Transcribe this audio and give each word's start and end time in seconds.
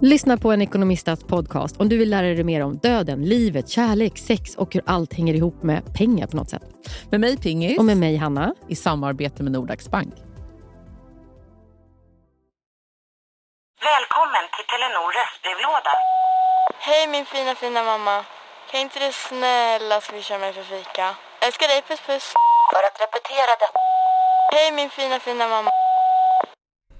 Lyssna 0.00 0.36
på 0.36 0.52
en 0.52 0.62
ekonomistats 0.62 1.24
podcast 1.24 1.80
om 1.80 1.88
du 1.88 1.98
vill 1.98 2.10
lära 2.10 2.26
dig 2.26 2.44
mer 2.44 2.62
om 2.64 2.78
döden, 2.78 3.24
livet, 3.24 3.68
kärlek, 3.68 4.18
sex 4.18 4.54
och 4.56 4.74
hur 4.74 4.82
allt 4.86 5.14
hänger 5.14 5.34
ihop 5.34 5.62
med 5.62 5.94
pengar 5.98 6.26
på 6.26 6.36
något 6.36 6.50
sätt. 6.50 6.62
Med 7.10 7.20
mig 7.20 7.36
Pingis. 7.36 7.78
Och 7.78 7.84
med 7.84 7.96
mig 7.96 8.16
Hanna. 8.16 8.54
I 8.68 8.76
samarbete 8.76 9.42
med 9.42 9.52
Nordax 9.52 9.88
Bank. 9.90 10.14
Välkommen 13.90 14.44
till 14.54 14.66
Telenor 14.70 15.08
röstbrevlåda. 15.18 15.92
Hej 16.78 17.08
min 17.08 17.24
fina 17.24 17.54
fina 17.54 17.82
mamma. 17.82 18.24
Kan 18.70 18.80
inte 18.80 18.98
du 19.06 19.12
snälla 19.12 20.00
swisha 20.00 20.38
mig 20.38 20.52
för 20.52 20.62
fika? 20.62 21.14
Älskar 21.46 21.68
dig, 21.68 21.82
puss 21.88 22.00
puss. 22.00 22.32
För 22.72 22.82
att 22.88 22.96
repetera 23.04 23.52
detta. 23.62 23.78
Hej 24.52 24.72
min 24.72 24.90
fina 24.90 25.18
fina 25.18 25.48
mamma. 25.48 25.70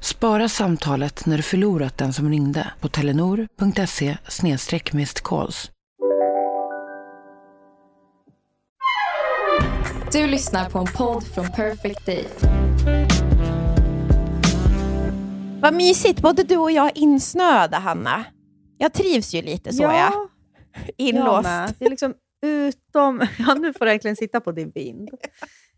Spara 0.07 0.49
samtalet 0.49 1.27
när 1.27 1.37
du 1.37 1.43
förlorat 1.43 1.99
den 1.99 2.13
som 2.13 2.31
ringde 2.31 2.73
på 2.81 2.89
telenor.se 2.89 4.19
calls. 5.23 5.71
Du 10.13 10.27
lyssnar 10.27 10.71
på 10.71 10.79
en 10.79 10.87
podd 10.87 11.25
från 11.25 11.47
Perfect 11.53 12.07
Day. 12.07 12.25
Vad 15.61 15.75
mysigt, 15.75 16.21
både 16.21 16.43
du 16.43 16.57
och 16.57 16.71
jag 16.71 16.87
är 16.87 16.99
insnöada, 16.99 17.79
Hanna. 17.79 18.25
Jag 18.79 18.93
trivs 18.93 19.35
ju 19.35 19.43
lite 19.43 19.73
så, 19.73 19.83
ja. 19.83 19.97
jag. 19.97 20.29
Inlåst. 20.97 21.49
Jag 21.49 21.71
det 21.79 21.87
är 21.87 21.91
liksom 21.91 22.15
utom... 22.43 23.21
Ja, 23.39 23.55
nu 23.55 23.73
får 23.73 23.85
du 23.85 23.91
egentligen 23.91 24.17
sitta 24.17 24.41
på 24.41 24.53
din 24.53 24.71
vind. 24.71 25.11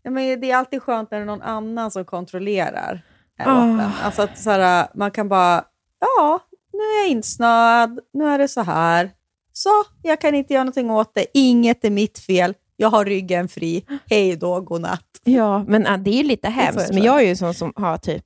Ja, 0.03 0.11
men 0.11 0.41
det 0.41 0.51
är 0.51 0.55
alltid 0.55 0.81
skönt 0.81 1.11
när 1.11 1.17
det 1.17 1.23
är 1.23 1.25
någon 1.25 1.41
annan 1.41 1.91
som 1.91 2.05
kontrollerar 2.05 3.03
oh. 3.45 4.05
Alltså 4.05 4.21
att 4.21 4.37
så 4.37 4.49
här, 4.49 4.87
man 4.95 5.11
kan 5.11 5.29
bara, 5.29 5.63
ja, 5.99 6.39
nu 6.73 6.79
är 6.79 7.01
jag 7.01 7.09
insnöad, 7.09 7.99
nu 8.13 8.25
är 8.25 8.37
det 8.37 8.47
så 8.47 8.61
här. 8.61 9.11
Så, 9.53 9.69
jag 10.03 10.21
kan 10.21 10.35
inte 10.35 10.53
göra 10.53 10.63
någonting 10.63 10.91
åt 10.91 11.11
det. 11.15 11.25
Inget 11.33 11.85
är 11.85 11.89
mitt 11.89 12.19
fel. 12.19 12.53
Jag 12.75 12.89
har 12.89 13.05
ryggen 13.05 13.47
fri. 13.47 13.85
Hej 14.09 14.35
då, 14.35 14.61
godnatt. 14.61 15.05
Ja, 15.23 15.63
men 15.67 16.03
det 16.03 16.11
är 16.11 16.17
ju 16.17 16.23
lite 16.23 16.49
hemskt. 16.49 16.93
Men 16.93 17.03
jag 17.03 17.19
är 17.19 17.23
ju 17.23 17.29
en 17.29 17.37
sån 17.37 17.53
som 17.53 17.73
har 17.75 17.97
typ, 17.97 18.25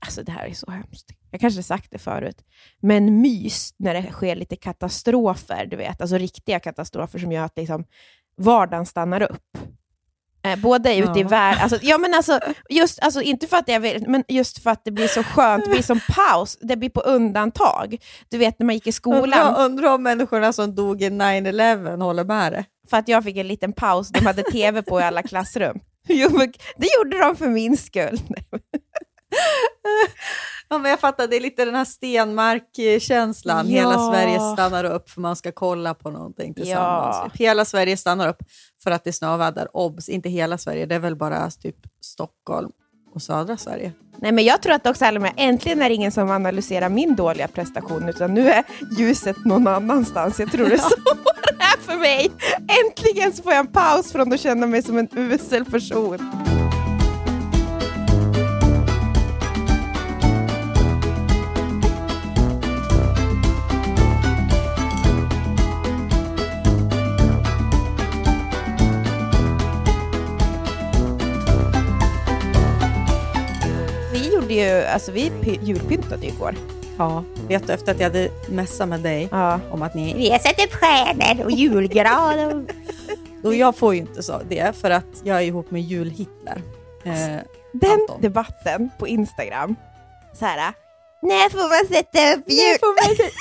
alltså 0.00 0.22
det 0.22 0.32
här 0.32 0.46
är 0.46 0.54
så 0.54 0.70
hemskt. 0.70 1.06
Jag 1.30 1.40
kanske 1.40 1.62
sagt 1.62 1.90
det 1.90 1.98
förut, 1.98 2.44
men 2.80 3.20
mys 3.20 3.74
när 3.78 3.94
det 3.94 4.12
sker 4.12 4.36
lite 4.36 4.56
katastrofer, 4.56 5.66
du 5.66 5.76
vet, 5.76 6.00
alltså 6.00 6.16
riktiga 6.18 6.60
katastrofer 6.60 7.18
som 7.18 7.32
gör 7.32 7.44
att 7.44 7.56
liksom 7.56 7.84
vardagen 8.36 8.86
stannar 8.86 9.22
upp. 9.22 9.58
Eh, 10.46 10.58
både 10.58 10.96
ute 10.96 11.10
ja. 11.14 11.18
i 11.18 11.22
världen, 11.22 11.62
alltså, 11.62 11.78
ja, 11.82 11.98
men 11.98 12.14
alltså, 12.14 12.40
just, 12.68 12.98
alltså, 13.02 13.22
inte 13.22 13.46
för 13.46 13.56
att 13.56 13.68
jag 13.68 13.80
vill, 13.80 14.08
men 14.08 14.24
just 14.28 14.62
för 14.62 14.70
att 14.70 14.84
det 14.84 14.90
blir 14.90 15.08
så 15.08 15.22
skönt, 15.22 15.64
det 15.64 15.70
blir 15.70 15.82
som 15.82 16.00
paus, 16.08 16.58
det 16.60 16.76
blir 16.76 16.90
på 16.90 17.00
undantag. 17.00 17.96
Du 18.28 18.38
vet 18.38 18.58
när 18.58 18.66
man 18.66 18.74
gick 18.74 18.86
i 18.86 18.92
skolan. 18.92 19.24
Undrar 19.24 19.64
undra 19.64 19.94
om 19.94 20.02
människorna 20.02 20.52
som 20.52 20.74
dog 20.74 21.02
i 21.02 21.10
9-11 21.10 22.02
håller 22.02 22.24
med 22.24 22.52
det. 22.52 22.64
För 22.90 22.96
att 22.96 23.08
jag 23.08 23.24
fick 23.24 23.36
en 23.36 23.48
liten 23.48 23.72
paus, 23.72 24.08
de 24.08 24.26
hade 24.26 24.42
tv 24.42 24.82
på 24.82 25.00
i 25.00 25.02
alla 25.02 25.22
klassrum. 25.22 25.78
Jo, 26.08 26.28
det 26.76 26.88
gjorde 26.98 27.18
de 27.18 27.36
för 27.36 27.48
min 27.48 27.76
skull. 27.76 28.20
Ja, 30.68 30.78
men 30.78 30.90
jag 30.90 31.00
fattar, 31.00 31.26
det 31.26 31.36
är 31.36 31.40
lite 31.40 31.64
den 31.64 31.74
här 31.74 31.84
Stenmark-känslan. 31.84 33.70
Ja. 33.70 33.80
Hela 33.80 34.10
Sverige 34.10 34.40
stannar 34.54 34.84
upp 34.84 35.10
för 35.10 35.20
man 35.20 35.36
ska 35.36 35.52
kolla 35.52 35.94
på 35.94 36.10
någonting 36.10 36.54
tillsammans. 36.54 37.16
Ja. 37.22 37.30
Hela 37.34 37.64
Sverige 37.64 37.96
stannar 37.96 38.28
upp 38.28 38.38
för 38.82 38.90
att 38.90 39.04
det 39.04 39.10
är 39.10 39.12
snöväder. 39.12 39.68
Obs, 39.72 40.08
inte 40.08 40.28
hela 40.28 40.58
Sverige, 40.58 40.86
det 40.86 40.94
är 40.94 40.98
väl 40.98 41.16
bara 41.16 41.50
typ 41.50 41.76
Stockholm 42.00 42.70
och 43.14 43.22
södra 43.22 43.56
Sverige. 43.56 43.92
Nej, 44.18 44.32
men 44.32 44.44
jag 44.44 44.62
tror 44.62 44.72
att 44.72 44.86
också 44.86 45.04
alla 45.04 45.28
äntligen 45.28 45.82
är 45.82 45.88
det 45.88 45.94
ingen 45.94 46.12
som 46.12 46.30
analyserar 46.30 46.88
min 46.88 47.16
dåliga 47.16 47.48
prestation, 47.48 48.08
utan 48.08 48.34
nu 48.34 48.48
är 48.48 48.64
ljuset 48.98 49.44
någon 49.44 49.66
annanstans. 49.66 50.40
Jag 50.40 50.52
tror 50.52 50.68
det 50.68 50.74
är 50.74 50.78
så 50.78 50.96
det 51.58 51.64
är 51.64 51.80
för 51.80 51.96
mig. 51.96 52.30
Äntligen 52.84 53.32
så 53.32 53.42
får 53.42 53.52
jag 53.52 53.60
en 53.60 53.72
paus 53.72 54.12
från 54.12 54.32
att 54.32 54.40
känna 54.40 54.66
mig 54.66 54.82
som 54.82 54.98
en 54.98 55.08
usel 55.12 55.64
person. 55.64 56.55
Ju, 74.56 74.84
alltså 74.84 75.12
vi 75.12 75.32
julpyntade 75.62 76.26
ju 76.26 76.32
igår. 76.32 76.54
Ja, 76.98 77.24
vet 77.48 77.66
du 77.66 77.72
efter 77.72 77.92
att 77.92 78.00
jag 78.00 78.06
hade 78.06 78.30
messat 78.48 78.88
med 78.88 79.00
dig 79.00 79.28
ja. 79.30 79.60
om 79.70 79.82
att 79.82 79.94
ni 79.94 80.14
vi 80.14 80.30
har 80.30 80.38
satt 80.38 80.64
upp 80.66 80.72
stjärnor 80.72 81.44
och 81.44 81.50
julgran. 81.50 82.68
och 83.44 83.54
jag 83.54 83.76
får 83.76 83.94
ju 83.94 84.00
inte 84.00 84.22
så 84.22 84.40
det 84.48 84.76
för 84.76 84.90
att 84.90 85.20
jag 85.24 85.36
är 85.36 85.42
ihop 85.42 85.70
med 85.70 85.82
jul-Hitler. 85.82 86.62
Eh, 87.04 87.12
Den 87.72 87.90
Anton. 87.90 88.20
debatten 88.20 88.90
på 88.98 89.08
Instagram, 89.08 89.76
så 90.38 90.44
här, 90.44 90.72
när 91.22 91.50
får 91.50 91.58
man 91.58 91.94
sätta 91.96 92.34
upp 92.34 92.50
jul? 92.50 92.78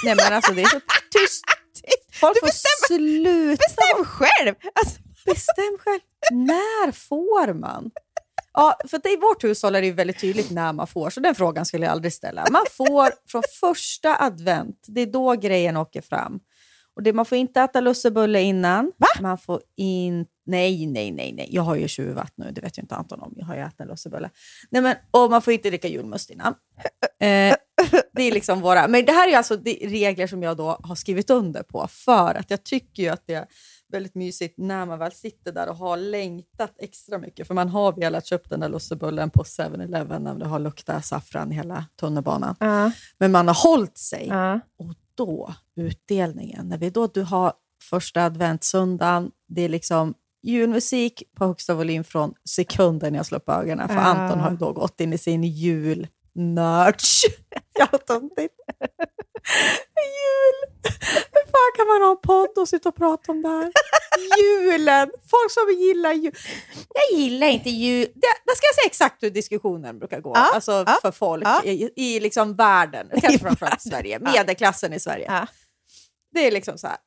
Nej 0.06 0.16
men 0.16 0.34
alltså 0.34 0.54
det 0.54 0.62
är 0.62 0.66
så 0.66 0.80
tyst. 1.12 1.44
Folk 2.20 2.40
får 2.40 2.88
sluta. 2.88 3.64
Bestäm 3.68 4.06
själv! 4.06 4.56
Alltså. 4.74 5.00
Bestäm 5.26 5.78
själv. 5.80 6.00
När 6.32 6.92
får 6.92 7.54
man? 7.54 7.92
Ja, 8.56 8.78
för 8.88 9.14
i 9.14 9.18
vårt 9.18 9.44
hushåll 9.44 9.76
är 9.76 9.82
det 9.82 9.88
ju 9.88 9.94
väldigt 9.94 10.20
tydligt 10.20 10.52
när 10.52 10.74
man 10.74 10.88
får, 10.88 11.10
så 11.10 11.20
den 11.20 11.36
frågan 11.36 11.66
skulle 11.66 11.86
jag 11.86 11.92
aldrig 11.92 12.14
ställa. 12.14 12.46
Man 12.52 12.66
får 12.72 13.12
från 13.28 13.44
första 13.60 14.18
advent, 14.24 14.86
det 14.88 15.02
är 15.02 15.06
då 15.06 15.34
grejen 15.34 15.78
åker 15.78 16.02
fram. 16.02 16.40
Och 16.96 17.04
det, 17.04 17.14
man 17.14 17.26
får 17.26 17.38
inte 17.38 17.62
äta 17.62 17.82
lussebulle 17.82 18.42
innan. 18.42 18.92
Va? 18.98 19.08
Man 19.22 19.38
får 19.38 19.62
in, 19.76 20.26
nej, 20.46 20.88
nej, 20.88 21.12
nej, 21.12 21.34
nej. 21.34 21.48
Jag 21.52 21.62
har 21.62 21.76
ju 21.76 21.88
tjuvat 21.88 22.34
nu, 22.36 22.52
det 22.52 22.62
vet 22.62 22.78
ju 22.78 22.82
inte 22.82 22.96
Anton 22.96 23.20
om. 23.20 23.34
Jag 23.36 23.46
har 23.46 23.56
ju 23.56 23.62
ätit 23.62 23.80
en 23.80 23.88
lussebulle. 23.88 24.30
Nej, 24.70 24.82
men, 24.82 24.96
och 25.12 25.30
man 25.30 25.42
får 25.42 25.54
inte 25.54 25.70
dricka 25.70 25.88
julmust 25.88 26.30
innan. 26.30 26.54
Eh, 27.20 27.56
det 28.14 28.24
är 28.24 28.32
liksom 28.32 28.62
våra... 28.62 28.88
Men 28.88 29.06
det 29.06 29.12
här 29.12 29.28
är 29.28 29.38
alltså 29.38 29.58
regler 29.82 30.28
som 30.28 30.44
jag 30.44 30.58
då 30.58 30.80
har 30.84 30.96
skrivit 30.96 31.30
under 31.30 31.64
på, 31.64 31.88
för 31.88 32.36
att 32.36 32.50
jag 32.52 32.64
tycker 32.64 33.04
ju 33.04 33.10
att 33.10 33.28
det 33.28 33.48
väldigt 33.96 34.16
mysigt 34.16 34.58
när 34.58 34.86
man 34.86 35.00
väl 35.00 35.12
sitter 35.12 35.52
där 35.52 35.70
och 35.70 35.76
har 35.76 35.98
längtat 35.98 36.76
extra 36.80 37.18
mycket. 37.18 37.48
För 37.48 37.54
man 37.54 37.70
har 37.70 37.94
velat 37.94 38.26
köpa 38.26 38.50
den 38.50 38.60
där 38.60 38.70
lussebullen 38.70 39.30
på 39.30 39.44
7-Eleven 39.44 40.24
när 40.24 40.36
det 40.36 40.46
har 40.46 40.60
luktat 40.60 41.06
saffran 41.06 41.52
hela 41.52 41.86
tunnelbanan. 42.00 42.56
Uh. 42.64 42.88
Men 43.18 43.32
man 43.32 43.48
har 43.48 43.56
hållit 43.56 43.98
sig. 43.98 44.30
Uh. 44.32 44.58
Och 44.78 44.96
då, 45.16 45.54
utdelningen, 45.76 46.70
när 46.70 46.78
vi 46.78 46.90
då 46.90 47.08
du 47.08 47.22
har 47.22 47.54
första 47.90 48.26
adventssöndagen, 48.26 49.32
det 49.48 49.62
är 49.62 49.70
liksom 49.70 50.14
julmusik 50.44 51.24
på 51.38 51.46
högsta 51.46 51.74
volym 51.74 52.04
från 52.04 52.34
sekunden 52.50 53.16
jag 53.16 53.26
slår 53.26 53.40
upp 53.40 53.50
ögonen. 53.50 53.88
För 53.88 53.96
uh. 53.96 54.08
Anton 54.08 54.40
har 54.40 54.52
då 54.52 54.74
gått 54.74 55.02
in 55.02 55.14
i 55.14 55.18
sin 55.18 55.44
julnörds. 55.44 57.22
Jävla 57.80 57.98
töntigt. 58.08 58.54
Jul! 60.18 60.58
Hur 61.32 61.46
fan 61.52 61.72
kan 61.78 61.88
man 61.88 62.02
ha 62.02 62.12
en 62.12 62.22
podd 62.22 62.58
och 62.58 62.70
sitta 62.70 62.90
och 62.90 62.96
prata 62.96 63.32
om 63.32 63.42
det 63.42 63.50
här? 63.50 63.72
Julen! 64.40 65.12
Folk 65.32 65.52
som 65.52 65.70
gillar 65.70 66.14
jul. 66.14 66.34
Jag 66.94 67.20
gillar 67.20 67.48
inte 67.48 67.70
jul. 67.70 68.08
Det, 68.16 68.28
det 68.46 68.56
ska 68.56 68.68
jag 68.68 68.76
säga 68.76 68.86
exakt 68.86 69.24
hur 69.24 69.30
diskussionen 69.30 70.00
brukar 70.00 70.22
gå 70.22 70.32
ja, 70.36 70.52
alltså 70.54 70.72
ja, 70.72 70.98
för 71.02 71.12
folk 71.12 71.44
ja. 71.46 71.64
i, 71.64 71.90
i 71.96 72.20
liksom 72.20 72.56
världen, 72.56 73.10
kanske 73.22 73.40
framförallt 73.40 73.82
Sverige, 73.82 74.20
medelklassen 74.20 74.94
i 74.94 75.00
Sverige. 75.00 75.48
Det 76.34 76.48
är 76.48 76.52
liksom 76.52 76.78
så 76.78 76.88
här, 76.88 76.98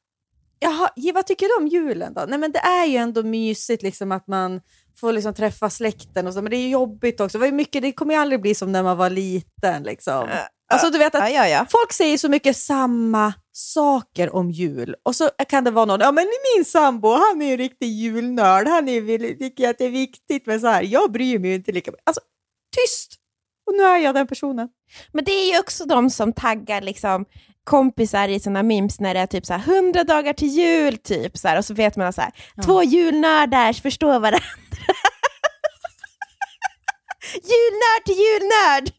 Jaha, 0.61 0.91
vad 1.15 1.27
tycker 1.27 1.47
du 1.47 1.65
om 1.65 1.69
julen 1.69 2.15
då? 2.15 2.25
Nej, 2.29 2.39
men 2.39 2.53
det 2.53 2.59
är 2.59 2.85
ju 2.85 2.97
ändå 2.97 3.23
mysigt 3.23 3.83
liksom 3.83 4.13
att 4.13 4.27
man 4.27 4.61
får 5.01 5.13
liksom 5.13 5.35
träffa 5.35 5.71
släkten 5.71 6.27
och 6.27 6.35
så, 6.35 6.43
men 6.43 6.51
det 6.51 6.57
är 6.57 6.69
jobbigt 6.69 7.21
också. 7.21 7.39
Det, 7.39 7.53
mycket, 7.53 7.83
det 7.83 7.93
kommer 7.93 8.15
ju 8.15 8.21
aldrig 8.21 8.41
bli 8.41 8.55
som 8.55 8.73
när 8.73 8.83
man 8.83 8.97
var 8.97 9.11
liten. 9.11 9.83
Liksom. 9.83 10.29
Alltså, 10.71 10.91
du 10.91 10.99
vet 10.99 11.15
att 11.15 11.21
ja, 11.21 11.29
ja, 11.29 11.49
ja. 11.49 11.67
Folk 11.71 11.93
säger 11.93 12.19
så 12.19 12.29
mycket 12.29 12.57
samma 12.57 13.35
saker 13.53 14.35
om 14.35 14.51
jul 14.51 14.95
och 15.03 15.17
så 15.17 15.31
kan 15.49 15.65
det 15.65 15.71
vara 15.71 15.85
någon, 15.85 16.01
ja 16.01 16.13
men 16.13 16.27
min 16.57 16.65
sambo 16.65 17.09
han 17.09 17.43
är 17.43 17.53
en 17.53 17.59
riktig 17.59 17.89
julnörd, 17.89 18.69
han 18.69 18.89
är, 18.89 19.39
tycker 19.39 19.71
att 19.71 19.79
det 19.79 19.85
är 19.85 19.91
viktigt 19.91 20.47
med 20.47 20.61
så 20.61 20.67
här. 20.67 20.83
Jag 20.83 21.13
bryr 21.13 21.39
mig 21.39 21.55
inte 21.55 21.73
lika 21.73 21.91
mycket. 21.91 22.07
Alltså, 22.07 22.21
tyst! 22.77 23.15
Och 23.67 23.75
nu 23.75 23.83
är 23.83 23.97
jag 23.97 24.15
den 24.15 24.27
personen. 24.27 24.69
Men 25.13 25.25
det 25.25 25.33
är 25.33 25.53
ju 25.53 25.59
också 25.59 25.85
de 25.85 26.11
som 26.11 26.33
taggar 26.33 26.81
liksom 26.81 27.25
kompisar 27.65 28.29
i 28.29 28.41
sina 28.41 28.63
memes 28.63 29.01
när 29.01 29.15
det 29.15 29.21
är 29.21 29.27
typ 29.27 29.47
så 29.47 29.55
här 29.55 29.77
100 29.77 30.05
dagar 30.05 30.33
till 30.33 30.49
jul, 30.49 30.99
typ 30.99 31.39
så 31.39 31.49
här, 31.49 31.59
och 31.59 31.65
så 31.65 31.75
vet 31.75 31.97
man 31.97 32.13
så 32.13 32.21
här, 32.21 32.33
ja. 32.57 32.63
två 32.63 32.83
julnördar 32.83 33.73
förstår 33.73 34.21
varandra. 34.21 34.39
julnörd 37.33 38.05
till 38.05 38.15
julnörd! 38.15 38.91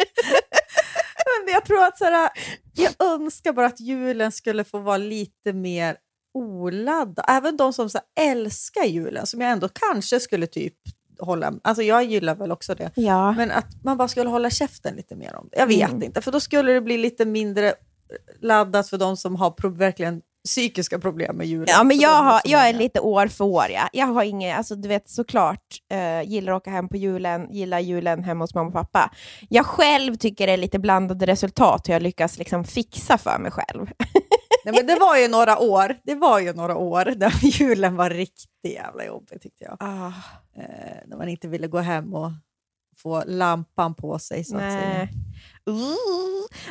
Men 1.45 1.53
jag 1.53 1.65
tror 1.65 1.83
att 1.83 1.97
så 1.97 2.05
här, 2.05 2.29
jag 2.73 2.93
önskar 3.13 3.53
bara 3.53 3.65
att 3.65 3.79
julen 3.79 4.31
skulle 4.31 4.63
få 4.63 4.79
vara 4.79 4.97
lite 4.97 5.53
mer 5.53 5.97
oladdad. 6.33 7.25
Även 7.27 7.57
de 7.57 7.73
som 7.73 7.89
så 7.89 7.97
här, 7.97 8.31
älskar 8.31 8.83
julen, 8.83 9.27
som 9.27 9.41
jag 9.41 9.51
ändå 9.51 9.69
kanske 9.69 10.19
skulle 10.19 10.47
typ 10.47 10.75
hålla... 11.19 11.53
Alltså 11.63 11.83
jag 11.83 12.03
gillar 12.03 12.35
väl 12.35 12.51
också 12.51 12.75
det. 12.75 12.91
Ja. 12.95 13.31
Men 13.31 13.51
att 13.51 13.83
man 13.83 13.97
bara 13.97 14.07
skulle 14.07 14.29
hålla 14.29 14.49
käften 14.49 14.95
lite 14.95 15.15
mer 15.15 15.35
om 15.35 15.49
det. 15.51 15.59
Jag 15.59 15.67
vet 15.67 15.89
mm. 15.89 16.03
inte, 16.03 16.21
för 16.21 16.31
då 16.31 16.39
skulle 16.39 16.71
det 16.71 16.81
bli 16.81 16.97
lite 16.97 17.25
mindre 17.25 17.73
laddat 18.41 18.89
för 18.89 18.97
de 18.97 19.17
som 19.17 19.35
har 19.35 19.51
pro- 19.51 19.69
verkligen 19.69 20.21
psykiska 20.45 20.99
problem 20.99 21.35
med 21.37 21.47
julen. 21.47 21.67
Ja, 21.69 21.83
men 21.83 21.99
jag, 21.99 22.23
har, 22.23 22.41
jag 22.45 22.69
är 22.69 22.73
lite 22.73 22.99
år 22.99 23.27
för 23.27 23.45
år. 23.45 23.65
Ja. 23.69 23.89
Jag 23.93 24.05
har 24.05 24.23
inget, 24.23 24.57
alltså 24.57 24.75
du 24.75 24.87
vet 24.87 25.09
såklart, 25.09 25.63
eh, 25.91 26.21
gillar 26.21 26.53
att 26.53 26.61
åka 26.61 26.69
hem 26.69 26.89
på 26.89 26.97
julen, 26.97 27.53
gillar 27.53 27.79
julen 27.79 28.23
hemma 28.23 28.43
hos 28.43 28.55
mamma 28.55 28.67
och 28.67 28.73
pappa. 28.73 29.11
Jag 29.49 29.65
själv 29.65 30.15
tycker 30.15 30.47
det 30.47 30.53
är 30.53 30.57
lite 30.57 30.79
blandade 30.79 31.25
resultat 31.25 31.89
hur 31.89 31.93
jag 31.93 32.01
lyckas 32.01 32.37
liksom 32.37 32.63
fixa 32.63 33.17
för 33.17 33.39
mig 33.39 33.51
själv. 33.51 33.91
Nej, 34.65 34.75
men 34.75 34.87
det 34.87 34.95
var 34.99 35.17
ju 35.17 35.27
några 35.27 35.59
år, 35.59 35.95
det 36.03 36.15
var 36.15 36.39
ju 36.39 36.53
några 36.53 36.75
år 36.75 37.05
där 37.05 37.33
julen 37.41 37.95
var 37.95 38.09
riktigt 38.09 38.73
jävla 38.73 39.05
jobbig 39.05 39.41
tyckte 39.41 39.63
jag. 39.63 39.77
Ah, 39.79 40.11
Eh, 40.59 40.97
när 41.05 41.17
man 41.17 41.29
inte 41.29 41.47
ville 41.47 41.67
gå 41.67 41.79
hem 41.79 42.13
och 42.13 42.31
få 42.97 43.23
lampan 43.25 43.95
på 43.95 44.19
sig 44.19 44.43
så 44.43 44.55
att 44.55 44.61
säga. 44.61 44.93
nej. 44.93 45.03
Uh. 45.03 45.09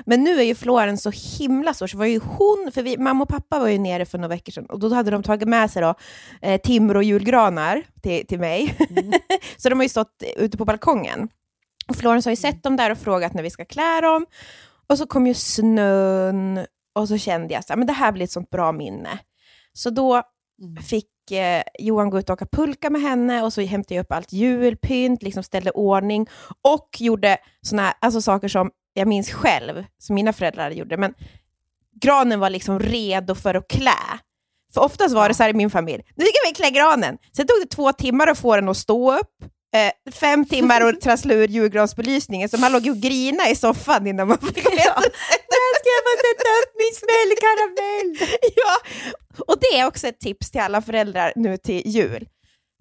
Men 0.04 0.24
nu 0.24 0.38
är 0.38 0.42
ju 0.42 0.54
Florens 0.54 1.02
så 1.02 1.10
himla 1.38 1.74
stor, 1.74 1.86
så 1.86 1.98
var 1.98 2.06
ju 2.06 2.18
hon, 2.18 2.70
för 2.74 2.82
vi, 2.82 2.98
mamma 2.98 3.22
och 3.22 3.28
pappa 3.28 3.58
var 3.58 3.68
ju 3.68 3.78
nere 3.78 4.04
för 4.04 4.18
några 4.18 4.28
veckor 4.28 4.52
sedan 4.52 4.66
och 4.66 4.78
då 4.78 4.94
hade 4.94 5.10
de 5.10 5.22
tagit 5.22 5.48
med 5.48 5.70
sig 5.70 5.82
då, 5.82 5.94
eh, 6.42 6.60
Timrå 6.60 7.02
julgranar 7.02 7.82
till, 8.02 8.26
till 8.26 8.38
mig. 8.38 8.76
så 9.56 9.68
de 9.68 9.78
har 9.78 9.82
ju 9.82 9.88
stått 9.88 10.22
ute 10.36 10.56
på 10.56 10.64
balkongen. 10.64 11.28
Och 11.88 11.96
Florens 11.96 12.24
har 12.24 12.32
ju 12.32 12.36
sett 12.36 12.62
dem 12.62 12.76
där 12.76 12.90
och 12.90 12.98
frågat 12.98 13.34
när 13.34 13.42
vi 13.42 13.50
ska 13.50 13.64
klä 13.64 14.00
dem. 14.00 14.26
Och 14.86 14.98
så 14.98 15.06
kom 15.06 15.26
ju 15.26 15.34
snön 15.34 16.66
och 16.94 17.08
så 17.08 17.18
kände 17.18 17.54
jag 17.54 17.80
att 17.80 17.86
det 17.86 17.92
här 17.92 18.12
blir 18.12 18.24
ett 18.24 18.30
sånt 18.30 18.50
bra 18.50 18.72
minne. 18.72 19.18
Så 19.72 19.90
då 19.90 20.22
fick 20.88 21.30
eh, 21.30 21.62
Johan 21.78 22.10
gå 22.10 22.18
ut 22.18 22.30
och 22.30 22.34
åka 22.34 22.46
pulka 22.46 22.90
med 22.90 23.00
henne 23.00 23.42
och 23.42 23.52
så 23.52 23.60
hämtade 23.60 23.94
jag 23.94 24.02
upp 24.02 24.12
allt 24.12 24.32
julpynt, 24.32 25.22
liksom 25.22 25.42
ställde 25.42 25.70
ordning 25.70 26.26
och 26.62 26.88
gjorde 26.98 27.38
såna 27.62 27.82
här, 27.82 27.94
alltså 28.00 28.20
saker 28.20 28.48
som 28.48 28.70
jag 28.98 29.08
minns 29.08 29.30
själv, 29.30 29.84
som 29.98 30.14
mina 30.14 30.32
föräldrar 30.32 30.70
gjorde. 30.70 30.96
Men 30.96 31.14
granen 32.02 32.40
var 32.40 32.50
liksom 32.50 32.78
redo 32.78 33.34
för 33.34 33.54
att 33.54 33.68
klä. 33.68 34.18
För 34.74 34.80
oftast 34.80 35.14
var 35.14 35.28
det 35.28 35.34
så 35.34 35.42
här 35.42 35.50
i 35.50 35.54
min 35.54 35.70
familj, 35.70 36.02
nu 36.16 36.24
ska 36.24 36.48
vi 36.48 36.54
klä 36.54 36.70
granen. 36.70 37.18
Sen 37.36 37.46
tog 37.46 37.56
det 37.60 37.66
två 37.66 37.92
timmar 37.92 38.26
att 38.26 38.38
få 38.38 38.56
den 38.56 38.68
att 38.68 38.76
stå 38.76 39.18
upp, 39.18 39.34
eh, 39.74 40.12
fem 40.12 40.44
timmar 40.44 40.80
att 40.80 41.00
trassla 41.06 41.34
ur 41.34 41.48
julgransbelysningen, 41.48 42.48
så 42.48 42.58
man 42.58 42.72
låg 42.72 42.82
ju 42.82 42.90
och 42.90 42.96
grina 42.96 43.48
i 43.48 43.56
soffan 43.56 44.06
innan 44.06 44.28
man 44.28 44.38
fick 44.38 44.56
veta. 44.56 45.00
När 45.52 45.68
ska 45.78 45.88
jag 45.96 46.04
få 46.08 46.14
sätta 46.28 46.48
upp 46.60 46.72
min 46.82 46.94
smällkaramell? 47.00 48.38
ja, 48.56 48.74
och 49.46 49.56
det 49.60 49.78
är 49.78 49.86
också 49.86 50.06
ett 50.06 50.20
tips 50.20 50.50
till 50.50 50.60
alla 50.60 50.82
föräldrar 50.82 51.32
nu 51.36 51.56
till 51.56 51.82
jul. 51.86 52.28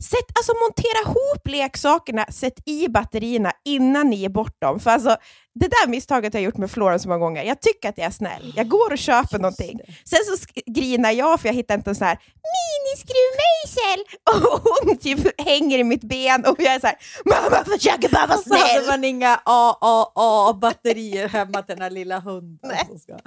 Sätt, 0.03 0.31
alltså 0.35 0.53
montera 0.53 1.01
ihop 1.05 1.47
leksakerna, 1.47 2.25
sätt 2.29 2.53
i 2.65 2.87
batterierna 2.87 3.51
innan 3.65 4.09
ni 4.09 4.15
ger 4.15 4.29
bort 4.29 4.61
dem. 4.61 4.79
För 4.79 4.91
alltså, 4.91 5.17
det 5.59 5.67
där 5.67 5.87
misstaget 5.87 6.33
har 6.33 6.39
jag 6.39 6.45
gjort 6.45 6.57
med 6.57 6.71
Florence 6.71 7.03
så 7.03 7.09
många 7.09 7.19
gånger. 7.19 7.43
Jag 7.43 7.61
tycker 7.61 7.89
att 7.89 7.97
jag 7.97 8.07
är 8.07 8.11
snäll. 8.11 8.53
Jag 8.55 8.67
går 8.67 8.91
och 8.91 8.97
köper 8.97 9.39
någonting. 9.39 9.79
Sen 10.05 10.19
så 10.25 10.45
grinar 10.65 11.11
jag 11.11 11.41
för 11.41 11.47
jag 11.47 11.53
hittar 11.53 11.75
inte 11.75 11.89
en 11.89 11.95
sån 11.95 12.07
här 12.07 12.19
miniskruvmejsel 12.57 14.05
och 14.53 14.61
hon 14.63 14.97
typ 14.97 15.41
hänger 15.41 15.79
i 15.79 15.83
mitt 15.83 16.03
ben 16.03 16.45
och 16.45 16.55
jag 16.59 16.73
är 16.75 16.79
så 16.79 16.87
här, 16.87 16.97
mamma 17.25 17.63
försöker 17.63 18.09
bara 18.09 18.27
vara 18.27 18.37
Och 18.37 18.43
så 18.43 18.53
hade 18.53 18.69
snäll. 18.69 18.85
man 18.87 19.03
inga 19.03 19.39
AAA-batterier 19.45 21.27
hemma 21.27 21.61
till 21.61 21.75
den 21.75 21.81
här 21.81 21.89
lilla 21.89 22.19
hunden. 22.19 22.77
Som 22.87 22.99
ska... 22.99 23.17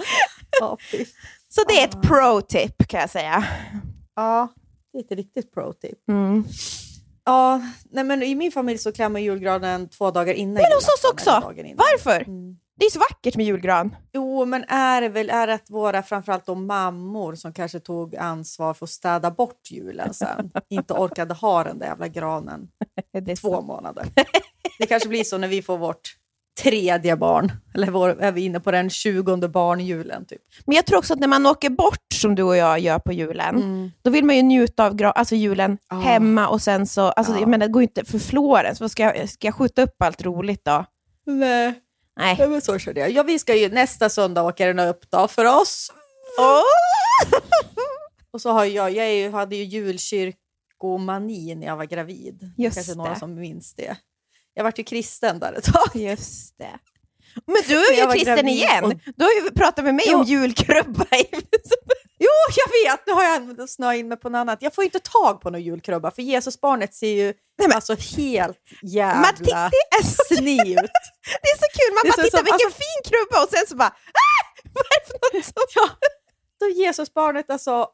ja, 0.60 0.78
fy. 0.90 1.04
Så 1.48 1.64
det 1.68 1.80
är 1.80 1.84
ett 1.88 2.02
pro-tip 2.02 2.88
kan 2.88 3.00
jag 3.00 3.10
säga. 3.10 3.44
ja, 4.16 4.48
det 4.92 4.98
är 4.98 5.02
ett 5.02 5.12
riktigt 5.12 5.52
pro-tip. 5.52 6.08
Mm. 6.08 6.44
Ja, 7.24 7.62
nej 7.90 8.04
men 8.04 8.22
i 8.22 8.34
min 8.34 8.52
familj 8.52 8.78
så 8.78 8.92
klär 8.92 9.08
man 9.08 9.22
julgranen 9.22 9.88
två 9.88 10.10
dagar 10.10 10.34
innan 10.34 10.54
Men 10.54 10.72
hos 10.72 10.88
oss 10.88 11.12
också. 11.12 11.30
Varför? 11.76 12.20
Mm. 12.20 12.56
Det 12.80 12.86
är 12.86 12.90
så 12.90 12.98
vackert 12.98 13.36
med 13.36 13.46
julgran. 13.46 13.96
Jo, 14.12 14.44
men 14.44 14.64
är 14.68 15.00
det 15.00 15.08
väl 15.08 15.30
är 15.30 15.46
det 15.46 15.54
att 15.54 15.70
våra 15.70 16.02
framförallt 16.02 16.46
de 16.46 16.66
mammor 16.66 17.34
som 17.34 17.52
kanske 17.52 17.80
tog 17.80 18.16
ansvar 18.16 18.74
för 18.74 18.86
att 18.86 18.90
städa 18.90 19.30
bort 19.30 19.70
julen 19.70 20.14
sen 20.14 20.50
inte 20.68 20.94
orkade 20.94 21.34
ha 21.34 21.64
den 21.64 21.78
där 21.78 21.86
jävla 21.86 22.08
granen 22.08 22.68
två 23.40 23.54
så. 23.54 23.60
månader. 23.60 24.06
Det 24.78 24.86
kanske 24.86 25.08
blir 25.08 25.24
så 25.24 25.38
när 25.38 25.48
vi 25.48 25.62
får 25.62 25.78
vårt 25.78 26.16
tredje 26.62 27.16
barn. 27.16 27.52
Eller 27.74 27.90
vår, 27.90 28.22
är 28.22 28.32
vi 28.32 28.40
inne 28.44 28.60
på 28.60 28.70
den 28.70 28.90
tjugonde 28.90 29.48
barnjulen 29.48 30.24
typ. 30.26 30.40
Men 30.66 30.76
jag 30.76 30.86
tror 30.86 30.98
också 30.98 31.12
att 31.14 31.20
när 31.20 31.28
man 31.28 31.46
åker 31.46 31.70
bort, 31.70 31.98
som 32.14 32.34
du 32.34 32.42
och 32.42 32.56
jag 32.56 32.78
gör 32.78 32.98
på 32.98 33.12
julen, 33.12 33.90
då 34.02 34.10
vill 34.10 34.24
man 34.24 34.36
ju 34.36 34.42
njuta 34.42 34.86
av 34.86 34.96
alltså 35.14 35.34
julen 35.34 35.78
Ja. 35.90 35.96
hemma 35.96 36.48
och 36.48 36.62
sen 36.62 36.86
så, 36.86 37.02
alltså, 37.02 37.32
Ja. 37.32 37.40
jag 37.40 37.48
menar, 37.48 37.66
det 37.66 37.72
går 37.72 37.82
ju 37.82 37.88
inte 37.88 38.04
för 38.04 38.18
Florens, 38.18 38.80
vad 38.80 38.90
ska 38.90 39.02
jag, 39.02 39.28
ska 39.28 39.46
jag 39.46 39.54
skjuta 39.54 39.82
upp 39.82 40.02
allt 40.02 40.22
roligt 40.22 40.64
då? 40.64 40.84
Nej. 41.26 41.74
Nej. 42.20 42.36
Ja, 42.38 42.46
men 42.48 42.60
så 42.60 42.78
kände 42.78 43.00
jag. 43.00 43.10
Ja, 43.10 43.22
vi 43.22 43.38
ska 43.38 43.54
ju 43.56 43.68
nästa 43.68 44.08
söndag 44.08 44.42
åka 44.42 44.66
den 44.66 44.78
upp 44.78 45.10
då 45.10 45.28
för 45.28 45.60
oss. 45.60 45.92
Och 48.32 48.40
så 48.40 48.50
har 48.50 48.64
jag, 48.64 48.90
jag 48.90 49.30
hade 49.32 49.56
ju 49.56 49.64
julkyrkomani 49.64 51.54
när 51.54 51.66
jag 51.66 51.76
var 51.76 51.84
gravid. 51.84 52.52
Just 52.58 52.74
Kanske 52.76 52.94
några 52.94 53.10
det. 53.14 53.18
som 53.18 53.34
minns 53.34 53.74
det. 53.74 53.96
Jag 54.54 54.64
vart 54.64 54.78
ju 54.78 54.84
kristen 54.84 55.38
där 55.38 55.52
ett 55.52 55.64
tag. 55.64 55.88
Just 55.94 56.58
det. 56.58 56.78
Men 57.46 57.62
du 57.68 57.86
är 57.86 57.92
ju 58.06 58.12
kristen 58.12 58.48
igen. 58.48 58.84
och- 58.84 58.92
Du 59.16 59.24
har 59.24 59.32
ju 59.32 59.50
pratat 59.50 59.84
med 59.84 59.94
mig 59.94 60.04
Ja. 60.08 60.16
om 60.18 60.24
julkrubba. 60.24 61.06
Jo, 62.22 62.28
jag 62.56 62.90
vet! 62.92 63.06
Nu 63.06 63.12
har 63.12 63.22
jag 63.24 63.68
snöat 63.70 63.96
in 63.96 64.08
mig 64.08 64.16
på 64.20 64.28
något 64.28 64.38
annat. 64.38 64.58
Jag 64.62 64.74
får 64.74 64.84
ju 64.84 64.86
inte 64.86 65.00
tag 65.00 65.40
på 65.40 65.50
någon 65.50 65.62
julkrubba 65.62 66.10
för 66.10 66.22
Jesusbarnet 66.22 66.94
ser 66.94 67.14
ju 67.14 67.34
men- 67.62 67.72
alltså 67.72 67.92
helt 68.16 68.58
Man 68.82 68.90
jävla 68.90 69.32
det, 69.70 69.96
är 69.98 70.02
så, 70.02 70.34
sni 70.36 70.60
ut. 70.72 70.76
det 71.42 71.48
är 71.54 71.58
så 71.58 71.68
kul, 71.78 71.94
man 71.94 72.02
bara 72.04 72.12
så 72.12 72.22
tittar 72.22 72.38
som- 72.38 72.44
vilken 72.44 72.70
fin 72.70 73.00
krubba 73.04 73.42
och 73.44 73.48
sen 73.50 73.66
så 73.68 73.76
bara 73.76 73.88
ah! 73.88 74.42
Vad 74.74 74.84
är 74.84 75.00
det 75.00 75.06
för 75.06 75.36
något 75.36 75.44
som... 75.44 75.52
Ja, 75.74 75.88
då 76.60 76.66
Jesusbarnet 76.82 77.50
alltså 77.50 77.88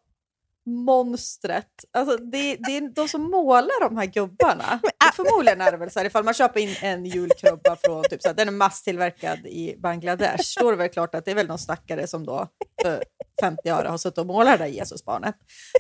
monstret. 0.67 1.85
Alltså 1.93 2.17
det, 2.17 2.57
det 2.57 2.77
är 2.77 2.95
de 2.95 3.09
som 3.09 3.31
målar 3.31 3.89
de 3.89 3.97
här 3.97 4.07
gubbarna. 4.07 4.81
ah. 5.05 5.13
Förmodligen 5.13 5.61
är 5.61 5.73
det 5.73 5.77
väl 5.77 5.91
så 5.91 5.99
här, 5.99 6.07
ifall 6.07 6.25
man 6.25 6.35
köper 6.35 6.61
in 6.61 6.77
en 6.83 7.05
julkrubba 7.05 7.77
från 7.85 8.05
typ 8.05 8.23
så 8.23 8.29
här, 8.29 8.35
den 8.35 8.49
är 8.49 8.53
masstillverkad 8.53 9.39
i 9.47 9.77
Bangladesh, 9.79 10.61
då 10.61 10.69
är 10.69 10.73
det 10.73 10.79
väl 10.79 10.89
klart 10.89 11.15
att 11.15 11.25
det 11.25 11.31
är 11.31 11.35
väl 11.35 11.47
någon 11.47 11.59
stackare 11.59 12.07
som 12.07 12.27
då 12.27 12.49
för 12.83 13.05
50 13.41 13.69
öre 13.69 13.89
har 13.89 13.99
suttit 13.99 14.19
och 14.19 14.27
målat 14.27 14.59
det 14.59 14.65
där 14.65 14.71
Jesusbarnet. 14.73 15.35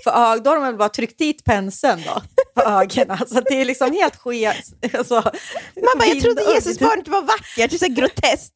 För 0.05 0.11
ög- 0.11 0.43
då 0.43 0.50
har 0.50 0.56
de 0.56 0.64
väl 0.64 0.76
bara 0.76 0.88
tryckt 0.88 1.19
dit 1.19 1.44
penseln 1.44 2.03
då 2.06 2.23
på 2.62 2.69
ögonen. 2.69 3.19
Så 3.29 3.41
det 3.41 3.61
är 3.61 3.64
liksom 3.64 3.93
helt 3.93 4.17
sket. 4.17 4.56
Alltså, 4.99 5.23
bara, 5.99 6.06
jag 6.06 6.20
trodde. 6.20 6.43
Jesusbarnet 6.55 7.08
var 7.08 7.23
vackert, 7.23 7.70
det 7.70 7.76
är 7.76 7.79
så 7.79 7.93
groteskt. 7.93 8.53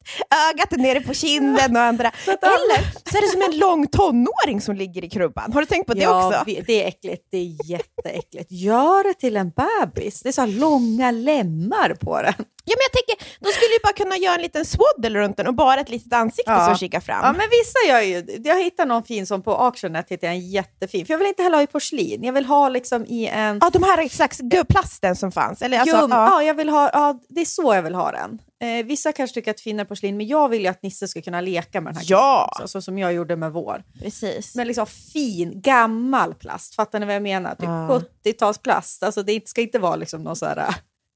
Ögat 0.49 0.73
är 0.73 0.77
nere 0.77 1.01
på 1.01 1.13
kinden 1.13 1.75
och 1.75 1.81
andra. 1.81 2.11
Eller 2.25 3.09
så 3.11 3.17
är 3.17 3.21
det 3.21 3.27
som 3.27 3.41
en 3.41 3.59
lång 3.59 3.87
tonåring 3.87 4.61
som 4.61 4.75
ligger 4.75 5.03
i 5.03 5.09
krubban. 5.09 5.53
Har 5.53 5.61
du 5.61 5.65
tänkt 5.65 5.87
på 5.87 5.93
det 5.93 6.01
ja, 6.01 6.27
också? 6.27 6.43
det 6.45 6.83
är 6.83 6.87
äckligt. 6.87 7.27
Det 7.31 7.37
är 7.37 7.69
jätteäckligt. 7.71 8.51
Gör 8.51 9.03
det 9.03 9.13
till 9.13 9.37
en 9.37 9.51
bebis. 9.51 10.21
Det 10.21 10.29
är 10.29 10.33
så 10.33 10.45
långa 10.45 11.11
lemmar 11.11 11.93
på 11.93 12.21
den. 12.21 12.33
Ja, 12.63 12.75
men 12.77 12.83
jag 12.91 12.93
tänker, 12.93 13.39
de 13.39 13.51
skulle 13.51 13.73
ju 13.73 13.79
bara 13.83 13.93
kunna 13.93 14.17
göra 14.17 14.35
en 14.35 14.41
liten 14.41 14.65
swaddle 14.65 15.19
runt 15.19 15.37
den 15.37 15.47
och 15.47 15.53
bara 15.53 15.79
ett 15.81 15.89
litet 15.89 16.13
ansikte 16.13 16.51
Ja. 16.51 16.65
som 16.65 16.75
kikar 16.77 16.99
fram. 16.99 17.19
Ja, 17.23 17.31
men 17.31 17.47
vissa 17.51 17.79
gör 17.87 18.01
ju 18.01 18.41
Jag 18.49 18.63
hittade 18.63 18.89
någon 18.89 19.03
fin 19.03 19.25
som 19.27 19.41
på 19.41 19.51
Auctionet 19.57 20.09
hittade 20.09 20.27
jag 20.27 20.35
en 20.35 20.49
jättefin. 20.49 21.05
För 21.05 21.13
jag 21.13 21.17
vill 21.17 21.27
inte 21.27 21.43
heller 21.43 21.57
ha 21.57 21.63
i 21.63 21.67
porslin. 21.67 22.23
Jag 22.23 22.33
vill 22.33 22.45
ha 22.45 22.69
liksom 22.69 23.05
i 23.05 23.27
en... 23.27 23.57
Ja, 23.61 23.69
de 23.69 23.83
här 23.83 24.09
slags 24.09 24.39
plasten 24.69 25.15
som 25.15 25.31
fanns. 25.31 25.61
Eller, 25.61 25.79
alltså, 25.79 25.97
Gum, 26.01 26.11
ja. 26.11 26.27
ja. 26.31 26.43
jag 26.43 26.53
vill 26.53 26.69
ha, 26.69 26.89
ja, 26.93 27.19
det 27.29 27.41
är 27.41 27.45
så 27.45 27.73
jag 27.75 27.83
vill 27.83 27.95
ha 27.95 28.11
den. 28.11 28.39
Eh, 28.61 28.85
vissa 28.85 29.11
kanske 29.11 29.33
tycker 29.33 29.51
att 29.51 29.61
finare 29.61 29.85
porslin, 29.87 30.17
men 30.17 30.27
jag 30.27 30.49
vill 30.49 30.61
ju 30.61 30.67
att 30.67 30.83
Nisse 30.83 31.07
ska 31.07 31.21
kunna 31.21 31.41
leka 31.41 31.81
med 31.81 31.93
den 31.93 31.97
här 31.97 32.05
Ja. 32.09 32.49
också, 32.51 32.67
så 32.67 32.81
som 32.81 32.97
jag 32.97 33.13
gjorde 33.13 33.35
med 33.35 33.51
vår. 33.51 33.83
Precis. 34.01 34.55
Men 34.55 34.67
liksom 34.67 34.85
fin, 34.87 35.61
gammal 35.61 36.33
plast. 36.33 36.75
Fattar 36.75 36.99
ni 36.99 37.05
vad 37.05 37.15
jag 37.15 37.23
menar? 37.23 37.49
Typ 37.55 37.63
Ja. 37.63 38.01
70-talsplast. 38.25 39.03
Alltså 39.05 39.23
det 39.23 39.47
ska 39.49 39.61
inte 39.61 39.79
vara 39.79 39.95
liksom 39.95 40.23
någon 40.23 40.35
så 40.35 40.45
här 40.45 40.57
äh, 40.57 40.75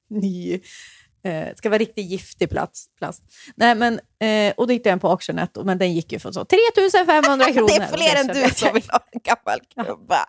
ny... 0.09 0.59
Eh, 1.25 1.31
det 1.31 1.57
ska 1.57 1.69
vara 1.69 1.79
riktigt 1.79 2.05
giftig 2.05 2.49
plast. 2.49 2.95
plast. 2.97 3.23
Nej, 3.55 3.75
men, 3.75 3.99
eh, 4.19 4.53
och 4.57 4.67
då 4.67 4.73
hittade 4.73 4.89
jag 4.89 4.93
en 4.93 4.99
på 4.99 5.09
Auctionet, 5.09 5.57
men 5.63 5.77
den 5.77 5.93
gick 5.93 6.11
ju 6.11 6.19
för 6.19 6.31
så 6.31 6.45
3500 6.45 7.53
kronor. 7.53 7.67
det 7.67 7.75
är 7.75 7.87
fler 7.87 8.19
än 8.19 8.27
du 8.27 8.39
jag 8.39 8.55
som 8.55 8.73
vill 8.73 8.89
ha 8.89 8.99
en 9.11 9.21
gammal 9.23 9.59
krubba. 9.75 10.25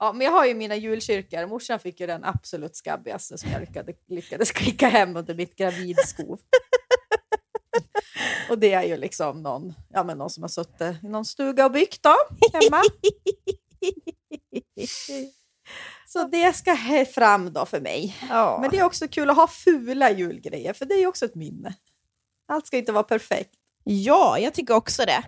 Ja, 0.00 0.12
men 0.12 0.24
jag 0.24 0.32
har 0.32 0.46
ju 0.46 0.54
mina 0.54 0.76
julkyrkor. 0.76 1.46
Morsan 1.46 1.78
fick 1.78 2.00
ju 2.00 2.06
den 2.06 2.24
absolut 2.24 2.76
skabbigaste 2.76 3.38
som 3.38 3.50
jag 3.50 3.60
lyckades, 3.60 3.96
lyckades 4.08 4.50
klicka 4.50 4.88
hem 4.88 5.16
under 5.16 5.34
mitt 5.34 5.56
gravidskov. 5.56 6.38
och 8.50 8.58
det 8.58 8.72
är 8.72 8.82
ju 8.82 8.96
liksom 8.96 9.42
någon, 9.42 9.74
ja, 9.88 10.04
men 10.04 10.18
någon 10.18 10.30
som 10.30 10.42
har 10.42 10.48
suttit 10.48 11.04
i 11.04 11.08
någon 11.08 11.24
stuga 11.24 11.64
och 11.64 11.72
byggt 11.72 12.02
då, 12.02 12.16
hemma. 12.52 12.82
Så 16.08 16.24
det 16.24 16.56
ska 16.56 16.76
fram 17.14 17.52
då 17.52 17.66
för 17.66 17.80
mig. 17.80 18.16
Ja. 18.28 18.58
Men 18.60 18.70
det 18.70 18.78
är 18.78 18.84
också 18.84 19.08
kul 19.08 19.30
att 19.30 19.36
ha 19.36 19.46
fula 19.46 20.10
julgrejer, 20.10 20.72
för 20.72 20.84
det 20.84 20.94
är 20.94 21.06
också 21.06 21.24
ett 21.24 21.34
minne. 21.34 21.74
Allt 22.48 22.66
ska 22.66 22.76
inte 22.76 22.92
vara 22.92 23.04
perfekt. 23.04 23.50
ja, 23.84 24.38
jag 24.38 24.54
tycker 24.54 24.74
också 24.74 25.04
det. 25.04 25.22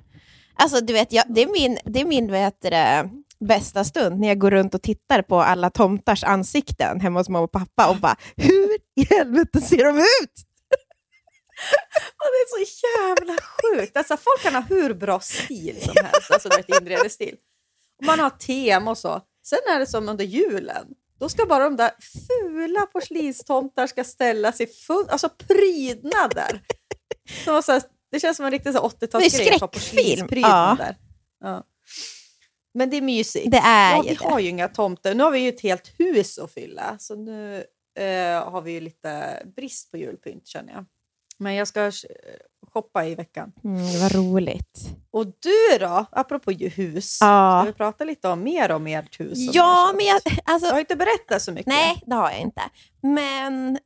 Alltså, 0.55 0.81
du 0.81 0.93
vet, 0.93 1.13
jag, 1.13 1.25
det 1.29 1.43
är 1.43 1.47
min, 1.47 1.79
det 1.85 2.01
är 2.01 2.05
min 2.05 2.35
heter 2.35 2.71
det, 2.71 3.11
bästa 3.41 3.85
stund 3.85 4.21
när 4.21 4.29
jag 4.29 4.39
går 4.39 4.51
runt 4.51 4.75
och 4.75 4.83
tittar 4.83 5.23
på 5.23 5.41
alla 5.41 5.71
tomtars 5.71 6.25
ansikten 6.25 7.01
hemma 7.01 7.21
hos 7.21 7.29
mamma 7.29 7.45
och 7.45 7.53
pappa 7.53 7.91
och 7.91 7.97
bara, 7.97 8.17
hur 8.37 8.75
i 8.97 9.15
helvete 9.15 9.61
ser 9.61 9.85
de 9.85 9.99
ut? 9.99 10.35
Och 12.17 12.27
det 12.27 12.41
är 12.43 12.65
så 12.65 12.87
jävla 12.87 13.37
sjukt. 13.43 13.97
Alltså, 13.97 14.17
folk 14.17 14.43
kan 14.43 14.55
ha 14.55 14.63
hur 14.63 14.95
bra 14.95 15.21
stil 15.21 15.81
som 15.83 15.95
helst, 16.05 16.31
alltså 16.31 16.49
vet, 16.49 16.69
inredningsstil. 16.69 17.37
Och 17.99 18.05
man 18.05 18.19
har 18.19 18.31
tema 18.31 18.91
och 18.91 18.99
så. 18.99 19.23
Sen 19.51 19.75
är 19.75 19.79
det 19.79 19.87
som 19.87 20.09
under 20.09 20.25
julen. 20.25 20.87
Då 21.19 21.29
ska 21.29 21.47
bara 21.47 21.65
de 21.65 21.77
där 21.77 21.91
fula 22.01 22.87
porslinstomtar 22.87 23.87
ska 23.87 24.05
ställas 24.05 24.61
i 24.61 24.67
full, 24.67 25.07
alltså 25.09 25.29
prydnader. 25.29 26.63
Så, 27.45 27.63
så 27.63 27.73
här, 27.73 27.83
det 28.11 28.21
känns 28.21 28.37
som 28.37 28.47
en 28.47 28.53
riktig 28.53 28.73
så 28.73 28.83
här 28.83 28.89
80-talsgrej. 28.89 29.39
Det 29.39 29.49
är 29.49 29.55
att 29.55 29.61
ha 29.61 29.69
skräckfilm, 29.69 29.69
porslinsprydnader. 29.71 30.97
Ja. 31.41 31.65
Men 32.75 32.91
det 32.91 32.97
är 32.97 33.03
mysigt. 33.03 33.51
Det 33.51 33.59
är 33.65 33.97
ja, 33.97 34.05
ju 34.05 34.09
vi 34.11 34.15
det. 34.15 34.25
har 34.25 34.41
ju 34.41 34.49
inga 34.49 34.69
tomter. 34.69 35.15
Nu 35.15 35.25
har 35.25 35.31
vi 35.31 35.39
ju 35.39 35.49
ett 35.49 35.61
helt 35.61 36.01
hus 36.01 36.39
att 36.39 36.53
fylla. 36.53 36.97
Så 36.99 37.15
nu 37.15 37.65
eh, 37.99 38.51
har 38.51 38.63
vi 38.63 38.73
ju 38.73 38.81
lite 38.81 39.43
brist 39.57 39.91
på 39.91 39.97
julpynt 39.97 40.47
känner 40.47 40.73
jag. 40.73 40.85
Men 41.39 41.55
jag 41.55 41.69
ska 41.69 41.93
shoppa 42.73 43.07
i 43.07 43.15
veckan. 43.15 43.53
Mm, 43.65 43.93
det 43.93 43.99
var 43.99 44.09
roligt. 44.11 44.89
Och 45.11 45.27
du 45.27 45.79
då? 45.81 46.05
Apropå 46.13 46.51
hus. 46.51 47.19
Ja. 47.21 47.61
Ska 47.63 47.67
vi 47.71 47.77
prata 47.77 48.05
lite 48.05 48.29
om 48.29 48.43
mer 48.43 48.71
om 48.71 48.87
ert 48.87 49.21
hus? 49.21 49.39
Ja, 49.39 49.93
men 49.97 50.07
jag, 50.07 50.21
alltså, 50.45 50.69
Du 50.69 50.73
har 50.73 50.81
inte 50.81 50.97
berättat 50.97 51.43
så 51.43 51.53
mycket. 51.53 51.67
Nej, 51.67 52.03
det 52.07 52.15
har 52.15 52.31
jag 52.31 52.41
inte. 52.41 52.63
Men 53.03 53.79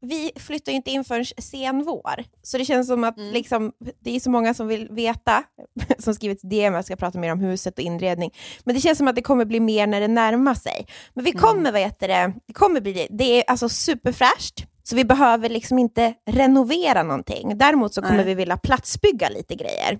vi 0.00 0.30
flyttar 0.36 0.72
ju 0.72 0.76
inte 0.76 0.90
in 0.90 1.04
förrän 1.04 1.24
sen 1.38 1.84
vår. 1.84 2.24
Så 2.42 2.58
det 2.58 2.64
känns 2.64 2.86
som 2.86 3.04
att 3.04 3.18
Mm. 3.18 3.32
liksom, 3.32 3.72
det 4.00 4.16
är 4.16 4.20
så 4.20 4.30
många 4.30 4.54
som 4.54 4.68
vill 4.68 4.88
veta, 4.90 5.44
som 5.98 6.14
skrivit 6.14 6.38
DM, 6.42 6.74
jag 6.74 6.84
ska 6.84 6.96
prata 6.96 7.18
mer 7.18 7.32
om 7.32 7.40
huset 7.40 7.74
och 7.74 7.84
inredning. 7.84 8.30
Men 8.64 8.74
det 8.74 8.80
känns 8.80 8.98
som 8.98 9.08
att 9.08 9.14
det 9.16 9.22
kommer 9.22 9.44
bli 9.44 9.60
mer 9.60 9.86
när 9.86 10.00
det 10.00 10.08
närmar 10.08 10.54
sig. 10.54 10.86
Men 11.14 11.24
vi 11.24 11.32
kommer, 11.32 11.72
vad 11.72 11.80
heter 11.80 12.08
det, 12.08 12.32
det 12.46 12.52
kommer 12.52 12.80
bli. 12.80 13.06
Det 13.10 13.24
är 13.24 13.44
alltså 13.50 13.68
superfräscht. 13.68 14.64
Så 14.88 14.96
vi 14.96 15.04
behöver 15.04 15.48
liksom 15.48 15.78
inte 15.78 16.14
renovera 16.30 17.02
någonting. 17.02 17.58
Däremot 17.58 17.94
så 17.94 18.02
kommer 18.02 18.16
Nej. 18.16 18.26
vi 18.26 18.34
vilja 18.34 18.56
platsbygga 18.56 19.28
lite 19.28 19.54
grejer. 19.54 19.98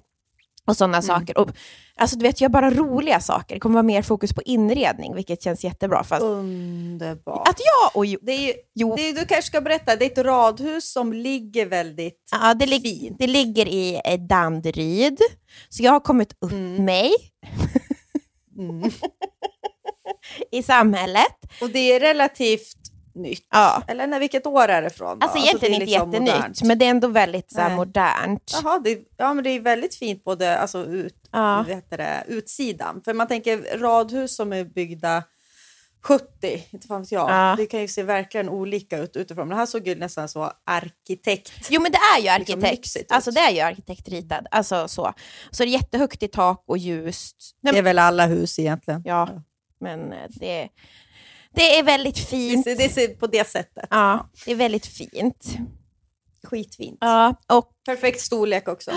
Och 0.67 0.77
sådana 0.77 1.03
saker. 1.03 1.39
Och, 1.39 1.51
alltså 1.97 2.17
du 2.19 2.23
vet, 2.23 2.41
jag 2.41 2.51
bara 2.51 2.71
roliga 2.71 3.21
saker. 3.21 3.55
Det 3.55 3.61
kommer 3.61 3.75
vara 3.75 3.83
mer 3.83 4.03
fokus 4.03 4.33
på 4.35 4.43
inredning, 4.43 5.15
vilket 5.15 5.43
känns 5.43 5.65
jättebra. 5.65 6.05
Fast 6.05 6.23
Underbart. 6.23 7.49
att 7.49 7.59
jag 7.61 7.97
och 7.97 8.07
Jo... 8.07 8.19
Det 8.23 8.33
är 8.33 8.47
ju, 8.47 8.53
Jo. 8.75 8.97
det 8.97 9.03
är, 9.09 9.13
du 9.13 9.19
kanske 9.27 9.43
ska 9.43 9.61
berätta, 9.61 9.97
det 9.97 10.05
är 10.05 10.11
ett 10.21 10.27
radhus 10.27 10.93
som 10.93 11.13
ligger 11.13 11.67
väldigt 11.67 12.23
Ja, 12.33 12.55
det, 12.55 12.67
lig- 12.67 12.83
fint. 12.83 13.17
det 13.19 13.27
ligger 13.27 13.67
i 13.69 14.01
eh, 14.05 14.21
Danderyd, 14.21 15.19
så 15.69 15.83
jag 15.83 15.93
har 15.93 16.01
kommit 16.01 16.33
upp 16.41 16.53
mig 16.79 17.11
Mm. 18.59 18.91
i 20.53 20.63
samhället. 20.63 21.37
Och 21.61 21.71
det 21.71 21.79
är 21.93 22.01
relativt 22.01 22.77
nytt. 23.19 23.47
Ja. 23.51 23.83
Eller 23.89 24.07
nej, 24.07 24.21
vilket 24.21 24.47
år 24.47 24.69
är 24.69 24.83
det 24.83 24.91
från? 24.91 25.19
då? 25.19 25.27
Alltså 25.27 25.39
egentligen 25.39 25.79
det 25.79 25.85
är 25.85 25.85
inte 25.85 25.87
liksom 25.87 26.13
jättenytt, 26.13 26.35
modernt. 26.35 26.63
men 26.63 26.79
det 26.79 26.85
är 26.87 26.91
ändå 26.91 27.09
väldigt 27.09 27.53
så 27.53 27.61
här, 27.61 27.77
modernt. 27.77 28.59
Jaha, 28.63 28.79
det, 28.79 28.99
ja, 29.17 29.35
men 29.35 29.45
det 29.45 29.51
är 29.51 29.61
väldigt 29.61 29.95
fint 29.95 30.25
både 30.25 30.59
alltså, 30.59 30.85
ut, 30.85 31.15
Ja. 31.33 31.63
heter 31.69 31.97
det, 31.99 32.25
utsidan. 32.27 33.03
För 33.05 33.15
man 33.15 33.27
tänker 33.29 33.79
radhus 33.79 34.37
som 34.37 34.53
är 34.53 34.65
byggda 34.65 35.23
70, 36.03 36.65
inte 36.71 36.87
fan 36.87 37.01
vet 37.03 37.13
jag. 37.13 37.31
Ja. 37.31 37.55
Det 37.57 37.67
kan 37.67 37.81
ju 37.81 37.89
se 37.89 38.03
verkligen 38.03 38.49
olika 38.49 38.99
ut 38.99 39.17
utifrån. 39.17 39.49
Men 39.49 39.57
det 39.57 39.61
här 39.61 39.67
såg 39.67 39.89
ju 39.89 39.95
nästan 39.95 40.29
så 40.29 40.53
arkitekt. 40.67 41.53
Jo 41.71 41.81
men 41.83 41.93
det 41.93 41.99
är 42.17 42.19
ju 42.33 42.39
Liksom 42.39 42.59
arkitekt. 42.65 42.97
ut. 42.97 43.13
alltså 43.13 43.31
det 43.31 43.41
är 43.41 43.51
ju 43.51 43.61
arkitektritad. 43.61 44.47
Alltså 44.51 44.89
så. 44.89 45.13
Så 45.51 45.63
det 45.63 45.69
är 45.69 45.73
jättehögt 45.73 46.23
i 46.23 46.29
tak 46.29 46.65
och 46.67 46.79
ljust. 46.79 47.37
Det 47.63 47.79
är 47.79 47.83
väl 47.83 47.99
alla 47.99 48.27
hus 48.27 48.59
egentligen. 48.59 49.03
Ja, 49.05 49.29
men 49.81 50.13
eh, 50.13 50.19
det, 50.29 50.69
det 51.59 51.79
är 51.79 51.83
väldigt 51.83 52.15
Det 52.17 52.21
fint. 52.23 52.65
ser, 52.65 52.77
det 52.77 52.89
ser 52.89 53.09
på 53.09 53.27
det 53.27 53.49
sättet. 53.49 53.87
Ja, 53.91 54.29
det 54.45 54.51
är 54.53 54.57
väldigt 54.57 54.87
fint. 54.87 55.57
Skitfint. 56.45 56.99
Ja, 57.01 57.35
och 57.53 57.71
Perfekt 57.87 58.21
storlek 58.21 58.69
också. 58.69 58.91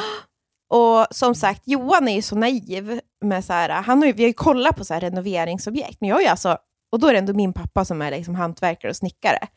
Och 0.70 1.08
som 1.12 1.36
sagt, 1.36 1.62
Johan 1.66 2.08
är 2.08 2.16
ju 2.16 2.22
så 2.22 2.36
naiv. 2.36 3.00
Med 3.26 3.46
så 3.46 3.54
här, 3.54 3.70
han 3.70 3.98
har 4.00 4.06
ju, 4.06 4.14
vi 4.14 4.24
har 4.24 4.28
ju 4.28 4.34
kollat 4.34 4.76
på 4.76 4.86
så 4.86 4.94
här 4.94 5.02
renoveringsobjekt, 5.02 5.98
men 6.02 6.10
jag 6.10 6.18
är 6.20 6.24
ju 6.24 6.28
alltså, 6.28 6.58
och 6.92 7.00
då 7.00 7.08
är 7.08 7.14
det 7.14 7.20
ändå 7.20 7.34
min 7.34 7.54
pappa 7.54 7.86
som 7.86 8.02
är 8.02 8.12
liksom 8.12 8.36
hantverkare 8.36 8.90
och 8.90 8.96
snickare. 8.96 9.48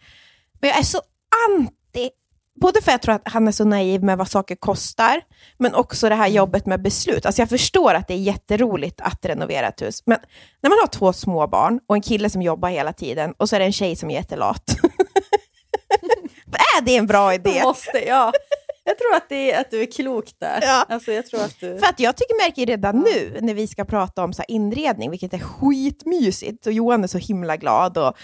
Men 0.61 0.71
jag 0.71 0.79
är 0.79 0.83
så 0.83 1.01
anti, 1.49 1.73
både 2.61 2.83
för 2.83 2.91
att 2.91 2.93
jag 2.93 3.03
tror 3.03 3.15
att 3.15 3.29
han 3.29 3.49
är 3.49 3.53
så 3.53 3.65
naiv 3.65 4.05
med 4.05 4.19
vad 4.19 4.31
saker 4.31 4.55
kostar, 4.55 5.21
men 5.59 5.75
också 5.75 6.09
det 6.09 6.15
här 6.15 6.29
jobbet 6.29 6.67
med 6.67 6.83
beslut. 6.83 7.27
Alltså 7.27 7.43
jag 7.43 7.49
förstår 7.49 7.95
att 7.95 8.09
det 8.09 8.15
är 8.15 8.19
jätteroligt 8.19 9.01
att 9.01 9.25
renovera 9.25 9.69
ett 9.69 9.83
hus, 9.83 10.03
men 10.07 10.19
när 10.63 10.71
man 10.71 10.79
har 10.79 10.87
två 10.87 11.13
små 11.13 11.47
barn 11.47 11.81
och 11.87 11.95
en 11.95 12.03
kille 12.03 12.31
som 12.31 12.43
jobbar 12.43 12.69
hela 12.69 12.93
tiden 12.93 13.35
och 13.37 13.49
så 13.49 13.57
är 13.57 13.61
det 13.61 13.67
en 13.67 13.73
tjej 13.73 13.97
som 13.97 14.11
är 14.11 14.15
jättelat. 14.15 14.77
är 16.79 16.83
det 16.83 16.97
en 16.97 17.07
bra 17.07 17.35
idé? 17.35 17.51
Det 17.51 17.63
måste, 17.63 18.05
ja. 18.07 18.33
Jag 18.87 18.99
tror 18.99 19.15
att, 19.15 19.29
det 19.29 19.53
är, 19.53 19.61
att 19.61 19.71
du 19.71 19.83
är 19.83 19.93
klok 19.93 20.31
där. 20.39 20.59
Ja. 20.63 20.87
Alltså, 20.89 21.13
jag 21.13 21.27
tror 21.27 21.41
att 21.41 21.61
du... 21.61 21.79
För 21.79 21.87
att 21.87 22.01
jag 22.01 22.17
tycker 22.17 22.47
märker 22.47 22.67
redan 22.67 22.99
nu 22.99 23.39
när 23.41 23.55
vi 23.55 23.67
ska 23.67 23.85
prata 23.85 24.25
om 24.25 24.33
så 24.33 24.43
här 24.43 24.51
inredning, 24.51 25.11
vilket 25.11 25.35
är 25.35 25.39
skitmysigt, 25.39 26.67
och 26.67 26.73
Johan 26.73 27.05
är 27.05 27.09
så 27.09 27.19
himla 27.19 27.57
glad. 27.57 27.99
Och, 27.99 28.17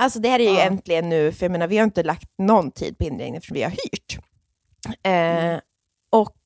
alltså 0.00 0.18
det 0.18 0.28
här 0.28 0.38
är 0.40 0.44
ju 0.50 0.56
Ja. 0.58 0.60
äntligen 0.60 1.08
nu, 1.08 1.32
för 1.32 1.44
jag 1.44 1.50
menar, 1.52 1.66
vi 1.68 1.76
har 1.76 1.84
inte 1.84 2.02
lagt 2.02 2.30
någon 2.38 2.70
tid 2.70 2.98
på 2.98 3.04
inredning 3.04 3.40
för 3.40 3.54
vi 3.54 3.62
har 3.62 3.70
hyrt. 3.70 4.18
Eh, 5.02 5.60
och 6.10 6.36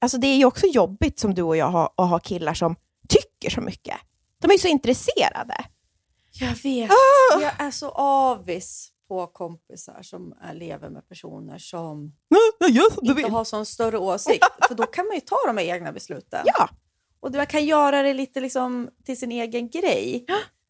alltså 0.00 0.18
det 0.18 0.26
är 0.26 0.36
ju 0.36 0.44
också 0.44 0.66
jobbigt 0.66 1.18
som 1.18 1.34
du 1.34 1.42
och 1.42 1.56
jag 1.56 1.66
har, 1.66 1.90
att 1.96 2.08
ha 2.10 2.18
killar 2.18 2.54
som 2.54 2.76
tycker 3.08 3.50
så 3.54 3.60
mycket. 3.60 3.96
De 4.40 4.48
är 4.48 4.52
ju 4.52 4.58
så 4.58 4.68
intresserade. 4.68 5.64
Jag 6.40 6.54
vet. 6.62 6.90
Ah! 6.90 7.40
Jag 7.40 7.52
är 7.66 7.70
så 7.70 7.88
avis 7.90 8.92
på 9.08 9.26
kompisar 9.26 10.02
som 10.02 10.34
lever 10.52 10.90
med 10.90 11.08
personer 11.08 11.58
som 11.58 12.12
inte 13.10 13.30
har 13.32 13.44
sån 13.44 13.66
större 13.66 13.98
åsikt. 13.98 14.44
För 14.68 14.74
då 14.74 14.86
kan 14.86 15.06
man 15.06 15.14
ju 15.14 15.20
ta 15.20 15.36
de 15.46 15.58
egna 15.58 15.92
besluten. 15.92 16.40
Ja, 16.44 16.68
Och 17.20 17.34
man 17.34 17.46
kan 17.46 17.64
göra 17.64 18.02
det 18.02 18.14
lite 18.14 18.40
liksom 18.40 18.90
till 19.04 19.18
sin 19.18 19.32
egen 19.32 19.70
grej. 19.70 20.26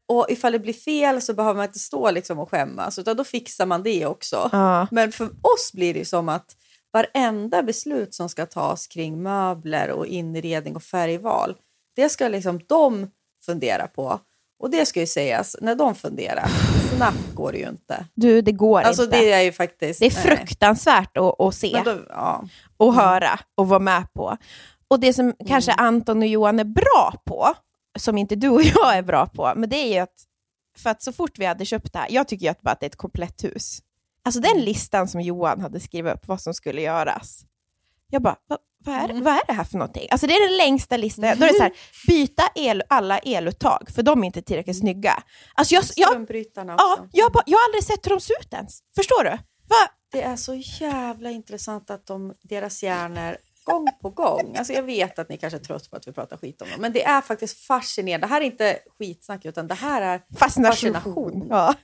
Och 0.08 0.26
ifall 0.28 0.52
det 0.52 0.58
blir 0.58 0.72
fel 0.72 1.22
så 1.22 1.34
behöver 1.34 1.56
man 1.56 1.66
inte 1.66 1.78
stå 1.78 2.10
liksom 2.10 2.38
och 2.38 2.50
skämmas, 2.50 2.98
utan 2.98 3.16
då 3.16 3.24
fixar 3.24 3.66
man 3.66 3.82
det 3.82 4.06
också. 4.06 4.48
Ja. 4.52 4.86
Men 4.90 5.12
för 5.12 5.26
oss 5.26 5.72
blir 5.72 5.94
det 5.94 6.04
som 6.04 6.28
att 6.28 6.56
varenda 6.92 7.62
beslut 7.62 8.14
som 8.14 8.28
ska 8.28 8.46
tas 8.46 8.86
kring 8.86 9.22
möbler 9.22 9.90
och 9.90 10.06
inredning 10.06 10.76
och 10.76 10.82
färgval, 10.82 11.56
det 11.96 12.08
ska 12.08 12.28
liksom 12.28 12.60
de 12.66 13.10
fundera 13.46 13.86
på. 13.86 14.20
Och 14.60 14.70
det 14.70 14.86
ska 14.86 15.00
ju 15.00 15.06
sägas, 15.06 15.56
när 15.60 15.74
de 15.74 15.94
funderar, 15.94 16.48
snabbt 16.96 17.34
går 17.34 17.52
det 17.52 17.58
ju 17.58 17.68
inte. 17.68 18.06
du, 18.14 18.42
det 18.42 18.52
går 18.52 18.80
Alltså 18.80 19.04
inte. 19.04 19.20
det 19.20 19.32
är 19.32 19.40
ju 19.40 19.52
faktiskt... 19.52 20.00
det 20.00 20.06
är 20.06 20.24
nej. 20.26 20.36
fruktansvärt 20.36 21.16
att, 21.16 21.40
att 21.40 21.54
se. 21.54 21.82
Då, 21.84 21.96
ja. 22.08 22.44
och 22.76 22.94
höra 22.94 23.38
och 23.54 23.68
vara 23.68 23.80
med 23.80 24.12
på. 24.12 24.36
Och 24.88 25.00
det 25.00 25.12
som 25.12 25.34
kanske 25.46 25.72
Anton 25.72 26.18
och 26.18 26.26
Johan 26.26 26.60
är 26.60 26.64
bra 26.64 27.14
på, 27.24 27.54
som 27.98 28.18
inte 28.18 28.36
du 28.36 28.48
och 28.48 28.62
jag 28.62 28.96
är 28.96 29.02
bra 29.02 29.26
på, 29.26 29.52
men 29.56 29.70
det 29.70 29.76
är 29.76 29.92
ju 29.92 29.98
att, 29.98 30.14
för 30.76 30.90
att 30.90 31.02
så 31.02 31.12
fort 31.12 31.38
vi 31.38 31.44
hade 31.44 31.64
köpt 31.64 31.92
det 31.92 31.98
här, 31.98 32.06
jag 32.10 32.28
tycker 32.28 32.46
ju 32.46 32.50
att 32.50 32.60
bara 32.60 32.70
att 32.70 32.80
det 32.80 32.86
är 32.86 32.90
ett 32.90 32.96
komplett 32.96 33.44
hus. 33.44 33.82
Alltså 34.24 34.40
den 34.40 34.60
listan 34.60 35.08
som 35.08 35.20
Johan 35.20 35.60
hade 35.60 35.80
skrivit 35.80 36.14
upp, 36.14 36.28
vad 36.28 36.40
som 36.40 36.54
skulle 36.54 36.82
göras. 36.82 37.44
Jag 38.10 38.22
bara, 38.22 38.36
vad, 38.46 38.58
vad, 38.84 38.94
är, 38.94 39.22
vad 39.22 39.34
är 39.34 39.46
det 39.46 39.52
här 39.52 39.64
för 39.64 39.78
någonting? 39.78 40.08
Alltså 40.10 40.26
det 40.26 40.32
är 40.32 40.48
den 40.48 40.56
längsta 40.56 40.96
listan. 40.96 41.22
Då 41.22 41.44
är 41.44 41.48
det 41.48 41.54
så 41.54 41.62
här, 41.62 41.72
byta 42.06 42.42
el, 42.54 42.82
alla 42.88 43.18
eluttag, 43.18 43.90
för 43.94 44.02
de 44.02 44.22
är 44.22 44.26
inte 44.26 44.42
tillräckligt 44.42 44.78
snygga. 44.78 45.22
Alltså 45.54 45.74
jag, 45.74 45.84
jag, 45.96 46.12
också. 46.72 46.84
ja, 46.84 47.08
jag, 47.12 47.32
bara, 47.32 47.42
jag 47.46 47.58
har 47.58 47.64
aldrig 47.64 47.84
sett 47.84 48.06
hur 48.06 48.10
de 48.10 48.20
ser 48.20 48.34
ut 48.40 48.52
ens. 48.52 48.80
Förstår 48.96 49.24
du? 49.24 49.30
Va? 49.30 49.90
Det 50.12 50.22
är 50.22 50.36
så 50.36 50.54
jävla 50.54 51.30
intressant 51.30 51.90
att 51.90 52.06
de, 52.06 52.34
deras 52.42 52.82
hjärnor 52.82 53.36
gång 53.68 53.88
på 54.02 54.10
gång, 54.10 54.56
alltså 54.56 54.72
jag 54.72 54.82
vet 54.82 55.18
att 55.18 55.28
ni 55.28 55.36
kanske 55.36 55.56
är 55.58 55.62
trött 55.62 55.90
på 55.90 55.96
att 55.96 56.08
vi 56.08 56.12
pratar 56.12 56.36
skit 56.36 56.62
om 56.62 56.68
dem, 56.70 56.80
men 56.80 56.92
det 56.92 57.04
är 57.04 57.20
faktiskt 57.20 57.58
fascinerande. 57.58 58.26
Det 58.26 58.30
här 58.30 58.40
är 58.40 58.44
inte 58.44 58.78
skitsnack, 58.98 59.44
utan 59.44 59.68
det 59.68 59.74
här 59.74 60.02
är 60.02 60.22
Fascination. 60.38 60.92
fascination. 60.92 61.46
Ja. 61.50 61.74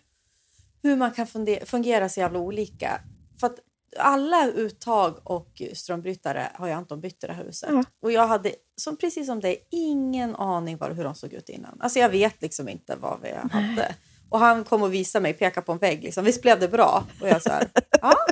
Hur 0.83 0.97
man 0.97 1.11
kan 1.11 1.27
fungera 1.67 2.09
så 2.09 2.21
jävla 2.21 2.39
olika. 2.39 3.01
För 3.41 3.47
att 3.47 3.59
alla 3.99 4.47
uttag 4.47 5.15
och 5.25 5.63
strömbrytare 5.75 6.49
har 6.55 6.67
ju 6.67 6.73
Anton 6.73 7.01
bytt 7.01 7.25
i 7.25 7.27
det 7.27 7.33
här 7.33 7.45
huset. 7.45 7.69
Ja. 7.73 7.85
Och 8.03 8.13
jag 8.13 8.27
hade, 8.27 8.53
som, 8.77 8.97
precis 8.97 9.27
som 9.27 9.41
dig, 9.41 9.69
ingen 9.71 10.37
aning 10.37 10.77
var 10.77 10.91
hur 10.91 11.05
de 11.05 11.15
såg 11.15 11.33
ut 11.33 11.49
innan. 11.49 11.81
Alltså 11.81 11.99
jag 11.99 12.09
vet 12.09 12.43
liksom 12.43 12.69
inte 12.69 12.97
vad 12.97 13.21
vi 13.23 13.33
hade. 13.51 13.95
Och 14.31 14.39
han 14.39 14.65
kom 14.65 14.83
och 14.83 14.95
visade 14.95 15.23
mig, 15.23 15.33
pekade 15.33 15.67
på 15.67 15.73
en 15.73 15.79
vägg. 15.79 16.03
Liksom. 16.03 16.25
Visst 16.25 16.43
blev 16.43 16.61
det 16.61 16.69
bra? 16.69 17.05
Och 17.21 17.29
jag 17.29 17.43
så 17.43 17.51
här, 17.51 17.69
ja. 18.01 18.15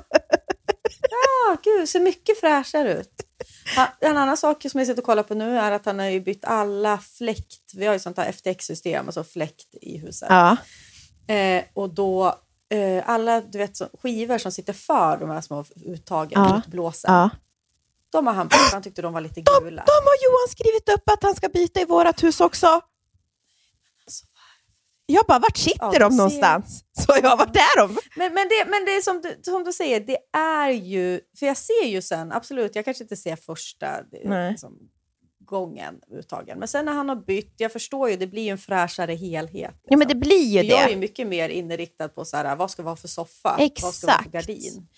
Ja, 1.11 1.57
gud, 1.63 1.89
ser 1.89 2.01
mycket 2.01 2.41
fräschare 2.41 2.95
ut. 3.01 3.27
En 4.01 4.17
annan 4.19 4.37
sak 4.37 4.63
som 4.71 4.79
jag 4.81 4.87
sitter 4.87 5.03
och 5.03 5.07
kollar 5.07 5.23
på 5.23 5.35
nu 5.35 5.59
är 5.59 5.73
att 5.73 5.87
han 5.87 5.99
har 5.99 6.07
ju 6.07 6.21
bytt 6.21 6.45
alla 6.45 6.99
fläkt. 6.99 7.73
Vi 7.75 7.87
har 7.87 7.93
ju 7.93 7.99
sånt 7.99 8.17
här 8.17 8.33
FTX-system, 8.33 9.07
alltså 9.07 9.25
fläkt 9.25 9.75
i 9.81 9.99
huset. 9.99 10.29
Ja. 10.31 10.57
Eh, 11.35 11.65
och 11.75 11.95
då, 11.95 12.27
eh, 12.75 13.09
alla 13.11 13.41
du 13.41 13.59
vet, 13.59 13.77
så, 13.77 13.89
skivor 14.03 14.39
som 14.39 14.53
sitter 14.53 14.73
för 14.73 15.17
de 15.17 15.31
här 15.31 15.41
små 15.41 15.65
uttagen, 15.87 16.43
Ja. 16.43 16.59
utblåsen, 16.67 17.15
Ja. 17.15 17.31
de 18.13 18.27
har 18.27 18.35
han 18.35 18.49
bytt. 18.49 18.73
Han 18.73 18.83
tyckte 18.83 19.03
de 19.03 19.13
var 19.13 19.21
lite 19.21 19.41
gula. 19.41 19.83
De 19.87 19.93
har 19.93 20.25
Johan 20.25 20.49
skrivit 20.51 20.89
upp 20.89 21.11
att 21.11 21.23
han 21.23 21.35
ska 21.35 21.49
byta 21.49 21.81
i 21.81 21.85
vårat 21.85 22.23
hus 22.23 22.41
också. 22.41 22.81
Jag 25.07 25.25
bara, 25.29 25.39
vart 25.39 25.57
sitter 25.57 25.93
Ja, 25.93 25.99
de 25.99 26.17
någonstans? 26.17 26.85
Så 26.99 27.13
jag, 27.23 27.37
vart 27.37 27.57
är 27.57 27.79
de? 27.81 27.99
Men, 28.17 28.35
men, 28.35 28.49
det, 28.49 28.71
men 28.71 28.85
det 28.85 28.91
är 28.97 29.03
som 29.03 29.21
du, 29.21 29.41
som 29.43 29.65
du 29.65 29.73
säger, 29.73 30.01
det 30.01 30.17
är 30.39 30.71
ju... 30.71 31.21
För 31.39 31.47
jag 31.47 31.57
ser 31.57 31.87
ju 31.87 32.03
sen, 32.03 32.33
absolut, 32.33 32.77
jag 32.77 32.85
kanske 32.85 33.05
inte 33.05 33.17
ser 33.17 33.37
första 33.37 33.87
det, 34.11 34.49
liksom, 34.51 34.73
gången 35.45 35.95
uttagen. 36.19 36.59
Men 36.59 36.69
sen 36.69 36.85
när 36.85 36.93
han 36.93 37.09
har 37.09 37.17
bytt, 37.17 37.55
jag 37.57 37.73
förstår 37.73 38.11
ju, 38.11 38.17
det 38.17 38.27
blir 38.27 38.43
ju 38.43 38.49
en 38.49 38.59
fräschare 38.59 39.15
helhet. 39.15 39.75
Ja, 39.85 39.97
men 39.97 39.99
liksom. 39.99 40.21
det 40.21 40.27
blir 40.27 40.45
ju 40.45 40.59
För 40.61 40.67
Jag 40.67 40.81
är 40.83 40.87
det. 40.87 40.93
ju 40.93 40.99
mycket 40.99 41.27
mer 41.27 41.49
inriktad 41.49 42.09
på 42.09 42.25
så 42.25 42.37
här, 42.37 42.57
vad 42.57 42.71
ska 42.71 42.83
vi 42.83 42.89
ha 42.89 42.97
för 42.97 43.09
soffa? 43.09 43.49
Vad 43.49 43.55
ska 43.55 43.65
Exakt. 43.65 44.23
för 44.25 44.31
gardin? 44.31 44.89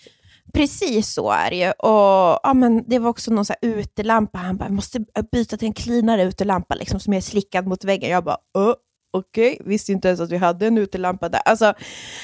Precis 0.53 1.13
så 1.13 1.31
är 1.31 1.49
det 1.49 1.55
ju. 1.55 1.67
Och, 1.71 2.39
ja, 2.43 2.51
men 2.55 2.83
det 2.89 2.99
var 2.99 3.09
också 3.09 3.31
någon 3.33 3.45
så 3.45 3.53
här 3.61 3.69
utelampa. 3.69 4.37
Han 4.37 4.57
bara, 4.57 4.65
jag 4.65 4.73
måste 4.73 4.99
byta 5.31 5.57
till 5.57 5.67
en 5.67 5.73
cleanare 5.73 6.23
utelampa 6.23 6.75
liksom, 6.75 6.99
som 6.99 7.13
är 7.13 7.21
slickad 7.21 7.67
mot 7.67 7.83
väggen. 7.83 8.09
Jag 8.09 8.23
bara, 8.23 8.37
"Ö, 8.57 8.73
okej, 9.15 9.61
visste 9.65 9.91
inte 9.91 10.07
ens 10.07 10.19
att 10.19 10.31
vi 10.31 10.37
hade 10.37 10.67
en 10.67 10.77
utelampa 10.77 11.29
där. 11.29 11.41
Alltså, 11.45 11.73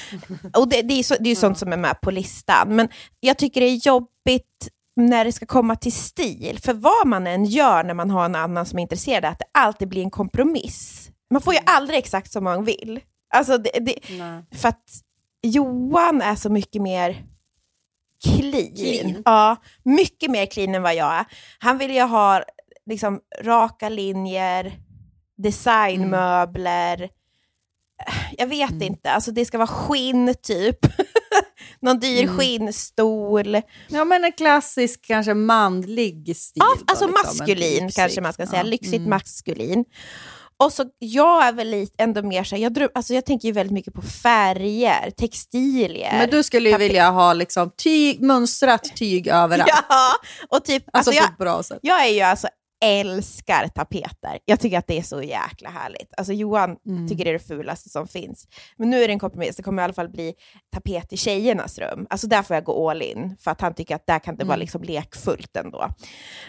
och 0.56 0.68
det, 0.68 0.82
det 0.82 0.94
är, 0.94 1.02
så, 1.02 1.14
det 1.20 1.24
är 1.26 1.30
ju 1.30 1.36
sånt 1.36 1.58
som 1.58 1.72
är 1.72 1.76
med 1.76 2.00
på 2.00 2.10
listan. 2.10 2.76
Men 2.76 2.88
jag 3.20 3.38
tycker 3.38 3.60
det 3.60 3.66
är 3.66 3.86
jobbigt 3.86 4.68
när 4.96 5.24
det 5.24 5.32
ska 5.32 5.46
komma 5.46 5.76
till 5.76 5.92
stil. 5.92 6.58
För 6.62 6.74
vad 6.74 7.06
man 7.06 7.26
än 7.26 7.44
gör 7.44 7.84
när 7.84 7.94
man 7.94 8.10
har 8.10 8.24
en 8.24 8.34
annan 8.34 8.66
som 8.66 8.78
är 8.78 8.82
intresserad, 8.82 9.24
att 9.24 9.38
det 9.38 9.44
alltid 9.52 9.88
blir 9.88 10.02
en 10.02 10.10
kompromiss. 10.10 11.10
Man 11.30 11.42
får 11.42 11.54
ju 11.54 11.60
aldrig 11.66 11.98
exakt 11.98 12.32
som 12.32 12.44
man 12.44 12.64
vill. 12.64 13.00
Alltså 13.34 13.58
det, 13.58 13.70
det, 13.80 13.98
för 14.56 14.68
att 14.68 14.84
Johan 15.42 16.22
är 16.22 16.34
så 16.34 16.50
mycket 16.50 16.82
mer 16.82 17.24
clean. 18.24 18.76
Clean. 18.76 19.22
Ja, 19.24 19.56
mycket 19.82 20.30
mer 20.30 20.46
clean 20.46 20.74
än 20.74 20.82
vad 20.82 20.94
jag 20.94 21.14
är. 21.14 21.24
Han 21.58 21.78
vill 21.78 21.90
ju 21.90 22.02
ha 22.02 22.42
liksom, 22.86 23.20
raka 23.42 23.88
linjer, 23.88 24.72
designmöbler. 25.38 27.08
Jag 28.38 28.46
vet 28.46 28.70
Mm. 28.70 28.82
inte, 28.82 29.10
alltså 29.10 29.30
det 29.30 29.44
ska 29.44 29.58
vara 29.58 29.66
skinn 29.68 30.34
typ. 30.42 30.78
Någon 31.80 31.98
dyr 32.00 32.22
Mm. 32.22 32.38
skinnstol. 32.38 33.60
Ja, 33.88 34.04
men 34.04 34.24
en 34.24 34.32
klassisk, 34.32 35.04
kanske 35.06 35.34
manlig 35.34 36.36
stil. 36.36 36.52
Ja, 36.64 36.66
då, 36.78 36.84
alltså 36.86 37.06
liksom, 37.06 37.26
maskulin 37.38 37.82
lyxig. 37.84 37.94
kanske 38.02 38.20
man 38.20 38.32
ska 38.32 38.46
säga. 38.46 38.58
Ja. 38.62 38.68
Lyxigt 38.70 38.94
Mm. 38.96 39.10
maskulin. 39.10 39.84
Och 40.56 40.72
så 40.72 40.84
jag 40.98 41.46
är 41.46 41.52
väl 41.52 41.68
lite 41.70 42.02
ändå 42.02 42.22
mer 42.22 42.44
så 42.44 42.56
här, 42.56 42.62
jag, 42.62 42.72
dröm, 42.72 42.88
alltså 42.94 43.14
jag 43.14 43.26
tänker 43.26 43.48
ju 43.48 43.52
väldigt 43.52 43.72
mycket 43.74 43.94
på 43.94 44.02
färger, 44.02 45.10
textilier. 45.10 46.12
Men 46.18 46.30
du 46.30 46.42
skulle 46.42 46.70
ju 46.70 46.76
vilja 46.76 47.10
ha 47.10 47.32
liksom 47.32 47.70
tyg, 47.82 48.20
mönstrat 48.22 48.96
tyg 48.96 49.28
överallt. 49.28 49.70
Ja, 49.88 50.08
och 50.48 50.64
typ, 50.64 50.82
Alltså, 50.92 51.10
alltså 51.10 51.10
på 51.10 51.16
jag, 51.16 51.24
ett 51.32 51.38
bra 51.38 51.62
sätt. 51.62 51.78
jag 51.82 52.04
är 52.06 52.10
ju 52.10 52.20
alltså 52.20 52.48
älskar 52.82 53.68
tapeter. 53.68 54.38
Jag 54.44 54.60
tycker 54.60 54.78
att 54.78 54.86
det 54.86 54.98
är 54.98 55.02
så 55.02 55.22
jäkla 55.22 55.70
härligt. 55.70 56.12
Alltså 56.16 56.32
Johan 56.32 56.76
Mm. 56.86 57.08
tycker 57.08 57.24
det 57.24 57.30
är 57.30 57.32
det 57.32 57.38
fulaste 57.46 57.88
som 57.88 58.08
finns. 58.08 58.46
Men 58.76 58.90
nu 58.90 59.02
är 59.02 59.08
det 59.08 59.12
en 59.14 59.18
kompromiss. 59.18 59.56
Det 59.56 59.62
kommer 59.62 59.82
i 59.82 59.84
alla 59.84 59.92
fall 59.94 60.08
bli 60.08 60.34
tapet 60.72 61.12
i 61.12 61.16
tjejernas 61.16 61.78
rum. 61.78 62.06
Alltså 62.10 62.26
där 62.26 62.42
får 62.42 62.54
jag 62.56 62.64
gå 62.64 62.90
all 62.90 63.02
in, 63.02 63.36
för 63.40 63.50
att 63.50 63.60
han 63.60 63.74
tycker 63.74 63.94
att 63.94 64.06
där 64.06 64.18
kan 64.18 64.36
det 64.36 64.44
vara 64.44 64.54
Mm. 64.54 64.60
liksom 64.60 64.82
lekfullt 64.82 65.56
ändå. 65.56 65.88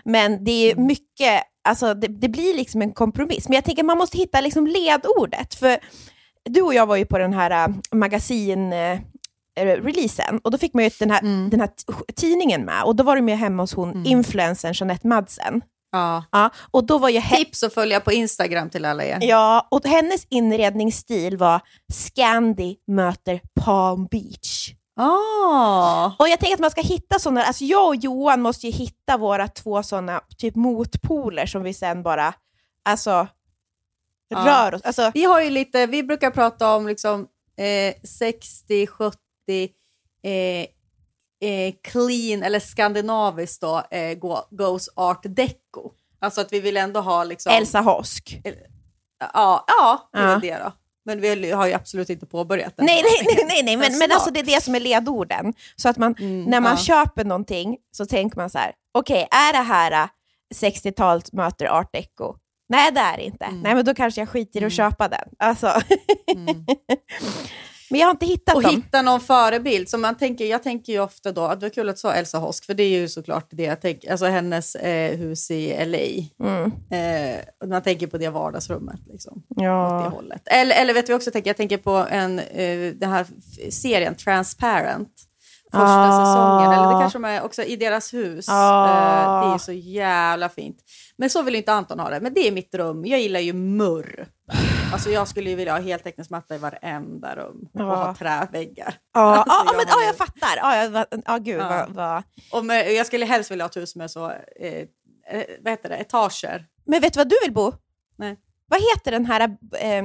Men 0.06 0.44
det 0.44 0.52
är 0.72 0.76
mycket, 0.76 1.44
alltså 1.64 1.94
det, 1.94 2.08
det 2.08 2.30
blir 2.30 2.54
liksom 2.56 2.82
en 2.82 2.92
kompromiss. 2.92 3.50
Men 3.50 3.56
jag 3.56 3.64
tänker 3.66 3.84
man 3.84 3.98
måste 3.98 4.18
hitta 4.18 4.42
liksom 4.42 4.68
ledordet. 4.68 5.54
För 5.56 5.78
du 6.50 6.62
och 6.62 6.74
jag 6.74 6.86
var 6.86 6.96
ju 6.96 7.06
på 7.06 7.18
den 7.18 7.34
här 7.34 7.68
äh, 7.70 7.76
magasin... 7.92 8.74
äh, 8.74 9.00
releasen 9.56 10.40
och 10.44 10.52
då 10.52 10.58
fick 10.58 10.74
man 10.74 10.84
ju 10.84 10.90
den 11.00 11.12
här, 11.12 11.20
Mm. 11.22 11.50
den 11.50 11.60
här 11.60 11.70
tidningen 12.16 12.66
med 12.66 12.84
och 12.84 12.96
då 12.96 13.04
var 13.04 13.16
du 13.16 13.22
med 13.22 13.38
hemma 13.38 13.64
hos 13.64 13.74
hon 13.74 14.06
influencern 14.06 14.74
Jeanette 14.74 15.08
Madsen. 15.08 15.62
Ja. 15.94 16.24
Ja, 16.32 16.50
och 16.72 16.84
då 16.86 16.98
var 16.98 17.10
ju 17.10 17.22
Tips 17.22 17.64
att 17.64 17.74
följa 17.74 18.00
på 18.00 18.12
Instagram 18.12 18.70
till 18.70 18.86
alla 18.86 19.04
er. 19.06 19.18
ja, 19.22 19.68
och 19.72 19.86
hennes 19.86 20.26
inredningsstil 20.30 21.38
var 21.38 21.62
Scandi 21.94 22.76
möter 22.88 23.42
Palm 23.62 24.06
Beach. 24.12 24.70
Ah. 24.96 26.12
Och 26.20 26.30
jag 26.30 26.40
tänker 26.40 26.54
att 26.54 26.60
man 26.60 26.72
ska 26.72 26.82
hitta 26.82 27.20
sådana, 27.20 27.44
alltså 27.44 27.64
jag 27.64 27.88
och 27.88 27.96
Johan 27.96 28.42
måste 28.42 28.68
ju 28.68 28.74
hitta 28.74 29.18
våra 29.18 29.48
två 29.48 29.84
sådana 29.84 30.22
typ 30.38 30.56
motpoler 30.56 31.46
som 31.46 31.64
vi 31.64 31.74
sen 31.74 32.04
bara, 32.04 32.34
alltså, 32.86 33.28
Ja. 34.28 34.38
rör 34.48 34.76
oss. 34.76 34.82
Alltså, 34.84 35.12
Vi 35.14 35.24
har 35.24 35.42
ju 35.42 35.50
lite, 35.50 35.86
vi 35.88 36.04
brukar 36.04 36.32
prata 36.32 36.76
om 36.76 36.88
liksom 36.88 37.28
eh, 37.58 37.94
60, 38.04 38.88
70, 38.88 39.18
eh, 40.24 40.66
eh, 41.44 41.74
clean 41.84 42.44
eller 42.44 42.60
skandinaviskt 42.60 43.62
då, 43.62 43.84
eh, 43.92 44.14
go, 44.18 44.38
goes 44.50 44.90
art 44.96 45.22
deco. 45.24 45.92
Alltså 46.22 46.42
att 46.42 46.54
vi 46.54 46.60
vill 46.60 46.78
ändå 46.78 47.00
ha 47.02 47.24
liksom... 47.24 47.52
Elsa 47.54 47.80
Hosk. 47.82 48.42
Ja, 49.34 49.66
ja 49.68 50.10
det 50.14 50.20
är 50.20 50.28
Ja. 50.32 50.40
det 50.42 50.64
då. 50.64 50.72
Men 51.06 51.22
vi 51.22 51.52
har 51.52 51.68
ju 51.68 51.74
absolut 51.74 52.10
inte 52.10 52.26
påbörjat 52.26 52.78
den. 52.78 52.86
Nej, 52.86 53.04
nej, 53.04 53.36
nej, 53.36 53.46
nej, 53.48 53.64
nej. 53.64 53.78
men, 53.78 53.98
men 54.00 54.12
alltså 54.12 54.32
det 54.32 54.40
är 54.40 54.44
det 54.44 54.64
som 54.64 54.76
är 54.76 54.80
ledorden. 54.80 55.54
Så 55.76 55.90
att 55.90 55.98
man, 55.98 56.16
Mm, 56.20 56.44
när 56.44 56.62
man 56.62 56.72
ja. 56.72 56.78
köper 56.78 57.26
någonting 57.26 57.78
så 57.92 58.06
tänker 58.06 58.38
man 58.38 58.50
så 58.50 58.58
här, 58.58 58.72
okej, 58.94 59.28
är 59.32 59.54
det 59.54 59.60
här 59.64 59.92
äh, 59.92 60.08
60-talet 60.56 61.34
möter 61.34 61.66
art 61.66 61.94
deco? 61.94 62.36
Nej, 62.70 62.92
det 62.92 63.00
är 63.00 63.18
det 63.18 63.24
inte. 63.24 63.52
Nej, 63.52 63.76
men 63.76 63.86
då 63.86 63.94
kanske 63.94 64.22
jag 64.22 64.30
skiter 64.30 64.62
i 64.62 64.66
att 64.66 64.74
köpa 64.74 65.08
den. 65.08 65.30
Alltså. 65.40 65.68
men 67.94 68.00
jag 68.00 68.08
har 68.08 68.12
inte 68.12 68.26
hittat 68.26 68.56
Och 68.56 68.62
dem. 68.64 68.76
hitta 68.76 69.02
någon 69.02 69.20
förebild. 69.20 69.90
Så 69.90 69.98
man 69.98 70.16
tänker, 70.18 70.46
jag 70.46 70.64
tänker 70.64 70.94
ju 70.94 71.00
ofta 71.00 71.32
då, 71.32 71.42
att 71.42 71.60
det 71.60 71.66
var 71.66 71.70
kul 71.74 71.90
att 71.90 71.96
du 71.96 72.00
sa 72.00 72.14
Elsa 72.14 72.38
Hosk, 72.38 72.66
för 72.66 72.74
det 72.74 72.84
är 72.84 72.90
ju 73.00 73.08
såklart 73.10 73.48
det 73.52 73.64
jag 73.64 73.82
tänker, 73.82 74.12
alltså 74.12 74.26
hennes 74.26 74.76
eh, 74.76 75.18
hus 75.18 75.52
i 75.52 75.86
LA. 75.86 76.48
Mm. 76.50 76.72
Eh, 76.92 77.40
och 77.64 77.70
man 77.70 77.82
tänker 77.82 78.08
på 78.08 78.18
det 78.18 78.30
vardagsrummet. 78.30 79.00
Liksom, 79.12 79.34
åt 79.50 79.64
Ja. 79.64 80.10
hållet. 80.10 80.42
Eller, 80.46 80.82
eller 80.82 80.94
vet 80.94 81.10
vi 81.10 81.14
också, 81.14 81.32
tänker, 81.32 81.50
jag 81.50 81.58
tänker 81.58 81.78
på 81.78 81.92
en, 82.10 82.40
eh, 82.40 82.94
den 82.94 83.10
här 83.10 83.26
serien 83.70 84.16
Transparent. 84.16 85.10
Första 85.72 85.86
Ah. 85.88 86.26
säsongen, 86.26 86.80
eller 86.80 86.94
det 86.94 87.02
kanske 87.02 87.20
de 87.20 87.26
är 87.26 87.44
också 87.44 87.64
i 87.64 87.76
deras 87.76 88.14
hus. 88.14 88.46
Ah. 88.50 88.86
Eh, 89.44 89.50
det 89.50 89.54
är 89.56 89.58
så 89.58 89.72
jävla 89.72 90.50
fint. 90.50 90.78
Men 91.18 91.30
så 91.30 91.42
vill 91.42 91.56
inte 91.56 91.74
Anton 91.74 92.00
ha 92.00 92.10
det. 92.10 92.20
Men 92.20 92.34
det 92.34 92.48
är 92.48 92.52
mitt 92.52 92.76
rum. 92.76 93.06
Jag 93.06 93.20
gillar 93.20 93.40
ju 93.40 93.54
murr. 93.54 94.28
Alltså 94.94 95.10
jag 95.10 95.28
skulle 95.28 95.50
ju 95.50 95.56
vilja 95.56 95.74
ha 95.74 95.80
heltäckningsmatta 95.80 96.56
i 96.56 96.58
varenda 96.58 97.36
rum 97.36 97.70
och 97.74 97.80
Ja. 97.82 97.96
ha 97.96 98.16
träväggar. 98.16 98.96
Ja, 99.14 99.20
Alltså, 99.48 99.54
ja, 99.54 99.64
jag 99.66 99.76
men, 99.78 99.86
ja, 99.88 100.06
jag 100.06 100.16
fattar. 100.16 100.58
Ja, 100.58 100.84
jag, 100.84 101.06
ja, 101.26 101.38
gud 101.38 101.60
Ja. 101.60 101.70
vad... 101.70 101.96
vad. 101.96 102.24
Och 102.52 102.66
med, 102.66 102.94
jag 102.94 103.06
skulle 103.08 103.26
helst 103.26 103.52
vilja 103.52 103.64
ha 103.66 103.70
ett 103.70 103.78
hus 103.78 103.96
med 103.96 104.12
så, 104.12 104.30
eh, 104.32 104.74
eh, 105.30 105.44
vad 105.62 105.72
heter 105.74 105.90
det, 105.90 105.96
etager. 105.96 106.66
Men 106.86 107.02
vet 107.02 107.14
du 107.14 107.18
vad 107.20 107.30
du 107.30 107.36
vill 107.44 107.54
bo? 107.54 107.72
Nej. 108.18 108.38
Vad 108.68 108.80
heter 108.82 109.12
den 109.12 109.26
här 109.26 109.42
eh, 109.80 109.98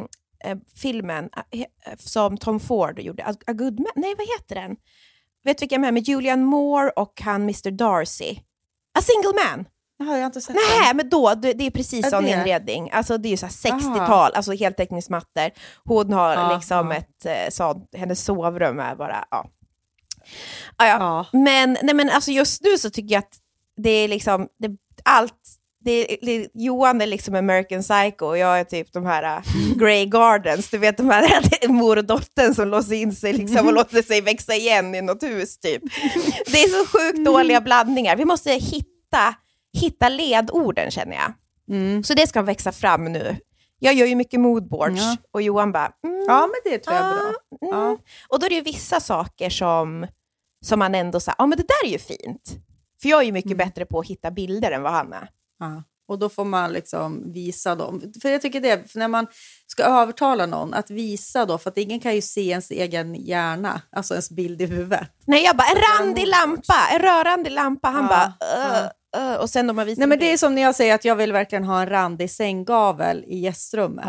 eh, 0.45 0.59
filmen 0.77 1.31
eh, 1.51 1.67
som 1.99 2.37
Tom 2.39 2.61
Ford 2.61 2.99
gjorde? 2.99 3.25
A, 3.25 3.35
A 3.47 3.53
Good 3.53 3.81
Man? 3.81 3.93
Nej, 3.97 4.15
vad 4.19 4.27
heter 4.27 4.55
den? 4.55 4.77
Vet 5.45 5.59
du 5.59 5.63
vilka 5.63 5.75
jag 5.75 5.81
med? 5.81 5.95
Med 5.95 6.03
Julian 6.09 6.45
Moore 6.45 6.91
och 6.91 7.21
han 7.21 7.43
Mr 7.43 7.71
Darcy. 7.71 8.37
A 8.99 9.01
Single 9.03 9.33
Man. 9.45 9.65
Jaha, 9.99 10.13
jag 10.13 10.19
har 10.19 10.27
inte 10.27 10.41
sett 10.41 10.55
Nej, 10.55 10.95
men 10.95 11.09
då, 11.09 11.35
det, 11.35 11.53
det 11.53 11.67
är 11.67 11.71
precis 11.71 12.11
sån 12.11 12.25
det? 12.25 12.31
inredning. 12.31 12.91
Alltså 12.93 13.19
det 13.19 13.29
är 13.29 13.31
ju 13.31 13.37
så 13.37 13.47
här 13.47 13.53
60-tal, 13.79 14.33
alltså 14.35 14.53
heltäckningsmattor. 14.53 15.51
Hon 15.85 16.13
har 16.13 16.33
Ja, 16.33 16.55
liksom 16.57 16.93
ett 16.93 17.27
eh, 17.27 17.51
sånt, 17.51 17.89
hennes 17.97 18.25
sovrum 18.25 18.81
är 18.81 18.95
bara, 18.95 19.25
ja. 19.31 19.47
Ja, 20.79 20.87
ja. 20.87 20.97
Ja. 20.99 21.39
Men, 21.39 21.77
nej, 21.83 21.95
men 21.95 22.11
alltså 22.11 22.31
just 22.31 22.63
nu 22.63 22.79
så 22.79 22.91
tycker 22.91 23.15
jag 23.15 23.19
att 23.19 23.35
det 23.77 23.91
är 23.91 24.09
liksom, 24.09 24.49
det, 24.59 24.71
allt, 25.05 25.35
det, 25.85 26.19
Johan 26.55 27.01
är 27.01 27.07
liksom 27.07 27.35
American 27.35 27.83
Psycho 27.83 28.27
och 28.27 28.39
jag 28.39 28.61
är 28.61 28.65
typ 28.65 28.93
de 28.93 29.07
här 29.07 29.37
uh, 29.39 29.77
Grey 29.77 30.07
Gardens, 30.07 30.71
du 30.71 30.79
vet 30.79 30.97
de 30.97 31.11
här 31.11 31.69
mor 31.69 31.99
och 31.99 32.05
dottern 32.05 32.55
som 32.55 32.69
låser 32.69 32.95
in 32.95 33.13
sig 33.15 33.33
liksom 33.33 33.67
och 33.67 33.73
låter 33.73 34.03
sig 34.03 34.21
växa 34.21 34.55
igen 34.55 34.95
i 34.95 35.03
något 35.03 35.23
hus 35.23 35.59
typ. 35.59 35.83
Det 36.47 36.63
är 36.63 36.69
så 36.69 36.99
sjukt 36.99 37.25
dåliga 37.25 37.61
blandningar. 37.61 38.17
Vi 38.17 38.25
måste 38.25 38.51
hitta, 38.53 39.35
hitta 39.79 40.09
ledorden 40.09 40.91
känner 40.91 41.17
jag. 41.17 41.33
Mm. 41.77 42.05
Så 42.05 42.15
det 42.15 42.27
ska 42.27 42.43
växa 42.43 42.73
fram 42.73 43.05
nu. 43.05 43.37
Jag 43.79 43.95
gör 43.95 44.07
ju 44.07 44.15
mycket 44.15 44.41
moodboards 44.41 45.01
Ja. 45.03 45.17
och 45.31 45.43
Johan 45.43 45.73
bara, 45.73 45.93
mm, 46.05 46.25
ja, 46.29 46.41
men 46.47 46.73
det 46.73 46.79
tror 46.79 46.97
jag 46.97 47.05
är 47.07 47.11
bra. 47.15 47.21
mm. 47.23 47.35
Ja. 47.81 47.97
Och 48.29 48.41
då 48.41 48.47
är 48.47 48.51
det 48.51 48.57
ju 48.57 48.63
vissa 48.63 49.01
saker 49.01 49.51
som, 49.51 50.07
som 50.67 50.79
man 50.79 50.95
ändå 50.95 51.21
säger, 51.21 51.35
ja 51.39 51.47
men 51.47 51.59
det 51.59 51.65
där 51.69 51.89
är 51.89 51.93
ju 51.93 51.99
fint. 51.99 52.51
För 53.03 53.09
jag 53.09 53.21
är 53.21 53.25
ju 53.25 53.33
mycket 53.33 53.53
Mm. 53.53 53.67
bättre 53.69 53.85
på 53.87 53.99
att 54.01 54.07
hitta 54.07 54.31
bilder 54.31 54.71
än 54.71 54.83
vad 54.83 54.93
han 54.93 55.13
är. 55.13 55.29
Ja. 55.59 55.83
Och 56.09 56.19
då 56.19 56.29
får 56.29 56.45
man 56.45 56.73
liksom 56.73 57.33
visa 57.33 57.75
dem. 57.75 58.13
För 58.23 58.29
jag 58.29 58.43
tycker 58.43 58.61
det, 58.61 58.95
när 58.95 59.09
man 59.09 59.27
ska 59.67 59.83
övertala 59.83 60.47
någon 60.47 60.75
att 60.75 60.91
visa 60.91 61.47
då, 61.47 61.59
för 61.59 61.71
att 61.71 61.79
ingen 61.79 62.01
kan 62.01 62.15
ju 62.15 62.21
se 62.23 62.49
ens 62.49 62.71
egen 62.71 63.15
hjärna, 63.15 63.83
alltså 63.93 64.15
ens 64.15 64.31
bild 64.31 64.63
i 64.63 64.67
huvudet. 64.67 65.09
Nej, 65.27 65.45
jag 65.45 65.57
bara, 65.57 65.67
en 65.69 65.83
randig 66.07 66.27
lampa, 66.27 66.75
en 66.93 66.99
rörande 66.99 67.51
lampa. 67.51 67.89
Han 67.89 68.03
Ja, 68.11 68.33
bara, 68.41 68.83
uh, 68.85 68.91
uh, 69.17 69.35
och 69.35 69.51
sen 69.51 69.71
om 69.71 69.77
man 69.77 69.87
visar 69.87 70.01
Nej, 70.01 70.09
men 70.09 70.19
det 70.19 70.33
är 70.33 70.37
som 70.37 70.55
när 70.55 70.63
jag 70.63 70.75
säger 70.75 70.95
att 70.95 71.05
jag 71.05 71.17
vill 71.17 71.33
verkligen 71.33 71.65
ha 71.65 71.81
en 71.81 71.89
randig 71.89 72.31
sänggavel 72.31 73.25
i 73.27 73.39
gästrummet. 73.39 74.07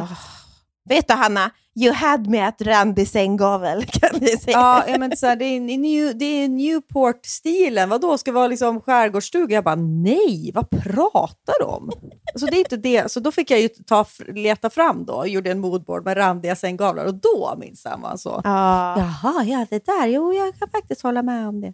Vet 0.90 1.08
du 1.08 1.14
Hanna, 1.14 1.52
you 1.76 1.94
had 1.94 2.28
me 2.28 2.42
at 2.42 2.62
randig 2.62 3.08
sänggavel 3.08 3.86
kan 3.88 4.20
vi 4.20 4.28
säga. 4.28 4.84
Ja, 4.88 4.98
men 5.00 5.18
så 5.18 5.28
här, 5.28 5.36
det 5.36 5.46
är, 5.46 5.60
new, 5.60 6.18
det 6.18 6.26
är 6.26 6.48
Newport-stilen. 6.48 7.90
Vadå, 7.90 8.18
ska 8.18 8.32
det 8.32 8.36
vara 8.36 8.48
liksom 8.48 8.82
skärgårdsstuga? 8.82 9.56
Jag 9.56 9.64
bara, 9.64 9.76
nej, 9.76 10.52
vad 10.54 10.70
pratar 10.70 11.60
du 11.60 11.66
om? 11.66 11.92
Så 12.36 12.46
det 12.46 12.56
är 12.56 12.60
inte 12.60 12.78
det. 12.78 13.12
Så 13.12 13.20
då 13.20 13.32
fick 13.32 13.52
jag 13.52 13.62
ju 13.62 13.68
ta, 13.68 14.06
leta 14.28 14.70
fram 14.70 15.06
då, 15.06 15.28
gjorde 15.28 15.52
en 15.52 15.60
moodboard 15.60 16.06
med 16.06 16.18
randiga 16.18 16.56
sänggavlar 16.56 17.06
och 17.06 17.16
då 17.16 17.56
minsann 17.60 18.02
var 18.02 18.10
han 18.10 18.18
så. 18.18 18.42
Ja. 18.44 19.00
Jaha, 19.00 19.44
ja 19.44 19.66
det 19.70 19.86
där, 19.86 20.08
jo 20.08 20.34
jag 20.34 20.60
kan 20.60 20.70
faktiskt 20.70 21.02
hålla 21.02 21.24
med 21.24 21.48
om 21.48 21.62
det. 21.62 21.74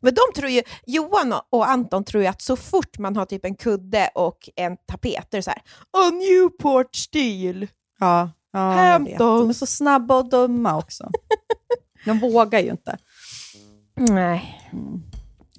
Men 0.00 0.14
de 0.14 0.40
tror 0.40 0.50
ju, 0.50 0.62
Johan 0.86 1.34
och- 1.50 1.68
Anton 1.68 2.04
tror 2.04 2.22
ju 2.22 2.28
att 2.28 2.42
så 2.42 2.56
fort 2.56 2.98
man 2.98 3.16
har 3.16 3.24
typ 3.26 3.44
en 3.44 3.54
kudde 3.54 4.10
och 4.14 4.48
en 4.56 4.76
tapet, 4.76 5.26
det 5.30 5.36
är 5.36 5.42
så 5.42 5.50
här, 5.50 5.62
A 5.90 6.10
Newport-stil. 6.10 7.68
Ja, 8.00 8.30
ja 8.52 8.70
Hämta 8.70 9.10
vet. 9.10 9.18
De 9.18 9.48
är 9.48 9.52
så 9.52 9.66
snabba 9.66 10.16
och 10.18 10.28
dumma 10.28 10.76
också. 10.78 11.10
De 12.04 12.18
vågar 12.18 12.60
ju 12.60 12.70
inte. 12.70 12.96
Nej. 13.96 14.60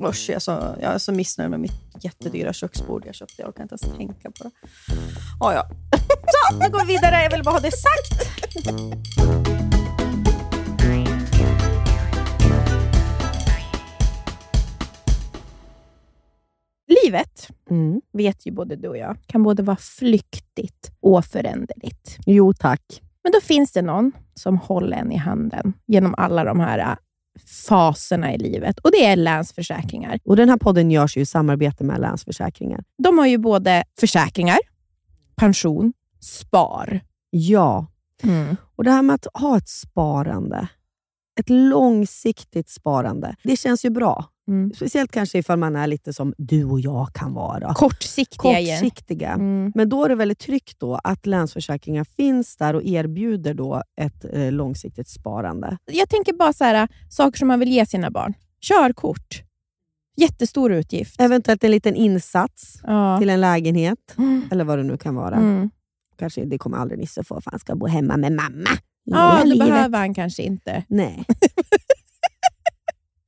Usch, 0.02 0.26
jag 0.30 0.36
är, 0.36 0.40
så, 0.40 0.52
jag 0.52 0.94
är 0.94 0.98
så 0.98 1.12
missnöjd 1.12 1.50
med 1.50 1.60
mitt 1.60 1.72
jättedyra 2.02 2.54
köksbord 2.54 3.06
jag 3.06 3.16
köpte. 3.16 3.34
Jag 3.38 3.50
orkar 3.50 3.64
inte 3.64 3.78
ens 3.82 3.98
tänka 3.98 4.32
på 4.32 4.44
det. 4.44 4.52
Ja, 5.40 5.54
ja. 5.54 5.70
Så, 6.52 6.56
nu 6.58 6.70
går 6.70 6.86
vi 6.86 6.94
vidare. 6.94 7.24
Jag 7.24 7.32
vill 7.32 7.44
bara 7.44 7.52
ha 7.52 7.60
det 7.60 7.72
sagt. 7.72 8.30
Livet, 17.06 17.50
vet 18.14 18.46
ju 18.46 18.52
både 18.52 18.76
du 18.76 18.88
och 18.88 18.98
jag, 18.98 19.18
kan 19.28 19.44
både 19.44 19.64
vara 19.64 19.78
flyktigt 19.78 20.92
och 21.00 21.26
föränderligt. 21.26 22.18
Jo 22.26 22.54
tack. 22.54 23.02
Men 23.24 23.32
då 23.32 23.42
finns 23.42 23.72
det 23.72 23.82
någon 23.82 24.12
som 24.34 24.58
håller 24.58 24.98
en 24.98 25.12
i 25.12 25.18
handen 25.18 25.74
genom 25.88 26.16
alla 26.18 26.44
de 26.44 26.60
här 26.60 26.80
äh, 26.80 26.96
faserna 27.68 28.34
i 28.34 28.38
livet 28.38 28.80
och 28.80 28.92
det 28.92 29.06
är 29.06 29.16
Länsförsäkringar. 29.16 30.20
Och 30.26 30.36
Den 30.36 30.50
här 30.50 30.58
podden 30.58 30.92
görs 30.92 31.18
ju 31.18 31.22
i 31.22 31.26
samarbete 31.26 31.84
med 31.84 32.02
Länsförsäkringar. 32.02 32.84
De 33.04 33.18
har 33.18 33.26
ju 33.26 33.38
både 33.38 33.84
försäkringar, 34.00 34.58
pension, 35.36 35.94
spar. 36.22 37.00
Ja, 37.30 37.88
och 38.76 38.84
det 38.84 38.92
här 38.92 39.02
med 39.02 39.14
att 39.14 39.28
ha 39.34 39.58
ett 39.58 39.70
sparande, 39.70 40.68
ett 41.40 41.50
långsiktigt 41.50 42.70
sparande, 42.70 43.36
det 43.44 43.58
känns 43.58 43.86
ju 43.86 43.90
bra. 43.90 44.26
Mm. 44.48 44.74
Speciellt 44.76 45.12
kanske 45.12 45.38
ifall 45.38 45.60
man 45.60 45.76
är 45.76 45.88
lite 45.88 46.14
som 46.14 46.34
du 46.38 46.66
och 46.66 46.80
jag 46.80 47.14
kan 47.14 47.34
vara. 47.34 47.74
Kortsiktiga. 47.74 48.54
Kortsiktiga. 48.80 49.30
Mm. 49.30 49.72
Men 49.76 49.90
då 49.90 50.06
är 50.06 50.10
det 50.10 50.16
väldigt 50.16 50.40
tryggt 50.40 50.80
då 50.80 51.00
att 51.04 51.26
Länsförsäkringar 51.26 52.04
finns 52.04 52.56
där 52.58 52.74
och 52.74 52.84
erbjuder 52.84 53.54
då 53.54 53.84
ett 54.02 54.26
eh, 54.34 54.52
långsiktigt 54.52 55.08
sparande. 55.08 55.78
Jag 55.86 56.10
tänker 56.10 56.34
bara 56.34 56.54
så 56.54 56.64
här, 56.64 56.88
saker 57.10 57.38
som 57.38 57.48
man 57.48 57.60
vill 57.60 57.70
ge 57.72 57.86
sina 57.86 58.12
barn. 58.12 58.34
Körkort. 58.62 59.42
Jättestor 60.18 60.72
utgift. 60.74 61.22
Eventuellt 61.22 61.64
en 61.64 61.72
liten 61.72 61.96
insats 61.96 62.80
Ja. 62.84 63.18
till 63.20 63.30
en 63.30 63.42
lägenhet, 63.42 64.14
Mm. 64.18 64.42
eller 64.52 64.64
vad 64.64 64.78
det 64.80 64.84
nu 64.84 64.98
kan 64.98 65.16
vara. 65.16 65.36
Mm. 65.36 65.70
Kanske 66.20 66.46
Det 66.46 66.58
kommer 66.58 66.78
aldrig 66.78 67.00
Nisse 67.00 67.24
få, 67.24 67.42
för 67.42 67.52
han 67.52 67.60
ska 67.60 67.76
bo 67.76 67.88
hemma 67.88 68.18
med 68.18 68.32
mamma. 68.32 68.70
Ja, 69.04 69.42
det 69.46 69.56
behöver 69.60 69.98
han 70.00 70.14
kanske 70.14 70.44
inte. 70.44 70.84
Nej. 70.88 71.26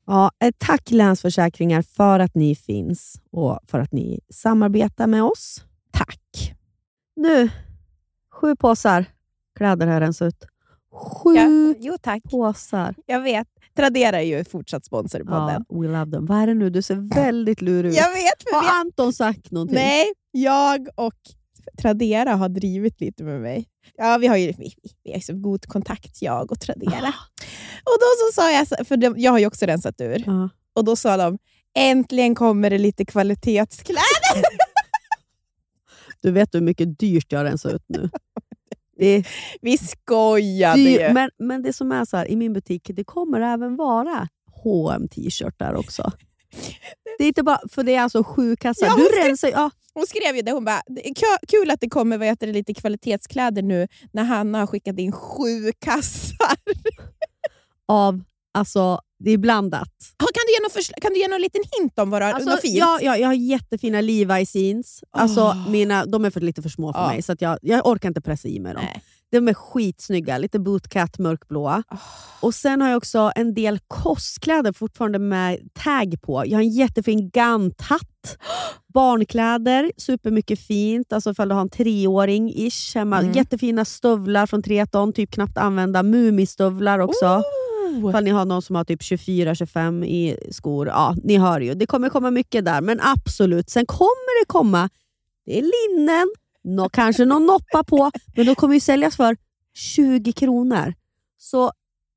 ja, 0.08 0.32
eh, 0.40 0.52
tack 0.58 0.92
Länsförsäkringar 0.92 1.82
för 1.82 2.20
att 2.20 2.36
ni 2.36 2.56
finns 2.56 3.22
och 3.32 3.60
för 3.68 3.80
att 3.80 3.92
ni 3.92 4.20
samarbetar 4.34 5.08
med 5.08 5.24
oss. 5.24 5.64
Tack. 5.92 6.54
Nu, 7.16 7.50
sju 8.34 8.56
påsar 8.56 9.06
kläder 9.58 9.88
har 9.88 10.00
rensat 10.02 10.28
ut. 10.28 10.46
Sju 10.92 11.36
Ja, 11.36 11.74
jo, 11.80 11.98
tack. 12.02 12.24
påsar. 12.24 12.96
Jag 13.06 13.22
vet. 13.22 13.48
Tradera 13.76 14.22
är 14.22 14.26
ju 14.26 14.44
fortsatt 14.44 14.86
sponsor 14.86 15.20
podden. 15.20 15.66
Ja, 15.70 15.82
we 15.82 15.88
love 15.88 16.12
them. 16.12 16.26
Vad 16.26 16.38
är 16.38 16.48
det 16.48 16.54
nu? 16.54 16.70
Du 16.70 16.82
ser 16.82 17.16
väldigt 17.16 17.62
lurig 17.62 17.90
ut. 17.90 17.98
Jag 17.98 18.10
vet. 18.10 18.54
Har 18.54 18.80
Anton 18.80 19.14
sagt 19.14 19.52
någonting? 19.52 19.76
Nej, 19.76 20.06
jag 20.32 20.88
och 20.96 21.14
Tradera 21.82 22.34
har 22.36 22.50
drivit 22.50 23.02
lite 23.02 23.24
med 23.24 23.42
mig. 23.42 23.66
Ja, 23.98 24.18
vi 24.18 24.28
har 24.28 24.38
ju 24.38 24.52
vi, 24.58 24.74
vi 25.04 25.14
har 25.14 25.20
så 25.20 25.34
god 25.34 25.66
kontakt, 25.66 26.22
jag 26.22 26.52
och 26.52 26.60
Tradera. 26.60 27.08
Och 27.84 27.98
då 28.00 28.08
så 28.18 28.34
sa 28.42 28.52
jag, 28.52 28.88
för 28.88 28.98
de, 28.98 29.14
jag 29.18 29.32
har 29.32 29.40
ju 29.40 29.46
också 29.48 29.66
rensat 29.66 30.02
ur, 30.02 30.24
Ja. 30.26 30.50
och 30.76 30.86
då 30.86 30.96
sa 30.96 31.18
de 31.18 31.38
äntligen 31.76 32.36
kommer 32.36 32.70
det 32.70 32.78
lite 32.78 33.06
kvalitetskläder. 33.06 34.02
Du 36.22 36.32
vet 36.32 36.56
hur 36.56 36.62
mycket 36.62 37.00
dyrt 37.00 37.32
jag 37.32 37.40
har 37.40 37.46
rensat 37.46 37.74
ut 37.74 37.84
nu. 37.88 38.10
Det 38.98 39.24
Vi 39.62 39.78
skojade 39.78 40.82
ju. 40.82 41.14
men, 41.14 41.30
men 41.40 41.64
det 41.64 41.74
som 41.74 41.92
är 41.92 42.06
så 42.06 42.18
här, 42.18 42.28
i 42.28 42.36
min 42.36 42.54
butik, 42.54 42.92
det 42.94 43.04
kommer 43.04 43.42
även 43.42 43.76
vara 43.76 44.28
hm 44.64 45.08
t-shirtar 45.08 45.74
också. 45.74 46.12
Det 47.18 47.24
är 47.24 47.28
inte 47.28 47.44
bara, 47.44 47.60
för 47.72 47.84
det 47.84 47.96
är 47.96 48.02
alltså 48.02 48.24
sju 48.24 48.56
kassar. 48.56 48.86
Ja, 48.88 48.96
du 48.96 49.04
rensar, 49.28 49.50
ja, 49.50 49.72
Hon 49.94 50.08
skrev 50.08 50.36
ju 50.36 50.42
det, 50.42 50.52
hon 50.52 50.66
bara, 50.66 50.82
"Det 50.88 51.10
är 51.10 51.14
kö- 51.14 51.46
kul 51.48 51.72
att 51.72 51.82
det 51.82 51.90
kommer 51.90 52.18
vad 52.18 52.28
heter 52.28 52.48
det, 52.48 52.54
lite 52.54 52.74
kvalitetskläder 52.74 53.62
nu 53.62 53.88
när 54.14 54.24
Hanna 54.24 54.60
har 54.60 54.68
skickat 54.68 55.00
in 55.00 55.12
sju 55.12 55.72
kassar. 55.80 56.56
av, 57.88 58.22
alltså 58.54 59.00
det 59.20 59.32
är 59.32 59.38
blandat. 59.38 59.90
Ja, 60.18 60.26
Kan 60.26 60.44
du 60.48 60.54
ge 60.54 60.60
någon, 60.62 61.02
kan 61.02 61.14
du 61.14 61.20
ge 61.20 61.28
någon 61.28 61.42
liten 61.42 61.62
hint 61.80 62.00
om 62.00 62.10
vad 62.10 62.22
du 62.22 62.26
har, 62.26 62.34
Alltså, 62.34 62.58
fint? 62.58 62.76
ja, 62.78 63.00
ja, 63.02 63.18
jag 63.18 63.28
har 63.28 63.34
jättefina 63.34 64.02
Levi's 64.02 64.58
jeans. 64.58 65.04
Alltså, 65.12 65.42
Åh. 65.42 65.70
mina, 65.70 66.06
de 66.06 66.26
är 66.26 66.30
för, 66.30 66.42
lite 66.42 66.62
för 66.62 66.70
små 66.70 66.94
för 66.94 67.00
Ja. 67.00 67.08
mig, 67.08 67.22
så 67.22 67.32
att 67.32 67.42
jag, 67.42 67.60
jag 67.62 67.88
orkar 67.88 68.08
inte 68.10 68.22
pressa 68.22 68.48
i 68.48 68.60
mig 68.60 68.74
dem. 68.74 68.84
Nej. 68.86 69.02
De 69.32 69.48
är 69.48 69.54
skitsnygga, 69.54 70.38
lite 70.38 70.60
bootcat 70.60 71.20
mörkblåa. 71.20 71.84
Och 72.40 72.54
Sen 72.56 72.82
har 72.82 72.90
jag 72.90 72.98
också 72.98 73.32
en 73.36 73.54
del 73.54 73.80
kostkläder 73.88 74.72
fortfarande 74.72 75.20
med 75.20 75.60
tag 75.74 76.22
på. 76.22 76.44
Jag 76.46 76.58
har 76.58 76.64
en 76.64 76.70
jättefin 76.70 77.30
Gant-hatt. 77.30 78.38
Barnkläder, 78.94 79.92
supermycket 79.98 80.60
fint. 80.60 81.14
Alltså 81.14 81.32
ifall 81.32 81.50
du 81.50 81.56
har 81.56 81.62
en 81.62 81.70
treåring-ish 81.70 82.96
hemma. 82.96 83.20
Mm. 83.20 83.32
Jättefina 83.32 83.86
stövlar 83.86 84.46
från 84.46 84.64
Treton, 84.64 85.14
typ 85.14 85.32
knappt 85.32 85.58
använda. 85.58 86.04
Mumistövlar 86.04 87.00
också. 87.00 87.26
Oh. 87.26 88.10
Ifall 88.10 88.24
ni 88.24 88.30
har 88.30 88.46
någon 88.46 88.62
som 88.62 88.76
har 88.76 88.84
typ 88.84 89.02
24-25 89.02 90.06
i 90.06 90.38
skor. 90.52 90.88
Ja, 90.88 91.16
ni 91.24 91.38
hör 91.38 91.62
ju. 91.62 91.74
Det 91.74 91.86
kommer 91.86 92.10
komma 92.10 92.32
mycket 92.32 92.66
där, 92.66 92.82
men 92.82 93.00
absolut. 93.02 93.70
Sen 93.70 93.86
kommer 93.86 94.42
det 94.42 94.46
komma, 94.48 94.90
det 95.46 95.60
är 95.60 95.62
linnen, 95.62 96.28
nå, 96.76 96.90
kanske 96.90 97.26
någon 97.26 97.46
noppa 97.46 97.84
på, 97.84 98.12
men 98.36 98.46
de 98.46 98.56
kommer 98.56 98.74
ju 98.74 98.80
säljas 98.80 99.16
för 99.16 99.38
20 99.74 100.32
kronor. 100.32 100.94
Så 101.38 101.72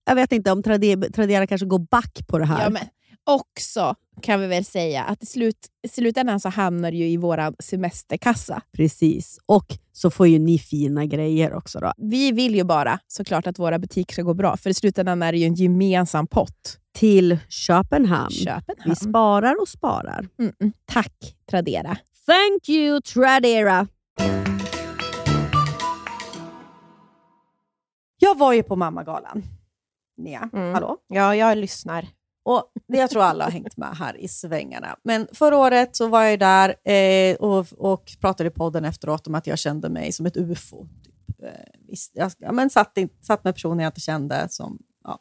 jag 0.04 0.14
vet 0.14 0.32
inte 0.32 0.52
om 0.52 0.62
Trade- 0.62 1.12
Tradera 1.12 1.46
kanske 1.46 1.66
går 1.66 1.78
back 1.78 2.26
på 2.28 2.38
det 2.38 2.44
här. 2.46 2.62
Ja, 2.64 2.70
men 2.70 2.82
också 3.24 3.94
kan 4.22 4.40
vi 4.40 4.46
väl 4.46 4.64
säga 4.64 5.04
att 5.04 5.22
i, 5.22 5.26
slut, 5.26 5.56
i 5.82 5.88
slutändan 5.88 6.40
så 6.40 6.48
hamnar 6.48 6.90
det 6.90 6.96
ju 6.96 7.08
i 7.08 7.16
vår 7.16 7.62
semesterkassa. 7.62 8.62
Precis. 8.72 9.38
Och 9.46 9.66
så 9.92 10.10
får 10.10 10.26
ju 10.28 10.38
ni 10.38 10.58
fina 10.58 11.06
grejer 11.06 11.54
också. 11.54 11.80
då. 11.80 11.92
Vi 11.96 12.32
vill 12.32 12.54
ju 12.54 12.64
bara 12.64 12.98
såklart 13.06 13.46
att 13.46 13.58
våra 13.58 13.78
butiker 13.78 14.12
ska 14.12 14.22
gå 14.22 14.34
bra, 14.34 14.56
för 14.56 14.70
i 14.70 14.74
slutändan 14.74 15.22
är 15.22 15.32
det 15.32 15.38
ju 15.38 15.44
en 15.44 15.54
gemensam 15.54 16.26
pott. 16.26 16.76
Till 16.94 17.38
Köpenhamn. 17.48 18.30
Köpenhamn. 18.30 18.90
Vi 18.90 18.96
sparar 18.96 19.60
och 19.62 19.68
sparar. 19.68 20.28
Mm 20.38 20.52
-mm. 20.60 20.72
Tack 20.84 21.36
Tradera. 21.50 21.96
Thank 22.26 22.68
you 22.68 23.00
Tradera! 23.00 23.86
Jag 28.18 28.38
var 28.38 28.52
ju 28.52 28.62
på 28.62 28.76
Mammagalan. 28.76 29.42
Nea, 30.16 30.50
Mm. 30.52 30.74
hallå? 30.74 30.96
Ja, 31.08 31.34
jag 31.36 31.58
lyssnar. 31.58 32.08
Och 32.44 32.64
jag 32.86 33.10
tror 33.10 33.22
alla 33.22 33.44
har 33.44 33.50
hängt 33.50 33.76
med 33.76 33.96
här 33.96 34.16
i 34.16 34.28
svängarna. 34.28 34.96
Men 35.04 35.28
förra 35.32 35.56
året 35.56 35.96
så 35.96 36.06
var 36.08 36.22
jag 36.24 36.38
där 36.38 36.90
eh, 36.92 37.36
och, 37.36 37.66
och 37.78 38.10
pratade 38.20 38.48
i 38.48 38.52
podden 38.52 38.84
efteråt 38.84 39.26
om 39.26 39.34
att 39.34 39.46
jag 39.46 39.58
kände 39.58 39.88
mig 39.88 40.12
som 40.12 40.26
ett 40.26 40.36
ufo. 40.36 40.86
Typ. 41.04 41.42
Eh, 41.42 41.96
jag 42.12 42.32
ja, 42.38 42.52
men 42.52 42.70
satt, 42.70 42.98
in, 42.98 43.08
satt 43.22 43.44
med 43.44 43.54
personer 43.54 43.84
jag 43.84 43.88
inte 43.90 44.00
kände, 44.00 44.46
som 44.50 44.78
ja, 45.04 45.18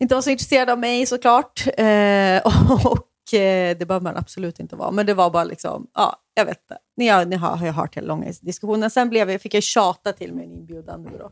inte 0.00 0.14
var 0.14 0.22
så 0.22 0.30
intresserade 0.30 0.72
av 0.72 0.78
mig 0.78 1.06
såklart. 1.06 1.66
Eh, 1.78 2.40
och 2.86 2.98
det 3.30 3.88
behöver 3.88 4.04
man 4.04 4.16
absolut 4.16 4.60
inte 4.60 4.76
vara. 4.76 4.90
Men 4.90 5.06
det 5.06 5.14
var 5.14 5.30
bara 5.30 5.44
liksom, 5.44 5.86
ja, 5.94 6.16
jag 6.34 6.44
vet 6.44 6.60
inte. 6.60 6.78
Ni 6.96 7.08
har, 7.08 7.24
ni 7.24 7.36
har, 7.36 7.56
har 7.56 7.66
jag 7.66 7.72
hört 7.72 7.96
hela 7.96 8.06
långa 8.06 8.32
diskussionen. 8.40 8.90
Sen 8.90 9.08
blev 9.08 9.30
jag, 9.30 9.40
fick 9.42 9.54
jag 9.54 9.62
tjata 9.62 10.12
till 10.12 10.34
mig 10.34 10.44
en 10.44 10.52
inbjudan 10.52 11.02
nu 11.02 11.18
då. 11.18 11.30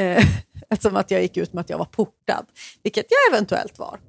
Eh, 0.00 0.24
eftersom 0.70 0.96
att 0.96 1.10
jag 1.10 1.22
gick 1.22 1.36
ut 1.36 1.52
med 1.52 1.60
att 1.60 1.70
jag 1.70 1.78
var 1.78 1.84
portad, 1.84 2.46
vilket 2.82 3.06
jag 3.10 3.34
eventuellt 3.34 3.78
var. 3.78 4.00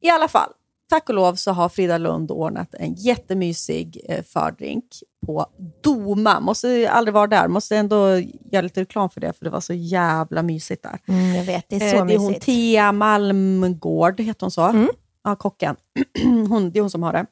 I 0.00 0.10
alla 0.10 0.28
fall, 0.28 0.50
tack 0.90 1.08
och 1.08 1.14
lov 1.14 1.34
så 1.34 1.52
har 1.52 1.68
Frida 1.68 1.98
Lund 1.98 2.30
ordnat 2.30 2.74
en 2.74 2.94
jättemysig 2.94 4.00
eh, 4.08 4.22
fördrink 4.22 4.84
på 5.26 5.46
Doma. 5.82 6.40
Måste 6.40 6.90
aldrig 6.90 7.14
vara 7.14 7.26
där, 7.26 7.48
måste 7.48 7.76
ändå 7.76 8.18
göra 8.52 8.62
lite 8.62 8.80
reklam 8.80 9.10
för 9.10 9.20
det, 9.20 9.32
för 9.32 9.44
det 9.44 9.50
var 9.50 9.60
så 9.60 9.72
jävla 9.74 10.42
mysigt 10.42 10.82
där. 10.82 10.98
Mm, 11.08 11.34
jag 11.34 11.44
vet, 11.44 11.64
det 11.68 11.76
är 11.76 11.94
Eh, 11.94 11.98
så 11.98 12.04
det 12.04 12.14
är 12.14 12.18
hon 12.18 12.26
mysigt. 12.26 12.44
Tia 12.44 12.92
Malmgård, 12.92 14.20
heter 14.20 14.40
hon 14.40 14.50
så? 14.50 14.62
Mm. 14.62 14.88
Ja, 15.24 15.36
kocken. 15.36 15.76
hon, 16.48 16.70
det 16.70 16.78
är 16.78 16.80
hon 16.80 16.90
som 16.90 17.02
har 17.02 17.12
det. 17.12 17.26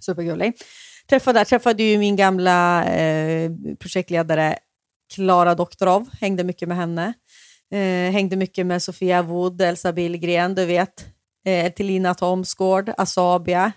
Supergullig. 0.00 0.52
Träffade, 1.08 1.38
där, 1.38 1.44
träffade 1.44 1.82
ju 1.82 1.98
min 1.98 2.16
gamla 2.16 2.84
eh, 2.84 3.50
projektledare 3.78 4.58
Klara 5.14 5.54
Doktorov, 5.54 6.08
hängde 6.20 6.44
mycket 6.44 6.68
med 6.68 6.76
henne. 6.76 7.12
Eh, 7.72 8.12
hängde 8.12 8.36
mycket 8.36 8.66
med 8.66 8.82
Sofia 8.82 9.22
Wood, 9.22 9.62
Elsa 9.62 9.92
Billgren, 9.92 10.54
du 10.54 10.64
vet. 10.66 11.06
Eh, 11.46 11.72
Telina 11.72 12.14
Thomsgård, 12.14 12.90
Asabia. 12.96 13.72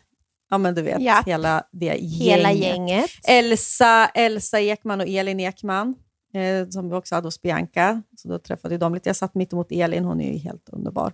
Ja, 0.49 0.58
men 0.58 0.75
du 0.75 0.82
vet, 0.82 1.01
Ja. 1.01 1.23
hela 1.25 1.63
det 1.71 1.89
Hela 1.99 2.51
gänget. 2.51 2.69
gänget. 2.89 3.10
Elsa, 3.27 4.08
Elsa 4.13 4.60
Ekman 4.62 5.01
och 5.01 5.08
Elin 5.08 5.39
Ekman, 5.39 5.95
eh, 6.34 6.69
som 6.69 6.89
vi 6.89 6.95
också 6.95 7.15
hade 7.15 7.27
hos 7.27 7.41
Bianca. 7.41 8.01
Så 8.17 8.27
då 8.27 8.39
träffade 8.39 8.77
dem 8.77 8.93
lite. 8.93 9.10
Jag 9.10 9.15
satt 9.15 9.36
mitt 9.36 9.54
emot 9.54 9.71
Elin, 9.71 10.06
hon 10.06 10.21
är 10.21 10.32
ju 10.34 10.38
helt 10.38 10.69
underbar. 10.69 11.13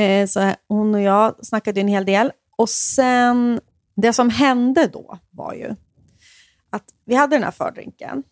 Eh, 0.00 0.26
så 0.26 0.54
hon 0.68 0.94
och 0.94 1.00
jag 1.00 1.46
snackade 1.46 1.80
en 1.80 1.88
hel 1.88 2.04
del. 2.04 2.32
Och 2.56 2.68
sen, 2.68 3.60
det 3.96 4.12
som 4.12 4.30
hände 4.30 4.86
då 4.86 5.18
var 5.30 5.54
ju 5.54 5.74
att 6.70 6.84
vi 7.04 7.14
hade 7.14 7.36
den 7.36 7.42
här 7.44 7.50
fördrinken, 7.50 8.22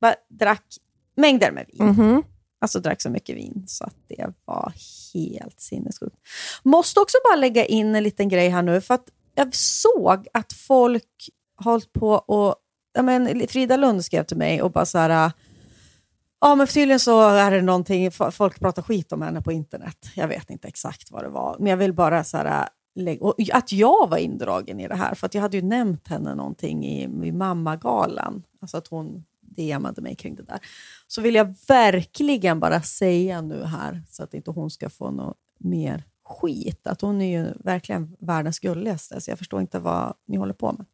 bara 0.00 0.14
drack 0.28 0.64
mängder 1.16 1.52
med 1.52 1.66
vin. 1.68 1.86
Mhm. 1.86 2.22
Alltså 2.60 2.80
drack 2.80 3.02
så 3.02 3.10
mycket 3.10 3.36
vin 3.36 3.64
så 3.66 3.84
att 3.84 3.96
det 4.08 4.26
var 4.44 4.72
helt 5.14 5.60
sinnessjukt. 5.60 6.16
Måste 6.62 7.00
också 7.00 7.16
bara 7.24 7.36
lägga 7.36 7.64
in 7.64 7.94
en 7.94 8.02
liten 8.02 8.28
grej 8.28 8.48
här 8.48 8.62
nu, 8.62 8.80
för 8.80 8.94
att 8.94 9.08
jag 9.34 9.54
såg 9.54 10.26
att 10.32 10.52
folk 10.52 11.30
hållit 11.64 11.92
på 11.92 12.10
och... 12.10 12.54
Ja, 12.92 13.02
men 13.02 13.48
Frida 13.48 13.76
Lund 13.76 14.04
skrev 14.04 14.24
till 14.24 14.36
mig 14.36 14.62
och 14.62 14.72
bara 14.72 14.86
så 14.86 14.98
här... 14.98 15.32
Ja, 16.40 16.54
men 16.54 16.66
tydligen 16.66 17.00
så 17.00 17.28
är 17.28 17.50
det 17.50 17.62
någonting, 17.62 18.10
folk 18.10 18.60
pratar 18.60 18.82
skit 18.82 19.12
om 19.12 19.22
henne 19.22 19.42
på 19.42 19.52
internet. 19.52 20.10
Jag 20.14 20.28
vet 20.28 20.50
inte 20.50 20.68
exakt 20.68 21.10
vad 21.10 21.22
det 21.22 21.28
var, 21.28 21.56
men 21.58 21.66
jag 21.70 21.76
vill 21.76 21.92
bara 21.92 22.24
så 22.24 22.36
här... 22.36 22.68
Och 23.20 23.34
att 23.52 23.72
jag 23.72 24.08
var 24.10 24.18
indragen 24.18 24.80
i 24.80 24.88
det 24.88 24.94
här, 24.94 25.14
för 25.14 25.26
att 25.26 25.34
jag 25.34 25.42
hade 25.42 25.56
ju 25.56 25.62
nämnt 25.62 26.08
henne 26.08 26.34
någonting 26.34 26.84
i, 26.86 27.02
i 27.02 27.32
mammagalan. 27.32 28.42
Alltså 28.60 28.76
att 28.76 28.88
hon 28.88 29.24
DMade 29.40 30.02
mig 30.02 30.16
kring 30.16 30.34
det 30.34 30.42
där. 30.42 30.58
Så 31.06 31.20
vill 31.20 31.34
jag 31.34 31.54
verkligen 31.68 32.60
bara 32.60 32.82
säga 32.82 33.40
nu 33.40 33.64
här, 33.64 34.02
så 34.10 34.22
att 34.22 34.34
inte 34.34 34.50
hon 34.50 34.70
ska 34.70 34.90
få 34.90 35.10
något 35.10 35.36
mer 35.58 36.04
skit, 36.24 36.86
att 36.86 37.00
hon 37.00 37.20
är 37.20 37.38
ju 37.38 37.52
verkligen 37.64 38.16
världens 38.20 38.58
gulligaste, 38.58 39.20
så 39.20 39.30
jag 39.30 39.38
förstår 39.38 39.60
inte 39.60 39.78
vad 39.78 40.14
ni 40.26 40.36
håller 40.36 40.54
på 40.54 40.72
med. 40.72 40.86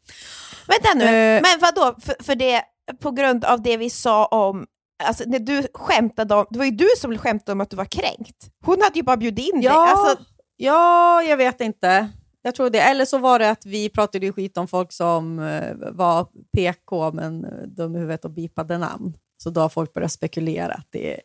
Vänta 0.66 0.94
nu, 0.94 1.04
Eh. 1.04 1.42
men 1.42 1.61
vadå? 1.61 2.00
För, 2.00 2.14
för 2.22 2.35
det, 2.35 2.62
på 3.00 3.11
grund 3.11 3.44
av 3.44 3.62
det 3.62 3.76
vi 3.76 3.90
sa 3.90 4.26
om, 4.26 4.66
alltså 5.02 5.24
när 5.26 5.38
du 5.38 5.66
skämtade 5.74 6.35
om, 6.35 6.46
det 6.50 6.59
var 6.59 6.64
ju 6.66 6.70
du 6.70 6.88
som 6.98 7.18
skämtade 7.18 7.52
om 7.52 7.61
att 7.61 7.70
du 7.70 7.76
var 7.76 7.85
kränkt. 7.85 8.37
Hon 8.64 8.83
hade 8.83 8.96
ju 8.98 9.02
bara 9.02 9.16
bjudit 9.16 9.48
in 9.54 9.61
dig. 9.61 9.64
Ja, 9.64 9.88
Alltså, 9.90 10.24
ja, 10.57 11.22
jag 11.22 11.37
vet 11.37 11.61
inte. 11.61 12.09
Jag 12.42 12.54
tror 12.54 12.70
det. 12.70 12.80
Eller 12.80 13.04
så 13.04 13.18
var 13.18 13.38
det 13.38 13.50
att 13.50 13.66
vi 13.66 13.88
pratade 13.88 14.33
skit 14.33 14.57
om 14.57 14.68
folk 14.68 14.92
som 14.92 15.38
eh, 15.38 15.74
var 15.92 16.28
PK 16.57 17.12
men 17.12 17.44
eh, 17.44 17.50
dum 17.66 17.96
i 17.96 17.98
huvudet 17.98 18.24
och 18.24 18.30
bipade 18.30 18.78
namn. 18.78 19.16
Så 19.37 19.50
då 19.50 19.61
har 19.61 19.68
folk 19.68 19.92
börjat 19.92 20.12
spekulera 20.12 20.72
att 20.74 20.87
det 20.90 21.14
är 21.14 21.20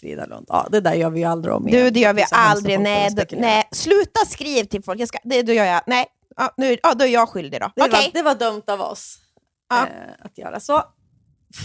Frida 0.00 0.26
Lund. 0.26 0.46
Ja, 0.48 0.66
det 0.70 0.80
där 0.80 0.94
gör 0.94 1.10
vi 1.10 1.20
ju 1.20 1.26
aldrig 1.26 1.54
om 1.54 1.64
du, 1.64 1.70
igen. 1.70 1.92
det 1.92 2.00
gör 2.00 2.12
vi 2.14 2.22
Så 2.22 2.34
aldrig. 2.34 2.80
Nej, 2.80 3.10
nej, 3.30 3.68
sluta 3.72 4.20
skriv 4.26 4.64
till 4.64 4.82
folk. 4.84 5.00
Jag 5.00 5.08
ska, 5.08 5.18
det, 5.24 5.42
då 5.42 5.52
gör 5.52 5.64
jag. 5.64 5.82
Nej, 5.86 6.06
ja, 6.36 6.50
nu, 6.56 6.76
ja, 6.82 6.94
då 6.94 7.04
är 7.04 7.08
jag 7.08 7.28
skyldig 7.28 7.60
då. 7.60 7.70
Det, 7.76 7.82
Okej. 7.82 8.10
var, 8.14 8.20
det 8.20 8.22
var 8.22 8.34
dumt 8.34 8.62
av 8.66 8.80
oss 8.80 9.18
Ja. 9.68 9.82
eh, 9.86 9.86
att 10.18 10.38
göra. 10.38 10.60
Så 10.60 10.82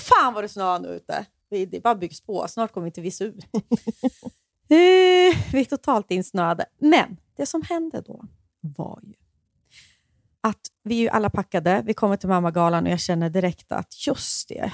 fan 0.08 0.34
vad 0.34 0.44
det 0.44 0.48
snöar 0.50 0.80
nu 0.80 0.88
ute. 0.88 1.26
Vi- 1.50 1.66
Det 1.66 1.84
bara 1.84 1.96
byggs 1.96 2.22
på. 2.22 2.48
Snart 2.48 2.72
kommer 2.74 2.86
vi 2.86 2.90
inte 2.90 3.02
visa 3.02 3.24
ut. 3.24 3.36
Eh, 4.72 5.52
vi 5.54 5.60
är 5.60 5.66
totalt 5.66 6.12
insnöade. 6.12 6.66
Men 6.80 7.18
det 7.38 7.46
som 7.46 7.62
hände 7.62 8.02
då 8.02 8.26
var 8.62 9.00
ju 9.04 9.14
att 10.42 10.60
vi 10.84 10.96
är 10.96 11.00
ju 11.00 11.10
alla 11.10 11.30
packade. 11.30 11.82
Vi 11.86 11.94
kommer 11.94 12.18
till 12.18 12.30
mammagalan 12.30 12.86
och 12.86 12.92
jag 12.92 13.00
känner 13.00 13.30
direkt 13.30 13.72
att 13.72 14.08
just 14.08 14.50
det, 14.50 14.74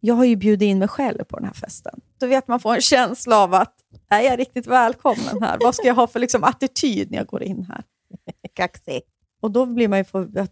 jag 0.00 0.14
har 0.14 0.24
ju 0.24 0.36
bjudit 0.36 0.66
in 0.66 0.78
mig 0.78 0.88
själv 0.88 1.24
på 1.24 1.36
den 1.36 1.44
här 1.46 1.52
festen. 1.54 2.00
Då 2.18 2.26
vet 2.26 2.48
man 2.48 2.60
får 2.60 2.74
en 2.74 2.80
känsla 2.80 3.38
av 3.38 3.54
att 3.54 3.74
är 4.08 4.20
jag 4.20 4.38
riktigt 4.38 4.66
välkommen 4.66 5.42
här? 5.42 5.56
Vad 5.60 5.74
ska 5.74 5.86
jag 5.86 5.94
ha 5.94 6.06
för 6.06 6.20
liksom, 6.20 6.44
attityd 6.44 7.10
när 7.10 7.18
jag 7.18 7.26
går 7.26 7.42
in 7.42 7.64
här? 7.68 7.82
Kaxig. 8.54 9.00
Och 9.40 9.50
då 9.50 9.66
blir 9.66 9.88
man 9.88 9.98
ju 9.98 10.04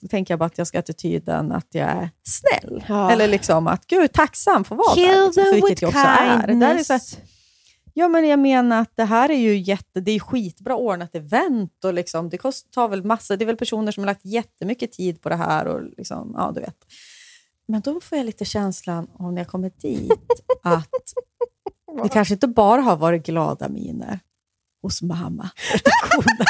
tänker 0.08 0.32
jag 0.32 0.38
bara 0.38 0.44
att 0.44 0.58
jag 0.58 0.66
ska 0.66 0.78
ha 0.78 0.80
attityden 0.80 1.52
att 1.52 1.66
jag 1.70 1.88
är 1.88 2.10
snäll. 2.22 2.84
Ja. 2.88 3.10
Eller 3.10 3.28
liksom 3.28 3.66
att 3.66 3.86
gud, 3.86 4.12
tacksam 4.12 4.64
för 4.64 4.74
att 4.74 4.78
vara 4.78 4.94
där. 4.94 5.14
Kill 5.14 5.26
Liksom, 5.26 5.44
vilket 5.52 5.82
jag 5.82 5.88
också 5.88 6.00
är. 6.00 6.46
Där 6.46 6.74
är 6.74 6.82
så 6.82 6.92
här, 6.92 7.00
kindness. 7.00 7.18
ja, 7.94 8.08
men 8.08 8.28
jag 8.28 8.38
menar 8.38 8.80
att 8.80 8.96
det 8.96 9.04
här 9.04 9.30
är 9.30 9.38
ju 9.38 9.56
jätte, 9.56 10.00
det 10.00 10.12
är 10.12 10.20
skitbra 10.20 10.76
ordnat 10.76 11.14
event 11.14 11.84
och 11.84 11.94
liksom, 11.94 12.28
det 12.28 12.38
kost, 12.38 12.72
tar 12.72 12.88
väl 12.88 13.04
massa, 13.04 13.36
det 13.36 13.44
är 13.44 13.46
väl 13.46 13.56
personer 13.56 13.92
som 13.92 14.02
har 14.02 14.06
lagt 14.06 14.24
jättemycket 14.24 14.92
tid 14.92 15.22
på 15.22 15.28
det 15.28 15.36
här 15.36 15.66
och 15.66 15.82
liksom, 15.96 16.34
ja 16.36 16.52
du 16.54 16.60
vet. 16.60 16.78
Men 17.68 17.80
då 17.80 18.00
får 18.00 18.18
jag 18.18 18.24
lite 18.24 18.44
känslan 18.44 19.08
om 19.12 19.34
när 19.34 19.40
jag 19.40 19.48
kommer 19.48 19.72
dit 19.82 20.12
att 20.62 20.88
det 22.02 22.08
kanske 22.08 22.34
inte 22.34 22.48
bara 22.48 22.80
har 22.80 22.96
varit 22.96 23.26
glada 23.26 23.68
miner 23.68 24.20
hos 24.82 25.02
mamma. 25.02 25.50
Redaktionen. 25.72 26.46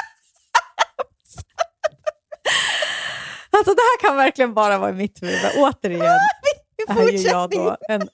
Alltså 3.56 3.74
det 3.74 3.80
här 3.80 4.08
kan 4.08 4.16
verkligen 4.16 4.54
bara 4.54 4.78
vara 4.78 4.90
i 4.90 4.94
mitt 4.94 5.22
huvud. 5.22 5.36
Återigen 5.56 6.02
är 6.88 7.10
ju 7.10 7.18
jag 7.18 7.50
då 7.50 7.76
en, 7.88 8.08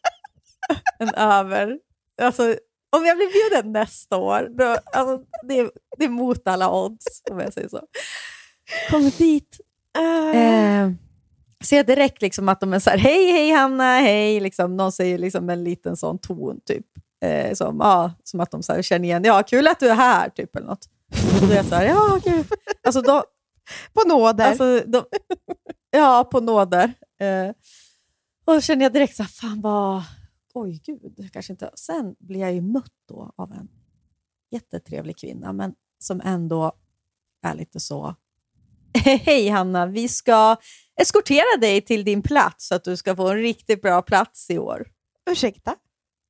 en 0.99 1.15
över... 1.15 1.79
Alltså, 2.23 2.57
om 2.97 3.05
jag 3.05 3.17
blir 3.17 3.33
bjuden 3.33 3.73
nästa 3.73 4.17
år, 4.17 4.49
då, 4.59 4.77
alltså, 4.93 5.25
det, 5.43 5.59
är, 5.59 5.71
det 5.99 6.05
är 6.05 6.09
mot 6.09 6.49
alla 6.49 6.71
odds 6.71 7.23
om 7.31 7.41
jag 7.41 7.53
säger 7.53 7.69
så. 7.69 7.81
Kommer 8.91 9.19
dit, 9.19 9.61
eh, 9.99 10.91
ser 11.65 11.85
direkt 11.85 12.23
liksom 12.23 12.49
att 12.49 12.61
de 12.61 12.73
är 12.73 12.79
så 12.79 12.91
här, 12.91 12.99
hej 12.99 13.33
hej 13.33 13.51
Hanna, 13.51 14.01
hej, 14.01 14.41
liksom, 14.41 14.77
någon 14.77 14.93
säger 14.93 15.19
liksom 15.19 15.51
en 15.51 15.65
liten 15.65 15.97
sån 15.97 16.19
ton 16.19 16.61
typ. 16.67 16.87
Eh, 17.25 17.55
som, 17.55 17.77
ja, 17.81 18.13
som 18.25 18.41
att 18.41 18.51
de 18.51 18.63
så 18.63 18.73
här, 18.73 18.83
känner 18.83 19.05
igen, 19.05 19.25
ja 19.25 19.43
kul 19.43 19.69
att 19.69 19.81
du 19.81 19.89
är 19.89 19.95
här, 19.95 20.29
typ 20.29 20.57
eller 20.57 20.67
något. 20.67 20.89
Och 21.41 21.47
då 21.47 21.53
är 21.53 21.57
jag 21.57 21.67
så 21.67 21.75
här, 21.75 21.85
ja 21.87 22.21
gud. 22.25 22.47
Alltså, 22.87 23.01
då, 23.01 23.25
På 23.93 24.09
nåder. 24.09 24.45
Alltså, 24.45 24.81
de, 24.87 25.05
ja, 25.91 26.29
på 26.31 26.41
nåder. 26.41 26.95
Eh, 27.21 27.49
och 28.45 28.55
då 28.55 28.61
känner 28.61 28.83
jag 28.83 28.93
direkt 28.93 29.17
så 29.17 29.23
här, 29.23 29.31
fan 29.31 29.61
vad... 29.61 30.03
Oj, 30.55 30.81
gud, 30.87 31.31
kanske 31.33 31.53
inte... 31.53 31.71
Sen 31.75 32.15
blir 32.19 32.41
jag 32.41 32.53
ju 32.53 32.61
mött 32.61 32.95
då 33.09 33.33
av 33.37 33.53
en 33.53 33.69
jättetrevlig 34.51 35.19
kvinna, 35.19 35.53
men 35.53 35.75
som 35.99 36.21
ändå 36.25 36.73
är 37.43 37.55
lite 37.55 37.81
så... 37.81 38.15
Hej 39.05 39.49
Hanna, 39.49 39.87
vi 39.87 40.09
ska 40.09 40.57
eskortera 41.01 41.61
dig 41.61 41.81
till 41.81 42.05
din 42.05 42.23
plats 42.23 42.69
så 42.69 42.75
att 42.75 42.85
du 42.85 42.97
ska 42.97 43.17
få 43.17 43.29
en 43.29 43.37
riktigt 43.37 43.83
bra 43.83 44.03
plats 44.03 44.51
i 44.51 44.59
år. 44.59 44.87
Ursäkta? 45.31 45.77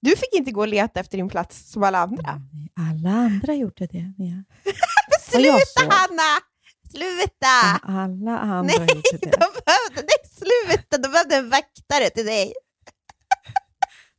Du 0.01 0.11
fick 0.11 0.35
inte 0.35 0.51
gå 0.51 0.61
och 0.61 0.69
leta 0.69 1.01
efter 1.01 1.17
din 1.19 1.29
plats 1.29 1.71
som 1.73 1.83
alla 1.83 1.99
andra. 1.99 2.41
Alla 2.77 3.11
andra 3.11 3.55
gjorde 3.55 3.87
det, 3.87 4.13
Mia. 4.19 4.45
Sluta. 5.21 5.81
Hanna! 5.91 6.52
Sluta! 6.93 7.79
Alla 7.83 8.39
andra 8.39 8.63
Nej, 8.63 8.79
gjorde 8.81 9.03
de 9.13 9.27
det. 9.27 9.37
behövde, 9.39 9.97
nej, 9.97 10.31
sluta! 10.31 10.99
De 10.99 11.09
behövde 11.09 11.37
en 11.37 11.51
vaktare 11.51 12.11
till 12.11 12.27
dig. 12.27 12.53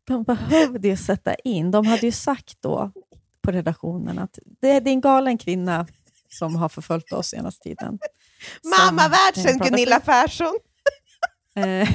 De 0.07 0.23
behövde 0.23 0.87
ju 0.87 0.97
sätta 0.97 1.35
in, 1.35 1.71
de 1.71 1.85
hade 1.85 2.05
ju 2.05 2.11
sagt 2.11 2.61
då 2.61 2.91
på 3.41 3.51
redaktionen 3.51 4.19
att 4.19 4.39
det, 4.61 4.69
är 4.69 4.87
en 4.87 5.01
galen 5.01 5.37
kvinna 5.37 5.87
som 6.29 6.55
har 6.55 6.69
förföljt 6.69 7.11
oss 7.13 7.27
senaste 7.27 7.63
tiden. 7.63 7.99
Mamma 8.63 9.07
världsen 9.07 9.57
Gunilla. 9.59 9.99
Persson. 9.99 10.53
Eh, 11.55 11.89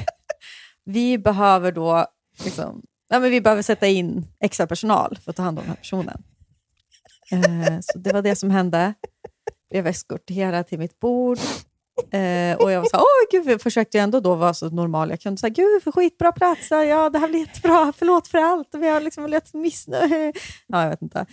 vi 0.85 1.17
behöver 1.17 1.71
då 1.71 2.05
liksom, 2.43 2.81
ja, 3.09 3.19
men 3.19 3.31
vi 3.31 3.41
behöver 3.41 3.61
sätta 3.61 3.87
in 3.87 4.27
extra 4.39 4.67
personal 4.67 5.17
för 5.23 5.29
att 5.31 5.35
ta 5.35 5.43
hand 5.43 5.59
om 5.59 5.63
den 5.63 5.69
här 5.69 5.77
personen. 5.77 6.23
Eh, 7.31 7.79
så 7.81 7.99
det 7.99 8.13
var 8.13 8.21
det 8.21 8.35
som 8.35 8.49
hände. 8.49 8.93
Jag 9.69 9.83
blev 9.83 9.87
eskorterad 9.87 10.67
till 10.67 10.79
mitt 10.79 10.99
bord. 10.99 11.37
Eh, 12.11 12.57
och 12.57 12.71
jag 12.71 12.81
var 12.81 12.89
så 12.89 12.97
åh 12.97 13.31
gud, 13.31 13.47
jag 13.47 13.61
försökte 13.61 13.99
ändå 13.99 14.19
då 14.19 14.35
vara 14.35 14.53
så 14.53 14.69
normal 14.69 15.09
jag 15.09 15.21
kunde. 15.21 15.39
Här, 15.43 15.49
gud, 15.49 15.83
för 15.83 15.91
skitbra 15.91 16.31
plats. 16.31 16.67
Ja, 16.71 17.09
det 17.09 17.19
här 17.19 17.27
blir 17.27 17.39
jättebra. 17.39 17.93
Förlåt 17.97 18.27
för 18.27 18.37
allt. 18.37 18.69
Vi 18.75 18.87
har 18.87 19.01
liksom 19.01 19.27
lite 19.27 19.57
missnöje. 19.57 20.33
Ja, 20.67 20.83
jag 20.83 20.89
vet 20.89 21.01
inte. 21.01 21.25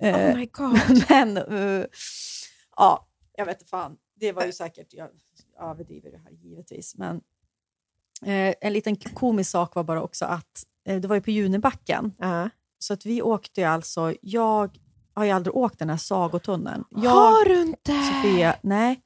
Eh, 0.00 0.16
Oh 0.16 0.36
my 0.36 0.46
god. 0.46 0.78
men 1.08 1.36
eh, 1.36 1.86
ja, 2.76 3.08
jag 3.36 3.46
vet 3.46 3.56
inte 3.60 3.70
fan. 3.70 3.96
Det 4.20 4.32
var 4.32 4.46
ju 4.46 4.52
säkert, 4.52 4.86
jag 4.90 5.08
överdriver 5.60 6.10
det 6.10 6.18
här 6.18 6.30
givetvis, 6.32 6.94
men 6.96 7.16
eh, 8.26 8.54
en 8.60 8.72
liten 8.72 8.96
komisk 8.96 9.50
sak 9.50 9.74
var 9.74 9.84
bara 9.84 10.02
också 10.02 10.24
att 10.24 10.64
eh, 10.88 11.00
det 11.00 11.08
var 11.08 11.16
ju 11.16 11.22
på 11.22 11.30
Junibacken, 11.30 12.12
Ja. 12.18 12.50
så 12.78 12.92
att 12.92 13.06
vi 13.06 13.22
åkte 13.22 13.60
ju 13.60 13.66
alltså, 13.66 14.14
jag 14.22 14.78
har 15.14 15.24
ju 15.24 15.30
aldrig 15.30 15.56
åkt 15.56 15.78
den 15.78 15.90
här 15.90 15.96
sagotunneln. 15.96 16.84
Jag, 16.90 17.10
Har 17.10 17.44
du 17.48 17.62
inte? 17.62 17.92
Sofia, 17.92 18.54
nej. 18.62 19.00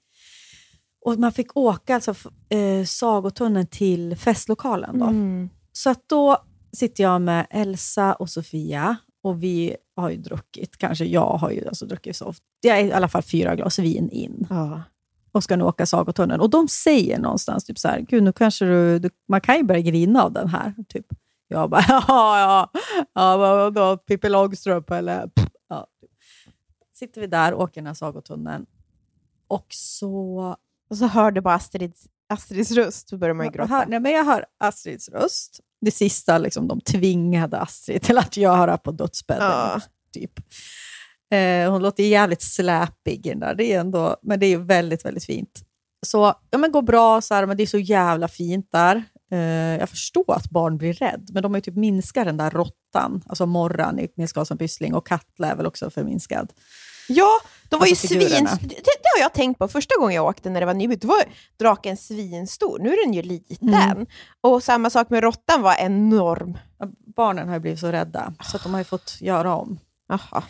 Och 1.04 1.18
man 1.18 1.32
fick 1.32 1.56
åka 1.56 1.94
alltså 1.94 2.14
eh, 2.48 2.84
sagotunneln 2.86 3.66
till 3.66 4.16
festlokalen 4.16 4.98
då. 4.98 5.06
Mm. 5.06 5.48
Så 5.72 5.90
att 5.90 6.08
då 6.08 6.36
sitter 6.72 7.02
jag 7.04 7.20
med 7.22 7.46
Elsa 7.50 8.12
och 8.14 8.30
Sofia 8.30 8.96
och 9.22 9.42
vi 9.42 9.76
har 9.96 10.10
ju 10.10 10.16
druckit, 10.16 10.76
kanske 10.78 11.04
jag 11.04 11.30
har 11.36 11.50
ju 11.50 11.68
alltså 11.68 11.86
druckit 11.86 12.16
så 12.16 12.24
ofta. 12.26 12.44
Jag 12.60 12.80
är 12.80 12.84
i 12.84 12.92
alla 12.92 13.08
fall 13.08 13.22
fyra 13.22 13.56
glas 13.56 13.78
vin 13.78 14.10
in 14.10 14.46
Ja. 14.50 14.82
och 15.32 15.42
ska 15.44 15.56
nu 15.56 15.64
åka 15.64 15.86
sagotunneln. 15.86 16.40
Och 16.40 16.50
de 16.50 16.68
säger 16.68 17.18
någonstans 17.18 17.64
typ 17.64 17.78
så 17.78 17.88
här, 17.88 18.00
gud 18.00 18.22
nu 18.22 18.32
kanske 18.32 18.64
du, 18.64 18.98
du, 18.98 19.10
man 19.28 19.40
kan 19.40 19.56
ju 19.56 19.62
börja 19.62 19.80
grina 19.80 20.22
av 20.22 20.32
den 20.32 20.48
här. 20.48 20.74
Typ. 20.88 21.06
Jag 21.48 21.70
bara, 21.70 21.84
ja, 21.88 22.00
ja, 22.08 22.70
ja 23.14 23.36
vadå, 23.36 23.96
Pippi 23.96 24.28
Långstrump 24.28 24.90
eller... 24.90 25.26
Pff, 25.26 25.45
Ja. 25.68 25.87
Sitter 26.94 27.20
vi 27.20 27.26
där, 27.26 27.55
åker 27.55 27.81
den 27.81 27.87
här 27.87 27.94
sagotunneln 27.94 28.66
och 29.48 29.66
så... 29.70 30.57
Och 30.90 30.96
så 30.96 31.07
hör 31.07 31.31
du 31.31 31.40
bara 31.40 31.55
Astrids, 31.55 32.07
Astrids 32.29 32.70
röst, 32.70 33.09
så 33.09 33.16
börjar 33.18 33.35
man 33.35 33.46
ju 33.46 33.52
gråta. 33.52 33.68
hör, 33.68 33.87
nej, 33.87 34.00
men 34.00 34.12
jag 34.12 34.24
hör 34.24 34.46
Astrids 34.59 35.09
röst. 35.09 35.61
Det 35.81 35.90
sista, 35.90 36.38
liksom, 36.38 36.68
de 36.68 36.81
tvingade 36.81 37.59
Astrid 37.59 38.02
till 38.02 38.18
att 38.18 38.37
göra 38.37 38.79
på 38.79 38.90
dödsbädden. 38.90 39.50
Ja. 39.50 39.81
Typ. 40.12 40.33
Eh, 41.31 41.72
hon 41.72 41.83
låter 41.83 42.02
jävligt 42.02 42.42
släpig 42.42 43.26
i 43.26 43.31
den 43.31 43.40
där, 43.40 43.55
det 43.55 43.72
är 43.72 43.81
ändå, 43.81 44.16
men 44.22 44.40
det 44.40 44.46
är 44.46 44.59
väldigt, 44.59 45.05
väldigt 45.05 45.24
fint. 45.24 45.62
Så 46.07 46.35
ja, 46.50 46.59
men 46.59 46.72
går 46.72 46.83
bra, 46.83 47.20
så 47.20 47.35
här, 47.35 47.46
men 47.46 47.57
det 47.57 47.62
är 47.62 47.66
så 47.66 47.79
jävla 47.79 48.29
fint 48.29 48.68
där. 48.72 49.05
Eh, 49.30 49.38
jag 49.78 49.88
förstår 49.88 50.34
att 50.36 50.50
barn 50.50 50.78
blir 50.78 50.92
rädd, 50.92 51.30
men 51.32 51.42
de 51.42 51.52
har 51.52 51.58
ju 51.58 51.62
typ 51.62 51.76
minskat 51.76 52.24
den 52.24 52.36
där 52.36 52.50
råttan, 52.50 53.22
alltså 53.26 53.46
morran 53.46 53.98
i 53.98 54.08
Nils 54.16 54.32
Karlsson 54.32 54.58
Pyssling 54.58 54.94
och 54.94 55.06
Katla 55.06 55.50
är 55.50 55.56
väl 55.56 55.66
också 55.66 55.90
förminskad. 55.90 56.52
Ja, 57.08 57.28
de 57.68 57.80
var 57.80 57.86
Alltså 57.86 58.14
ju 58.14 58.20
svin... 58.20 58.44
Det, 58.60 58.68
det 58.68 59.08
har 59.16 59.20
jag 59.22 59.32
tänkt 59.32 59.58
på 59.58 59.68
första 59.68 59.94
gången 59.98 60.16
jag 60.16 60.24
åkte 60.24 60.50
när 60.50 60.60
det 60.60 60.66
var 60.66 60.74
nybyggt. 60.74 61.02
Då 61.02 61.08
var 61.08 61.24
draken 61.58 61.96
svinstor. 61.96 62.78
Nu 62.78 62.92
är 62.92 63.04
den 63.04 63.14
ju 63.14 63.22
liten. 63.22 63.74
Mm. 63.74 64.06
Och 64.40 64.62
samma 64.62 64.90
sak 64.90 65.10
med 65.10 65.22
råttan 65.22 65.62
var 65.62 65.74
enorm. 65.74 66.58
Barnen 67.16 67.48
har 67.48 67.54
ju 67.54 67.60
blivit 67.60 67.80
så 67.80 67.92
rädda, 67.92 68.34
så 68.52 68.58
de 68.58 68.72
har 68.72 68.80
ju 68.80 68.84
fått 68.84 69.16
göra 69.20 69.54
om. 69.54 69.78
Jaha. 70.08 70.42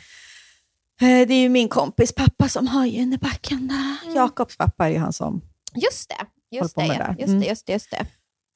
Eh, 1.00 1.28
Det 1.28 1.34
är 1.34 1.40
ju 1.40 1.48
min 1.48 1.68
kompis 1.68 2.12
pappa 2.14 2.48
som 2.48 2.66
har 2.66 2.86
Junibacken 2.86 3.68
där. 3.68 4.14
Jakobs 4.14 4.56
pappa 4.56 4.86
är 4.86 4.90
ju 4.90 4.98
han 4.98 5.12
som... 5.12 5.40
Just 5.74 6.08
det. 6.08 6.26
Just 6.56 6.76
det, 6.76 6.86
ja. 6.86 6.94
det. 6.94 7.16
just 7.18 7.28
Mm. 7.28 7.40
det, 7.40 7.46
just 7.46 7.66
det, 7.66 7.72
just 7.72 7.90
det. 7.90 8.06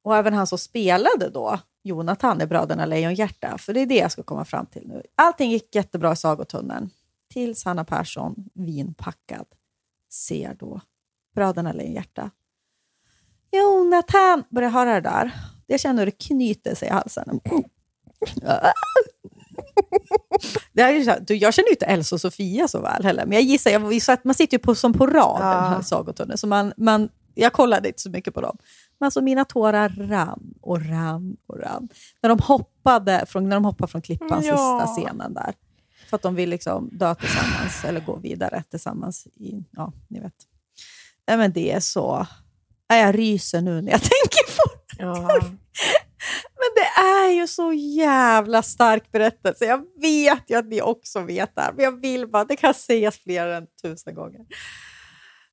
Och 0.03 0.17
även 0.17 0.35
han 0.35 0.47
som 0.47 0.59
spelade 0.59 1.31
då, 1.31 1.59
Jonathan 1.83 2.41
i 2.41 2.47
Bröderna 2.47 2.87
Lejonhjärta. 2.87 3.59
För 3.59 3.75
det 3.75 3.81
är 3.81 3.87
det 3.87 3.97
jag 3.97 4.13
ska 4.13 4.23
komma 4.23 4.45
fram 4.45 4.67
till 4.67 4.89
nu. 4.89 5.03
Allting 5.15 5.51
gick 5.51 5.75
jättebra 5.75 6.13
i 6.13 6.17
Sagotunneln. 6.17 6.91
Tills 7.33 7.65
Hanna 7.65 7.85
Persson, 7.85 8.35
vinpackad, 8.55 9.47
ser 10.11 10.55
då 10.59 10.81
Bröderna 11.35 11.73
Lejonhjärta. 11.73 12.31
Jonathan! 13.53 14.45
Börjar 14.51 14.71
höra 14.71 14.95
det 14.95 15.01
där. 15.01 15.33
Jag 15.67 15.81
känner 15.81 15.99
hur 15.99 16.07
det 16.07 16.19
knyter 16.19 16.75
sig 16.75 16.89
i 16.89 16.91
halsen. 16.91 17.41
Det 20.73 20.83
är 20.83 21.05
så 21.05 21.11
här, 21.11 21.21
du, 21.21 21.35
jag 21.35 21.55
känner 21.55 21.69
ju 21.69 21.73
inte 21.73 21.87
Elsa 21.87 22.15
och 22.17 22.21
Sofia 22.21 22.69
så 22.69 22.81
väl 22.81 23.05
heller, 23.05 23.27
men 23.27 23.33
jag 23.33 23.43
gissar, 23.43 23.71
jag, 23.71 24.19
man 24.25 24.35
sitter 24.35 24.55
ju 24.55 24.59
på, 24.59 24.75
som 24.75 24.93
på 24.93 25.07
rad 25.07 25.39
Ja. 25.41 25.55
den 25.55 25.73
här 25.73 25.83
sagotunneln, 25.83 26.39
så 26.39 26.47
man, 26.47 26.73
man, 26.77 27.09
jag 27.35 27.53
kollade 27.53 27.89
inte 27.89 28.01
så 28.03 28.11
mycket 28.11 28.35
på 28.35 28.41
dem. 28.41 28.57
Alltså 29.05 29.21
mina 29.21 29.45
tårar 29.45 29.89
rann 29.89 30.55
och 30.61 30.87
rann 30.89 31.37
och 31.47 31.59
rann. 31.61 31.89
När 32.23 32.29
de 32.29 32.39
hoppade 32.39 33.25
från, 33.29 33.49
när 33.49 33.57
de 33.57 33.65
hoppade 33.65 33.91
från 33.93 34.03
klippan, 34.03 34.43
Ja. 34.45 34.81
sista 34.83 34.95
scenen 34.95 35.35
där. 35.35 35.55
För 36.09 36.17
att 36.17 36.23
de 36.23 36.35
vill 36.35 36.51
liksom 36.51 36.89
dö 36.93 37.15
tillsammans, 37.15 37.85
eller 37.85 38.01
gå 38.01 38.17
vidare 38.17 38.63
tillsammans. 38.71 39.27
I, 39.27 39.65
ja, 39.71 39.93
ni 40.09 40.21
vet. 40.21 40.35
Nej, 41.29 41.37
men 41.37 41.53
det 41.53 41.73
är 41.73 41.81
så... 41.81 42.27
Jag 42.89 43.19
ryser 43.19 43.61
nu 43.61 43.83
när 43.83 43.91
jag 43.93 44.01
tänker 44.01 44.57
på 44.57 44.63
det. 44.97 45.03
Ja. 45.03 45.41
Men 46.55 46.71
det 46.85 47.01
är 47.01 47.31
ju 47.33 47.47
så 47.47 47.73
jävla 47.73 48.63
stark 48.63 49.13
berättelse. 49.13 49.65
Jag 49.65 49.85
vet 50.01 50.51
ju 50.51 50.57
att 50.59 50.67
ni 50.67 50.83
också 50.83 51.21
vet 51.21 51.55
det 51.55 51.61
här, 51.61 51.73
men 51.73 51.85
jag 51.85 52.01
vill 52.01 52.29
bara, 52.29 52.45
det 52.45 52.57
kan 52.57 52.75
sägas 52.75 53.17
fler 53.19 53.47
än 53.47 53.67
tusen 53.83 54.15
gånger. 54.15 54.41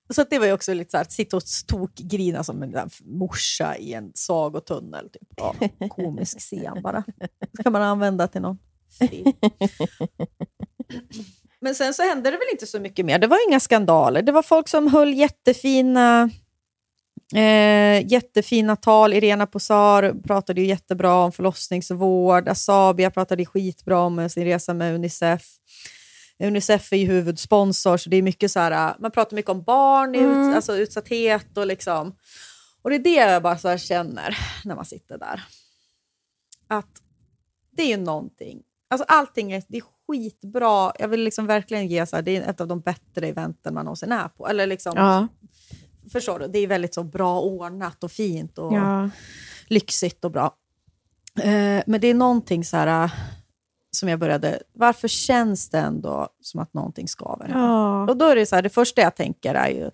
Så 0.10 0.24
det 0.30 0.40
var 0.40 0.46
ju 0.46 0.54
också 0.54 0.74
lite 0.74 0.92
så 0.92 0.98
här, 0.98 1.02
att 1.02 1.12
sitta 1.12 1.38
och 1.38 1.44
tokgrina 1.68 2.44
som 2.44 2.64
en 2.64 2.72
där 2.72 2.90
morsa 3.06 3.78
i 3.78 3.94
en 3.94 4.12
sagotunnel. 4.14 5.10
Typ. 5.10 5.28
Ja, 5.36 5.56
komisk 5.90 6.40
scen 6.40 6.82
bara. 6.84 7.04
Det 7.52 7.64
kan 7.64 7.74
man 7.74 7.82
använda 7.82 8.28
till 8.28 8.42
någon. 8.42 8.58
Men 11.60 11.76
sen 11.76 11.94
så 11.94 12.04
hände 12.04 12.32
det 12.32 12.38
väl 12.38 12.48
inte 12.52 12.68
så 12.68 12.80
mycket 12.80 13.06
mer. 13.06 13.20
Det 13.20 13.28
var 13.28 13.50
inga 13.50 13.60
skandaler. 13.60 14.22
Det 14.22 14.32
var 14.32 14.44
folk 14.44 14.68
som 14.68 14.88
höll 14.88 15.14
jättefina 15.14 16.30
Eh, 17.36 18.12
jättefina 18.12 18.76
tal. 18.76 19.14
Irena 19.14 19.48
Posar 19.48 20.14
pratade 20.28 20.62
ju 20.62 20.68
jättebra 20.68 21.16
om 21.16 21.32
förlossningsvård. 21.32 22.48
Asabia 22.48 23.12
pratade 23.12 23.46
skitbra 23.46 24.00
om 24.00 24.30
sin 24.30 24.46
resa 24.46 24.74
med 24.74 24.96
Unicef. 24.96 25.42
Unicef 26.40 26.94
är 26.94 26.98
ju 26.98 27.06
huvudsponsor, 27.06 27.98
så 27.98 28.10
det 28.10 28.18
är 28.18 28.22
mycket 28.22 28.52
så 28.52 28.60
här, 28.60 28.96
man 29.00 29.12
pratar 29.12 29.36
mycket 29.36 29.52
om 29.52 29.64
barn 29.64 30.16
i 30.16 30.18
ut, 30.18 30.56
alltså 30.56 30.78
utsatthet 30.78 31.58
och 31.58 31.68
liksom. 31.68 32.16
Och 32.82 32.90
det 32.90 32.96
är 32.96 33.00
det 33.00 33.10
jag 33.32 33.44
bara 33.44 33.58
så 33.58 33.78
känner 33.78 34.38
när 34.66 34.76
man 34.76 34.86
sitter 34.86 35.18
där. 35.18 35.44
Att 36.68 37.02
det 37.72 37.82
är 37.84 37.88
ju 37.88 37.98
någonting. 37.98 38.62
Alltså 38.90 39.06
allting 39.08 39.52
är, 39.52 39.64
det 39.68 39.78
är 39.78 39.84
skitbra. 40.08 40.92
Jag 41.00 41.08
vill 41.08 41.24
liksom 41.24 41.48
verkligen 41.48 41.88
ge 41.88 42.06
så 42.06 42.16
här, 42.16 42.24
det 42.24 42.36
är 42.38 42.50
ett 42.50 42.62
av 42.62 42.68
de 42.68 42.80
bättre 42.82 43.28
eventen 43.28 43.74
man 43.74 43.86
någonsin 43.86 44.12
är 44.12 44.28
på. 44.28 44.48
Eller 44.48 44.68
liksom, 44.68 44.94
Ja. 44.96 45.28
Förstår 46.12 46.40
du? 46.40 46.48
Det 46.48 46.60
är 46.60 46.68
väldigt 46.68 46.94
så 46.94 47.04
bra 47.04 47.42
ordnat 47.42 48.04
och 48.04 48.12
fint 48.12 48.58
och 48.58 48.74
Ja. 48.74 49.10
lyxigt 49.68 50.26
och 50.26 50.32
bra. 50.32 50.56
Eh, 51.40 51.84
men 51.88 52.02
det 52.02 52.08
är 52.08 52.14
någonting 52.14 52.66
så 52.66 52.78
här, 52.78 53.04
eh, 53.04 53.12
som 53.92 54.10
jag 54.10 54.20
började... 54.20 54.60
Varför 54.74 55.08
känns 55.08 55.70
det 55.70 55.78
ändå 55.80 56.28
som 56.42 56.60
att 56.60 56.74
någonting 56.74 57.08
skaver? 57.08 57.50
Ja. 57.54 58.10
Och 58.10 58.18
då 58.18 58.26
är 58.26 58.36
det 58.36 58.46
så 58.46 58.56
här, 58.56 58.62
det 58.62 58.70
första 58.70 59.02
jag 59.02 59.16
tänker 59.16 59.56
är 59.56 59.70
ju 59.70 59.92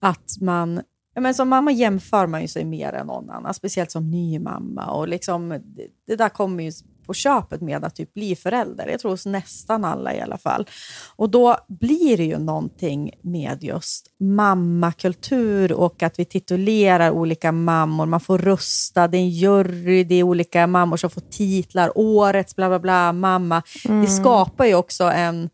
att 0.00 0.40
man... 0.40 0.82
Ja, 1.14 1.20
men 1.20 1.34
som 1.34 1.48
mamma 1.48 1.72
jämför 1.72 2.26
man 2.26 2.42
ju 2.42 2.48
sig 2.48 2.64
mer 2.64 2.92
än 2.92 3.06
någon 3.06 3.30
annan, 3.30 3.54
speciellt 3.54 3.90
som 3.90 4.10
ny 4.10 4.38
mamma. 4.38 4.90
Och 4.90 5.08
liksom, 5.08 5.48
det, 5.48 5.86
det 6.06 6.16
där 6.16 6.28
kommer 6.28 6.64
ju 6.64 6.72
på 7.06 7.14
köpet 7.14 7.60
med 7.60 7.84
att 7.84 7.94
typ 7.94 8.14
bli 8.14 8.36
förälder. 8.36 8.86
Jag 8.88 9.00
tror 9.00 9.10
hos 9.10 9.26
nästan 9.26 9.84
alla 9.84 10.14
i 10.14 10.20
alla 10.20 10.38
fall. 10.38 10.68
Och 11.16 11.30
då 11.30 11.56
blir 11.68 12.16
det 12.16 12.24
ju 12.24 12.38
någonting 12.38 13.10
med 13.22 13.64
just 13.64 14.06
mammakultur 14.20 15.72
och 15.72 16.02
att 16.02 16.18
vi 16.18 16.24
titulerar 16.24 17.10
olika 17.10 17.52
mammor. 17.52 18.06
Man 18.06 18.20
får 18.20 18.38
rösta, 18.38 19.08
det 19.08 19.16
är 19.16 19.20
en 19.20 19.30
jury, 19.30 20.04
det 20.04 20.14
är 20.14 20.22
olika 20.22 20.66
mammor 20.66 20.96
som 20.96 21.10
får 21.10 21.20
titlar. 21.20 21.98
Årets 21.98 22.56
bla 22.56 22.68
bla 22.68 22.78
bla 22.78 23.12
mamma. 23.12 23.62
Det 23.84 24.06
skapar 24.06 24.64
ju 24.64 24.74
också 24.74 25.04
en 25.04 25.50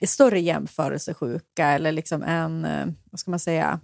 en 0.00 0.08
större 0.08 0.40
jämförelsesjuka 0.40 1.66
eller 1.66 1.92
liksom 1.92 2.22
en, 2.22 2.64
eh, 2.64 2.86
vad 3.10 3.20
ska 3.20 3.30
man 3.30 3.40
säga, 3.40 3.80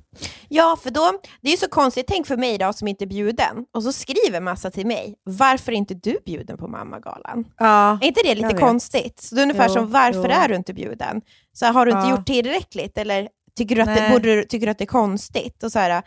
Ja, 0.49 0.77
för 0.83 0.91
då, 0.91 1.21
det 1.41 1.49
är 1.49 1.53
ju 1.53 1.57
så 1.57 1.69
konstigt. 1.69 2.07
Tänk 2.09 2.27
för 2.27 2.37
mig 2.37 2.59
då 2.59 2.73
som 2.73 2.89
inte 2.89 3.05
är 3.05 3.07
bjuden. 3.07 3.65
Och 3.75 3.83
så 3.83 3.93
skriver 3.93 4.41
massa 4.41 4.71
till 4.71 4.87
mig. 4.87 5.15
Varför 5.25 5.73
är 5.73 5.77
inte 5.77 5.95
du 5.95 6.19
bjuden 6.27 6.59
på 6.59 6.69
mammagalan? 6.69 7.45
Ja, 7.59 7.99
Är 8.03 8.07
inte 8.07 8.21
det 8.25 8.35
lite 8.35 8.55
konstigt? 8.57 9.21
Så 9.21 9.35
det 9.35 9.41
är 9.41 9.43
ungefär 9.43 9.69
Jo, 9.69 9.75
som, 9.75 9.91
varför 9.91 10.29
jo. 10.29 10.31
är 10.31 10.49
du 10.49 10.55
inte 10.55 10.75
bjuden? 10.75 11.21
Så 11.53 11.65
här, 11.67 11.73
har 11.73 11.87
du 11.87 11.93
inte 11.93 12.07
Ja. 12.09 12.11
gjort 12.11 12.27
tillräckligt? 12.27 12.99
Eller 12.99 13.29
tycker 13.57 13.77
du 13.77 13.83
att, 13.83 13.95
det, 13.97 14.09
borde, 14.13 14.45
tycker 14.45 14.67
du 14.67 14.71
att 14.71 14.79
det 14.79 14.85
är 14.85 14.87
konstigt? 14.87 15.63
Och 15.63 15.73
så 15.73 15.79
här, 15.79 16.03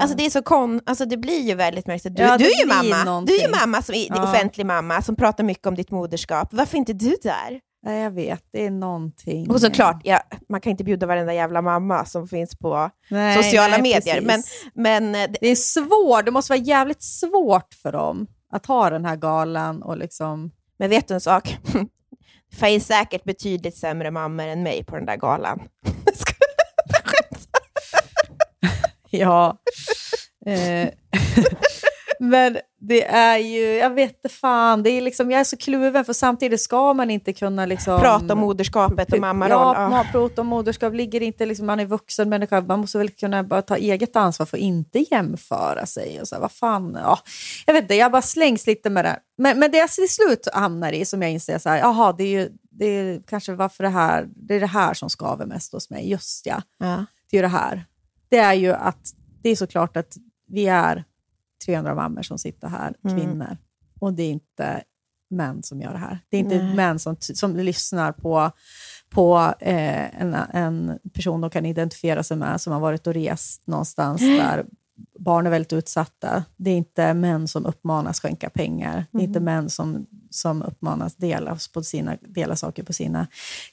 Alltså 0.00 0.16
det 0.16 0.26
är 0.26 0.30
så 0.30 0.42
kon... 0.42 0.80
alltså 0.86 1.04
det 1.04 1.16
blir 1.16 1.40
ju 1.40 1.54
väldigt 1.54 1.86
märkligt. 1.86 2.16
Du, 2.16 2.22
Ja, 2.22 2.38
du 2.38 2.44
är 2.44 2.60
ju 2.60 2.66
mamma, 2.66 3.04
någonting. 3.04 3.36
du 3.36 3.42
är 3.44 3.50
mamma 3.60 3.82
som 3.82 3.94
är 3.94 4.06
Ja. 4.08 4.22
offentlig 4.22 4.66
mamma 4.66 5.02
som 5.02 5.16
pratar 5.16 5.44
mycket 5.44 5.66
om 5.66 5.74
ditt 5.74 5.90
moderskap. 5.90 6.48
Varför 6.52 6.74
är 6.76 6.78
inte 6.78 6.92
du 6.92 7.16
där? 7.22 7.60
Nej, 7.86 8.02
jag 8.02 8.10
vet. 8.10 8.42
Det 8.52 8.66
är 8.66 8.70
någonting. 8.70 9.50
Och 9.50 9.60
såklart, 9.60 10.00
ja, 10.04 10.20
man 10.48 10.60
kan 10.60 10.70
inte 10.70 10.84
bjuda 10.84 11.06
varenda 11.06 11.34
jävla 11.34 11.62
mamma 11.62 12.04
som 12.04 12.28
finns 12.28 12.58
på 12.58 12.90
Nej, 13.10 13.42
sociala 13.42 13.76
nej, 13.78 13.82
medier. 13.82 14.20
Men, 14.20 14.36
precis. 14.42 14.66
men 14.74 15.14
eh, 15.14 15.20
det- 15.30 15.38
Det 15.40 15.48
är 15.48 15.56
svårt. 15.56 16.24
Det 16.24 16.30
måste 16.30 16.52
vara 16.52 16.60
jävligt 16.60 17.02
svårt 17.02 17.74
för 17.82 17.92
dem 17.92 18.26
att 18.52 18.66
ha 18.66 18.90
den 18.90 19.04
här 19.04 19.16
galan 19.16 19.82
och 19.82 19.96
liksom... 19.98 20.50
Men 20.78 20.90
vet 20.90 21.08
du 21.08 21.14
en 21.14 21.20
sak? 21.20 21.58
Det 22.50 22.56
finns 22.56 22.86
säkert 22.86 23.24
betydligt 23.24 23.76
sämre 23.76 24.10
mammor 24.10 24.44
än 24.46 24.62
mig 24.62 24.84
på 24.84 24.96
den 24.96 25.06
där 25.06 25.16
galan. 25.16 25.62
Ja. 29.10 29.58
eh. 30.46 30.88
Men 32.20 32.58
det 32.80 33.04
är 33.04 33.38
ju, 33.38 33.64
jag 33.74 33.90
vet 33.90 34.10
inte 34.16 34.28
fan, 34.28 34.82
det 34.82 34.90
är 34.90 35.00
liksom, 35.02 35.30
jag 35.30 35.40
är 35.40 35.44
så 35.44 35.56
kluven 35.56 36.04
för 36.04 36.12
samtidigt 36.12 36.60
ska 36.60 36.94
man 36.94 37.10
inte 37.10 37.32
kunna 37.32 37.66
liksom... 37.66 38.00
Prata 38.00 38.32
om 38.32 38.38
moderskapet 38.38 39.12
och 39.12 39.18
mammaroll. 39.20 39.74
Ja, 39.76 39.96
Ja. 39.96 40.04
prata 40.12 40.40
om 40.40 40.46
moderskap 40.46 40.94
ligger 40.94 41.22
inte, 41.22 41.46
liksom, 41.46 41.66
man 41.66 41.80
är 41.80 41.86
vuxen 41.86 42.28
människa, 42.28 42.60
man 42.60 42.80
måste 42.80 42.98
väl 42.98 43.10
kunna 43.10 43.42
bara 43.44 43.62
ta 43.62 43.76
eget 43.76 44.16
ansvar 44.16 44.46
för 44.46 44.56
att 44.56 44.60
inte 44.62 44.98
jämföra 45.10 45.86
sig. 45.86 46.20
Och 46.20 46.28
så 46.28 46.40
vad 46.40 46.52
fan, 46.52 46.98
ja. 47.02 47.18
Jag 47.66 47.74
vet 47.74 47.82
inte, 47.82 47.94
jag 47.94 48.12
bara 48.12 48.22
slängs 48.22 48.66
lite 48.66 48.90
med 48.90 49.04
det. 49.04 49.18
Men, 49.38 49.58
men 49.58 49.70
det 49.70 49.78
jag 49.78 49.90
till 49.90 50.08
slut 50.12 50.48
hamnar 50.54 50.92
i, 50.92 51.04
som 51.04 51.22
jag 51.22 51.30
inser, 51.30 51.58
så 51.58 51.68
här, 51.68 51.78
jaha, 51.78 52.12
det 52.12 52.24
är 52.24 52.28
ju 52.40 52.48
det 52.78 52.86
är 52.86 53.20
kanske 53.28 53.52
varför 53.52 53.84
det 53.84 53.90
här, 53.90 54.26
det 54.36 54.54
är 54.54 54.60
det 54.60 54.66
här 54.66 54.94
som 54.94 55.10
skaver 55.10 55.46
mest 55.46 55.72
hos 55.72 55.90
mig. 55.90 56.10
Just 56.10 56.46
ja, 56.46 56.62
Ja. 56.78 57.04
det 57.30 57.36
är 57.36 57.38
ju 57.38 57.42
det 57.42 57.48
här. 57.48 57.84
Det 58.28 58.38
är 58.38 58.54
ju 58.54 58.72
att, 58.72 59.00
det 59.42 59.50
är 59.50 59.56
såklart 59.56 59.96
att 59.96 60.16
vi 60.48 60.66
är 60.66 61.04
300 61.66 61.94
mammor 61.94 62.22
som 62.22 62.38
sitter 62.38 62.68
här, 62.68 62.94
Mm. 63.04 63.18
kvinnor. 63.18 63.56
Och 64.00 64.12
det 64.12 64.22
är 64.22 64.30
inte 64.30 64.82
män 65.30 65.62
som 65.62 65.80
gör 65.80 65.92
det 65.92 65.98
här. 65.98 66.18
Det 66.28 66.36
är 66.36 66.40
inte 66.40 66.62
Nej. 66.62 66.74
män 66.74 66.98
som, 66.98 67.16
som 67.20 67.56
lyssnar 67.56 68.12
på, 68.12 68.50
på 69.10 69.54
eh, 69.60 70.22
en, 70.22 70.34
en 70.34 70.98
person 71.14 71.40
de 71.40 71.50
kan 71.50 71.66
identifiera 71.66 72.22
sig 72.22 72.36
med, 72.36 72.60
som 72.60 72.72
har 72.72 72.80
varit 72.80 73.06
och 73.06 73.14
rest 73.14 73.62
någonstans 73.66 74.20
där 74.40 74.66
barn 75.18 75.46
är 75.46 75.50
väldigt 75.50 75.72
utsatta. 75.72 76.44
Det 76.56 76.70
är 76.70 76.76
inte 76.76 77.14
män 77.14 77.48
som 77.48 77.66
uppmanas 77.66 78.20
skänka 78.20 78.50
pengar. 78.50 79.06
Det 79.10 79.18
är 79.18 79.22
inte 79.22 79.40
män 79.40 79.70
som, 79.70 80.06
som 80.30 80.62
uppmanas 80.62 81.16
dela, 81.16 81.58
på 81.74 81.82
sina, 81.82 82.16
dela 82.20 82.56
saker 82.56 82.82
på 82.82 82.92
sina 82.92 83.26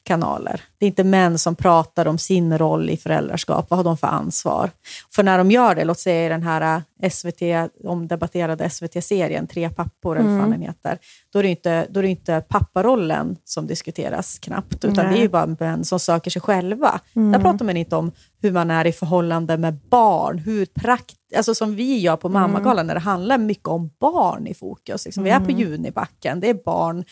kanaler. 0.04 0.62
Det 0.78 0.86
är 0.86 0.88
inte 0.88 1.04
män 1.04 1.38
som 1.40 1.56
pratar 1.56 2.08
om 2.08 2.18
sin 2.18 2.58
roll 2.58 2.90
i 2.90 2.98
föräldraskap. 2.98 3.70
Vad 3.70 3.78
har 3.78 3.84
de 3.84 3.98
för 3.98 4.08
ansvar? 4.08 4.70
För 5.16 5.24
när 5.24 5.38
de 5.38 5.52
gör 5.52 5.76
det, 5.76 5.84
låt 5.84 6.00
säga 6.00 6.26
i 6.26 6.30
den 6.30 6.44
här 6.44 6.84
SVT, 7.10 7.72
omdebatterade 7.84 8.70
SVT-serien 8.70 9.48
Tre 9.48 9.70
pappor, 9.70 10.20
eller 10.20 10.30
vad 10.30 10.40
fan 10.40 10.52
den 10.52 10.62
heter, 10.62 10.98
då 11.34 11.40
är, 11.40 11.44
det 11.44 11.50
inte, 11.50 11.88
då 11.90 12.00
är 12.00 12.04
det 12.04 12.10
inte 12.10 12.44
papparollen 12.48 13.38
som 13.44 13.68
diskuteras 13.68 14.40
knappt, 14.40 14.86
utan 14.86 15.06
Nej. 15.06 15.14
det 15.14 15.20
är 15.20 15.22
ju 15.22 15.30
bara 15.30 15.56
män 15.60 15.86
som 15.86 16.00
söker 16.00 16.32
sig 16.32 16.42
själva. 16.42 17.00
Där 17.14 17.40
pratar 17.40 17.66
man 17.66 17.78
inte 17.78 17.96
om 17.96 18.12
hur 18.42 18.52
man 18.52 18.72
är 18.72 18.88
i 18.88 18.92
förhållande 18.92 19.58
med 19.58 19.74
barn, 19.90 20.38
hur 20.38 20.66
prakt, 20.66 21.18
alltså 21.36 21.56
som 21.56 21.76
vi 21.76 22.00
gör 22.00 22.18
på 22.18 22.30
Mammagalan, 22.30 22.88
när 22.88 22.94
det 22.94 23.00
handlar 23.00 23.38
mycket 23.38 23.68
om 23.68 23.90
barn 24.00 24.48
i 24.48 24.54
fokus. 24.54 25.06
Liksom. 25.06 25.24
Vi 25.24 25.30
är 25.30 25.40
på 25.40 25.52
Junibacken, 25.52 26.40
det 26.40 26.50
är 26.50 26.54
barn. 26.66 27.06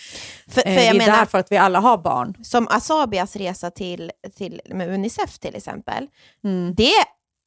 För, 0.47 0.61
för 0.61 0.67
Eh, 0.69 0.73
jag 0.75 0.81
vi 0.81 0.87
är 0.87 0.93
menar, 1.07 1.17
där 1.17 1.25
för 1.25 1.37
att 1.37 1.51
vi 1.51 1.57
alla 1.57 1.79
har 1.79 1.97
barn. 1.97 2.35
som 2.43 2.67
Asabias 2.67 3.35
resa 3.35 3.71
till, 3.71 4.11
till 4.37 4.61
med 4.73 4.89
Unicef 4.89 5.39
till 5.39 5.55
exempel, 5.55 6.07
Mm. 6.43 6.75
det 6.75 6.91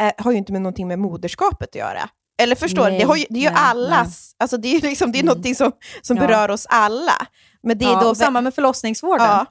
eh, 0.03 0.13
har 0.25 0.33
ju 0.33 0.39
inte 0.39 0.53
med 0.53 0.63
någonting 0.63 0.89
med 0.89 0.99
moderskapet 0.99 1.69
att 1.69 1.75
göra. 1.75 2.09
Eller 2.43 2.57
förstår 2.57 2.85
du? 2.85 2.91
Nej, 2.91 2.99
Det, 2.99 3.05
har 3.07 3.17
ju, 3.17 3.25
det 3.31 3.39
är 3.39 3.43
ju 3.43 3.51
nej, 3.51 3.59
allas, 3.59 4.35
alltså 4.39 4.57
det 4.57 4.69
är 4.77 4.81
liksom, 4.81 5.13
det 5.13 5.19
är 5.19 5.21
Mm. 5.23 5.27
någonting 5.27 5.55
som, 5.55 5.73
som 6.03 6.17
Ja. 6.17 6.27
berör 6.27 6.49
oss 6.51 6.67
alla. 6.69 7.27
Men 7.63 7.79
det 7.79 7.85
är 7.85 7.93
Ja, 7.93 8.01
då... 8.03 8.15
samma 8.15 8.41
med 8.41 8.55
förlossningsvården. 8.55 9.27
ja. 9.27 9.47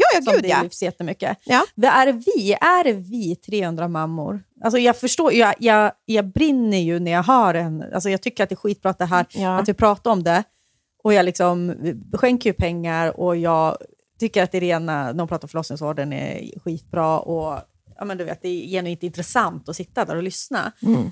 Ja, 0.00 0.06
ja, 0.14 0.22
som 0.22 0.34
gud 0.34 0.46
ja. 0.46 0.60
drivs 0.60 0.82
jättemycket. 0.82 1.38
Ja. 1.44 1.62
Det 1.74 1.86
är 1.86 2.12
vi, 2.12 2.52
är 2.52 2.84
det 2.84 2.92
vi 2.92 3.36
300 3.36 3.88
mammor? 3.88 4.42
Alltså 4.64 4.78
jag 4.78 4.96
förstår, 4.96 5.32
jag, 5.32 5.54
jag, 5.58 5.92
jag 6.04 6.26
brinner 6.32 6.78
ju 6.78 6.98
när 6.98 7.10
jag 7.10 7.22
hör 7.22 7.54
en, 7.54 7.84
alltså 7.94 8.10
jag 8.10 8.22
tycker 8.22 8.42
att 8.42 8.48
det 8.48 8.54
är 8.54 8.56
skitbra 8.56 8.90
att, 8.90 8.98
det 8.98 9.04
här, 9.04 9.26
Ja. 9.30 9.58
att 9.58 9.68
vi 9.68 9.74
pratar 9.74 10.10
om 10.10 10.22
det. 10.22 10.44
Och 11.02 11.14
jag 11.14 11.24
liksom 11.24 11.74
skänker 12.12 12.50
ju 12.50 12.54
pengar 12.54 13.20
och 13.20 13.36
jag 13.36 13.76
tycker 14.18 14.42
att 14.42 14.54
Irena, 14.54 15.12
när 15.12 15.18
hon 15.18 15.28
pratar 15.28 15.44
om 15.44 15.48
förlossningsvården, 15.48 16.12
är 16.12 16.58
skitbra. 16.60 17.20
Och 17.20 17.60
ja, 17.96 18.04
men 18.04 18.18
du 18.18 18.24
vet, 18.24 18.42
det 18.42 18.48
är 18.48 18.68
genuint 18.68 19.02
intressant 19.02 19.68
att 19.68 19.76
sitta 19.76 20.04
där 20.04 20.16
och 20.16 20.22
lyssna. 20.22 20.72
Mm. 20.82 21.10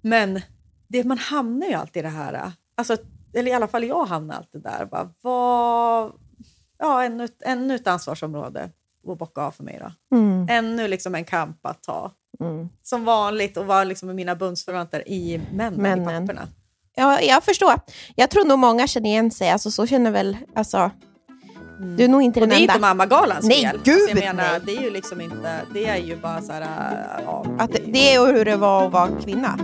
Men 0.00 0.40
det, 0.88 1.04
man 1.04 1.18
hamnar 1.18 1.66
ju 1.66 1.74
alltid 1.74 2.00
i 2.00 2.02
det 2.02 2.08
här, 2.08 2.52
alltså, 2.74 2.96
eller 3.34 3.50
i 3.50 3.54
alla 3.54 3.68
fall 3.68 3.84
jag 3.84 4.04
hamnar 4.04 4.34
alltid 4.36 4.62
där. 4.62 4.86
Bara, 4.90 5.10
vad, 5.22 6.12
ja, 6.82 7.04
ännu, 7.04 7.28
ännu 7.44 7.74
ett 7.74 7.86
ansvarsområde 7.86 8.70
att 9.08 9.18
bocka 9.18 9.40
av 9.40 9.50
för 9.50 9.64
mig. 9.64 9.80
Då. 10.10 10.16
Mm. 10.16 10.46
Ännu 10.50 10.88
liksom 10.88 11.14
en 11.14 11.24
kamp 11.24 11.66
att 11.66 11.82
ta. 11.82 12.12
Mm. 12.40 12.68
Som 12.82 13.04
vanligt 13.04 13.56
och 13.56 13.66
vara 13.66 13.84
liksom 13.84 14.06
med 14.06 14.16
mina 14.16 14.34
bundsförvanter 14.36 15.08
i 15.08 15.40
männen, 15.52 15.82
Männen. 15.82 16.24
i 16.24 16.26
papperna. 16.26 16.48
Ja, 16.94 17.20
jag 17.20 17.44
förstår. 17.44 17.74
Jag 18.16 18.30
tror 18.30 18.44
nog 18.44 18.58
många 18.58 18.86
känner 18.86 19.08
igen 19.08 19.30
sig. 19.30 19.50
Alltså, 19.50 19.70
så 19.70 19.86
känner 19.86 20.10
väl... 20.10 20.36
Alltså, 20.54 20.90
Du 21.96 22.04
är 22.04 22.08
nog 22.08 22.22
inte 22.22 22.40
Och 22.40 22.48
den 22.48 22.48
det 22.48 22.54
är 22.56 22.60
enda. 22.60 22.72
inte 22.74 22.80
mammagalans 22.80 23.44
Nej, 23.46 23.62
fel. 23.62 23.80
gud, 23.84 23.94
alltså 24.02 24.08
jag 24.24 24.36
menar, 24.36 24.50
nej. 24.50 24.60
Det 24.66 24.76
är 24.76 24.82
ju 24.82 24.90
liksom 24.90 25.20
inte, 25.20 25.60
det 25.74 25.86
är 25.88 25.96
ju 25.96 26.16
bara 26.16 26.42
så 26.42 26.52
här, 26.52 26.60
äh, 27.18 27.24
ja, 27.24 27.44
Att 27.58 27.72
det, 27.72 27.78
det 27.86 28.14
är 28.14 28.26
hur 28.34 28.44
det 28.44 28.56
var 28.56 28.86
att 28.86 28.92
vara 28.92 29.08
kvinna. 29.24 29.58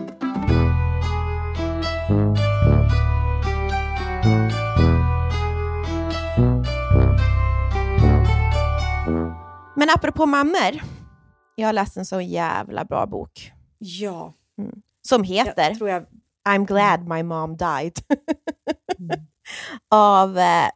Men 9.79 9.89
apropå 9.91 10.27
mammor. 10.27 10.83
Jag 11.57 11.69
har 11.69 11.73
läst 11.73 11.97
en 11.97 12.07
så 12.07 12.21
jävla 12.21 12.85
bra 12.85 13.07
bok 13.07 13.53
Ja, 13.79 14.35
som 15.03 15.23
heter 15.25 15.77
jag 15.81 15.91
jag, 15.91 16.07
I'm 16.49 16.67
glad 16.67 17.09
my 17.09 17.23
mom 17.23 17.57
died. 17.57 17.93
Av 19.91 20.39
eh, 20.39 20.69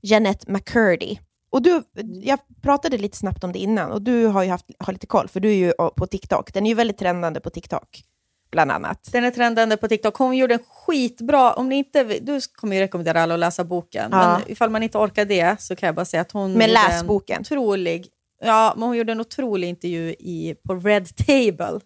Jeanette 0.00 0.52
McCurdy. 0.52 1.18
Och 1.50 1.62
du, 1.62 1.82
jag 2.22 2.38
pratade 2.62 2.98
lite 2.98 3.16
snabbt 3.16 3.44
om 3.44 3.52
det 3.52 3.58
innan 3.58 3.90
och 3.92 4.02
du 4.02 4.26
har 4.26 4.42
ju 4.42 4.50
haft 4.50 4.66
har 4.78 4.92
lite 4.92 5.06
koll 5.06 5.28
för 5.28 5.40
du 5.40 5.48
är 5.50 5.54
ju 5.54 5.72
på 5.96 6.06
TikTok. 6.06 6.54
Den 6.54 6.66
är 6.66 6.70
ju 6.70 6.74
väldigt 6.74 6.98
trendande 6.98 7.40
på 7.40 7.50
TikTok, 7.50 8.02
bland 8.50 8.70
annat. 8.72 9.08
den 9.12 9.24
är 9.24 9.30
trendande 9.30 9.76
på 9.76 9.88
TikTok. 9.88 10.16
Hon 10.16 10.36
gjorde 10.36 10.54
en 10.54 10.60
skitbra, 10.86 11.52
om 11.52 11.68
ni 11.68 11.76
inte, 11.76 12.04
du 12.04 12.40
kommer 12.54 12.76
ju 12.76 12.82
rekommendera 12.82 13.22
alla 13.22 13.34
att 13.34 13.40
läsa 13.40 13.64
boken, 13.64 14.08
Ja. 14.12 14.18
men 14.38 14.50
ifall 14.52 14.70
man 14.70 14.82
inte 14.82 14.98
orkar 14.98 15.24
det 15.24 15.60
så 15.62 15.76
kan 15.76 15.86
jag 15.86 15.94
bara 15.94 16.04
säga 16.04 16.20
att 16.20 16.32
hon 16.32 16.52
Men 16.52 16.70
läs 16.70 17.00
en 17.00 17.06
boken. 17.06 17.40
otrolig, 17.40 18.08
ja, 18.44 18.72
men 18.76 18.88
hon 18.88 18.96
gjorde 18.96 19.12
en 19.12 19.20
otrolig 19.20 19.68
intervju 19.68 20.10
i, 20.18 20.54
på 20.66 20.74
Red 20.74 21.16
Table, 21.16 21.80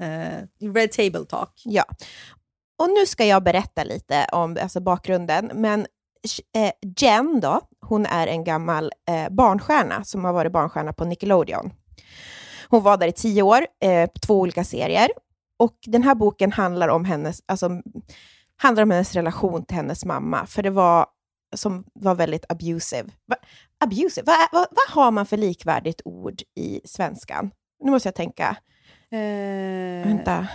eh, 0.00 0.68
Red 0.74 0.92
Table 0.92 1.24
Talk. 1.28 1.62
Ja. 1.64 1.84
Och 2.78 2.88
nu 2.88 3.06
ska 3.06 3.24
jag 3.24 3.42
berätta 3.42 3.84
lite 3.84 4.26
om 4.32 4.56
alltså, 4.62 4.80
bakgrunden. 4.80 5.50
Men 5.54 5.86
eh, 6.56 6.72
Jen 6.96 7.40
då, 7.40 7.60
hon 7.80 8.06
är 8.06 8.26
en 8.26 8.44
gammal 8.44 8.92
eh, 9.08 9.28
barnstjärna 9.30 10.04
som 10.04 10.24
har 10.24 10.32
varit 10.32 10.52
barnstjärna 10.52 10.92
på 10.92 11.04
Nickelodeon. 11.04 11.72
Hon 12.68 12.82
var 12.82 12.96
där 12.96 13.06
i 13.06 13.12
tio 13.12 13.42
år, 13.42 13.66
eh, 13.82 14.10
två 14.26 14.40
olika 14.40 14.64
serier. 14.64 15.08
Och 15.58 15.76
den 15.86 16.02
här 16.02 16.14
boken 16.14 16.52
handlar 16.52 16.88
om 16.88 17.04
hennes, 17.04 17.40
alltså, 17.46 17.70
handlar 18.56 18.82
om 18.82 18.90
hennes 18.90 19.14
relation 19.14 19.64
till 19.64 19.76
hennes 19.76 20.04
mamma, 20.04 20.46
för 20.46 20.62
det 20.62 20.70
var 20.70 21.06
som 21.56 21.84
var 21.92 22.14
väldigt 22.14 22.44
abusive. 22.48 23.04
Va, 23.26 23.36
abusive? 23.84 24.24
Vad 24.26 24.36
vad- 24.52 24.68
vad 24.70 24.96
har 25.04 25.10
man 25.10 25.26
för 25.26 25.36
likvärdigt 25.36 26.00
ord 26.04 26.42
i 26.56 26.80
svenskan? 26.84 27.50
Nu 27.84 27.90
måste 27.90 28.06
jag 28.08 28.14
tänka. 28.14 28.56
Eh, 29.10 30.08
Vänta. 30.08 30.46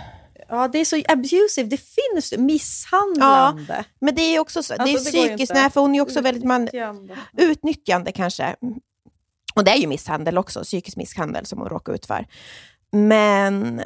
ja, 0.48 0.68
det 0.68 0.78
är 0.78 0.84
så 0.84 0.96
abusive, 1.08 1.68
det 1.68 1.76
finns 1.80 2.34
misshandlande. 2.38 3.84
Men 4.00 4.14
det 4.14 4.22
är 4.22 4.38
också 4.40 4.62
så, 4.62 4.74
det 4.74 4.82
är 4.82 4.82
Alltså, 4.82 5.10
det 5.10 5.16
går 5.18 5.22
ju 5.26 5.28
psykiskt, 5.28 5.54
nej, 5.54 5.70
för 5.70 5.80
hon 5.80 5.94
är 5.94 6.00
också 6.00 6.20
väldigt 6.20 6.44
man, 6.44 6.62
Utnyttjande. 6.62 7.16
utnyttjande 7.38 8.12
kanske. 8.12 8.56
Och 9.54 9.64
det 9.64 9.70
är 9.70 9.76
ju 9.76 9.86
misshandel 9.86 10.38
också, 10.38 10.62
psykisk 10.62 10.96
misshandel 10.96 11.46
som 11.46 11.58
hon 11.58 11.68
råkar 11.68 11.92
ut 11.92 12.06
för. 12.06 12.26
Men 12.92 13.82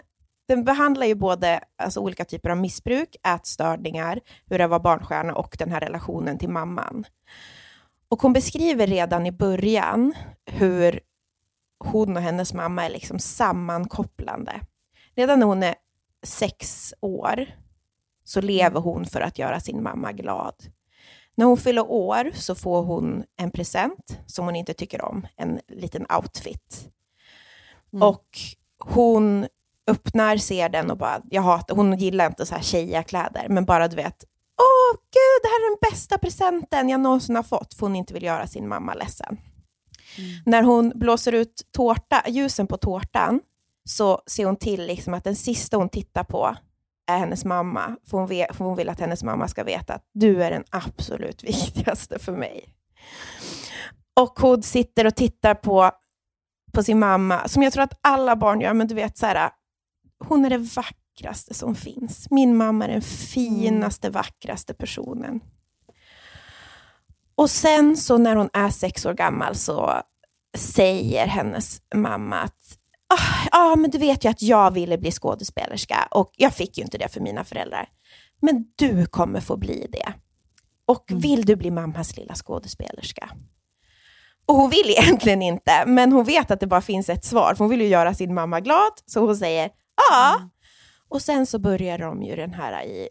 den 0.49 0.65
behandlar 0.65 1.07
ju 1.07 1.15
både 1.15 1.61
alltså, 1.83 2.01
olika 2.01 2.25
typer 2.25 2.51
av 2.51 2.57
missbruk, 2.57 3.17
ätstörningar, 3.27 4.21
hur 4.47 4.59
det 4.59 4.67
var 4.67 4.79
barnstjärna 4.81 5.35
och 5.35 5.57
den 5.59 5.71
här 5.73 5.81
relationen 5.81 6.39
till 6.39 6.49
mamman. 6.49 7.05
Och 8.09 8.23
hon 8.23 8.33
beskriver 8.33 8.87
redan 8.87 9.27
i 9.27 9.33
början 9.33 10.15
hur 10.47 11.01
hon 11.79 12.17
och 12.17 12.23
hennes 12.23 12.55
mamma 12.55 12.85
är 12.85 12.91
liksom 12.91 13.19
sammankopplande. 13.19 14.61
Redan 15.15 15.41
när 15.41 15.47
hon 15.47 15.63
är 15.63 15.75
sex 16.23 16.95
år 17.01 17.47
så 18.25 18.41
lever 18.41 18.81
hon 18.81 19.05
för 19.05 19.21
att 19.21 19.39
göra 19.39 19.61
sin 19.61 19.83
mamma 19.83 20.13
glad. 20.13 20.55
När 21.35 21.47
hon 21.47 21.57
fyller 21.57 21.91
år 21.91 22.31
så 22.35 22.55
får 22.55 22.83
hon 22.83 23.25
en 23.37 23.51
present 23.51 24.19
som 24.27 24.45
hon 24.45 24.57
inte 24.57 24.75
tycker 24.75 25.03
om, 25.03 25.27
en 25.37 25.61
liten 25.69 26.07
outfit. 26.19 26.89
Och 28.01 28.27
hon 28.79 29.47
öppnar, 29.87 30.37
ser 30.37 30.69
den 30.69 30.91
och 30.91 30.99
bara, 30.99 31.23
jag 31.31 31.43
hatar, 31.43 31.77
hon 31.77 31.99
gillar 31.99 32.27
inte 32.27 32.47
så 32.47 32.55
här 32.55 32.63
tjejiga 32.63 33.03
kläder, 33.03 33.47
men 33.49 33.65
bara 33.65 33.89
du 33.89 33.97
vet, 33.97 34.25
åh 34.59 34.97
gud, 34.97 35.43
det 35.43 35.49
här 35.49 35.67
är 35.67 35.71
den 35.71 35.91
bästa 35.91 36.19
presenten 36.19 36.89
jag 36.89 37.01
någonsin 37.01 37.37
har 37.37 37.43
fått, 37.43 37.75
för 37.75 37.87
hon 37.87 37.97
inte 37.97 38.15
vill 38.15 38.23
göra 38.23 38.47
sin 38.47 38.69
mamma 38.69 38.95
ledsen. 38.95 39.39
När 40.47 40.63
hon 40.63 40.93
blåser 40.95 41.33
ut 41.33 41.63
tårta, 41.73 42.23
ljusen 42.29 42.67
på 42.67 42.77
tårtan, 42.77 43.41
så 43.89 44.23
ser 44.27 44.45
hon 44.45 44.57
till 44.57 44.87
liksom 44.87 45.15
att 45.15 45.25
den 45.25 45.37
sista 45.37 45.77
hon 45.77 45.89
tittar 45.89 46.25
på 46.25 46.57
är 47.07 47.19
hennes 47.19 47.45
mamma, 47.45 47.97
för 48.11 48.19
hon, 48.19 48.27
vet, 48.27 48.57
för 48.57 48.65
hon 48.65 48.77
vill 48.77 48.89
att 48.89 49.01
hennes 49.01 49.23
mamma 49.23 49.49
ska 49.49 49.65
veta 49.65 49.95
att 49.95 50.05
du 50.13 50.43
är 50.43 50.51
den 50.51 50.65
absolut 50.71 51.45
viktigaste 51.45 52.19
för 52.19 52.33
mig. 52.33 52.69
Och 54.21 54.39
hon 54.39 54.63
sitter 54.63 55.07
och 55.07 55.15
tittar 55.15 55.55
på, 55.55 55.91
på 56.73 56.83
sin 56.83 56.99
mamma, 56.99 57.49
som 57.49 57.63
jag 57.63 57.73
tror 57.73 57.83
att 57.83 57.99
alla 58.01 58.37
barn 58.37 58.61
gör, 58.61 58.75
men 58.75 58.87
du 58.87 58.95
vet 58.95 59.19
så 59.19 59.27
här, 59.27 59.51
hon 60.25 60.45
är 60.45 60.51
det 60.51 60.59
vackraste 60.59 61.04
som 61.51 61.75
finns. 61.75 62.27
Min 62.31 62.57
mamma 62.57 62.85
är 62.85 62.89
den 62.89 63.03
finaste, 63.03 64.11
vackraste 64.11 64.75
personen. 64.75 65.41
Och 67.35 67.51
sen 67.51 67.97
så 67.97 68.19
när 68.19 68.37
hon 68.37 68.51
är 68.53 68.71
sex 68.71 69.07
år 69.07 69.15
gammal 69.15 69.55
så 69.55 70.01
säger 70.57 71.27
hennes 71.27 71.83
mamma 71.95 72.37
att 72.41 72.79
"Ah, 73.09 73.49
ja, 73.53 73.77
men 73.77 73.91
du 73.91 73.99
vet 73.99 74.25
ju 74.25 74.29
att 74.29 74.43
jag 74.43 74.71
ville 74.71 74.99
bli 74.99 75.11
skådespelerska 75.11 76.09
och 76.11 76.33
jag 76.37 76.55
fick 76.55 76.79
ju 76.79 76.85
inte 76.85 76.99
det 76.99 77.09
för 77.09 77.21
mina 77.21 77.45
föräldrar. 77.45 77.89
Men 78.41 78.65
du 78.77 79.07
kommer 79.07 79.41
få 79.41 79.57
bli 79.57 79.87
det. 79.93 80.15
Och 80.87 81.05
vill 81.09 81.45
du 81.45 81.57
bli 81.57 81.71
mammas 81.71 82.17
lilla 82.17 82.35
skådespelerska? 82.35 83.31
Och 84.47 84.55
hon 84.55 84.71
vill 84.71 84.91
egentligen 84.99 85.43
inte, 85.43 85.85
men 85.87 86.13
hon 86.13 86.25
vet 86.25 86.51
att 86.51 86.61
det 86.61 86.67
bara 86.67 86.81
finns 86.81 87.09
ett 87.09 87.25
svar, 87.25 87.55
för 87.55 87.65
hon 87.65 87.71
vill 87.71 87.81
ju 87.81 87.87
göra 87.87 88.15
sin 88.15 88.35
mamma 88.35 88.61
glad, 88.61 88.93
så 89.07 89.21
hon 89.21 89.37
säger 89.37 89.71
ja. 90.11 90.49
Och 91.09 91.23
sen 91.23 91.47
så 91.47 91.59
börjar 91.59 91.99
de 91.99 92.23
ju 92.23 92.37
den 92.37 92.55
här 92.55 92.85
i 92.85 93.09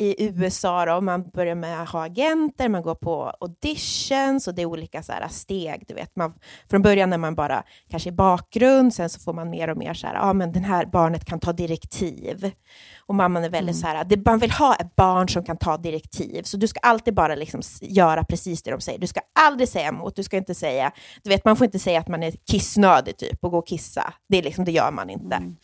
i 0.00 0.28
USA 0.28 0.84
då, 0.84 1.00
man 1.00 1.30
börjar 1.30 1.54
med 1.54 1.82
att 1.82 1.88
ha 1.88 2.04
agenter, 2.04 2.68
man 2.68 2.82
går 2.82 2.94
på 2.94 3.32
auditions 3.40 4.48
och 4.48 4.54
det 4.54 4.62
är 4.62 4.66
olika 4.66 5.02
så 5.02 5.12
här 5.12 5.28
steg. 5.28 5.84
Du 5.88 5.94
vet. 5.94 6.16
Man, 6.16 6.32
från 6.70 6.82
början 6.82 7.12
är 7.12 7.18
man 7.18 7.34
bara 7.34 7.62
kanske 7.90 8.08
i 8.08 8.12
bakgrund, 8.12 8.94
sen 8.94 9.10
så 9.10 9.20
får 9.20 9.32
man 9.32 9.50
mer 9.50 9.70
och 9.70 9.76
mer 9.76 9.94
så 9.94 10.06
här, 10.06 10.14
ja 10.14 10.20
ah, 10.20 10.32
men 10.32 10.52
det 10.52 10.60
här 10.60 10.86
barnet 10.86 11.24
kan 11.24 11.40
ta 11.40 11.52
direktiv. 11.52 12.50
Och 12.98 13.14
mamman 13.14 13.44
är 13.44 13.48
väldigt 13.48 13.76
mm. 13.76 13.82
så 13.82 13.86
här, 13.86 14.04
det, 14.04 14.26
man 14.26 14.38
vill 14.38 14.50
ha 14.50 14.74
ett 14.74 14.96
barn 14.96 15.28
som 15.28 15.44
kan 15.44 15.56
ta 15.56 15.76
direktiv, 15.76 16.42
så 16.42 16.56
du 16.56 16.68
ska 16.68 16.80
alltid 16.80 17.14
bara 17.14 17.34
liksom 17.34 17.60
göra 17.80 18.24
precis 18.24 18.62
det 18.62 18.70
de 18.70 18.80
säger. 18.80 18.98
Du 18.98 19.06
ska 19.06 19.20
aldrig 19.40 19.68
säga 19.68 19.88
emot, 19.88 20.16
du 20.16 20.22
ska 20.22 20.36
inte 20.36 20.54
säga, 20.54 20.92
du 21.22 21.30
vet 21.30 21.44
man 21.44 21.56
får 21.56 21.64
inte 21.64 21.78
säga 21.78 22.00
att 22.00 22.08
man 22.08 22.22
är 22.22 22.32
kissnödig 22.50 23.16
typ 23.16 23.44
och 23.44 23.50
gå 23.50 23.58
och 23.58 23.66
kissa. 23.66 24.14
Det, 24.28 24.38
är 24.38 24.42
liksom, 24.42 24.64
det 24.64 24.72
gör 24.72 24.90
man 24.90 25.10
inte. 25.10 25.36
Mm. 25.36 25.56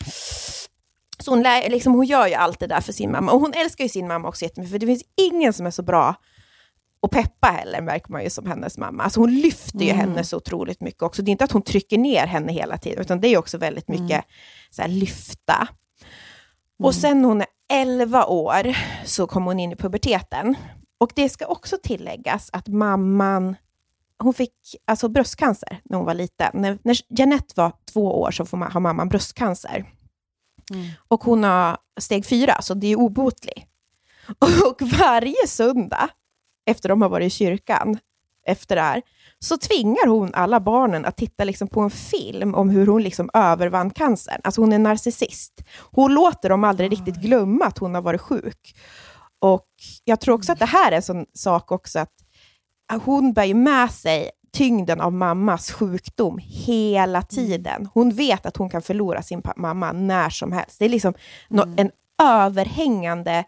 Så 1.25 1.31
hon, 1.31 1.43
lär, 1.43 1.69
liksom, 1.69 1.93
hon 1.93 2.05
gör 2.05 2.27
ju 2.27 2.33
allt 2.33 2.59
det 2.59 2.67
där 2.67 2.81
för 2.81 2.93
sin 2.93 3.11
mamma. 3.11 3.31
Och 3.31 3.39
hon 3.39 3.53
älskar 3.53 3.83
ju 3.83 3.89
sin 3.89 4.07
mamma 4.07 4.27
också 4.27 4.45
jättemycket, 4.45 4.71
för 4.71 4.79
det 4.79 4.85
finns 4.85 5.03
ingen 5.17 5.53
som 5.53 5.65
är 5.65 5.71
så 5.71 5.83
bra 5.83 6.15
och 6.99 7.11
peppa 7.11 7.47
heller, 7.47 7.81
märker 7.81 8.11
man 8.11 8.23
ju 8.23 8.29
som 8.29 8.45
hennes 8.45 8.77
mamma. 8.77 9.03
Alltså 9.03 9.19
hon 9.19 9.35
lyfter 9.35 9.79
ju 9.79 9.89
mm. 9.89 9.99
henne 9.99 10.23
så 10.23 10.37
otroligt 10.37 10.81
mycket 10.81 11.01
också. 11.01 11.21
Det 11.21 11.29
är 11.29 11.31
inte 11.31 11.43
att 11.43 11.51
hon 11.51 11.61
trycker 11.61 11.97
ner 11.97 12.27
henne 12.27 12.53
hela 12.53 12.77
tiden, 12.77 13.01
utan 13.01 13.21
det 13.21 13.27
är 13.27 13.37
också 13.37 13.57
väldigt 13.57 13.87
mycket 13.87 14.11
mm. 14.11 14.23
så 14.69 14.81
här, 14.81 14.89
lyfta. 14.89 15.55
Mm. 15.55 16.87
Och 16.87 16.95
sen 16.95 17.21
när 17.21 17.29
hon 17.29 17.41
är 17.41 17.47
11 17.69 18.25
år 18.25 18.77
så 19.05 19.27
kommer 19.27 19.47
hon 19.47 19.59
in 19.59 19.71
i 19.71 19.75
puberteten. 19.75 20.55
Och 20.97 21.11
det 21.15 21.29
ska 21.29 21.45
också 21.45 21.77
tilläggas 21.83 22.49
att 22.53 22.67
mamman, 22.67 23.55
hon 24.19 24.33
fick 24.33 24.53
alltså 24.87 25.09
bröstcancer 25.09 25.79
när 25.83 25.97
hon 25.97 26.05
var 26.05 26.13
liten. 26.13 26.51
När, 26.53 26.77
när 26.83 26.97
Jeanette 27.09 27.53
var 27.55 27.71
två 27.93 28.21
år 28.21 28.31
så 28.31 28.45
får 28.45 28.57
har 28.57 28.79
mamman 28.79 29.09
bröstcancer. 29.09 29.85
Mm. 30.73 30.87
Och 31.07 31.23
hon 31.23 31.43
har 31.43 31.77
steg 31.99 32.25
fyra, 32.25 32.61
så 32.61 32.73
det 32.73 32.87
är 32.87 32.95
obotlig. 32.95 33.67
Och 34.39 34.81
varje 34.81 35.47
söndag, 35.47 36.09
efter 36.65 36.89
de 36.89 37.01
har 37.01 37.09
varit 37.09 37.27
i 37.27 37.29
kyrkan, 37.29 37.97
efter 38.47 38.75
det 38.75 38.81
här, 38.81 39.01
så 39.39 39.57
tvingar 39.57 40.07
hon 40.07 40.33
alla 40.33 40.59
barnen 40.59 41.05
att 41.05 41.17
titta 41.17 41.43
liksom 41.43 41.67
på 41.67 41.81
en 41.81 41.89
film 41.89 42.55
om 42.55 42.69
hur 42.69 42.87
hon 42.87 43.03
liksom 43.03 43.29
övervann 43.33 43.89
cancern. 43.89 44.41
Alltså 44.43 44.61
hon 44.61 44.73
är 44.73 44.79
narcissist. 44.79 45.63
Hon 45.91 46.13
låter 46.13 46.49
dem 46.49 46.63
aldrig 46.63 46.91
riktigt 46.91 47.15
glömma 47.15 47.65
att 47.65 47.77
hon 47.77 47.95
har 47.95 48.01
varit 48.01 48.21
sjuk. 48.21 48.75
Och 49.39 49.67
Jag 50.03 50.19
tror 50.21 50.35
också 50.35 50.51
att 50.51 50.59
det 50.59 50.65
här 50.65 50.91
är 50.91 50.95
en 50.95 51.01
sån 51.01 51.25
sak 51.33 51.71
också 51.71 51.99
att 51.99 52.11
hon 53.03 53.33
bär 53.33 53.43
ju 53.43 53.53
med 53.53 53.91
sig 53.91 54.31
tyngden 54.55 55.01
av 55.01 55.13
mammas 55.13 55.71
sjukdom 55.71 56.39
hela 56.43 57.17
mm. 57.17 57.27
tiden. 57.29 57.89
Hon 57.93 58.11
vet 58.11 58.45
att 58.45 58.57
hon 58.57 58.69
kan 58.69 58.81
förlora 58.81 59.21
sin 59.21 59.41
mamma 59.55 59.91
när 59.91 60.29
som 60.29 60.51
helst. 60.51 60.79
Det 60.79 60.85
är 60.85 60.89
liksom 60.89 61.13
mm. 61.49 61.73
en 61.77 61.91
överhängande 62.23 63.43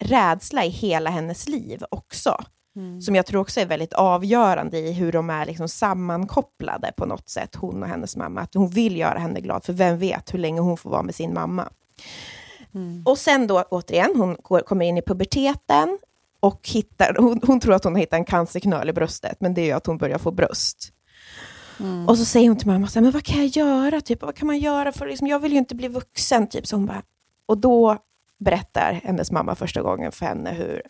rädsla 0.00 0.64
i 0.64 0.68
hela 0.68 1.10
hennes 1.10 1.48
liv 1.48 1.84
också. 1.90 2.36
Mm. 2.76 3.00
Som 3.00 3.14
jag 3.14 3.26
tror 3.26 3.40
också 3.40 3.60
är 3.60 3.66
väldigt 3.66 3.92
avgörande 3.92 4.78
i 4.78 4.92
hur 4.92 5.12
de 5.12 5.30
är 5.30 5.46
liksom 5.46 5.68
sammankopplade 5.68 6.92
på 6.96 7.06
något 7.06 7.28
sätt, 7.28 7.54
hon 7.54 7.82
och 7.82 7.88
hennes 7.88 8.16
mamma. 8.16 8.40
Att 8.40 8.54
hon 8.54 8.68
vill 8.68 8.96
göra 8.96 9.18
henne 9.18 9.40
glad, 9.40 9.64
för 9.64 9.72
vem 9.72 9.98
vet 9.98 10.34
hur 10.34 10.38
länge 10.38 10.60
hon 10.60 10.76
får 10.76 10.90
vara 10.90 11.02
med 11.02 11.14
sin 11.14 11.34
mamma. 11.34 11.68
Mm. 12.74 13.02
Och 13.06 13.18
sen 13.18 13.46
då 13.46 13.62
återigen, 13.62 14.12
hon 14.16 14.36
går, 14.42 14.60
kommer 14.60 14.86
in 14.86 14.98
i 14.98 15.02
puberteten 15.02 15.98
och 16.44 16.68
hittar, 16.68 17.16
hon, 17.18 17.40
hon, 17.46 17.60
tror 17.60 17.74
att 17.74 17.84
hon 17.84 17.92
har 17.92 18.00
hittat 18.00 18.18
en 18.18 18.24
cancerknöl 18.24 18.88
i 18.88 18.92
bröstet, 18.92 19.40
men 19.40 19.54
det 19.54 19.60
är 19.60 19.66
ju 19.66 19.72
att 19.72 19.86
hon 19.86 19.98
börjar 19.98 20.18
få 20.18 20.30
bröst. 20.30 20.92
Mm. 21.80 22.08
Och 22.08 22.18
så 22.18 22.24
säger 22.24 22.48
hon 22.48 22.58
till 22.58 22.66
mamma, 22.66 22.86
så 22.86 22.98
här, 22.98 23.02
men 23.02 23.12
vad 23.12 23.24
kan 23.24 23.38
jag 23.38 23.46
göra? 23.46 24.00
Typ, 24.00 24.22
vad 24.22 24.36
kan 24.36 24.46
man 24.46 24.58
göra? 24.58 24.92
för 24.92 25.06
liksom, 25.06 25.26
Jag 25.26 25.38
vill 25.38 25.52
ju 25.52 25.58
inte 25.58 25.74
bli 25.74 25.88
vuxen. 25.88 26.46
Typ. 26.46 26.66
Så 26.66 26.76
hon 26.76 26.86
bara, 26.86 27.02
och 27.46 27.58
då 27.58 27.96
berättar 28.40 29.00
hennes 29.04 29.30
mamma 29.30 29.54
första 29.54 29.82
gången 29.82 30.12
för 30.12 30.26
henne 30.26 30.52
hur 30.52 30.82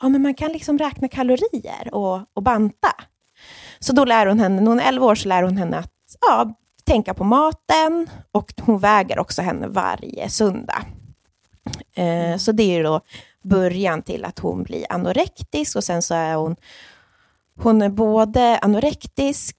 ja, 0.00 0.08
men 0.08 0.22
man 0.22 0.34
kan 0.34 0.52
liksom 0.52 0.78
räkna 0.78 1.08
kalorier 1.08 1.94
och, 1.94 2.20
och 2.34 2.42
banta. 2.42 2.92
Så 3.78 3.92
då 3.92 4.04
lär 4.04 4.26
hon 4.26 4.40
henne, 4.40 4.60
när 4.60 4.68
hon 4.68 4.80
är 4.80 4.88
11 4.88 5.06
år, 5.06 5.14
så 5.14 5.28
lär 5.28 5.42
hon 5.42 5.56
henne 5.56 5.78
att 5.78 5.92
ja, 6.20 6.54
tänka 6.84 7.14
på 7.14 7.24
maten 7.24 8.10
och 8.32 8.52
hon 8.60 8.78
väger 8.78 9.18
också 9.18 9.42
henne 9.42 9.66
varje 9.68 10.28
söndag. 10.28 10.82
Eh, 11.94 12.36
så 12.36 12.52
det 12.52 12.62
är 12.62 12.84
då 12.84 13.00
början 13.48 14.02
till 14.02 14.24
att 14.24 14.38
hon 14.38 14.62
blir 14.62 14.86
anorektisk 14.92 15.76
och 15.76 15.84
sen 15.84 16.02
så 16.02 16.14
är 16.14 16.34
hon, 16.34 16.56
hon 17.60 17.82
är 17.82 17.88
både 17.88 18.58
anorektisk 18.58 19.56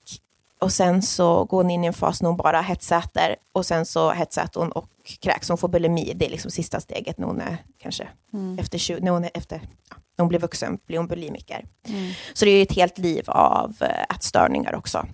och 0.60 0.74
sen 0.74 1.02
så 1.02 1.44
går 1.46 1.64
hon 1.64 1.72
in 1.72 1.84
i 1.84 1.88
en 1.88 1.94
fas 1.94 2.22
när 2.22 2.30
hon 2.30 2.38
bara 2.38 2.62
hetsäter 2.62 3.36
och 3.52 3.66
sen 3.66 3.86
så 3.86 4.12
hetsäter 4.12 4.60
hon 4.60 4.72
och 4.72 4.90
kräks. 5.20 5.50
Hon 5.50 5.58
får 5.58 5.68
bulimi, 5.68 6.14
det 6.16 6.26
är 6.26 6.30
liksom 6.30 6.52
sista 6.52 6.80
steget 6.80 7.18
när 7.18 7.28
hon 7.28 7.42
är 7.42 7.58
kanske 7.78 8.08
mm. 8.34 8.60
efter 8.60 8.78
20, 8.78 9.00
när 9.02 9.12
hon 9.12 9.24
är 9.24 9.32
efter, 9.34 9.58
när 9.92 10.24
hon 10.24 10.28
blir 10.28 10.40
vuxen 10.40 10.80
blir 10.86 10.98
hon 10.98 11.08
bulimiker. 11.08 11.66
Mm. 11.88 12.12
Så 12.34 12.46
det 12.46 12.52
är 12.52 12.64
ett 12.64 12.76
helt 12.76 12.98
liv 12.98 13.24
av 13.28 13.76
äh, 13.82 14.16
ätstörningar 14.16 14.76
också. 14.76 15.06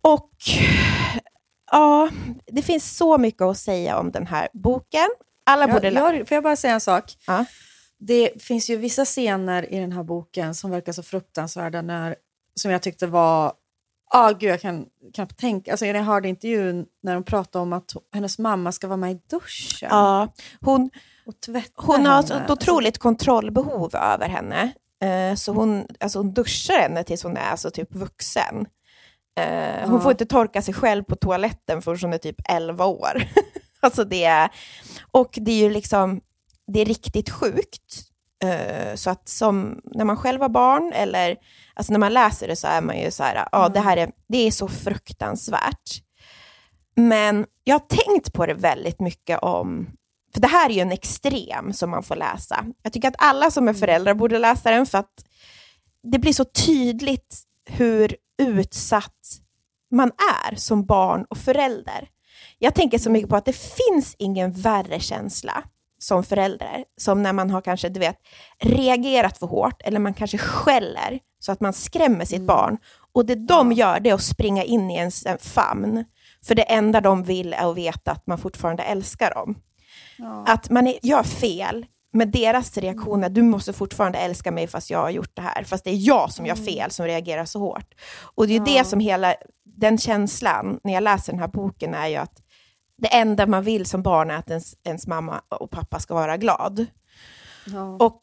Och 0.00 0.30
ja, 1.70 2.08
det 2.46 2.62
finns 2.62 2.96
så 2.96 3.18
mycket 3.18 3.42
att 3.42 3.58
säga 3.58 3.98
om 3.98 4.10
den 4.10 4.26
här 4.26 4.48
boken. 4.52 5.08
Alla 5.44 5.68
borde... 5.68 5.88
Jag, 5.90 6.16
jag, 6.16 6.28
får 6.28 6.34
jag 6.34 6.44
bara 6.44 6.56
säga 6.56 6.74
en 6.74 6.80
sak? 6.80 7.12
Ja. 7.26 7.44
Det 7.98 8.42
finns 8.42 8.70
ju 8.70 8.76
vissa 8.76 9.04
scener 9.04 9.72
i 9.72 9.78
den 9.78 9.92
här 9.92 10.02
boken 10.02 10.54
som 10.54 10.70
verkar 10.70 10.92
så 10.92 11.02
fruktansvärda, 11.02 11.82
när, 11.82 12.16
som 12.54 12.70
jag 12.70 12.82
tyckte 12.82 13.06
var... 13.06 13.52
Ah, 14.10 14.30
gud, 14.30 14.50
jag 14.50 14.60
kan 14.60 14.86
knappt 15.14 15.38
tänka... 15.38 15.70
Alltså, 15.70 15.86
jag 15.86 16.02
hörde 16.02 16.28
intervjun 16.28 16.86
när 17.02 17.14
de 17.14 17.24
pratade 17.24 17.62
om 17.62 17.72
att 17.72 17.92
hennes 18.12 18.38
mamma 18.38 18.72
ska 18.72 18.86
vara 18.86 18.96
med 18.96 19.12
i 19.12 19.20
duschen. 19.30 19.88
Ja, 19.90 20.34
hon, 20.60 20.90
hon 21.76 22.06
har 22.06 22.20
ett 22.20 22.50
otroligt 22.50 22.98
kontrollbehov 22.98 23.96
över 23.96 24.28
henne. 24.28 24.72
Eh, 25.04 25.34
så 25.34 25.52
hon, 25.52 25.86
alltså 26.00 26.18
hon 26.18 26.32
duschar 26.32 26.78
henne 26.78 27.04
tills 27.04 27.22
hon 27.22 27.36
är 27.36 27.50
alltså 27.50 27.70
typ 27.70 27.94
vuxen. 27.94 28.66
Eh, 29.40 29.88
hon 29.88 29.94
ja. 29.94 30.00
får 30.00 30.10
inte 30.10 30.26
torka 30.26 30.62
sig 30.62 30.74
själv 30.74 31.02
på 31.02 31.16
toaletten 31.16 31.82
förrän 31.82 31.98
hon 32.02 32.12
är 32.12 32.18
typ 32.18 32.36
11 32.48 32.86
år. 32.86 33.22
alltså 33.84 34.04
det, 34.04 34.48
och 35.10 35.38
det 35.40 35.50
är 35.50 35.58
ju 35.58 35.70
liksom, 35.70 36.20
det 36.66 36.80
är 36.80 36.84
riktigt 36.84 37.30
sjukt. 37.30 38.10
Uh, 38.44 38.94
så 38.94 39.10
att 39.10 39.28
som 39.28 39.80
när 39.84 40.04
man 40.04 40.16
själv 40.16 40.40
var 40.40 40.48
barn, 40.48 40.92
eller 40.92 41.36
alltså 41.74 41.92
när 41.92 42.00
man 42.00 42.12
läser 42.12 42.48
det 42.48 42.56
så 42.56 42.66
är 42.66 42.80
man 42.80 43.00
ju 43.00 43.10
så 43.10 43.22
här, 43.22 43.48
ja 43.52 43.60
mm. 43.60 43.72
det 43.72 43.80
här 43.80 43.96
är, 43.96 44.10
det 44.28 44.38
är 44.38 44.50
så 44.50 44.68
fruktansvärt. 44.68 46.02
Men 46.96 47.46
jag 47.64 47.74
har 47.74 47.86
tänkt 48.06 48.32
på 48.32 48.46
det 48.46 48.54
väldigt 48.54 49.00
mycket 49.00 49.38
om, 49.38 49.90
för 50.34 50.40
det 50.40 50.48
här 50.48 50.70
är 50.70 50.74
ju 50.74 50.80
en 50.80 50.92
extrem 50.92 51.72
som 51.72 51.90
man 51.90 52.02
får 52.02 52.16
läsa. 52.16 52.64
Jag 52.82 52.92
tycker 52.92 53.08
att 53.08 53.14
alla 53.18 53.50
som 53.50 53.64
är 53.64 53.72
mm. 53.72 53.80
föräldrar 53.80 54.14
borde 54.14 54.38
läsa 54.38 54.70
den, 54.70 54.86
för 54.86 54.98
att 54.98 55.24
det 56.02 56.18
blir 56.18 56.32
så 56.32 56.44
tydligt 56.44 57.42
hur 57.70 58.16
utsatt 58.42 59.40
man 59.90 60.12
är 60.48 60.54
som 60.56 60.86
barn 60.86 61.24
och 61.30 61.38
förälder. 61.38 62.08
Jag 62.58 62.74
tänker 62.74 62.98
så 62.98 63.10
mycket 63.10 63.30
på 63.30 63.36
att 63.36 63.44
det 63.44 63.56
finns 63.56 64.16
ingen 64.18 64.52
värre 64.52 65.00
känsla 65.00 65.64
som 65.98 66.24
förälder, 66.24 66.84
som 66.96 67.22
när 67.22 67.32
man 67.32 67.50
har 67.50 67.60
kanske, 67.60 67.88
du 67.88 68.00
vet, 68.00 68.16
reagerat 68.60 69.38
för 69.38 69.46
hårt, 69.46 69.82
eller 69.84 69.98
man 69.98 70.14
kanske 70.14 70.38
skäller 70.38 71.18
så 71.38 71.52
att 71.52 71.60
man 71.60 71.72
skrämmer 71.72 72.24
sitt 72.24 72.36
mm. 72.36 72.46
barn. 72.46 72.78
Och 73.12 73.26
det 73.26 73.34
de 73.34 73.72
gör, 73.72 74.00
det 74.00 74.10
är 74.10 74.14
att 74.14 74.22
springa 74.22 74.64
in 74.64 74.90
i 74.90 74.94
ens 74.94 75.26
famn. 75.40 76.04
För 76.44 76.54
det 76.54 76.62
enda 76.62 77.00
de 77.00 77.22
vill 77.22 77.52
är 77.52 77.70
att 77.70 77.76
veta 77.76 78.12
att 78.12 78.26
man 78.26 78.38
fortfarande 78.38 78.82
älskar 78.82 79.34
dem. 79.34 79.58
Ja. 80.18 80.44
Att 80.46 80.70
man 80.70 80.86
är, 80.86 80.98
gör 81.02 81.22
fel, 81.22 81.86
men 82.12 82.30
deras 82.30 82.78
reaktion 82.78 83.24
är 83.24 83.28
du 83.28 83.42
måste 83.42 83.72
fortfarande 83.72 84.18
älska 84.18 84.50
mig 84.50 84.66
fast 84.66 84.90
jag 84.90 84.98
har 84.98 85.10
gjort 85.10 85.36
det 85.36 85.42
här. 85.42 85.64
Fast 85.64 85.84
det 85.84 85.90
är 85.90 86.06
jag 86.06 86.32
som 86.32 86.46
gör 86.46 86.54
mm. 86.54 86.66
fel 86.66 86.90
som 86.90 87.06
reagerar 87.06 87.44
så 87.44 87.58
hårt. 87.58 87.94
Och 88.34 88.46
det 88.46 88.54
är 88.54 88.58
ja. 88.58 88.64
det 88.64 88.84
som 88.84 89.00
hela, 89.00 89.34
den 89.64 89.98
känslan, 89.98 90.80
när 90.84 90.92
jag 90.92 91.02
läser 91.02 91.32
den 91.32 91.40
här 91.40 91.48
boken, 91.48 91.94
är 91.94 92.08
ju 92.08 92.16
att 92.16 92.43
det 92.96 93.14
enda 93.14 93.46
man 93.46 93.64
vill 93.64 93.86
som 93.86 94.02
barn 94.02 94.30
är 94.30 94.36
att 94.36 94.50
ens, 94.50 94.74
ens 94.84 95.06
mamma 95.06 95.42
och 95.48 95.70
pappa 95.70 96.00
ska 96.00 96.14
vara 96.14 96.36
glad. 96.36 96.86
Ja. 97.66 97.96
Och 98.00 98.22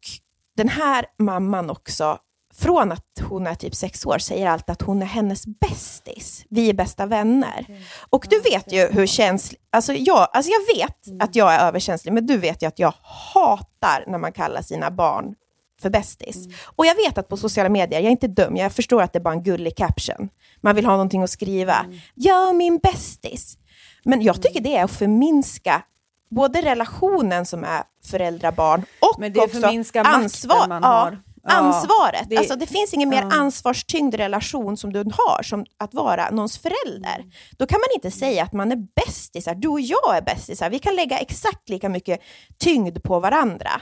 den 0.58 0.70
här 0.70 1.06
mamman 1.18 1.70
också, 1.70 2.18
från 2.54 2.92
att 2.92 3.22
hon 3.30 3.48
är 3.48 3.56
typ 3.56 3.76
sex 3.76 4.06
år, 4.06 4.18
säger 4.18 4.48
alltid 4.48 4.70
att 4.70 4.82
hon 4.82 5.02
är 5.02 5.06
hennes 5.06 5.46
bästis. 5.48 6.46
Vi 6.50 6.70
är 6.70 6.74
bästa 6.74 7.06
vänner. 7.06 7.60
Okay. 7.62 7.82
Och 8.10 8.28
du 8.30 8.40
vet 8.40 8.72
ju 8.72 8.88
hur 8.88 9.08
känslig... 9.08 9.62
Alltså 9.70 9.94
jag, 9.94 10.28
alltså 10.34 10.52
jag 10.52 10.76
vet 10.76 11.08
mm. 11.08 11.22
att 11.22 11.36
jag 11.36 11.54
är 11.54 11.68
överkänslig, 11.68 12.14
men 12.14 12.26
du 12.26 12.38
vet 12.38 12.64
ju 12.64 12.68
att 12.68 12.80
jag 12.80 12.94
hatar 13.34 14.04
när 14.08 14.18
man 14.18 14.32
kallar 14.32 14.62
sina 14.62 14.92
barn 14.92 15.36
för 15.82 15.90
bästis. 15.90 16.36
Mm. 16.36 16.58
Och 16.76 16.86
jag 16.86 16.96
vet 16.96 17.18
att 17.18 17.28
på 17.28 17.38
sociala 17.38 17.70
medier, 17.70 18.00
jag 18.00 18.08
är 18.08 18.12
inte 18.12 18.28
dum, 18.28 18.56
jag 18.56 18.72
förstår 18.74 19.02
att 19.02 19.14
det 19.14 19.20
är 19.20 19.24
bara 19.24 19.34
en 19.34 19.44
gullig 19.44 19.78
caption. 19.78 20.30
Man 20.62 20.76
vill 20.76 20.86
ha 20.86 20.94
någonting 20.94 21.24
att 21.24 21.30
skriva. 21.30 21.76
Mm. 21.76 22.00
Ja, 22.16 22.54
min 22.54 22.78
bästis. 22.78 23.58
Men 24.04 24.22
jag 24.22 24.42
tycker 24.42 24.62
det 24.62 24.78
är 24.78 24.84
att 24.84 24.92
förminska 24.92 25.84
både 26.30 26.62
relationen 26.62 27.46
som 27.46 27.64
är 27.64 27.84
föräldrar-barn 28.06 28.86
och 29.00 29.38
också 29.38 29.68
ansvar. 29.94 30.68
Man 30.68 30.84
har. 30.84 31.22
Ja, 31.44 31.50
ansvaret. 31.52 32.30
Det, 32.30 32.38
alltså, 32.38 32.56
det 32.56 32.68
finns 32.68 32.94
ingen 32.94 33.10
mer 33.10 33.22
ja. 33.22 33.30
ansvarstyngd 33.32 34.16
relation 34.16 34.78
som 34.78 34.94
du 34.94 35.00
har 35.00 35.44
som 35.44 35.66
att 35.78 35.94
vara 35.94 36.30
någons 36.30 36.58
förälder. 36.58 37.16
Mm. 37.16 37.32
Då 37.58 37.66
kan 37.66 37.80
man 37.80 37.96
inte 37.96 38.12
säga 38.12 38.44
att 38.44 38.54
man 38.54 38.72
är 38.72 38.88
bästisar. 39.06 39.56
Du 39.56 39.68
och 39.68 39.82
jag 39.82 40.18
är 40.18 40.22
bästisar. 40.22 40.70
Vi 40.70 40.80
kan 40.80 40.96
lägga 40.96 41.20
exakt 41.20 41.70
lika 41.70 41.90
mycket 41.90 42.22
tyngd 42.58 43.04
på 43.04 43.20
varandra. 43.20 43.82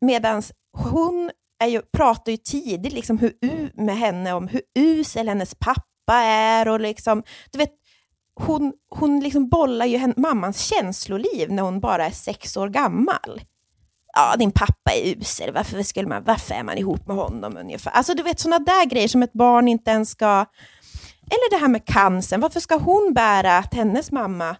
Medan 0.00 0.42
hon 0.72 1.30
är 1.58 1.68
ju, 1.68 1.82
pratar 1.82 2.32
ju 2.32 2.36
tidigt 2.38 2.92
liksom 2.92 3.18
hur, 3.18 3.82
med 3.82 3.98
henne 3.98 4.32
om 4.32 4.48
hur 4.48 4.62
usel 4.74 5.28
hennes 5.28 5.54
pappa 5.54 6.14
är 6.24 6.68
och 6.68 6.80
liksom, 6.80 7.22
du 7.50 7.58
vet, 7.58 7.72
hon, 8.34 8.72
hon 8.88 9.20
liksom 9.20 9.48
bollar 9.48 9.86
ju 9.86 9.96
hen, 9.96 10.14
mammans 10.16 10.60
känsloliv 10.60 11.52
när 11.52 11.62
hon 11.62 11.80
bara 11.80 12.06
är 12.06 12.10
sex 12.10 12.56
år 12.56 12.68
gammal. 12.68 13.42
Ja, 14.16 14.36
din 14.36 14.52
pappa 14.52 14.92
är 14.92 15.16
usel, 15.16 15.52
varför, 15.52 15.82
skulle 15.82 16.08
man, 16.08 16.24
varför 16.24 16.54
är 16.54 16.62
man 16.62 16.78
ihop 16.78 17.06
med 17.06 17.16
honom 17.16 17.56
ungefär? 17.56 17.90
Alltså 17.90 18.14
du 18.14 18.22
vet 18.22 18.40
sådana 18.40 18.64
där 18.64 18.86
grejer 18.86 19.08
som 19.08 19.22
ett 19.22 19.32
barn 19.32 19.68
inte 19.68 19.90
ens 19.90 20.10
ska... 20.10 20.46
Eller 21.26 21.50
det 21.50 21.56
här 21.56 21.68
med 21.68 21.84
cancern, 21.84 22.40
varför 22.40 22.60
ska 22.60 22.76
hon 22.76 23.12
bära 23.14 23.58
att 23.58 23.74
hennes 23.74 24.12
mamma 24.12 24.56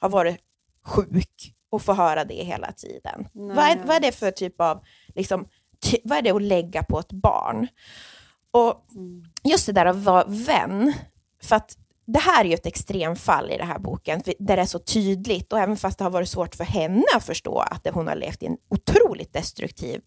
har 0.00 0.08
varit 0.08 0.36
sjuk 0.86 1.54
och 1.70 1.82
få 1.82 1.92
höra 1.92 2.24
det 2.24 2.44
hela 2.44 2.72
tiden? 2.72 3.28
Vad 3.32 3.64
är, 3.64 3.78
vad 3.84 3.96
är 3.96 4.00
det 4.00 4.12
för 4.12 4.30
typ 4.30 4.60
av, 4.60 4.84
liksom, 5.14 5.48
ty, 5.82 5.96
vad 6.04 6.18
är 6.18 6.22
det 6.22 6.30
att 6.30 6.42
lägga 6.42 6.82
på 6.82 6.98
ett 6.98 7.12
barn? 7.12 7.68
Och 8.50 8.86
just 9.44 9.66
det 9.66 9.72
där 9.72 9.86
att 9.86 9.96
vara 9.96 10.24
vän, 10.24 10.92
för 11.42 11.56
att 11.56 11.76
det 12.06 12.18
här 12.18 12.44
är 12.44 12.48
ju 12.48 12.54
ett 12.54 12.66
extremfall 12.66 13.50
i 13.50 13.56
den 13.56 13.68
här 13.68 13.78
boken, 13.78 14.22
där 14.38 14.56
det 14.56 14.62
är 14.62 14.66
så 14.66 14.78
tydligt, 14.78 15.52
och 15.52 15.58
även 15.58 15.76
fast 15.76 15.98
det 15.98 16.04
har 16.04 16.10
varit 16.10 16.28
svårt 16.28 16.54
för 16.54 16.64
henne 16.64 17.04
att 17.16 17.24
förstå 17.24 17.58
att 17.58 17.88
hon 17.94 18.08
har 18.08 18.14
levt 18.14 18.42
i 18.42 18.46
en 18.46 18.56
otroligt 18.70 19.32
destruktiv 19.32 20.00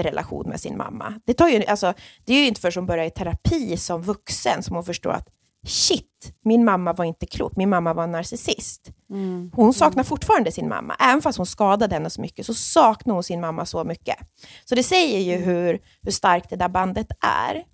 relation 0.00 0.48
med 0.48 0.60
sin 0.60 0.76
mamma. 0.76 1.20
Det, 1.24 1.34
tar 1.34 1.48
ju, 1.48 1.64
alltså, 1.64 1.94
det 2.24 2.34
är 2.34 2.40
ju 2.40 2.46
inte 2.46 2.60
förrän 2.60 2.72
hon 2.76 2.86
börjar 2.86 3.04
i 3.04 3.10
terapi 3.10 3.76
som 3.76 4.02
vuxen 4.02 4.62
som 4.62 4.76
hon 4.76 4.84
förstår 4.84 5.10
att 5.10 5.28
shit, 5.66 6.34
min 6.44 6.64
mamma 6.64 6.92
var 6.92 7.04
inte 7.04 7.26
klok, 7.26 7.56
min 7.56 7.68
mamma 7.68 7.94
var 7.94 8.04
en 8.04 8.12
narcissist. 8.12 8.90
Hon 9.52 9.74
saknar 9.74 10.04
fortfarande 10.04 10.52
sin 10.52 10.68
mamma. 10.68 10.96
Även 11.00 11.22
fast 11.22 11.38
hon 11.38 11.46
skadade 11.46 11.94
henne 11.94 12.10
så 12.10 12.20
mycket, 12.20 12.46
så 12.46 12.54
saknar 12.54 13.14
hon 13.14 13.22
sin 13.22 13.40
mamma 13.40 13.66
så 13.66 13.84
mycket. 13.84 14.16
Så 14.64 14.74
det 14.74 14.82
säger 14.82 15.18
ju 15.18 15.44
hur, 15.44 15.80
hur 16.02 16.10
starkt 16.10 16.50
det 16.50 16.56
där 16.56 16.68
bandet 16.68 17.06
är. 17.20 17.64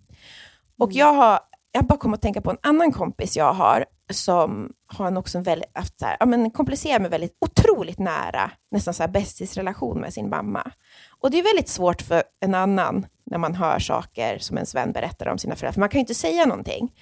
Och 0.79 0.93
jag 0.93 1.13
har, 1.13 1.41
jag 1.73 1.87
bara 1.87 1.99
kommit 1.99 2.19
att 2.19 2.23
tänka 2.23 2.41
på 2.41 2.51
en 2.51 2.59
annan 2.63 2.93
kompis 2.93 3.37
jag 3.37 3.53
har, 3.53 3.85
som 4.13 4.73
har 4.87 5.07
en 5.07 5.17
också 5.17 5.39
en 5.39 5.45
väldigt, 5.45 5.71
haft 5.75 5.99
så 5.99 6.07
här, 6.07 6.17
ja, 6.21 6.27
men 6.27 6.51
komplicerad 6.51 7.03
med 7.03 7.11
väldigt 7.11 7.37
otroligt 7.41 7.99
nära, 7.99 8.51
nästan 8.71 8.95
så 8.95 9.03
här 9.03 9.11
bästisrelation 9.11 10.01
med 10.01 10.15
sin 10.15 10.29
mamma. 10.29 10.73
Och 11.21 11.31
det 11.31 11.39
är 11.39 11.43
väldigt 11.43 11.69
svårt 11.69 12.03
för 12.03 12.23
en 12.41 12.55
annan 12.55 13.07
när 13.27 13.39
man 13.39 13.55
hör 13.55 13.79
saker 13.79 14.39
som 14.39 14.57
ens 14.57 14.75
vän 14.75 14.93
berättar 14.93 15.29
om 15.29 15.39
sina 15.39 15.57
föräldrar, 15.57 15.73
för 15.73 15.81
man 15.81 15.89
kan 15.89 15.99
ju 15.99 16.01
inte 16.01 16.15
säga 16.15 16.47
någonting. 16.47 16.93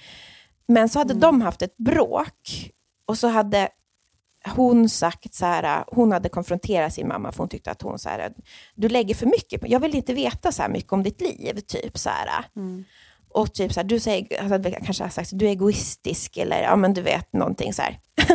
Men 0.67 0.89
så 0.89 0.99
hade 0.99 1.13
de 1.13 1.41
haft 1.41 1.61
ett 1.61 1.77
bråk 1.77 2.71
och 3.05 3.17
så 3.17 3.27
hade 3.27 3.69
hon 4.55 4.89
sagt 4.89 5.33
så 5.33 5.45
här, 5.45 5.83
hon 5.87 6.11
hade 6.11 6.29
konfronterat 6.29 6.93
sin 6.93 7.07
mamma 7.07 7.31
för 7.31 7.37
hon 7.37 7.49
tyckte 7.49 7.71
att 7.71 7.81
hon 7.81 7.99
så 7.99 8.09
här, 8.09 8.33
du 8.75 8.89
lägger 8.89 9.15
för 9.15 9.25
mycket, 9.25 9.61
jag 9.69 9.79
vill 9.79 9.95
inte 9.95 10.13
veta 10.13 10.51
så 10.51 10.61
här 10.61 10.69
mycket 10.69 10.93
om 10.93 11.03
ditt 11.03 11.21
liv, 11.21 11.59
typ 11.67 11.97
så 11.97 12.09
här. 12.09 12.45
Och 13.39 13.53
typ 13.53 13.73
så 13.73 13.79
här, 13.79 13.87
du 13.87 13.99
säger, 13.99 14.41
hade 14.43 14.71
kanske 14.71 15.03
har 15.03 15.09
sagt 15.09 15.29
du 15.33 15.45
är 15.45 15.49
egoistisk 15.49 16.37
eller 16.37 16.61
ja 16.61 16.75
men 16.75 16.93
du 16.93 17.01
vet 17.01 17.33
någonting 17.33 17.73
så 17.73 17.81
här. 17.81 17.99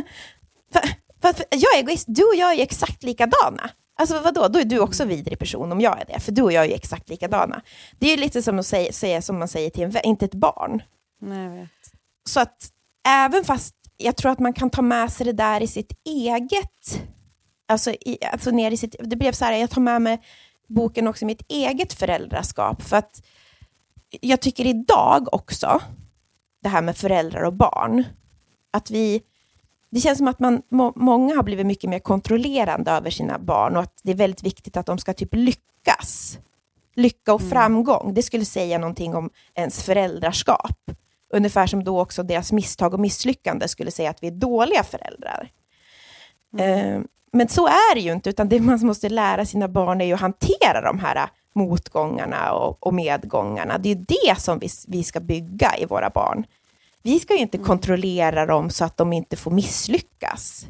För- 0.72 0.88
för- 1.22 1.32
för 1.32 1.46
jag 1.50 1.74
är 1.74 1.78
egoist, 1.78 2.04
du 2.08 2.22
och 2.24 2.34
jag 2.36 2.50
är 2.50 2.54
ju 2.54 2.62
exakt 2.62 3.02
likadana. 3.02 3.70
Alltså 3.98 4.20
vadå, 4.20 4.48
då 4.48 4.58
är 4.58 4.64
du 4.64 4.78
också 4.78 5.04
vidrig 5.04 5.38
person 5.38 5.72
om 5.72 5.80
jag 5.80 6.00
är 6.00 6.04
det, 6.04 6.20
för 6.20 6.32
du 6.32 6.42
och 6.42 6.52
jag 6.52 6.64
är 6.64 6.68
ju 6.68 6.74
exakt 6.74 7.08
likadana. 7.08 7.62
Det 7.98 8.06
är 8.06 8.10
ju 8.10 8.16
lite 8.16 8.42
som 8.42 8.58
att 8.58 8.66
säga, 8.66 8.92
säga 8.92 9.22
som 9.22 9.38
man 9.38 9.48
säger 9.48 9.70
till 9.70 9.82
en 9.82 9.90
vän, 9.90 10.02
inte 10.04 10.24
ett 10.24 10.34
barn. 10.34 10.82
Nej. 11.20 11.68
Så 12.28 12.40
att 12.40 12.68
även 13.08 13.44
fast 13.44 13.74
jag 13.96 14.16
tror 14.16 14.32
att 14.32 14.38
man 14.38 14.52
kan 14.52 14.70
ta 14.70 14.82
med 14.82 15.12
sig 15.12 15.26
det 15.26 15.32
där 15.32 15.60
i 15.60 15.66
sitt 15.66 15.92
eget, 16.04 17.00
alltså, 17.68 17.90
i, 17.90 18.18
alltså 18.32 18.50
ner 18.50 18.70
i 18.70 18.76
sitt, 18.76 18.96
det 19.00 19.16
blev 19.16 19.32
så 19.32 19.44
här, 19.44 19.52
jag 19.52 19.70
tar 19.70 19.80
med 19.80 20.02
mig 20.02 20.20
boken 20.68 21.08
också 21.08 21.24
i 21.24 21.26
mitt 21.26 21.42
eget 21.48 21.92
föräldraskap, 21.92 22.82
för 22.82 22.96
att 22.96 23.22
jag 24.20 24.40
tycker 24.40 24.66
idag 24.66 25.34
också, 25.34 25.80
det 26.62 26.68
här 26.68 26.82
med 26.82 26.96
föräldrar 26.96 27.42
och 27.42 27.52
barn, 27.52 28.04
att 28.70 28.90
vi, 28.90 29.22
det 29.90 30.00
känns 30.00 30.18
som 30.18 30.28
att 30.28 30.38
man, 30.38 30.62
må, 30.70 30.92
många 30.96 31.36
har 31.36 31.42
blivit 31.42 31.66
mycket 31.66 31.90
mer 31.90 31.98
kontrollerande 31.98 32.90
över 32.90 33.10
sina 33.10 33.38
barn 33.38 33.76
och 33.76 33.82
att 33.82 34.00
det 34.02 34.10
är 34.10 34.16
väldigt 34.16 34.42
viktigt 34.42 34.76
att 34.76 34.86
de 34.86 34.98
ska 34.98 35.12
typ 35.12 35.34
lyckas. 35.34 36.38
Lycka 36.96 37.34
och 37.34 37.42
framgång, 37.42 38.14
det 38.14 38.22
skulle 38.22 38.44
säga 38.44 38.78
någonting 38.78 39.14
om 39.14 39.30
ens 39.54 39.82
föräldraskap. 39.82 40.78
Ungefär 41.32 41.66
som 41.66 41.84
då 41.84 42.00
också 42.00 42.22
deras 42.22 42.52
misstag 42.52 42.94
och 42.94 43.00
misslyckande 43.00 43.68
skulle 43.68 43.90
säga 43.90 44.10
att 44.10 44.22
vi 44.22 44.26
är 44.26 44.30
dåliga 44.30 44.82
föräldrar. 44.82 45.50
Eh, 46.58 47.00
men 47.32 47.48
så 47.48 47.66
är 47.66 47.94
det 47.94 48.00
ju 48.00 48.12
inte, 48.12 48.30
utan 48.30 48.48
det 48.48 48.60
man 48.60 48.86
måste 48.86 49.08
lära 49.08 49.46
sina 49.46 49.68
barn 49.68 50.00
är 50.00 50.04
ju 50.04 50.14
att 50.14 50.20
hantera 50.20 50.80
de 50.80 50.98
här 50.98 51.28
motgångarna 51.54 52.52
och, 52.52 52.86
och 52.86 52.94
medgångarna. 52.94 53.78
Det 53.78 53.90
är 53.90 53.94
det 54.08 54.40
som 54.40 54.58
vi, 54.58 54.68
vi 54.88 55.04
ska 55.04 55.20
bygga 55.20 55.76
i 55.78 55.86
våra 55.86 56.10
barn. 56.10 56.46
Vi 57.02 57.20
ska 57.20 57.34
ju 57.34 57.40
inte 57.40 57.58
kontrollera 57.58 58.46
dem 58.46 58.70
så 58.70 58.84
att 58.84 58.96
de 58.96 59.12
inte 59.12 59.36
får 59.36 59.50
misslyckas. 59.50 60.66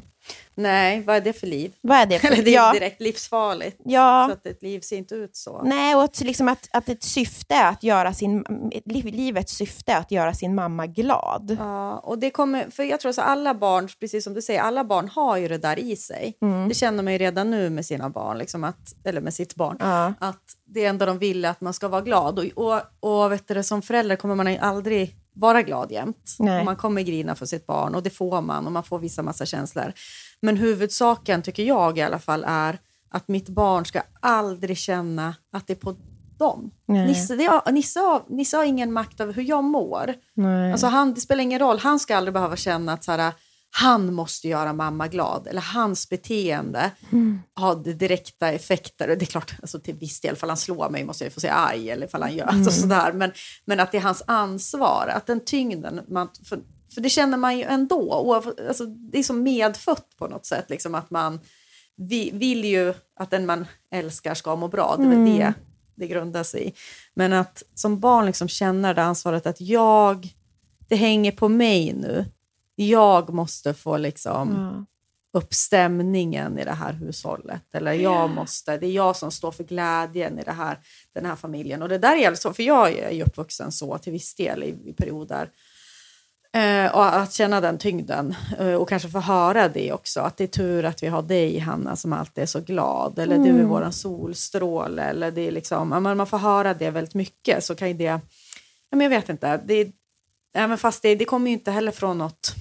Nej, 0.57 1.01
vad 1.01 1.15
är 1.15 1.21
det 1.21 1.33
för 1.33 1.47
liv? 1.47 1.73
Vad 1.81 1.97
är 1.97 2.05
det 2.05 2.19
för... 2.19 2.29
Det 2.29 2.49
är 2.51 2.53
ja, 2.53 2.73
direkt 2.73 3.01
livsfarligt. 3.01 3.81
ja. 3.85 4.25
Så 4.29 4.33
att 4.33 4.45
ett 4.45 4.63
liv 4.63 4.79
ser 4.79 4.97
inte 4.97 5.15
ut 5.15 5.35
så. 5.35 5.61
Nej, 5.63 5.95
och 5.95 6.03
att, 6.03 6.19
liksom 6.21 6.47
att, 6.47 6.69
att 6.71 6.89
ett 6.89 7.03
syfte 7.03 7.55
är 7.55 7.69
att 7.69 7.83
göra 7.83 8.13
sin, 8.13 8.45
liv- 8.85 9.05
livets 9.05 9.53
syfte 9.53 9.97
att 9.97 10.11
göra 10.11 10.33
sin 10.33 10.55
mamma 10.55 10.87
glad. 10.87 11.57
Ja, 11.59 11.97
och 11.97 12.19
det 12.19 12.29
kommer, 12.29 12.69
för 12.69 12.83
jag 12.83 12.99
tror 12.99 13.09
att 13.09 13.17
alla 13.17 13.53
barn, 13.53 13.89
precis 13.99 14.23
som 14.23 14.33
du 14.33 14.41
säger, 14.41 14.61
alla 14.61 14.83
barn 14.83 15.09
har 15.09 15.37
ju 15.37 15.47
det 15.47 15.57
där 15.57 15.79
i 15.79 15.95
sig. 15.95 16.37
Mm. 16.41 16.67
Det 16.69 16.75
känner 16.75 17.03
man 17.03 17.13
ju 17.13 17.19
redan 17.19 17.51
nu 17.51 17.69
med 17.69 17.85
sina 17.85 18.09
barn, 18.09 18.37
liksom 18.37 18.63
att, 18.63 18.95
eller 19.03 19.21
med 19.21 19.33
sitt 19.33 19.55
barn. 19.55 19.77
Ja. 19.79 20.13
Att 20.19 20.43
det 20.65 20.85
enda 20.85 21.05
de 21.05 21.19
vill 21.19 21.45
är 21.45 21.49
att 21.49 21.61
man 21.61 21.73
ska 21.73 21.87
vara 21.87 22.01
glad. 22.01 22.39
Och, 22.39 22.45
och, 22.55 22.81
och 22.99 23.31
vet 23.31 23.47
du, 23.47 23.63
som 23.63 23.81
förälder 23.81 24.15
kommer 24.15 24.35
man 24.35 24.59
aldrig 24.59 25.15
vara 25.35 25.61
glad 25.61 25.91
jämt. 25.91 26.35
Man 26.65 26.75
kommer 26.75 27.01
grina 27.01 27.35
för 27.35 27.45
sitt 27.45 27.67
barn 27.67 27.95
och 27.95 28.03
det 28.03 28.09
får 28.09 28.41
man 28.41 28.65
och 28.65 28.71
man 28.71 28.83
får 28.83 28.99
vissa 28.99 29.23
massa 29.23 29.45
känslor. 29.45 29.93
Men 30.41 30.57
huvudsaken 30.57 31.41
tycker 31.41 31.63
jag 31.63 31.97
i 31.97 32.01
alla 32.01 32.19
fall 32.19 32.45
är 32.47 32.79
att 33.09 33.27
mitt 33.27 33.49
barn 33.49 33.85
ska 33.85 34.01
aldrig 34.19 34.77
känna 34.77 35.35
att 35.51 35.67
det 35.67 35.73
är 35.73 35.77
på 35.77 35.95
dem. 36.37 36.71
Nej. 36.85 37.07
Nisse, 37.07 37.35
det 37.35 37.45
har, 37.45 37.71
Nisse, 37.71 37.99
har, 37.99 38.23
Nisse 38.27 38.57
har 38.57 38.63
ingen 38.63 38.93
makt 38.93 39.19
över 39.19 39.33
hur 39.33 39.43
jag 39.43 39.63
mår. 39.63 40.13
Nej. 40.33 40.71
Alltså 40.71 40.87
han, 40.87 41.13
det 41.13 41.21
spelar 41.21 41.43
ingen 41.43 41.59
roll, 41.59 41.79
han 41.79 41.99
ska 41.99 42.17
aldrig 42.17 42.33
behöva 42.33 42.55
känna 42.55 42.93
att 42.93 43.03
så 43.03 43.11
här, 43.11 43.33
han 43.77 44.13
måste 44.13 44.47
göra 44.47 44.73
mamma 44.73 45.07
glad 45.07 45.47
eller 45.47 45.61
hans 45.61 46.09
beteende 46.09 46.91
har 47.53 47.75
det 47.75 47.93
direkta 47.93 48.51
effekter. 48.51 49.07
Det 49.07 49.21
är 49.21 49.25
klart, 49.25 49.55
alltså 49.61 49.79
till 49.79 49.95
viss 49.95 50.21
del, 50.21 50.33
ifall 50.33 50.49
han 50.49 50.57
slår 50.57 50.89
mig 50.89 51.05
måste 51.05 51.23
jag 51.23 51.33
få 51.33 51.39
säga 51.39 51.67
aj 51.69 51.89
eller 51.89 52.07
ifall 52.07 52.21
han 52.21 52.35
gör 52.35 52.45
alltså 52.45 52.71
sådär. 52.71 53.13
Men, 53.13 53.31
men 53.65 53.79
att 53.79 53.91
det 53.91 53.97
är 53.97 54.01
hans 54.01 54.23
ansvar, 54.27 55.11
att 55.15 55.27
den 55.27 55.45
tyngden, 55.45 56.01
man, 56.07 56.29
för, 56.43 56.59
för 56.93 57.01
det 57.01 57.09
känner 57.09 57.37
man 57.37 57.57
ju 57.57 57.63
ändå. 57.63 58.33
Alltså, 58.67 58.85
det 58.85 59.19
är 59.19 59.23
som 59.23 59.43
medfött 59.43 60.17
på 60.17 60.27
något 60.27 60.45
sätt, 60.45 60.69
liksom 60.69 60.95
att 60.95 61.11
man 61.11 61.39
vi, 61.97 62.31
vill 62.33 62.65
ju 62.65 62.93
att 63.19 63.31
den 63.31 63.45
man 63.45 63.65
älskar 63.91 64.33
ska 64.33 64.55
må 64.55 64.67
bra. 64.67 64.95
Det 64.97 65.03
är 65.03 65.09
väl 65.09 65.25
det 65.25 65.53
det 65.95 66.07
grundar 66.07 66.43
sig 66.43 66.67
i. 66.67 66.73
Men 67.13 67.33
att 67.33 67.63
som 67.73 67.99
barn 67.99 68.25
liksom 68.25 68.47
känna 68.47 68.93
det 68.93 69.03
ansvaret 69.03 69.45
att 69.45 69.61
jag, 69.61 70.27
det 70.87 70.95
hänger 70.95 71.31
på 71.31 71.47
mig 71.47 71.93
nu. 71.93 72.25
Jag 72.75 73.33
måste 73.33 73.73
få 73.73 73.97
liksom 73.97 74.85
upp 75.35 75.53
stämningen 75.53 76.59
i 76.59 76.63
det 76.63 76.71
här 76.71 76.93
hushållet. 76.93 77.61
Eller 77.73 77.93
jag 77.93 78.29
måste, 78.29 78.77
det 78.77 78.87
är 78.87 78.91
jag 78.91 79.15
som 79.15 79.31
står 79.31 79.51
för 79.51 79.63
glädjen 79.63 80.39
i 80.39 80.43
det 80.43 80.51
här, 80.51 80.79
den 81.13 81.25
här 81.25 81.35
familjen. 81.35 81.81
Och 81.81 81.89
det 81.89 81.97
där 81.97 82.15
är 82.15 82.35
så, 82.35 82.53
för 82.53 82.63
jag 82.63 82.93
är 82.93 83.11
ju 83.11 83.23
uppvuxen 83.23 83.71
så 83.71 83.97
till 83.97 84.13
viss 84.13 84.35
del 84.35 84.63
i, 84.63 84.89
i 84.89 84.93
perioder. 84.93 85.49
Eh, 86.53 86.95
och 86.95 87.15
att 87.15 87.33
känna 87.33 87.61
den 87.61 87.77
tyngden 87.77 88.35
eh, 88.59 88.73
och 88.73 88.89
kanske 88.89 89.09
få 89.09 89.19
höra 89.19 89.69
det 89.69 89.93
också. 89.93 90.19
Att 90.19 90.37
det 90.37 90.43
är 90.43 90.47
tur 90.47 90.85
att 90.85 91.03
vi 91.03 91.07
har 91.07 91.21
dig 91.21 91.59
Hanna 91.59 91.95
som 91.95 92.13
alltid 92.13 92.41
är 92.41 92.45
så 92.45 92.59
glad. 92.59 93.19
Eller 93.19 93.37
du 93.37 93.59
är 93.59 93.63
våran 93.63 93.93
solstråle. 93.93 95.03
Eller 95.03 95.31
det 95.31 95.47
är 95.47 95.51
liksom, 95.51 95.89
men 95.89 96.17
man 96.17 96.27
får 96.27 96.37
höra 96.37 96.73
det 96.73 96.89
väldigt 96.89 97.13
mycket 97.13 97.63
så 97.63 97.75
kan 97.75 97.87
ju 97.87 97.93
det, 97.93 98.03
ja, 98.03 98.19
men 98.91 99.01
jag 99.01 99.09
vet 99.09 99.29
inte. 99.29 99.61
Det, 99.65 99.91
även 100.53 100.77
fast 100.77 101.01
det, 101.01 101.15
det 101.15 101.25
kommer 101.25 101.47
ju 101.47 101.53
inte 101.53 101.71
heller 101.71 101.91
från 101.91 102.17
något 102.17 102.55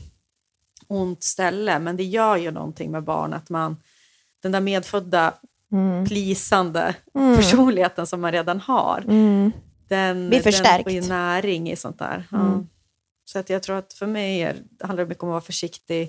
ont 0.88 1.22
ställe. 1.22 1.78
Men 1.78 1.96
det 1.96 2.04
gör 2.04 2.36
ju 2.36 2.50
någonting 2.50 2.90
med 2.90 3.04
barn 3.04 3.32
att 3.32 3.50
man, 3.50 3.76
den 4.42 4.52
där 4.52 4.60
medfödda 4.60 5.34
plisande 6.08 6.94
personligheten 7.36 8.06
som 8.06 8.20
man 8.20 8.32
redan 8.32 8.60
har. 8.60 9.00
Den, 9.88 10.28
Blir 10.28 10.40
förstärkt. 10.40 10.84
den 10.84 10.84
får 10.84 10.92
ju 10.92 11.08
näring 11.08 11.70
i 11.70 11.76
sånt 11.76 11.98
där. 11.98 12.28
Ja. 12.30 12.64
Så 13.24 13.38
att 13.38 13.50
jag 13.50 13.62
tror 13.62 13.76
att 13.76 13.92
för 13.92 14.06
mig 14.06 14.40
är, 14.42 14.56
handlar 14.80 15.04
det 15.04 15.08
mycket 15.08 15.22
om 15.22 15.28
att 15.28 15.32
vara 15.32 15.40
försiktig. 15.40 16.08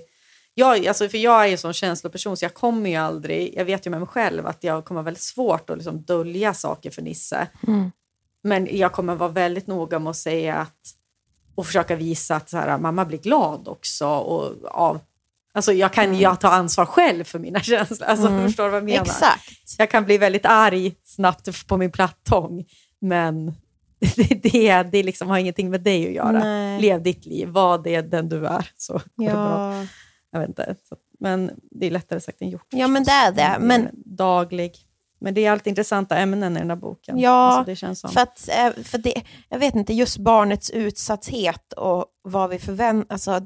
Jag, 0.54 0.86
alltså 0.86 1.08
för 1.08 1.18
jag 1.18 1.42
är 1.42 1.46
ju 1.46 1.52
en 1.52 1.58
sån 1.58 1.72
känsloperson 1.72 2.36
så 2.36 2.44
jag 2.44 2.54
kommer 2.54 2.90
ju 2.90 2.96
aldrig, 2.96 3.54
jag 3.56 3.64
vet 3.64 3.86
ju 3.86 3.90
med 3.90 4.00
mig 4.00 4.08
själv 4.08 4.46
att 4.46 4.64
jag 4.64 4.84
kommer 4.84 5.00
ha 5.00 5.04
väldigt 5.04 5.22
svårt 5.22 5.70
att 5.70 5.76
liksom 5.76 6.02
dölja 6.02 6.54
saker 6.54 6.90
för 6.90 7.02
Nisse. 7.02 7.48
Men 8.42 8.68
jag 8.70 8.92
kommer 8.92 9.14
vara 9.14 9.30
väldigt 9.30 9.66
noga 9.66 9.98
med 9.98 10.10
att 10.10 10.16
säga 10.16 10.54
att 10.56 10.80
och 11.56 11.66
försöka 11.66 11.96
visa 11.96 12.36
att 12.36 12.50
så 12.50 12.56
här, 12.56 12.78
mamma 12.78 13.04
blir 13.04 13.18
glad 13.18 13.68
också 13.68 14.06
och 14.06 14.52
av 14.70 15.00
Alltså 15.54 15.72
jag 15.72 15.92
kan 15.92 16.18
jag 16.18 16.40
ta 16.40 16.48
ansvar 16.48 16.86
själv 16.86 17.24
för 17.24 17.38
mina 17.38 17.60
känslor. 17.60 18.08
Alltså, 18.08 18.26
Mm. 18.26 18.46
Förstår 18.46 18.64
du 18.64 18.70
vad 18.70 18.80
jag 18.80 18.84
menar? 18.84 19.02
Exakt. 19.02 19.74
Jag 19.78 19.90
kan 19.90 20.04
bli 20.04 20.18
väldigt 20.18 20.46
arg 20.46 20.94
snabbt 21.04 21.66
på 21.66 21.76
min 21.76 21.92
plattång, 21.92 22.64
men 23.00 23.46
det, 24.16 24.42
det, 24.42 24.82
det 24.82 25.02
liksom 25.02 25.28
har 25.28 25.38
ingenting 25.38 25.70
med 25.70 25.80
dig 25.80 26.06
att 26.06 26.12
göra. 26.12 26.32
Nej. 26.44 26.80
Lev 26.80 27.02
ditt 27.02 27.26
liv, 27.26 27.48
var 27.48 27.78
det 27.78 28.00
den 28.00 28.28
du 28.28 28.46
är. 28.46 28.70
Så 28.76 29.00
det 29.14 29.24
bra. 29.24 29.74
Ja. 29.74 29.86
Jag 30.30 30.40
vet 30.40 30.48
inte. 30.48 30.76
Så, 30.88 30.96
men 31.20 31.50
det 31.70 31.86
är 31.86 31.90
lättare 31.90 32.20
sagt 32.20 32.42
än 32.42 32.50
gjort. 32.50 32.66
ja, 32.70 32.88
men 32.88 33.04
det 33.04 33.10
är 33.10 33.32
det. 33.32 33.56
Men 33.60 33.88
Daglig. 33.92 34.85
Men 35.18 35.34
det 35.34 35.44
är 35.46 35.50
alltid 35.50 35.70
intressanta 35.70 36.16
ämnen 36.16 36.56
i 36.56 36.58
den 36.60 36.70
här 36.70 36.76
boken. 36.76 37.18
Ja, 37.18 37.30
alltså, 37.30 37.70
det 37.70 37.76
känns 37.76 38.00
som. 38.00 38.10
För 38.10 38.20
att, 38.20 38.48
eh, 38.48 38.82
för 38.82 38.98
det, 38.98 39.22
jag 39.48 39.58
vet 39.58 39.74
inte, 39.74 39.92
just 39.94 40.18
barnets 40.18 40.70
utsatthet 40.70 41.72
och 41.72 42.06
vad 42.22 42.50
vi 42.50 42.58
förväntar 42.58 43.14
alltså, 43.14 43.40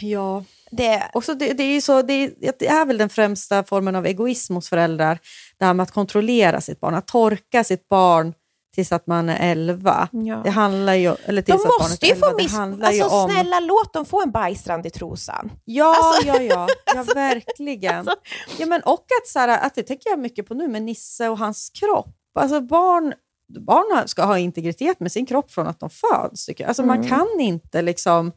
Ja. 0.00 0.44
det, 0.70 1.10
Också 1.12 1.34
det, 1.34 1.52
det, 1.52 1.62
är 1.62 1.80
så, 1.80 2.02
det, 2.02 2.34
det 2.58 2.66
är 2.66 2.86
väl 2.86 2.98
den 2.98 3.08
främsta 3.08 3.64
formen 3.64 3.96
av 3.96 4.06
egoism 4.06 4.54
hos 4.54 4.68
föräldrar. 4.68 5.18
Det 5.58 5.64
här 5.64 5.74
med 5.74 5.84
att 5.84 5.90
kontrollera 5.90 6.60
sitt 6.60 6.80
barn, 6.80 6.94
att 6.94 7.06
torka 7.06 7.64
sitt 7.64 7.88
barn 7.88 8.34
tills 8.74 8.92
att 8.92 9.06
man 9.06 9.28
är 9.28 9.50
11. 9.50 10.08
Ja. 10.12 10.40
Det 10.44 10.50
handlar 10.50 10.94
ju, 10.94 11.14
eller 11.24 11.42
de 11.42 11.52
tills 11.52 11.64
att 11.64 11.70
barnet 11.78 11.90
måste 11.90 12.06
ju 12.06 12.12
11, 12.12 12.30
få 12.30 12.36
miss... 12.36 12.54
Alltså 12.84 13.04
om... 13.16 13.30
snälla, 13.30 13.60
låt 13.60 13.92
dem 13.92 14.04
få 14.04 14.22
en 14.22 14.30
bajsrand 14.30 14.86
i 14.86 14.90
trosan. 14.90 15.52
Ja, 15.64 15.96
Alltså- 15.96 16.26
ja, 16.28 16.42
ja, 16.42 16.68
ja 16.94 17.02
verkligen. 17.14 18.06
ja, 18.58 18.66
men 18.66 18.82
och 18.82 19.04
att, 19.22 19.28
så 19.28 19.38
här, 19.38 19.66
att 19.66 19.74
det 19.74 19.82
tänker 19.82 20.10
jag 20.10 20.18
mycket 20.18 20.48
på 20.48 20.54
nu 20.54 20.68
med 20.68 20.82
Nisse 20.82 21.28
och 21.28 21.38
hans 21.38 21.70
kropp. 21.80 22.14
Alltså 22.34 22.60
barn, 22.60 23.14
barn 23.66 24.08
ska 24.08 24.24
ha 24.24 24.38
integritet 24.38 25.00
med 25.00 25.12
sin 25.12 25.26
kropp 25.26 25.50
från 25.52 25.66
att 25.66 25.80
de 25.80 25.90
föds. 25.90 26.46
Tycker 26.46 26.64
jag. 26.64 26.68
Alltså, 26.68 26.82
Man 26.82 26.96
Mm. 26.96 27.08
kan 27.08 27.40
inte 27.40 27.82
liksom... 27.82 28.32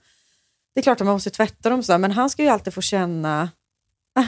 Det 0.74 0.80
är 0.80 0.84
klart 0.84 1.02
att 1.02 1.06
man 1.08 1.14
måste 1.16 1.30
tvätta 1.30 1.70
dem, 1.70 1.84
så 1.84 1.92
här, 1.92 2.00
men 2.00 2.12
han 2.12 2.30
ska 2.30 2.44
ju 2.44 2.50
alltid 2.50 2.74
få 2.74 2.82
känna... 2.82 3.50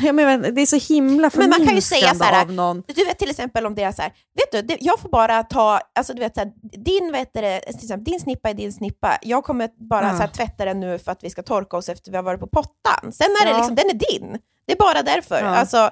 Jag 0.03 0.15
menar, 0.15 0.51
det 0.51 0.61
är 0.61 0.65
så 0.65 0.93
himla 0.93 1.31
Men 1.33 1.49
man 1.49 1.65
kan 1.65 1.75
ju 1.75 1.81
säga 1.81 2.15
så 2.15 2.23
här. 2.23 2.45
Du 2.93 3.05
vet 3.05 3.19
till 3.19 3.29
exempel 3.29 3.65
om 3.65 3.75
det 3.75 3.83
är 3.83 3.91
så 3.91 4.01
här, 4.01 4.11
vet 4.35 4.51
du, 4.51 4.61
det, 4.61 4.77
jag 4.81 4.99
får 4.99 5.09
bara 5.09 5.43
ta, 5.43 5.79
alltså 5.95 6.13
du 6.13 6.19
vet 6.19 6.33
så 6.35 6.39
här, 6.41 6.51
din, 6.83 7.11
vet 7.11 7.33
det, 7.33 7.59
till 7.59 7.75
exempel, 7.75 8.03
din 8.03 8.19
snippa 8.19 8.49
är 8.49 8.53
din 8.53 8.73
snippa, 8.73 9.17
jag 9.21 9.43
kommer 9.43 9.69
bara 9.89 10.05
Ja. 10.05 10.11
så 10.11 10.17
här, 10.17 10.27
tvätta 10.27 10.65
den 10.65 10.79
nu 10.79 10.99
för 10.99 11.11
att 11.11 11.23
vi 11.23 11.29
ska 11.29 11.43
torka 11.43 11.77
oss 11.77 11.89
efter 11.89 12.11
vi 12.11 12.17
har 12.17 12.23
varit 12.23 12.39
på 12.39 12.47
pottan. 12.47 13.11
Sen 13.11 13.27
är 13.41 13.45
det 13.45 13.51
Ja. 13.51 13.57
liksom, 13.57 13.75
den 13.75 13.85
är 13.89 13.93
din. 13.93 14.38
Det 14.67 14.73
är 14.73 14.77
bara 14.77 15.01
därför. 15.03 15.39
Ja. 15.39 15.47
Alltså, 15.47 15.89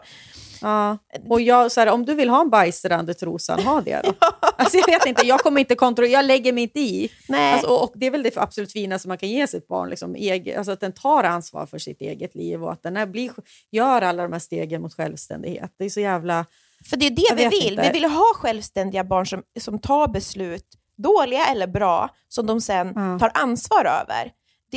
Ja. 0.61 0.97
Och 1.29 1.41
jag, 1.41 1.71
så 1.71 1.79
här, 1.79 1.87
om 1.87 2.05
du 2.05 2.13
vill 2.13 2.29
ha 2.29 2.41
en 2.41 2.49
bajsrand 2.49 3.09
i 3.09 3.13
trosan, 3.13 3.59
ha 3.63 3.81
det 3.81 4.01
då. 4.03 4.13
Alltså, 4.57 4.77
jag 4.77 4.87
vet 4.87 5.05
inte, 5.05 5.27
jag 5.27 5.39
kommer 5.39 5.59
inte 5.59 5.75
kontrollera, 5.75 6.11
jag 6.11 6.25
lägger 6.25 6.53
mig 6.53 6.63
inte 6.63 6.79
i. 6.79 7.09
nej. 7.29 7.53
Alltså, 7.53 7.67
och, 7.67 7.83
och 7.83 7.91
det 7.95 8.05
är 8.05 8.11
väl 8.11 8.23
det 8.23 8.37
absolut 8.37 8.71
finaste 8.71 9.07
man 9.07 9.17
kan 9.17 9.29
ge 9.29 9.47
sitt 9.47 9.67
barn, 9.67 9.89
liksom, 9.89 10.15
eg, 10.15 10.53
alltså 10.55 10.71
att 10.71 10.79
den 10.79 10.91
tar 10.91 11.23
ansvar 11.23 11.65
för 11.65 11.77
sitt 11.77 12.01
eget 12.01 12.35
liv 12.35 12.63
och 12.63 12.71
att 12.71 12.83
den 12.83 12.97
är, 12.97 13.05
blir, 13.05 13.31
gör 13.71 14.01
alla 14.01 14.23
de 14.23 14.31
här 14.33 14.39
stegen 14.39 14.81
mot 14.81 14.93
självständighet. 14.93 15.71
Det 15.79 15.85
är 15.85 15.89
så 15.89 15.99
jävla... 15.99 16.45
För 16.89 16.97
det 16.97 17.05
är 17.05 17.09
det 17.11 17.35
vi 17.35 17.47
vill. 17.49 17.71
inte. 17.71 17.81
Vi 17.83 17.89
vill 17.99 18.05
ha 18.09 18.33
självständiga 18.35 19.03
barn 19.03 19.27
som, 19.27 19.43
som 19.59 19.79
tar 19.79 20.07
beslut, 20.07 20.65
dåliga 20.97 21.45
eller 21.45 21.67
bra, 21.67 22.09
som 22.27 22.45
de 22.45 22.61
sen 22.61 22.93
Ja. 22.95 23.19
tar 23.19 23.31
ansvar 23.33 23.85
över. 23.85 24.31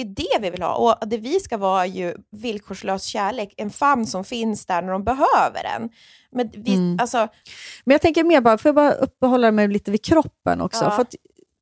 Det 0.05 0.22
är 0.22 0.38
det 0.38 0.38
vi 0.42 0.51
vill 0.51 0.62
ha. 0.62 0.74
Och 1.01 1.09
det 1.09 1.16
vi 1.18 1.40
ska 1.40 1.57
vara 1.57 1.82
är 1.82 1.88
ju 1.90 2.14
villkorslös 2.30 3.05
kärlek, 3.05 3.55
en 3.57 3.70
famn 3.70 4.07
som 4.07 4.24
finns 4.24 4.66
där 4.66 4.82
när 4.82 4.92
de 4.92 5.05
behöver 5.05 5.62
den. 5.62 5.88
Men 6.30 6.51
vi, 6.55 6.74
Mm. 6.74 6.99
alltså, 7.01 7.18
Men 7.84 7.92
jag 7.94 8.01
tänker 8.03 8.24
mer 8.24 8.40
bara, 8.40 8.59
får 8.59 8.68
jag 8.68 8.74
bara 8.74 8.92
uppehålla 8.92 9.51
mig 9.53 9.68
lite 9.68 9.90
vid 9.90 10.05
kroppen 10.05 10.61
också? 10.61 10.84
Ja. 10.84 10.90
För 10.90 11.03
att 11.03 11.14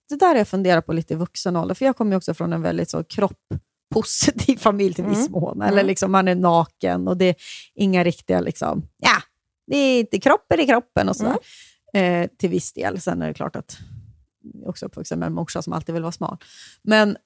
det 0.08 0.16
där 0.16 0.28
har 0.28 0.34
jag 0.36 0.48
funderat 0.48 0.86
på 0.86 0.92
lite 0.92 1.14
i 1.14 1.16
vuxen 1.16 1.56
ålder, 1.56 1.74
för 1.74 1.84
jag 1.84 1.96
kommer 1.96 2.10
ju 2.12 2.16
också 2.16 2.34
från 2.34 2.52
en 2.52 2.62
väldigt 2.62 2.90
så 2.90 3.04
kropppositiv 3.04 4.56
familj 4.60 4.94
till 4.94 5.04
viss 5.04 5.28
Mm. 5.28 5.32
mån. 5.32 5.62
Eller 5.62 5.72
Mm. 5.72 5.86
liksom, 5.86 6.12
man 6.12 6.28
är 6.28 6.34
naken 6.34 7.08
och 7.08 7.16
det 7.16 7.24
är 7.24 7.34
inga 7.74 8.04
riktiga, 8.04 8.40
liksom, 8.40 8.88
ja, 8.98 9.16
det 9.66 9.76
är 9.76 10.00
inte 10.00 10.18
kroppen 10.20 10.60
i 10.60 10.66
kroppen 10.66 11.08
och 11.08 11.16
sådär. 11.16 11.36
Mm. 11.94 12.22
Eh, 12.22 12.28
till 12.38 12.50
viss 12.50 12.72
del. 12.72 13.00
Sen 13.00 13.22
är 13.22 13.28
det 13.28 13.34
klart 13.34 13.56
att 13.56 13.76
jag 14.54 14.68
också 14.70 14.86
uppvuxen 14.86 15.18
med 15.18 15.26
en 15.26 15.32
morsa 15.34 15.62
som 15.62 15.72
alltid 15.72 15.92
vill 15.92 16.02
vara 16.02 16.12
smal. 16.12 16.36
Men 16.82 17.16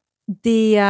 det 0.42 0.82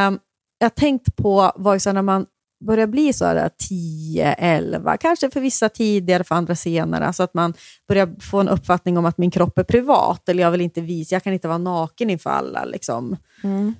jag 0.58 0.74
tänkt 0.74 1.16
på 1.16 1.52
var 1.56 1.74
ju 1.74 1.80
så 1.80 1.92
när 1.92 2.02
man 2.02 2.26
börjar 2.64 2.86
bli 2.86 3.12
så 3.12 3.24
här 3.24 3.50
10, 3.68 4.32
11, 4.32 4.96
kanske 4.96 5.30
för 5.30 5.40
vissa 5.40 5.68
tidigare, 5.68 6.24
för 6.24 6.34
andra 6.34 6.54
senare, 6.54 7.06
alltså 7.06 7.22
att 7.22 7.34
man 7.34 7.54
börjar 7.88 8.20
få 8.20 8.40
en 8.40 8.48
uppfattning 8.48 8.98
om 8.98 9.04
att 9.04 9.18
min 9.18 9.30
kropp 9.30 9.58
är 9.58 9.64
privat, 9.64 10.28
eller 10.28 10.42
jag 10.42 10.50
vill 10.50 10.60
inte 10.60 10.80
visa, 10.80 11.14
jag 11.14 11.22
kan 11.22 11.32
inte 11.32 11.48
vara 11.48 11.58
naken 11.58 12.10
inför 12.10 12.30
alla. 12.30 12.64
Liksom. 12.64 13.16
mm. 13.42 13.74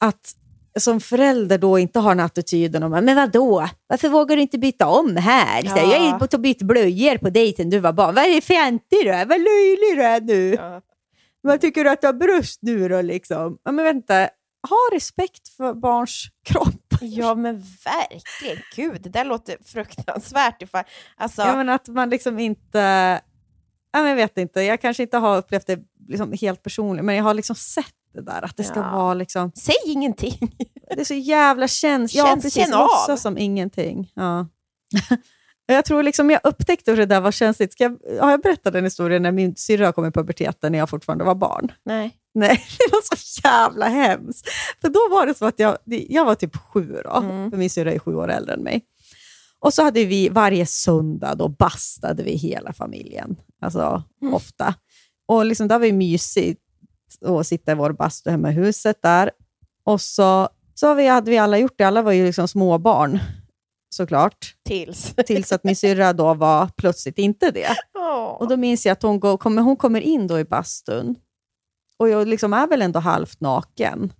Att 0.00 0.34
som 0.78 1.00
förälder 1.00 1.58
då 1.58 1.78
inte 1.78 1.98
har 1.98 2.10
den 2.10 2.24
attityden 2.24 2.82
om 2.82 2.90
men 2.90 3.16
vadå, 3.16 3.68
varför 3.86 4.08
vågar 4.08 4.36
du 4.36 4.42
inte 4.42 4.58
byta 4.58 4.86
om 4.86 5.16
här? 5.16 5.62
Så 5.62 5.76
Ja. 5.76 5.92
Jag 5.92 6.00
har 6.00 6.28
ju 6.32 6.38
bytt 6.38 6.62
blöjor 6.62 7.18
på 7.18 7.30
dig 7.30 7.54
sen 7.56 7.70
du 7.70 7.78
var 7.78 7.92
barn. 7.92 8.14
Vad 8.14 8.24
är 8.24 8.34
det 8.34 8.40
fjantig 8.40 8.98
du 9.04 9.10
är? 9.10 9.26
Vad 9.26 9.38
löjlig 9.38 9.96
du 9.96 10.02
är 10.02 10.20
nu. 10.20 10.54
Ja. 10.54 10.80
Vad 11.42 11.60
tycker 11.60 11.84
du 11.84 11.90
att 11.90 12.00
du 12.00 12.06
har 12.06 12.14
bröst 12.14 12.58
nu 12.62 12.88
då? 12.88 13.02
Liksom? 13.02 13.58
Ja, 13.64 13.72
men 13.72 13.84
vänta, 13.84 14.28
ha 14.68 14.96
respekt 14.96 15.48
för 15.48 15.74
barns 15.74 16.24
kropp. 16.48 16.94
ja, 17.00 17.34
men 17.34 17.62
verkligen. 17.84 18.58
Gud, 18.76 19.02
det 19.02 19.08
där 19.10 19.24
låter 19.24 19.56
fruktansvärt. 19.64 20.62
Ifall, 20.62 20.84
alltså, 21.16 21.42
Ja, 21.42 21.56
men 21.56 21.68
att 21.68 21.88
man 21.88 22.10
liksom 22.10 22.38
inte... 22.38 22.78
Ja, 23.92 23.98
men 24.00 24.08
jag 24.08 24.16
vet 24.16 24.38
inte, 24.38 24.62
jag 24.62 24.80
kanske 24.80 25.02
inte 25.02 25.16
har 25.18 25.36
upplevt 25.38 25.66
det 25.66 25.78
liksom 26.08 26.32
helt 26.40 26.62
personligt, 26.62 27.04
men 27.04 27.14
jag 27.14 27.24
har 27.24 27.34
liksom 27.34 27.56
sett 27.56 27.86
det 28.14 28.20
där, 28.22 28.44
att 28.44 28.56
det 28.56 28.64
ska 28.64 28.80
Ja. 28.80 28.90
vara 28.96 29.14
liksom... 29.14 29.52
Säg 29.54 29.74
ingenting. 29.86 30.38
Det 30.94 31.00
är 31.00 31.04
så 31.04 31.14
jävla 31.14 31.68
käns... 31.68 32.14
Ja, 32.14 32.26
Känns- 32.26 32.42
precis. 32.44 32.70
Låtsas 32.70 33.22
som 33.22 33.38
ingenting. 33.38 34.12
Ja. 34.14 34.46
jag 35.66 35.84
tror 35.84 36.02
liksom 36.02 36.30
jag 36.30 36.40
upptäckte 36.44 36.90
hur 36.90 36.98
det 36.98 37.06
där 37.06 37.20
var 37.20 37.32
känsligt. 37.32 37.72
Ska 37.72 37.84
jag, 37.84 38.20
har 38.20 38.30
jag 38.30 38.40
berättat 38.40 38.72
den 38.72 38.84
historien 38.84 39.22
när 39.22 39.32
min 39.32 39.56
syrra 39.56 39.92
kom 39.92 40.06
i 40.06 40.10
puberteten 40.10 40.72
när 40.72 40.78
jag 40.78 40.90
fortfarande 40.90 41.24
var 41.24 41.34
barn? 41.34 41.72
Nej. 41.84 42.16
Nej, 42.34 42.62
det 42.78 42.92
var 42.92 43.16
så 43.16 43.40
jävla 43.44 43.88
hemskt. 43.88 44.48
För 44.80 44.88
då 44.88 45.00
var 45.10 45.26
det 45.26 45.34
så 45.34 45.46
att 45.46 45.58
jag, 45.58 45.78
jag 45.84 46.24
var 46.24 46.34
typ 46.34 46.56
sju 46.56 46.96
då, 47.04 47.10
Mm. 47.16 47.50
för 47.50 47.58
min 47.58 47.70
syrra 47.70 47.92
är 47.92 47.98
sju 47.98 48.14
år 48.14 48.30
äldre 48.30 48.54
än 48.54 48.62
mig. 48.62 48.82
Och 49.58 49.74
så 49.74 49.82
hade 49.82 50.04
vi 50.04 50.28
varje 50.28 50.66
söndag, 50.66 51.34
då 51.34 51.48
bastade 51.48 52.22
vi 52.22 52.36
hela 52.36 52.72
familjen. 52.72 53.36
Alltså 53.62 54.02
Mm. 54.22 54.34
ofta. 54.34 54.74
Och 55.28 55.44
liksom, 55.46 55.68
det 55.68 55.78
var 55.78 55.86
ju 55.86 55.92
mysigt 55.92 56.60
att 57.26 57.46
sitta 57.46 57.72
i 57.72 57.74
vår 57.74 57.92
bastu 57.92 58.30
hemma 58.30 58.50
i 58.50 58.52
huset 58.52 59.02
där. 59.02 59.30
Och 59.84 60.00
så, 60.00 60.48
så 60.74 60.86
har 60.86 60.94
vi, 60.94 61.06
hade 61.06 61.30
vi 61.30 61.38
alla 61.38 61.58
gjort 61.58 61.74
det. 61.78 61.84
Alla 61.84 62.02
var 62.02 62.12
ju 62.12 62.26
liksom 62.26 62.48
småbarn, 62.48 63.18
såklart. 63.90 64.54
Tills. 64.66 65.14
Tills 65.26 65.52
att 65.52 65.64
min 65.64 65.76
syrra 65.76 66.12
då 66.12 66.34
var 66.34 66.66
plötsligt 66.76 67.18
inte 67.18 67.50
det. 67.50 67.68
Och 68.40 68.48
då 68.48 68.56
minns 68.56 68.86
jag 68.86 68.92
att 68.92 69.02
hon, 69.02 69.20
går, 69.20 69.36
kommer, 69.36 69.62
hon 69.62 69.76
kommer 69.76 70.00
in 70.00 70.26
då 70.26 70.38
i 70.38 70.44
bastun 70.44 71.14
och 72.00 72.08
jag 72.08 72.28
liksom 72.28 72.52
är 72.52 72.66
väl 72.66 72.82
ändå 72.82 72.98
halvt 72.98 73.40
naken. 73.40 74.12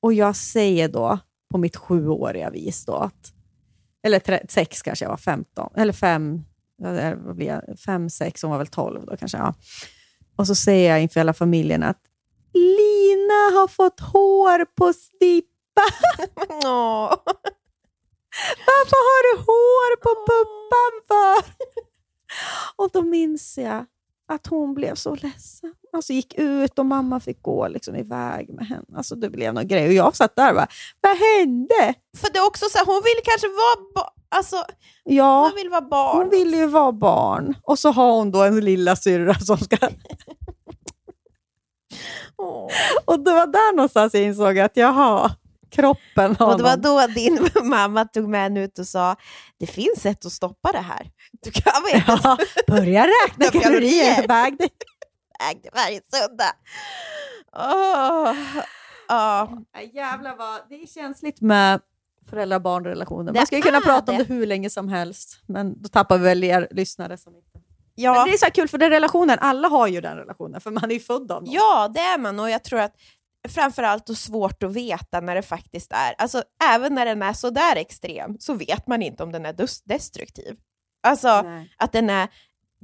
Och 0.00 0.12
jag 0.12 0.36
säger 0.36 0.88
då 0.88 1.18
på 1.50 1.58
mitt 1.58 1.76
sjuåriga 1.76 2.50
vis 2.50 2.84
då 2.84 2.94
att, 2.94 3.32
eller 4.02 4.50
sex 4.50 4.82
kanske 4.82 5.04
jag 5.04 5.10
var, 5.10 5.16
15, 5.16 5.72
eller 5.76 5.92
fem, 5.92 6.44
vad 7.16 7.36
blir 7.36 7.46
jag, 7.46 7.78
fem, 7.78 8.10
sex, 8.10 8.42
hon 8.42 8.50
var 8.50 8.58
väl 8.58 8.66
tolv 8.66 9.06
då 9.06 9.16
kanske. 9.16 9.38
Ja. 9.38 9.54
Och 10.36 10.46
så 10.46 10.54
säger 10.54 10.90
jag 10.90 11.02
inför 11.02 11.20
hela 11.20 11.34
familjen 11.34 11.82
att 11.82 12.00
Lina 12.54 13.58
har 13.60 13.68
fått 13.68 14.00
hår 14.00 14.64
på 14.64 14.92
snippan. 14.92 15.48
Varför 18.66 18.96
har 19.08 19.22
du 19.28 19.38
hår 19.42 19.96
på 19.96 20.08
puppan 20.28 20.94
för? 21.08 21.52
Och 22.76 22.90
då 22.92 23.02
minns 23.02 23.58
jag 23.58 23.86
att 24.28 24.46
hon 24.46 24.74
blev 24.74 24.94
så 24.94 25.14
ledsen. 25.14 25.74
Alltså 25.92 26.12
gick 26.12 26.34
ut 26.38 26.78
och 26.78 26.86
mamma 26.86 27.20
fick 27.20 27.42
gå 27.42 27.68
liksom 27.68 27.96
iväg 27.96 28.50
med 28.54 28.66
henne. 28.66 28.96
Alltså 28.96 29.14
det 29.14 29.30
blev 29.30 29.54
någon 29.54 29.68
grej. 29.68 29.86
Och 29.86 29.92
jag 29.92 30.16
satt 30.16 30.36
där 30.36 30.48
och 30.48 30.54
bara, 30.54 30.68
vad 31.00 31.16
hände? 31.16 31.94
För 32.16 32.32
det 32.32 32.38
är 32.38 32.46
också 32.46 32.66
så 32.70 32.78
här, 32.78 32.86
hon 32.86 33.02
vill 33.04 33.24
kanske 33.24 33.48
vara 33.48 34.06
alltså, 34.28 34.56
Ja, 35.04 35.42
hon 35.42 35.54
vill 35.56 35.68
vara 35.68 35.80
barn. 35.80 36.16
hon 36.16 36.30
ville 36.30 36.56
ju 36.56 36.66
vara 36.66 36.92
barn. 36.92 37.54
Och 37.62 37.78
så 37.78 37.90
har 37.90 38.12
hon 38.12 38.30
då 38.30 38.42
en 38.42 38.60
lilla 38.60 38.96
syrra 38.96 39.34
som 39.34 39.58
ska... 39.58 39.76
Och 43.04 43.20
det 43.20 43.32
var 43.32 43.46
där 43.46 43.76
någonstans 43.76 44.14
jag 44.14 44.22
insåg 44.22 44.58
att 44.58 44.76
jaha, 44.76 45.30
kroppen 45.70 46.36
har 46.38 46.52
Och 46.52 46.56
det 46.58 46.62
var 46.64 46.76
då 46.76 47.06
din 47.06 47.48
mamma 47.68 48.04
tog 48.04 48.28
med 48.28 48.40
henne 48.42 48.64
ut 48.64 48.78
och 48.78 48.86
sa, 48.86 49.16
det 49.58 49.66
finns 49.66 50.00
sätt 50.00 50.26
att 50.26 50.32
stoppa 50.32 50.72
det 50.72 50.78
här. 50.78 51.10
Du 51.42 51.50
kan 51.50 51.72
vara 51.82 52.02
Ja, 52.22 52.38
börja 52.66 53.06
räkna 53.06 53.46
Kalorier. 53.60 54.28
Väg 54.28 54.58
dig. 54.58 54.68
iväg 55.40 55.60
det 55.62 55.70
varje 55.74 56.00
söndag. 56.12 56.52
Ja. 59.08 59.48
Nej, 59.74 59.90
Jävlar 59.94 60.36
vad, 60.36 60.60
det 60.68 60.74
är 60.82 60.86
känsligt 60.86 61.40
med 61.40 61.80
föräldrar-barn-relationer. 62.30 63.32
Det 63.32 63.38
Man 63.38 63.46
skulle 63.46 63.62
kunna 63.62 63.80
prata 63.80 64.12
om 64.12 64.18
det. 64.18 64.24
det 64.24 64.34
hur 64.34 64.46
länge 64.46 64.70
som 64.70 64.88
helst, 64.88 65.40
men 65.46 65.82
då 65.82 65.88
tappar 65.88 66.18
vi 66.18 66.24
väl 66.24 66.44
er 66.44 66.68
lyssnare. 66.70 67.16
Som 67.18 67.36
inte... 67.36 67.48
Men 67.54 67.62
Ja. 67.94 68.24
det 68.24 68.30
är 68.32 68.36
så 68.38 68.50
kul, 68.50 68.68
för 68.68 68.78
den 68.78 68.90
relationen, 68.90 69.38
alla 69.40 69.68
har 69.68 69.86
ju 69.86 70.00
den 70.00 70.16
relationen, 70.16 70.60
för 70.60 70.70
man 70.70 70.90
är 70.90 70.94
ju 70.94 71.00
född 71.00 71.32
av 71.32 71.42
någon. 71.42 71.52
ja, 71.54 71.88
det 71.94 72.00
är 72.00 72.18
man. 72.18 72.40
Och 72.40 72.50
jag 72.50 72.64
tror 72.64 72.80
att 72.80 72.92
framförallt 73.48 74.08
och 74.10 74.16
svårt 74.16 74.62
att 74.62 74.72
veta 74.72 75.20
när 75.20 75.34
det 75.34 75.42
faktiskt 75.42 75.92
är, 75.92 76.14
alltså 76.18 76.42
även 76.64 76.94
när 76.94 77.06
den 77.06 77.22
är 77.22 77.32
så 77.32 77.50
där 77.50 77.76
extrem 77.76 78.36
så 78.40 78.54
vet 78.54 78.86
man 78.86 79.02
inte 79.02 79.22
om 79.22 79.32
den 79.32 79.46
är 79.46 79.54
destruktiv. 79.88 80.56
Alltså 81.02 81.42
Nej. 81.42 81.72
att 81.76 81.92
den 81.92 82.10
är 82.10 82.28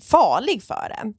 farlig 0.03 0.63
för 0.63 0.93
en. 1.03 1.15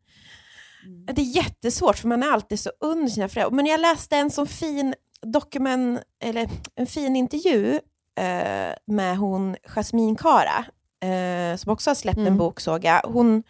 Det 1.16 1.22
är 1.22 1.36
jättesvårt 1.36 1.98
för 1.98 2.08
man 2.08 2.24
är 2.24 2.32
alltid 2.32 2.60
så 2.60 2.72
under 2.80 3.08
sina 3.08 3.28
föräldrar. 3.30 3.56
Men 3.56 3.66
jag 3.66 3.80
läste 3.80 4.18
en 4.18 4.32
sån 4.32 4.48
fin 4.48 4.93
dokument, 5.22 6.00
eller 6.24 6.50
en 6.76 6.88
fin 6.88 7.16
intervju 7.16 7.80
eh, 8.20 8.74
med 8.88 9.18
hon 9.18 9.56
Jasmine 9.68 10.16
Kara, 10.16 10.66
eh, 11.12 11.58
som 11.58 11.72
också 11.72 11.89
har 11.89 11.96
släppt 11.96 12.18
en 12.18 12.28
Mm. 12.28 12.38
bok 12.38 12.60
såg 12.60 12.86
jag. 12.86 13.02
Hon, 13.04 13.43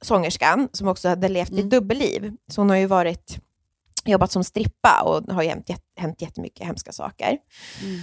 sångerskan, 0.00 0.68
som 0.72 0.88
också 0.88 1.08
hade 1.08 1.28
levt 1.28 1.48
ett 1.48 1.54
Mm. 1.58 1.68
dubbelliv. 1.68 2.32
Så 2.48 2.60
hon 2.60 2.70
har 2.70 2.76
ju 2.76 2.86
varit, 2.86 3.38
jobbat 4.04 4.32
som 4.32 4.44
strippa 4.44 5.02
och 5.04 5.34
har 5.34 5.42
hänt, 5.44 5.68
jätt- 5.68 5.92
hänt 5.96 6.22
jättemycket 6.22 6.66
hemska 6.66 6.92
saker. 6.92 7.38
Mm. 7.82 8.00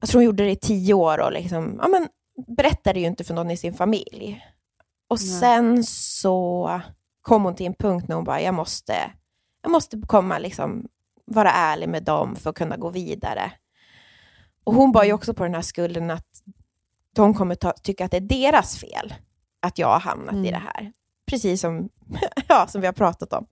Jag 0.00 0.08
tror 0.08 0.18
hon 0.18 0.24
gjorde 0.24 0.44
det 0.44 0.50
i 0.50 0.56
tio 0.56 0.94
år 0.94 1.18
och 1.20 1.32
liksom, 1.32 1.78
ja, 1.82 1.88
men, 1.88 2.08
berättade 2.56 3.00
ju 3.00 3.06
inte 3.06 3.24
för 3.24 3.34
någon 3.34 3.50
i 3.50 3.56
sin 3.56 3.74
familj. 3.74 4.44
Och 5.08 5.18
Nej. 5.20 5.40
sen 5.40 5.84
så 5.84 6.80
kom 7.22 7.44
hon 7.44 7.54
till 7.54 7.66
en 7.66 7.74
punkt 7.74 8.08
när 8.08 8.16
hon 8.16 8.24
bara, 8.24 8.40
jag 8.40 8.54
måste, 8.54 8.94
jag 9.62 9.70
måste 9.70 10.00
komma 10.06 10.38
liksom, 10.38 10.86
vara 11.24 11.50
ärlig 11.50 11.88
med 11.88 12.02
dem 12.02 12.36
för 12.36 12.50
att 12.50 12.56
kunna 12.56 12.76
gå 12.76 12.90
vidare. 12.90 13.52
Och 14.64 14.74
hon 14.74 14.92
bar 14.92 15.04
ju 15.04 15.12
också 15.12 15.34
på 15.34 15.42
den 15.44 15.54
här 15.54 15.62
skulden 15.62 16.10
att 16.10 16.26
de 17.14 17.34
kommer 17.34 17.54
ta, 17.54 17.72
tycka 17.72 18.04
att 18.04 18.10
det 18.10 18.16
är 18.16 18.20
deras 18.20 18.78
fel 18.78 19.14
att 19.62 19.78
jag 19.78 19.88
har 19.88 20.00
hamnat 20.00 20.34
i 20.34 20.38
Mm. 20.38 20.52
det 20.52 20.58
här. 20.58 20.92
Precis 21.26 21.60
som, 21.60 21.88
ja, 22.48 22.66
som 22.66 22.80
vi 22.80 22.86
har 22.86 22.94
pratat 22.94 23.32
om. 23.32 23.46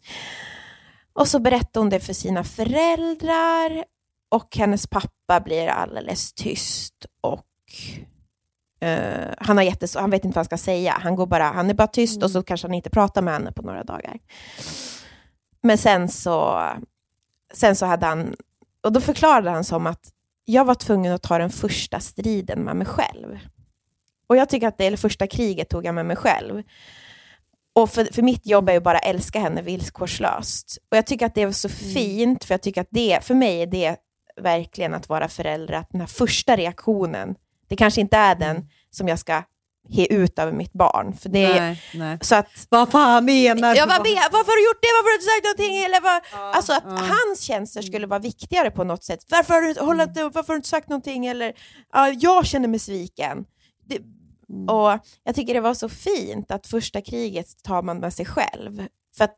Och 1.16 1.28
så 1.28 1.38
berättade 1.38 1.78
hon 1.78 1.90
det 1.90 2.00
för 2.00 2.12
sina 2.12 2.44
föräldrar 2.44 3.84
och 4.28 4.56
hennes 4.56 4.86
pappa 4.86 5.40
blir 5.40 5.68
alldeles 5.68 6.32
tyst 6.32 7.06
och 7.20 7.46
eh, 8.80 9.34
han, 9.38 9.56
har 9.56 9.64
jättes, 9.64 9.96
han 9.96 10.10
vet 10.10 10.24
inte 10.24 10.34
vad 10.34 10.38
han 10.38 10.44
ska 10.44 10.58
säga. 10.58 10.98
Han, 11.02 11.16
går 11.16 11.26
bara, 11.26 11.44
han 11.44 11.70
är 11.70 11.74
bara 11.74 11.88
tyst 11.88 12.22
och 12.22 12.30
så 12.30 12.42
kanske 12.42 12.66
han 12.66 12.74
inte 12.74 12.90
pratar 12.90 13.22
med 13.22 13.34
henne 13.34 13.52
på 13.52 13.62
några 13.62 13.84
dagar. 13.84 14.18
Men 15.62 15.78
sen 15.78 16.08
så, 16.08 16.62
sen 17.54 17.76
så 17.76 17.86
hade 17.86 18.06
han, 18.06 18.36
och 18.82 18.92
då 18.92 19.00
förklarade 19.00 19.50
han 19.50 19.64
som 19.64 19.86
att 19.86 20.12
jag 20.44 20.64
var 20.64 20.74
tvungen 20.74 21.12
att 21.12 21.22
ta 21.22 21.38
den 21.38 21.50
första 21.50 22.00
striden 22.00 22.60
med 22.60 22.76
mig 22.76 22.86
själv. 22.86 23.38
Och 24.26 24.36
jag 24.36 24.48
tycker 24.48 24.68
att 24.68 24.78
det, 24.78 24.86
eller 24.86 24.96
första 24.96 25.26
kriget 25.26 25.68
tog 25.68 25.84
jag 25.84 25.94
med 25.94 26.06
mig 26.06 26.16
själv. 26.16 26.62
Och 27.76 27.90
för, 27.90 28.04
för 28.12 28.22
mitt 28.22 28.46
jobb 28.46 28.68
är 28.68 28.72
ju 28.72 28.80
bara 28.80 28.98
att 28.98 29.04
älska 29.06 29.40
henne 29.40 29.62
villkorslöst. 29.62 30.78
Och 30.90 30.96
jag 30.96 31.06
tycker 31.06 31.26
att 31.26 31.34
det 31.34 31.42
är 31.42 31.52
så 31.52 31.68
fint, 31.68 32.44
för 32.44 32.54
jag 32.54 32.62
tycker 32.62 32.80
att 32.80 32.88
det, 32.90 33.24
för 33.24 33.34
mig 33.34 33.62
är 33.62 33.66
det 33.66 33.96
verkligen 34.40 34.94
att 34.94 35.08
vara 35.08 35.28
förälder, 35.28 35.74
att 35.74 35.90
den 35.90 36.00
här 36.00 36.08
första 36.08 36.56
reaktionen, 36.56 37.34
det 37.68 37.76
kanske 37.76 38.00
inte 38.00 38.16
är 38.16 38.34
den 38.34 38.68
som 38.90 39.08
jag 39.08 39.18
ska 39.18 39.42
he 39.88 40.06
ut 40.14 40.38
över 40.38 40.52
mitt 40.52 40.72
barn. 40.72 41.16
För 41.16 41.28
det 41.28 41.44
är, 41.44 41.60
Nej, 41.60 41.82
nej. 41.94 42.18
så 42.20 42.34
att, 42.34 42.46
Vad 42.68 42.90
fan 42.90 43.24
menar 43.24 43.74
Ja, 43.74 43.82
du? 43.86 43.88
vad, 43.90 44.02
men- 44.02 44.14
varför 44.32 44.50
har 44.52 44.56
du 44.56 44.64
gjort 44.64 44.82
det? 44.82 44.92
Varför 44.96 45.08
har 45.08 45.10
du 45.10 45.22
inte 45.22 45.30
sagt 45.34 45.44
någonting? 45.44 45.84
Eller 45.84 46.00
vad? 46.00 46.54
alltså 46.56 46.72
att 46.72 46.84
ja. 46.86 47.14
hans 47.14 47.40
känslor 47.40 47.82
skulle 47.82 48.06
vara 48.06 48.18
viktigare 48.20 48.70
på 48.70 48.84
något 48.84 49.04
sätt. 49.04 49.20
Varför 49.30 49.54
har 49.54 49.62
du, 49.62 49.80
hålla 49.80 50.02
inte, 50.02 50.22
varför 50.24 50.46
har 50.48 50.54
du 50.54 50.56
inte 50.56 50.68
sagt 50.68 50.88
någonting? 50.88 51.26
Eller 51.26 51.52
ja, 51.92 52.08
jag 52.08 52.46
känner 52.46 52.68
mig 52.68 52.78
sviken. 52.78 53.44
Det, 53.88 53.98
Och 54.68 54.98
Jag 55.24 55.34
tycker 55.34 55.54
det 55.54 55.60
var 55.60 55.74
så 55.74 55.88
fint 55.88 56.50
att 56.50 56.66
första 56.66 57.00
kriget 57.00 57.62
tar 57.62 57.82
man 57.82 57.98
med 57.98 58.12
sig 58.12 58.26
själv. 58.26 58.86
För 59.16 59.24
att 59.24 59.36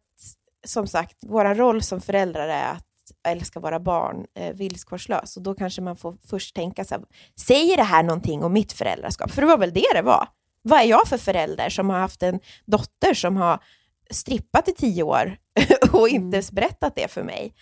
som 0.66 0.86
sagt, 0.86 1.16
vår 1.26 1.54
roll 1.54 1.82
som 1.82 2.00
föräldrar 2.00 2.48
är 2.48 2.72
att 2.72 2.84
älska 3.28 3.60
våra 3.60 3.80
barn 3.80 4.26
eh, 4.34 4.54
villkorslöst. 4.54 5.36
Och 5.36 5.42
då 5.42 5.54
kanske 5.54 5.82
man 5.82 5.96
får 5.96 6.14
först 6.26 6.54
tänka 6.54 6.84
så 6.84 6.94
här, 6.94 7.04
säger 7.36 7.76
det 7.76 7.82
här 7.82 8.02
någonting 8.02 8.44
om 8.44 8.52
mitt 8.52 8.72
föräldraskap? 8.72 9.30
För 9.30 9.42
det 9.42 9.48
var 9.48 9.58
väl 9.58 9.72
det 9.72 9.86
det 9.94 10.02
var. 10.02 10.28
Vad 10.62 10.80
är 10.80 10.84
jag 10.84 11.08
för 11.08 11.18
förälder 11.18 11.68
som 11.68 11.90
har 11.90 11.98
haft 11.98 12.22
en 12.22 12.40
dotter 12.66 13.14
som 13.14 13.36
har 13.36 13.62
strippat 14.10 14.68
i 14.68 14.72
tio 14.72 15.02
år 15.02 15.36
och 15.92 16.08
inte 16.08 16.42
berättat 16.52 16.94
det 16.96 17.10
för 17.10 17.22
mig? 17.22 17.54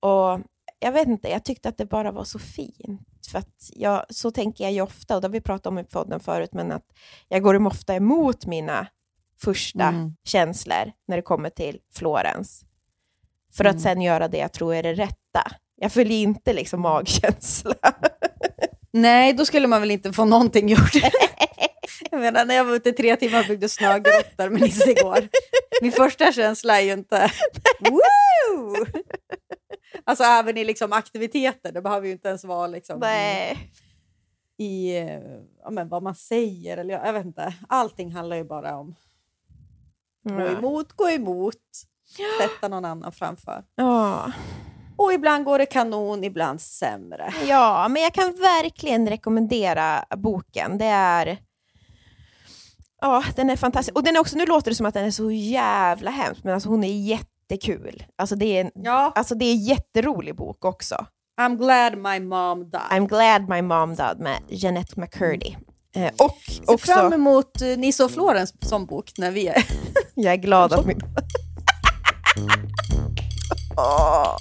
Och 0.00 0.40
jag 0.78 0.92
vet 0.92 1.08
inte, 1.08 1.28
jag 1.28 1.44
tyckte 1.44 1.68
att 1.68 1.78
det 1.78 1.86
bara 1.86 2.12
var 2.12 2.24
så 2.24 2.38
fint. 2.38 3.08
För 3.30 3.38
att 3.38 3.70
jag, 3.72 4.04
så 4.10 4.30
tänker 4.30 4.64
jag 4.64 4.72
ju 4.72 4.80
ofta, 4.80 5.14
och 5.14 5.20
det 5.20 5.26
har 5.28 5.32
vi 5.32 5.40
pratat 5.40 5.66
om 5.66 5.78
i 5.78 5.84
podden 5.84 6.20
förut, 6.20 6.50
men 6.52 6.72
att 6.72 6.86
jag 7.28 7.42
går 7.42 7.66
ofta 7.66 7.94
emot 7.94 8.46
mina 8.46 8.86
första 9.42 9.82
Mm. 9.84 10.16
känslor 10.24 10.92
när 11.08 11.16
det 11.16 11.22
kommer 11.22 11.50
till 11.50 11.78
Florens. 11.94 12.64
För 13.56 13.64
att 13.64 13.80
sen 13.80 14.02
göra 14.02 14.28
det 14.28 14.38
jag 14.38 14.52
tror 14.52 14.74
är 14.74 14.82
det 14.82 14.94
rätta. 14.94 15.42
Jag 15.76 15.92
följer 15.92 16.18
inte 16.18 16.52
liksom 16.52 16.80
magkänsla. 16.80 17.74
Nej, 18.92 19.32
då 19.32 19.44
skulle 19.44 19.66
man 19.66 19.80
väl 19.80 19.90
inte 19.90 20.12
få 20.12 20.24
någonting 20.24 20.68
gjort. 20.68 20.94
jag 22.10 22.20
menar, 22.20 22.44
när 22.44 22.54
jag 22.54 22.64
var 22.64 22.74
ute 22.74 22.92
tre 22.92 23.16
timmar 23.16 23.40
och 23.40 23.46
byggde 23.46 23.68
snögrottor 23.68 24.48
med 24.50 24.62
Nisse 24.62 24.90
igår. 24.90 25.28
Min 25.82 25.92
första 25.92 26.32
känsla 26.32 26.80
är 26.80 26.84
ju 26.84 26.92
inte 26.92 27.30
Woo! 27.80 28.74
Alltså 30.04 30.24
även 30.24 30.56
i 30.58 30.64
liksom 30.64 30.92
aktiviteter, 30.92 31.72
det 31.72 31.82
behöver 31.82 32.06
ju 32.06 32.12
inte 32.12 32.28
ens 32.28 32.44
vara 32.44 32.66
liksom 32.66 32.98
Nej. 32.98 33.70
i 34.58 34.94
ja, 35.62 35.70
men 35.70 35.88
vad 35.88 36.02
man 36.02 36.14
säger. 36.14 36.76
Eller 36.76 36.94
jag, 36.94 37.06
jag 37.06 37.12
vet 37.12 37.26
inte. 37.26 37.54
Allting 37.68 38.12
handlar 38.12 38.36
ju 38.36 38.44
bara 38.44 38.76
om 38.76 38.94
gå 40.22 40.40
Ja. 40.40 40.58
emot, 40.58 40.92
gå 40.92 41.10
emot, 41.10 41.54
sätta 42.40 42.68
någon 42.68 42.84
annan 42.84 43.12
framför. 43.12 43.64
Ja. 43.74 44.32
Och 44.96 45.12
ibland 45.12 45.44
går 45.44 45.58
det 45.58 45.66
kanon, 45.66 46.24
ibland 46.24 46.60
sämre. 46.60 47.34
ja, 47.46 47.88
men 47.88 48.02
jag 48.02 48.12
kan 48.14 48.32
verkligen 48.32 49.08
rekommendera 49.08 50.04
boken. 50.16 50.78
Det 50.78 50.84
är... 50.84 51.38
Ja, 53.04 53.24
den 53.36 53.50
är 53.50 53.56
fantastisk. 53.56 53.96
Och 53.96 54.02
den 54.04 54.16
är 54.16 54.20
också, 54.20 54.36
nu 54.36 54.46
låter 54.46 54.70
det 54.70 54.74
som 54.74 54.86
att 54.86 54.94
den 54.94 55.04
är 55.04 55.10
så 55.10 55.30
jävla 55.30 56.10
hemsk, 56.10 56.44
men 56.44 56.54
alltså 56.54 56.68
hon 56.68 56.84
är 56.84 56.92
jättekul. 56.92 58.04
Alltså 58.18 58.36
det 58.36 58.46
är 58.46 58.60
en, 58.60 58.70
Ja, 58.74 59.12
alltså 59.14 59.34
det 59.34 59.44
är 59.44 59.52
en 59.52 59.64
jätterolig 59.64 60.36
bok 60.36 60.64
också. 60.64 61.06
I'm 61.40 61.56
glad 61.56 61.98
my 61.98 62.20
mom 62.20 62.70
died. 62.70 62.80
I'm 62.90 63.08
glad 63.08 63.48
my 63.48 63.62
mom 63.62 63.94
died 63.94 64.18
med 64.18 64.38
Jeanette 64.48 65.00
McCurdy. 65.00 65.56
Eh, 65.96 66.12
och 66.18 66.38
Ser 66.46 66.70
också, 66.70 66.92
fram 66.92 67.12
emot 67.12 67.62
uh, 67.62 67.78
Nisse 67.78 68.04
och 68.04 68.10
Florens 68.10 68.54
som 68.60 68.86
bok 68.86 69.12
när 69.18 69.30
vi 69.30 69.48
är... 69.48 69.66
jag 70.14 70.32
är 70.32 70.36
glad 70.36 70.72
att 70.72 70.86
min... 70.86 71.00
Åh. 73.76 74.36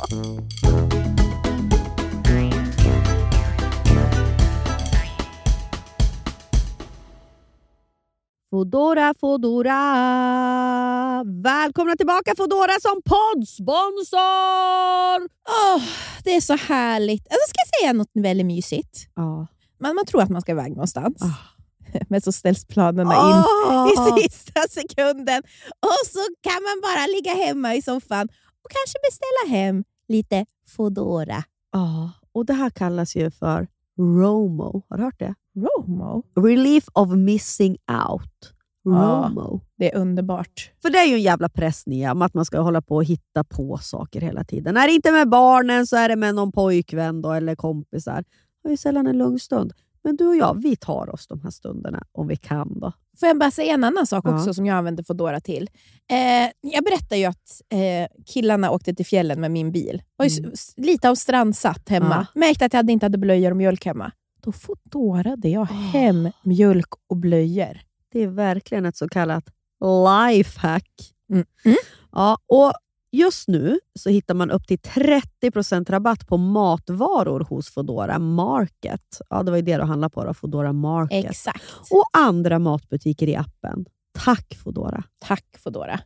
Fodora, 8.54 9.14
Fodora! 9.20 9.80
Välkomna 11.44 11.96
tillbaka 11.96 12.34
Fodora 12.38 12.72
som 12.82 13.02
poddsponsor! 13.06 14.20
Åh, 15.50 15.84
det 16.24 16.36
är 16.36 16.42
så 16.42 16.56
härligt. 16.56 17.22
Alltså, 17.28 17.48
ska 17.50 17.56
jag 17.60 17.80
säga 17.82 17.94
något 17.94 18.12
väldigt 18.14 18.46
mysigt? 18.46 19.08
Ja. 19.16 19.48
Man, 19.80 19.96
man 19.96 20.06
tror 20.06 20.22
att 20.22 20.30
man 20.30 20.42
ska 20.42 20.52
iväg 20.52 20.70
någonstans, 20.72 21.22
Ah. 21.22 21.38
men 22.10 22.22
så 22.22 22.32
ställs 22.32 22.66
planerna 22.66 23.14
in 23.14 23.44
Ah. 23.72 23.88
i 23.90 24.22
sista 24.22 24.62
sekunden. 24.70 25.44
Och 25.80 26.08
så 26.08 26.20
kan 26.42 26.64
man 26.64 26.82
bara 26.84 27.08
ligga 27.08 27.46
hemma 27.46 27.76
i 27.76 27.82
soffan 27.82 28.28
och 28.64 28.70
kanske 28.72 28.98
beställa 29.10 29.58
hem 29.60 29.84
lite 30.08 30.46
Foodora. 30.76 31.44
Ja, 31.72 32.12
och 32.34 32.46
det 32.46 32.54
här 32.54 32.70
kallas 32.70 33.16
ju 33.16 33.32
för 33.32 33.68
ROMO. 34.00 34.82
Har 34.90 34.98
du 34.98 35.04
hört 35.04 35.20
det? 35.20 35.36
Romo. 35.56 36.24
Relief 36.36 36.84
of 36.94 37.10
missing 37.10 37.72
out. 38.12 38.54
Ja. 38.84 38.92
ROMO. 39.30 39.62
Det 39.78 39.94
är 39.94 39.98
underbart. 39.98 40.72
För 40.82 40.90
det 40.90 40.98
är 40.98 41.06
ju 41.06 41.14
en 41.14 41.22
jävla 41.22 41.50
press 41.50 41.86
Nia, 41.86 42.12
om 42.12 42.22
att 42.22 42.34
man 42.34 42.46
ska 42.46 42.60
hålla 42.60 42.82
på 42.82 42.96
och 42.96 43.04
hitta 43.06 43.44
på 43.44 43.78
saker 43.82 44.22
hela 44.22 44.44
tiden. 44.44 44.78
Är 44.78 44.88
det 44.88 44.94
inte 44.94 45.12
med 45.12 45.30
barnen 45.30 45.88
så 45.88 45.96
är 45.98 46.10
det 46.10 46.16
med 46.16 46.36
någon 46.36 46.52
pojkvän 46.52 47.22
då, 47.22 47.32
eller 47.32 47.56
kompisar. 47.56 48.24
Det 48.64 48.70
är 48.70 48.72
ju 48.72 48.78
sällan 48.78 49.08
en 49.08 49.18
lugn 49.18 49.40
stund. 49.40 49.74
Men 50.04 50.16
du 50.16 50.28
och 50.28 50.36
jag, 50.36 50.62
vi 50.64 50.76
tar 50.76 51.14
oss 51.14 51.28
de 51.28 51.42
här 51.42 51.50
stunderna 51.50 52.04
om 52.12 52.28
vi 52.28 52.36
kan. 52.36 52.80
då. 52.80 52.92
Får 53.20 53.28
jag 53.28 53.40
bara 53.40 53.52
säga 53.52 53.74
en 53.74 53.84
annan 53.84 54.08
sak 54.08 54.26
Ja. 54.28 54.36
också 54.36 54.54
som 54.54 54.66
jag 54.66 54.78
använder 54.78 55.04
Foodora 55.04 55.40
till? 55.40 55.70
Eh, 56.12 56.52
jag 56.74 56.84
berättade 56.84 57.18
ju 57.18 57.26
att 57.26 57.62
eh, 57.70 58.24
killarna 58.26 58.72
åkte 58.72 58.94
till 58.96 59.06
fjällen 59.06 59.42
med 59.42 59.52
min 59.52 59.72
bil. 59.72 60.02
Var 60.18 60.40
Mm. 60.40 60.52
lite 60.78 61.10
av 61.10 61.16
strandsatt 61.16 61.90
hemma. 61.90 62.28
Märkte 62.36 62.66
att 62.66 62.74
jag 62.74 62.90
inte 62.90 63.06
hade 63.06 63.18
blöjor 63.18 63.52
och 63.52 63.58
mjölk 63.58 63.86
hemma. 63.86 64.12
Då 64.44 64.52
Foodorade 64.52 65.50
jag 65.50 65.66
hem 65.66 66.30
mjölk 66.44 66.90
och 67.10 67.18
blöjor. 67.18 67.80
Det 68.12 68.24
är 68.24 68.28
verkligen 68.28 68.86
ett 68.86 68.98
så 68.98 69.10
kallat 69.10 69.44
lifehack. 69.82 70.90
Mm. 71.32 71.46
Ja, 72.12 72.38
och 72.48 72.74
just 73.12 73.48
nu 73.48 73.80
så 74.00 74.10
hittar 74.10 74.34
man 74.34 74.52
upp 74.52 74.68
till 74.68 74.80
30% 74.80 75.92
rabatt 75.92 76.28
på 76.28 76.38
matvaror 76.38 77.40
hos 77.50 77.70
Foodora 77.70 78.20
Market. 78.20 79.22
Ja, 79.30 79.44
det 79.44 79.52
var 79.52 79.58
ju 79.58 79.64
det 79.64 79.78
du 79.78 79.84
handlade 79.84 80.14
på, 80.14 80.26
då, 80.26 80.34
Foodora 80.34 80.74
Market. 80.74 81.26
Exakt. 81.26 81.64
Och 81.92 82.04
andra 82.14 82.60
matbutiker 82.60 83.28
i 83.30 83.36
appen. 83.36 83.86
Tack 84.26 84.56
Foodora. 84.64 85.04
Tack 85.20 85.46
Foodora. 85.64 86.00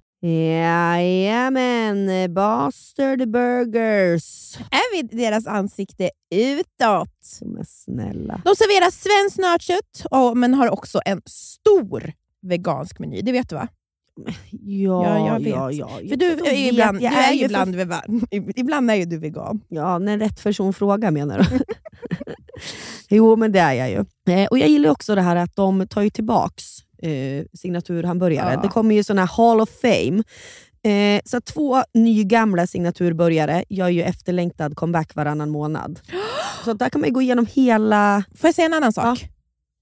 Jajamän, 1.07 2.34
Bastard 2.34 3.30
Burgers. 3.32 4.57
Är 4.57 4.95
vi 4.95 5.01
deras 5.18 5.47
ansikte 5.47 6.09
utåt? 6.36 7.39
Men 7.41 7.65
snälla. 7.65 8.41
De 8.45 8.55
serverar 8.55 8.91
svenskt 8.91 9.38
nötkött, 9.38 10.05
men 10.36 10.53
har 10.53 10.70
också 10.70 10.99
en 11.05 11.22
stor 11.26 12.13
vegansk 12.41 12.99
meny. 12.99 13.22
Det 13.22 13.32
vet 13.32 13.49
du 13.49 13.55
va? 13.55 13.68
Ja, 14.51 15.03
Ja, 15.18 15.28
jag 15.28 15.39
vet. 15.39 15.47
ja, 15.53 15.72
ja. 15.72 15.88
För 16.09 16.15
du 16.15 16.36
vet, 16.36 16.53
ibland, 16.53 17.01
jag 17.01 17.13
är 17.13 17.32
ju 17.34 17.39
för- 17.39 17.45
ibland, 17.45 17.76
vegan. 17.76 18.28
ibland 18.55 18.91
är 18.91 18.95
ju 18.95 19.05
du 19.05 19.18
vegan. 19.18 19.61
Ja, 19.68 19.99
när 19.99 20.18
rätt 20.18 20.43
person 20.43 20.74
frågar 20.74 21.11
menar 21.11 21.39
du? 21.49 21.59
jo, 23.15 23.36
men 23.36 23.51
det 23.51 23.59
är 23.59 23.74
jag 23.74 23.89
ju. 23.89 24.05
Eh, 24.34 24.47
och 24.47 24.59
Jag 24.59 24.70
gillar 24.70 24.89
också 24.89 25.15
det 25.15 25.22
här 25.22 25.36
att 25.36 25.55
de 25.55 25.88
tar 25.88 26.01
ju 26.01 26.09
tillbaks 26.09 26.63
eh, 26.98 27.45
signaturhamburgare. 27.54 28.54
Ja. 28.54 28.62
Det 28.62 28.68
kommer 28.68 28.95
ju 28.95 29.04
såna 29.04 29.22
här 29.26 29.38
Hall 29.38 29.62
of 29.62 29.70
Fame. 29.82 30.24
Eh, 30.84 31.22
så 31.26 31.41
två 31.41 31.84
nygamla 31.93 32.68
signaturburgare 32.68 33.64
gör 33.70 33.89
ju 33.89 34.02
efterlängtad 34.02 34.76
comeback 34.76 35.16
varannan 35.16 35.50
månad. 35.50 36.00
Så 36.66 36.74
där 36.74 36.89
kan 36.89 37.02
man 37.02 37.14
gå 37.14 37.22
igenom 37.22 37.45
hela... 37.54 38.24
Får 38.36 38.48
jag 38.48 38.56
säga 38.56 38.66
en 38.66 38.74
annan 38.74 38.93
sak? 38.93 39.30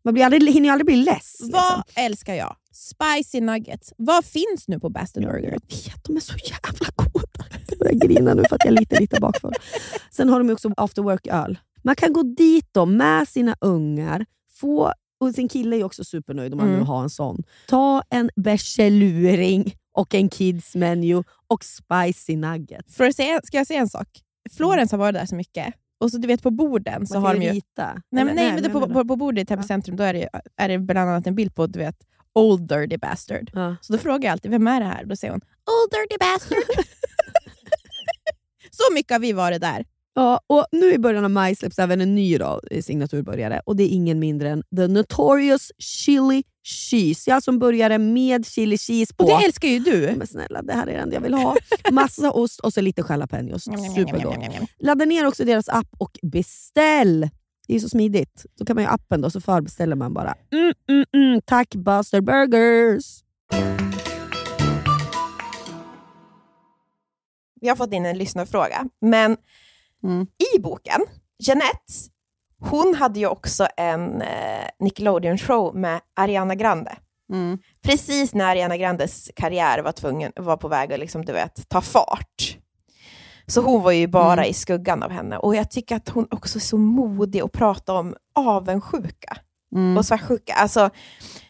Man 0.04 0.14
blir 0.14 0.24
aldrig, 0.26 0.54
hinner 0.54 0.68
ju 0.68 0.72
aldrig 0.72 0.86
bli 0.86 0.96
less. 0.96 1.38
Vad 1.42 1.84
älskar 1.96 2.34
jag? 2.34 2.56
Spicy 2.72 3.42
nuggets. 3.42 3.94
Vad 3.98 4.26
finns 4.26 4.68
nu 4.68 4.80
på 4.80 4.90
Bastard 4.90 5.24
Burger? 5.24 5.44
Jag 5.44 5.52
vet, 5.52 6.04
de 6.04 6.16
är 6.16 6.20
så 6.20 6.34
jävla 6.38 6.88
goda. 6.96 7.46
Jag 7.68 7.80
börjar 7.80 7.94
grina 7.94 8.34
nu 8.34 8.44
för 8.50 8.56
att 8.56 8.66
jag 8.66 8.74
är 8.74 8.80
lite, 8.80 9.00
lite 9.00 9.22
bakfull. 9.22 9.54
Sen 10.12 10.30
har 10.30 10.40
de 10.40 10.50
också 10.50 10.72
after 10.78 11.02
work-öl. 11.02 11.58
Man 11.84 11.96
kan 11.96 12.14
gå 12.14 12.24
dit 12.24 12.68
då 12.72 12.86
med 12.86 13.28
sina 13.28 13.56
ungar, 13.62 14.26
få, 14.60 14.94
och 15.20 15.36
sin 15.36 15.50
kille 15.50 15.76
är 15.78 15.84
också 15.84 16.04
supernöjd 16.04 16.54
om 16.54 16.58
man 16.58 16.68
Mm. 16.68 16.80
nu 16.80 16.86
har 16.86 17.04
en 17.04 17.10
sån. 17.10 17.44
Ta 17.68 18.04
en 18.10 18.30
bärseluring 18.36 19.74
och 19.94 20.16
en 20.16 20.30
kids 20.30 20.76
menu 20.76 21.24
och 21.48 21.64
spicy 21.66 22.36
nuggets. 22.36 22.96
För 22.96 23.04
att 23.08 23.16
säga, 23.16 23.40
ska 23.44 23.58
jag 23.58 23.68
säga 23.68 23.80
en 23.80 23.90
sak? 23.90 24.08
Florens 24.58 24.92
har 24.92 24.98
varit 24.98 25.16
där 25.16 25.26
så 25.26 25.36
mycket. 25.36 25.74
Och 26.00 26.12
så 26.12 26.18
du 26.18 26.28
vet 26.28 26.44
på 26.44 26.52
borden 26.52 27.08
så 27.08 27.14
Man 27.14 27.24
har 27.24 27.34
de 27.36 27.42
ju 27.46 27.52
rita. 27.52 28.02
Nej, 28.12 28.26
men, 28.26 28.36
nej, 28.36 28.54
men 28.54 28.64
det, 28.64 28.70
men 28.70 28.82
på, 28.82 28.94
på, 28.94 29.06
på 29.08 29.16
bordet 29.16 29.44
i 29.44 29.46
Täby 29.46 29.64
centrum 29.64 29.96
då 29.98 30.04
är 30.04 30.14
det, 30.14 30.30
är 30.58 30.70
det 30.70 30.80
bland 30.80 31.10
annat 31.10 31.28
en 31.28 31.36
bild 31.36 31.56
på 31.56 31.68
du 31.68 31.80
vet, 31.80 31.96
Old 32.34 32.68
Dirty 32.70 32.98
Bastard. 32.98 33.52
Ja. 33.54 33.76
Så 33.82 33.94
då 33.94 34.00
frågar 34.00 34.28
jag 34.28 34.32
alltid, 34.32 34.52
vem 34.52 34.68
är 34.68 34.80
det 34.80 34.86
här? 34.86 35.06
Då 35.06 35.16
säger 35.16 35.32
hon, 35.32 35.42
Old 35.42 35.92
Dirty 35.92 36.18
Bastard. 36.20 36.58
så 38.72 38.94
mycket 38.94 39.12
har 39.12 39.20
vi 39.20 39.34
varit 39.34 39.62
där. 39.62 39.86
Ja, 40.18 40.40
och 40.48 40.66
nu 40.72 40.94
i 40.94 41.00
början 41.00 41.26
av 41.26 41.32
maj 41.32 41.56
släpps 41.56 41.80
även 41.80 42.02
en 42.02 42.16
ny 42.16 42.38
då, 42.38 42.62
eh, 42.72 42.82
signaturbörjare 42.82 43.62
och 43.66 43.76
det 43.76 43.84
är 43.84 43.88
ingen 43.88 44.20
mindre 44.20 44.50
än 44.50 44.64
The 44.76 44.88
Notorious 44.88 45.72
Chili 45.80 46.44
Cheese. 46.64 47.30
Jag 47.32 47.44
som 47.44 47.60
började 47.60 47.98
med 47.98 48.46
chili 48.46 48.78
cheese 48.78 49.14
på. 49.16 49.24
Och 49.24 49.30
det 49.30 49.46
älskar 49.46 49.68
ju 49.68 49.80
du. 49.80 50.14
Men 50.18 50.28
snälla, 50.28 50.62
det 50.62 50.74
här 50.74 50.88
är 50.88 50.94
det 50.94 51.00
enda 51.00 51.16
jag 51.16 51.22
vill 51.22 51.34
ha. 51.34 51.56
Massa 51.92 52.32
ost 52.32 52.60
och 52.60 52.74
så 52.74 52.82
lite 52.82 53.04
jalapenos. 53.10 53.64
Supergott. 53.96 54.70
Ladda 54.80 55.06
ner 55.06 55.28
också 55.28 55.46
deras 55.46 55.70
app 55.70 55.88
och 55.98 56.20
beställ. 56.22 57.30
Det 57.68 57.76
är 57.76 57.80
så 57.80 57.90
smidigt. 57.90 58.46
Då 58.60 58.66
kan 58.66 58.76
man 58.76 58.84
ju 58.84 58.90
appen 58.90 59.22
då, 59.22 59.30
så 59.30 59.42
förbeställer 59.42 59.96
man 59.96 60.14
bara. 60.14 60.36
Mm, 60.52 60.74
mm, 60.90 61.06
mm. 61.14 61.42
Tack 61.46 61.76
Buster 61.76 62.22
Burgers! 62.22 63.06
Vi 67.62 67.70
har 67.70 67.76
fått 67.76 67.94
in 67.94 68.06
en 68.06 68.18
lyssnarfråga, 68.18 68.86
men 69.02 69.38
Mm. 70.06 70.28
i 70.56 70.60
boken, 70.60 71.02
Jeanette, 71.44 71.94
hon 72.60 72.96
hade 72.96 73.20
ju 73.20 73.28
också 73.28 73.68
en 73.78 74.22
eh, 74.22 74.68
Nickelodeon-show 74.80 75.76
med 75.76 76.00
Ariana 76.16 76.56
Grande. 76.56 76.96
Mm. 77.34 77.58
Precis 77.84 78.34
när 78.34 78.46
Ariana 78.46 78.78
Grandes 78.78 79.32
karriär 79.36 79.80
var, 79.82 79.92
tvungen, 79.92 80.32
var 80.36 80.58
på 80.58 80.68
väg 80.68 80.94
att 80.94 81.00
liksom, 81.00 81.26
du 81.26 81.34
vet, 81.34 81.70
ta 81.70 81.82
fart. 81.82 82.58
Så 83.48 83.62
hon 83.62 83.82
var 83.82 83.92
ju 83.92 84.08
bara 84.08 84.34
Mm. 84.34 84.46
i 84.46 84.54
skuggan 84.54 85.04
av 85.04 85.12
henne. 85.12 85.38
Och 85.38 85.56
jag 85.56 85.72
tycker 85.72 85.96
att 85.96 86.10
hon 86.10 86.28
också 86.32 86.58
är 86.58 86.62
så 86.62 86.78
modig 86.78 87.42
att 87.42 87.52
prata 87.52 87.94
om 87.94 88.16
avundsjuka 88.36 89.38
Mm. 89.76 89.98
och 89.98 90.06
svartsjuka. 90.06 90.54
Alltså, 90.54 90.90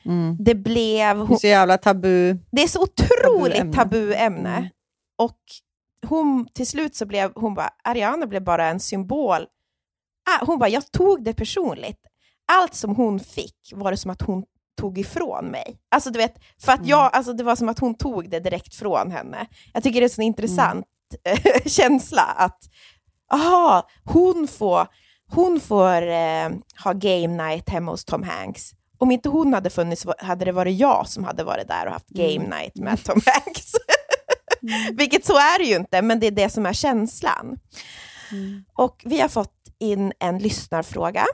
Mm. 0.06 0.38
det 0.40 0.56
blev... 0.56 1.18
Det 1.18 1.24
är 1.24 1.26
Hon, 1.28 1.40
så 1.40 1.48
jävla 1.48 1.78
tabu. 1.78 2.34
det 2.52 2.64
är 2.64 2.68
så 2.68 2.82
otroligt 2.84 3.74
Tabuämne. 3.74 3.74
tabuämne. 3.74 4.70
Och 5.18 5.38
hon, 6.08 6.48
till 6.54 6.68
slut 6.68 6.96
så 6.96 7.06
blev 7.06 7.32
hon 7.36 7.54
bara, 7.54 7.70
Ariana 7.84 8.28
blev 8.28 8.44
bara 8.44 8.68
en 8.68 8.80
symbol. 8.80 9.46
Ah, 10.30 10.46
hon 10.46 10.60
bara, 10.60 10.70
jag 10.70 10.92
tog 10.92 11.24
det 11.24 11.34
personligt. 11.34 12.00
Allt 12.52 12.76
som 12.76 12.96
hon 12.96 13.20
fick 13.20 13.74
var 13.76 13.92
det 13.92 13.98
som 13.98 14.12
att 14.12 14.22
hon 14.22 14.44
tog 14.78 14.98
ifrån 14.98 15.46
mig. 15.46 15.78
Alltså 15.92 16.10
du 16.10 16.20
vet, 16.20 16.36
för 16.62 16.72
att 16.72 16.88
jag, 16.88 17.10
alltså 17.14 17.34
det 17.34 17.44
var 17.44 17.56
som 17.56 17.70
att 17.70 17.80
hon 17.80 17.96
tog 17.96 18.30
det 18.30 18.40
direkt 18.40 18.76
från 18.76 19.12
henne. 19.12 19.48
Jag 19.74 19.84
tycker 19.84 20.00
det 20.00 20.04
är 20.04 20.10
en 20.10 20.10
sån 20.10 20.24
intressant 20.24 20.86
eh, 21.24 21.62
känsla 21.66 22.22
att, 22.22 22.60
aha, 23.32 23.90
hon 24.04 24.48
får, 24.48 24.88
hon 25.32 25.60
får 25.60 26.08
eh, 26.08 26.50
ha 26.84 26.94
game 26.94 27.48
night 27.48 27.70
hemma 27.70 27.92
hos 27.92 28.06
Tom 28.06 28.24
Hanks. 28.24 28.72
Om 28.98 29.12
inte 29.12 29.30
hon 29.30 29.54
hade 29.54 29.70
funnits 29.70 30.06
hade 30.18 30.46
det 30.46 30.52
varit 30.52 30.80
jag 30.80 31.08
som 31.08 31.24
hade 31.24 31.44
varit 31.44 31.68
där 31.68 31.86
och 31.86 31.94
haft 31.94 32.10
game 32.10 32.58
night 32.58 32.76
med 32.76 33.04
Tom 33.04 33.22
Hanks. 33.26 33.72
Vilket 34.94 35.26
så 35.26 35.34
är 35.34 35.60
det 35.60 35.66
ju 35.66 35.76
inte, 35.76 36.02
men 36.02 36.20
det 36.20 36.28
är 36.28 36.32
det 36.32 36.50
som 36.50 36.66
är 36.66 36.74
känslan. 36.74 37.58
Och 38.74 39.02
vi 39.06 39.20
har 39.22 39.28
fått 39.28 39.54
in 39.80 40.14
en 40.20 40.38
lyssnarfråga 40.38 41.26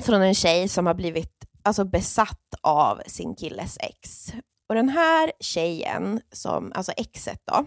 från 0.00 0.22
en 0.22 0.34
tjej 0.34 0.68
som 0.68 0.86
har 0.86 0.94
blivit 0.94 1.32
alltså, 1.62 1.84
besatt 1.84 2.54
av 2.62 3.02
sin 3.06 3.34
killes 3.36 3.78
ex. 3.80 4.32
Och 4.68 4.74
den 4.74 4.88
här 4.88 5.32
tjejen, 5.40 6.20
som, 6.32 6.72
alltså 6.74 6.92
exet 6.92 7.40
då, 7.44 7.64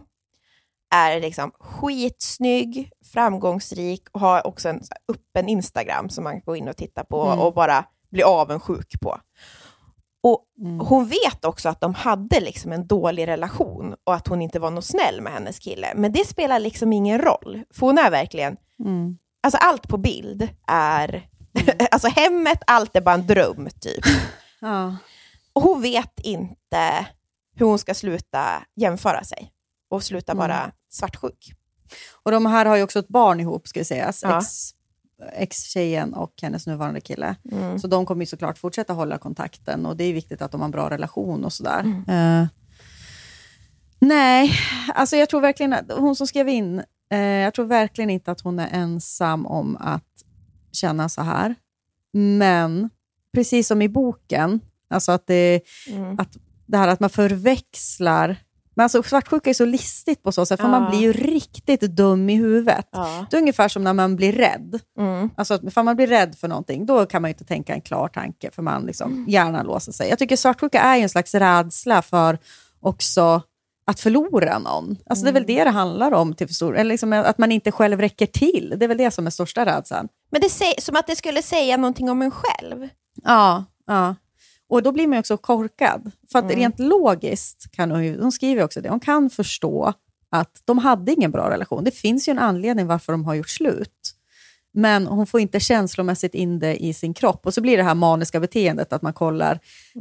är 0.95 1.19
liksom 1.21 1.51
skitsnygg, 1.59 2.91
framgångsrik 3.13 4.03
och 4.11 4.19
har 4.19 4.47
också 4.47 4.69
en 4.69 4.81
öppen 5.07 5.49
Instagram 5.49 6.09
som 6.09 6.23
man 6.23 6.33
kan 6.33 6.41
gå 6.45 6.55
in 6.55 6.67
och 6.67 6.77
titta 6.77 7.03
på 7.03 7.25
Mm. 7.25 7.39
och 7.39 7.53
bara 7.53 7.85
bli 8.11 8.23
avundsjuk 8.23 9.01
på. 9.01 9.17
Och 10.23 10.47
Mm. 10.61 10.79
Hon 10.79 11.05
vet 11.07 11.45
också 11.45 11.69
att 11.69 11.81
de 11.81 11.93
hade 11.93 12.39
liksom 12.39 12.71
en 12.71 12.87
dålig 12.87 13.27
relation 13.27 13.95
och 14.03 14.13
att 14.15 14.27
hon 14.27 14.41
inte 14.41 14.59
var 14.59 14.71
något 14.71 14.85
snäll 14.85 15.21
med 15.21 15.33
hennes 15.33 15.59
kille. 15.59 15.93
Men 15.95 16.11
det 16.11 16.27
spelar 16.27 16.59
liksom 16.59 16.93
ingen 16.93 17.19
roll, 17.19 17.63
för 17.73 17.85
hon 17.85 17.97
är 17.97 18.11
verkligen... 18.11 18.57
Mm. 18.79 19.17
Alltså 19.43 19.57
allt 19.61 19.87
på 19.87 19.97
bild 19.97 20.49
är... 20.67 21.29
alltså 21.91 22.07
hemmet, 22.07 22.59
allt 22.67 22.95
är 22.95 23.01
bara 23.01 23.15
en 23.15 23.27
dröm, 23.27 23.69
typ. 23.81 24.03
Ja. 24.59 24.95
Och 25.53 25.61
hon 25.61 25.81
vet 25.81 26.19
inte 26.19 27.05
hur 27.55 27.65
hon 27.65 27.79
ska 27.79 27.93
sluta 27.93 28.45
jämföra 28.75 29.23
sig 29.23 29.51
och 29.89 30.03
sluta 30.03 30.31
Mm. 30.31 30.39
vara 30.39 30.71
svartsjuk. 30.89 31.53
Och 32.23 32.31
de 32.31 32.45
här 32.45 32.65
har 32.65 32.75
ju 32.75 32.83
också 32.83 32.99
ett 32.99 33.07
barn 33.07 33.39
ihop, 33.39 33.67
ska 33.67 33.85
sägas. 33.85 34.23
Ja. 34.23 34.37
Ex, 34.37 34.71
ex-tjejen 35.33 36.13
och 36.13 36.33
hennes 36.41 36.67
nuvarande 36.67 37.01
kille. 37.01 37.35
Mm. 37.51 37.79
Så 37.79 37.87
de 37.87 38.05
kommer 38.05 38.21
ju 38.21 38.25
såklart 38.25 38.57
fortsätta 38.57 38.93
hålla 38.93 39.17
kontakten 39.17 39.85
och 39.85 39.97
det 39.97 40.03
är 40.03 40.13
viktigt 40.13 40.41
att 40.41 40.51
de 40.51 40.61
har 40.61 40.65
en 40.65 40.71
bra 40.71 40.89
relation 40.89 41.45
och 41.45 41.53
sådär. 41.53 41.79
Mm. 41.79 42.41
Eh, 42.43 42.47
nej, 43.99 44.51
alltså 44.95 45.15
jag 45.15 45.29
tror 45.29 45.41
verkligen 45.41 45.73
att 45.73 45.91
hon 45.97 46.15
som 46.15 46.27
skrev 46.27 46.49
in, 46.49 46.83
eh, 47.11 47.19
jag 47.19 47.53
tror 47.53 47.65
verkligen 47.65 48.09
inte 48.09 48.31
att 48.31 48.41
hon 48.41 48.59
är 48.59 48.67
ensam 48.71 49.45
om 49.45 49.77
att 49.79 50.03
känna 50.71 51.09
så 51.09 51.21
här. 51.21 51.55
Men 52.13 52.89
precis 53.33 53.67
som 53.67 53.81
i 53.81 53.89
boken, 53.89 54.59
alltså 54.89 55.11
att 55.11 55.27
det, 55.27 55.61
Mm. 55.89 56.19
att 56.19 56.37
det 56.65 56.77
här 56.77 56.87
att 56.87 56.99
man 56.99 57.09
förväxlar 57.09 58.35
men 58.75 58.83
alltså, 58.83 59.03
svartsjuka 59.03 59.49
är 59.49 59.53
så 59.53 59.65
listigt 59.65 60.23
på 60.23 60.31
så 60.31 60.45
sätt, 60.45 60.59
för 60.59 60.67
Ja. 60.67 60.79
man 60.79 60.89
blir 60.89 60.99
ju 60.99 61.13
riktigt 61.13 61.81
dum 61.81 62.29
i 62.29 62.35
huvudet. 62.35 62.87
Ja. 62.91 63.25
Det 63.29 63.37
är 63.37 63.41
ungefär 63.41 63.67
som 63.67 63.83
när 63.83 63.93
man 63.93 64.15
blir 64.15 64.31
rädd. 64.33 64.79
Mm. 64.99 65.29
Alltså, 65.37 65.69
för 65.71 65.83
man 65.83 65.95
blir 65.95 66.07
rädd 66.07 66.35
för 66.35 66.47
någonting, 66.47 66.85
då 66.85 67.05
kan 67.05 67.21
man 67.21 67.29
ju 67.29 67.33
inte 67.33 67.43
tänka 67.45 67.73
en 67.73 67.81
klar 67.81 68.07
tanke, 68.07 68.51
för 68.51 68.61
man 68.61 68.85
liksom, 68.85 69.25
hjärnan 69.27 69.65
låser 69.65 69.91
sig. 69.91 70.09
Jag 70.09 70.19
tycker 70.19 70.35
svartsjuka 70.35 70.81
är 70.81 70.97
en 70.99 71.09
slags 71.09 71.35
rädsla 71.35 72.01
för 72.01 72.37
också 72.79 73.41
att 73.85 73.99
förlora 73.99 74.59
någon. 74.59 74.97
Alltså, 75.05 75.23
Det 75.25 75.29
är 75.31 75.33
väl 75.33 75.45
det 75.45 75.63
det 75.63 75.69
handlar 75.69 76.11
om, 76.11 76.33
till 76.33 76.55
stor, 76.55 76.77
eller 76.77 76.89
liksom 76.89 77.13
att 77.13 77.37
man 77.37 77.51
inte 77.51 77.71
själv 77.71 78.01
räcker 78.01 78.25
till. 78.25 78.73
Det 78.77 78.85
är 78.85 78.87
väl 78.87 78.97
det 78.97 79.11
som 79.11 79.27
är 79.27 79.31
största 79.31 79.65
rädslan. 79.65 80.07
Men 80.31 80.41
det 80.41 80.47
är 80.47 80.81
som 80.81 80.95
att 80.95 81.07
det 81.07 81.15
skulle 81.15 81.41
säga 81.41 81.77
någonting 81.77 82.09
om 82.09 82.21
en 82.21 82.31
själv. 82.31 82.87
Ja, 83.23 83.63
ja. 83.87 84.15
Och 84.71 84.83
då 84.83 84.91
blir 84.91 85.07
man 85.07 85.15
ju 85.15 85.19
också 85.19 85.37
korkad. 85.37 86.11
För 86.31 86.39
att 86.39 86.51
rent 86.51 86.79
logiskt, 86.79 87.71
kan 87.71 87.91
hon, 87.91 88.19
hon 88.21 88.31
skriver 88.31 88.63
också 88.63 88.81
det, 88.81 88.89
hon 88.89 88.99
kan 88.99 89.29
förstå 89.29 89.93
att 90.29 90.61
de 90.65 90.77
hade 90.77 91.11
ingen 91.11 91.31
bra 91.31 91.49
relation. 91.49 91.83
Det 91.83 91.91
finns 91.91 92.29
ju 92.29 92.31
en 92.31 92.39
anledning 92.39 92.87
varför 92.87 93.13
de 93.13 93.25
har 93.25 93.33
gjort 93.33 93.49
slut. 93.49 94.15
Men 94.73 95.07
hon 95.07 95.27
får 95.27 95.39
inte 95.39 95.59
känslomässigt 95.59 96.35
in 96.35 96.59
det 96.59 96.83
i 96.83 96.93
sin 96.93 97.13
kropp. 97.13 97.45
Och 97.45 97.53
så 97.53 97.61
blir 97.61 97.77
det 97.77 97.83
här 97.83 97.95
maniska 97.95 98.39
beteendet 98.39 98.93
att 98.93 99.01
man 99.01 99.13
kollar 99.13 99.59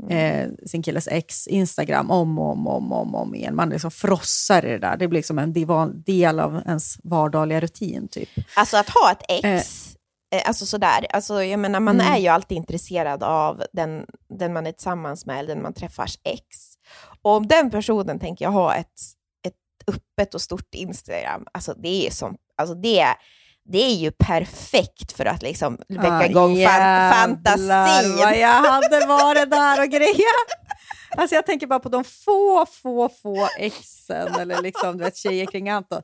eh, 0.09 0.49
sin 0.67 0.83
killes 0.83 1.09
ex 1.09 1.47
Instagram 1.47 2.11
om 2.11 2.39
och 2.39 2.53
om, 2.53 2.67
om, 2.67 2.93
om, 2.93 3.15
om 3.15 3.35
igen. 3.35 3.57
Man 3.57 3.69
liksom 3.69 3.91
frossar 3.91 4.65
i 4.67 4.69
det 4.71 4.79
där. 4.79 4.97
Det 4.97 5.09
blir 5.09 5.19
liksom 5.19 5.39
en 5.39 5.53
del 6.05 6.41
av 6.41 6.63
ens 6.67 6.99
vardagliga 7.03 7.61
rutin. 7.61 8.09
Typ. 8.09 8.29
Alltså 8.55 8.77
att 8.77 8.89
ha 8.89 9.13
ett 9.13 9.25
ex, 9.29 9.45
eh, 9.45 10.00
alltså 10.45 10.67
sådär, 10.67 11.07
alltså 11.11 11.45
jag 11.45 11.61
menar 11.61 11.81
man 11.81 12.01
Mm. 12.01 12.13
är 12.15 12.19
ju 12.19 12.29
alltid 12.29 12.57
intresserad 12.59 13.23
av 13.23 13.63
den, 13.73 14.07
den 14.39 14.53
man 14.53 14.67
är 14.67 14.73
tillsammans 14.73 15.27
med 15.27 15.39
eller 15.39 15.55
den 15.55 15.63
man 15.63 15.75
träffars 15.75 16.19
ex. 16.25 16.43
Och 17.23 17.31
om 17.37 17.47
den 17.47 17.71
personen 17.71 18.19
tänker 18.19 18.45
jag 18.45 18.53
ha 18.53 18.75
ett, 18.75 18.87
ett 19.47 19.55
öppet 19.97 20.35
och 20.35 20.41
stort 20.43 20.75
Instagram, 20.75 21.47
alltså 21.53 21.75
det 21.75 22.07
är 22.07 22.11
som, 22.11 22.37
alltså 22.59 22.75
det 22.75 23.01
är, 23.01 23.15
det 23.65 23.85
är 23.85 23.95
ju 23.95 24.11
perfekt 24.11 25.13
för 25.13 25.25
att 25.27 25.43
liksom 25.43 25.79
väcka 25.89 26.13
Ah, 26.13 26.25
igång 26.27 26.65
fan, 26.67 27.13
fantasin. 27.13 28.17
vad 28.17 28.37
jag 28.39 28.49
hade 28.71 29.07
varit 29.07 29.51
där 29.51 29.83
och 29.83 29.89
grejat. 29.89 30.49
Alltså 31.17 31.35
jag 31.35 31.47
tänker 31.47 31.67
bara 31.67 31.81
på 31.81 31.89
de 31.89 32.05
få, 32.05 32.67
få, 32.83 33.09
få 33.23 33.49
exen 33.59 34.35
eller 34.35 34.63
liksom, 34.63 34.99
du 34.99 35.05
vet, 35.05 35.17
tjejer 35.17 35.47
kring 35.47 35.69
Anton. 35.71 36.03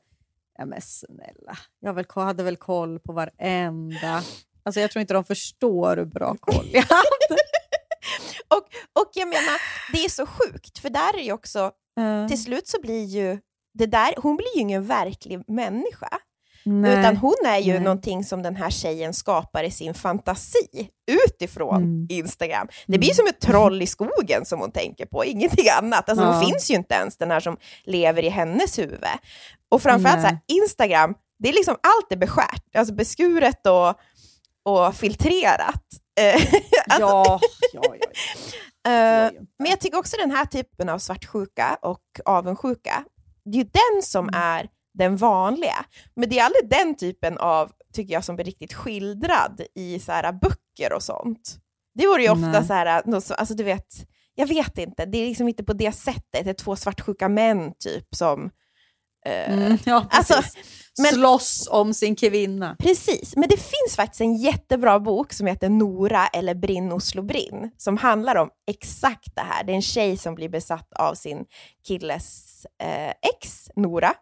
Ja 0.59 0.67
men 0.67 0.81
snälla, 0.83 1.59
jag 1.81 2.15
hade 2.15 2.43
väl 2.43 2.57
koll 2.57 2.99
på 2.99 3.13
varenda. 3.13 4.23
Alltså 4.65 4.81
jag 4.81 4.91
tror 4.91 5.01
inte 5.01 5.15
de 5.15 5.25
förstår 5.25 5.97
hur 5.97 6.05
bra 6.05 6.37
koll 6.41 6.67
jag 6.73 6.83
hade. 6.83 7.37
och, 8.49 8.67
och 9.03 9.11
jag 9.15 9.29
menar, 9.29 9.61
det 9.93 10.05
är 10.05 10.09
så 10.09 10.27
sjukt, 10.27 10.79
för 10.79 10.91
där 10.91 11.17
är 11.19 11.23
ju 11.23 11.33
också, 11.33 11.73
Mm. 11.99 12.29
till 12.29 12.43
slut 12.43 12.69
så 12.69 12.81
blir 12.81 13.05
ju 13.05 13.39
det 13.75 13.87
där, 13.87 14.15
hon 14.17 14.37
blir 14.37 14.55
ju 14.57 14.61
ingen 14.61 14.87
verklig 14.87 15.45
människa. 15.49 16.09
Nej. 16.67 17.01
Utan 17.01 17.17
hon 17.17 17.35
är 17.47 17.59
ju 17.59 17.73
Nej. 17.73 17.83
någonting 17.83 18.25
som 18.25 18.43
den 18.43 18.57
här 18.57 18.71
tjejen 18.71 19.15
skapar 19.15 19.65
i 19.65 19.71
sin 19.71 19.95
fantasi 19.95 20.89
utifrån 21.27 21.77
Mm. 21.83 22.07
Instagram. 22.11 22.69
Det 22.87 22.99
blir 22.99 23.15
som 23.15 23.27
ett 23.27 23.41
troll 23.41 23.83
i 23.83 23.87
skogen 23.87 24.45
som 24.47 24.61
hon 24.61 24.71
tänker 24.73 25.07
på, 25.07 25.25
ingenting 25.25 25.67
annat. 25.79 26.09
Alltså, 26.09 26.25
Ja. 26.25 26.33
Hon 26.33 26.47
finns 26.47 26.71
ju 26.71 26.75
inte 26.75 26.95
ens, 26.95 27.17
den 27.17 27.31
här 27.31 27.41
som 27.41 27.57
lever 27.85 28.25
i 28.25 28.29
hennes 28.29 28.79
huvud. 28.79 28.99
Och 29.71 29.83
framförallt 29.83 30.21
så 30.21 30.27
här, 30.27 30.39
Instagram, 30.47 31.15
det 31.39 31.49
är 31.49 31.53
liksom 31.53 31.77
allt 31.83 32.13
är 32.13 32.17
beskärt, 32.17 32.77
alltså 32.77 32.95
beskuret 32.95 33.67
och, 33.67 33.89
och 34.75 34.95
filtrerat. 34.95 35.83
Alltså, 36.89 37.07
Ja, 37.07 37.41
ja, 37.73 37.83
ja. 38.01 38.07
Eh, 38.87 39.31
men 39.59 39.71
jag 39.71 39.81
tycker 39.81 39.99
också 39.99 40.17
den 40.17 40.31
här 40.31 40.45
typen 40.45 40.89
av 40.89 40.99
svartsjuka 40.99 41.79
och 41.83 42.01
avundsjuka, 42.25 43.05
det 43.45 43.59
är 43.59 43.63
ju 43.65 43.71
den 43.93 44.03
som 44.03 44.29
Mm. 44.29 44.41
är 44.43 44.69
den 44.97 45.17
vanliga. 45.17 45.85
Men 46.17 46.29
det 46.29 46.39
är 46.39 46.45
aldrig 46.45 46.71
den 46.71 46.97
typen 46.97 47.39
av, 47.39 47.73
tycker 47.93 48.15
jag, 48.15 48.25
som 48.25 48.37
blir 48.37 48.45
riktigt 48.45 48.73
skildrad 48.73 49.61
i 49.75 49.99
så 49.99 50.13
här, 50.13 50.33
böcker 50.33 50.93
och 50.97 51.03
sånt. 51.03 51.59
Det 51.95 52.07
vore 52.07 52.23
ju 52.23 52.31
ofta 52.31 52.47
Nej. 52.47 52.67
så 52.67 52.73
här, 52.73 52.87
alltså 52.87 53.55
du 53.55 53.65
vet, 53.65 53.87
jag 54.35 54.47
vet 54.47 54.79
inte, 54.79 55.07
det 55.07 55.19
är 55.19 55.27
liksom 55.29 55.49
inte 55.49 55.65
på 55.65 55.73
det 55.73 55.93
sättet, 55.93 56.45
det 56.45 56.51
är 56.51 56.55
två 56.55 56.77
svartsjuka 56.77 57.29
män 57.29 57.73
typ 57.79 58.15
som... 58.15 58.51
eh, 59.27 59.53
Mm, 59.53 59.79
ja, 59.85 60.07
alltså, 60.11 60.35
men- 60.99 61.13
Slåss 61.13 61.69
om 61.71 61.95
sin 61.95 62.17
kvinna. 62.17 62.77
Precis, 62.79 63.37
men 63.37 63.49
det 63.49 63.57
finns 63.57 63.97
faktiskt 63.97 64.21
en 64.21 64.37
jättebra 64.37 65.01
bok 65.01 65.33
som 65.33 65.47
heter 65.47 65.69
Nora 65.69 66.27
eller 66.27 66.55
Brinn 66.55 66.93
Oslo 66.93 67.23
Brinn, 67.23 67.71
som 67.77 67.97
handlar 67.97 68.37
om 68.37 68.51
exakt 68.71 69.35
det 69.35 69.41
här. 69.43 69.65
Det 69.65 69.73
är 69.73 69.77
en 69.77 69.83
tjej 69.83 70.17
som 70.17 70.35
blir 70.35 70.49
besatt 70.49 70.93
av 70.93 71.15
sin 71.15 71.45
killes 71.89 72.43
eh, 72.83 73.09
ex, 73.35 73.71
Nora, 73.77 74.13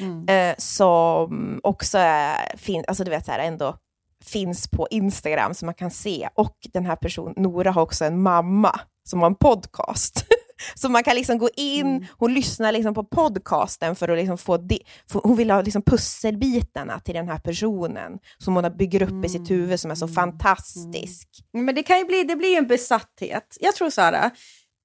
Mm. 0.00 0.28
eh, 0.28 0.54
som 0.58 1.60
också 1.62 1.98
är, 1.98 2.56
fin- 2.56 2.84
alltså 2.88 3.04
du 3.04 3.10
vet, 3.10 3.24
så 3.26 3.32
här, 3.32 3.38
ändå 3.38 3.76
finns 4.24 4.68
på 4.68 4.88
Instagram 4.90 5.54
som 5.54 5.66
man 5.66 5.74
kan 5.74 5.90
se. 5.90 6.28
Och 6.34 6.56
den 6.72 6.86
här 6.86 6.96
personen, 6.96 7.34
Nora, 7.36 7.70
har 7.70 7.82
också 7.82 8.04
en 8.04 8.22
mamma 8.22 8.80
som 9.08 9.20
har 9.20 9.26
en 9.26 9.34
podcast. 9.34 10.24
Så 10.74 10.88
man 10.88 11.02
kan 11.04 11.14
liksom 11.14 11.38
gå 11.38 11.48
in, 11.56 11.86
Mm. 11.86 12.04
hon 12.18 12.34
lyssnar 12.34 12.72
liksom 12.72 12.94
på 12.94 13.04
podcasten 13.04 13.96
för 13.96 14.08
att 14.08 14.18
liksom 14.18 14.38
få, 14.38 14.56
de, 14.56 14.78
för 15.10 15.20
hon 15.24 15.36
vill 15.36 15.50
ha 15.50 15.62
liksom 15.62 15.82
pusselbitarna 15.82 17.00
till 17.00 17.14
den 17.14 17.28
här 17.28 17.38
personen 17.38 18.18
som 18.38 18.54
hon 18.56 18.76
bygger 18.76 19.02
upp 19.02 19.24
i 19.24 19.28
sitt 19.28 19.50
Mm. 19.50 19.60
huvud 19.60 19.80
som 19.80 19.90
är 19.90 19.94
så 19.94 20.08
fantastisk. 20.08 21.28
Men 21.52 21.74
det 21.74 21.82
kan 21.82 21.98
ju 21.98 22.04
bli, 22.04 22.24
det 22.24 22.36
blir 22.36 22.48
ju 22.50 22.56
en 22.56 22.66
besatthet. 22.66 23.56
Jag 23.60 23.74
tror 23.74 23.90
så 23.90 24.00
här, 24.00 24.30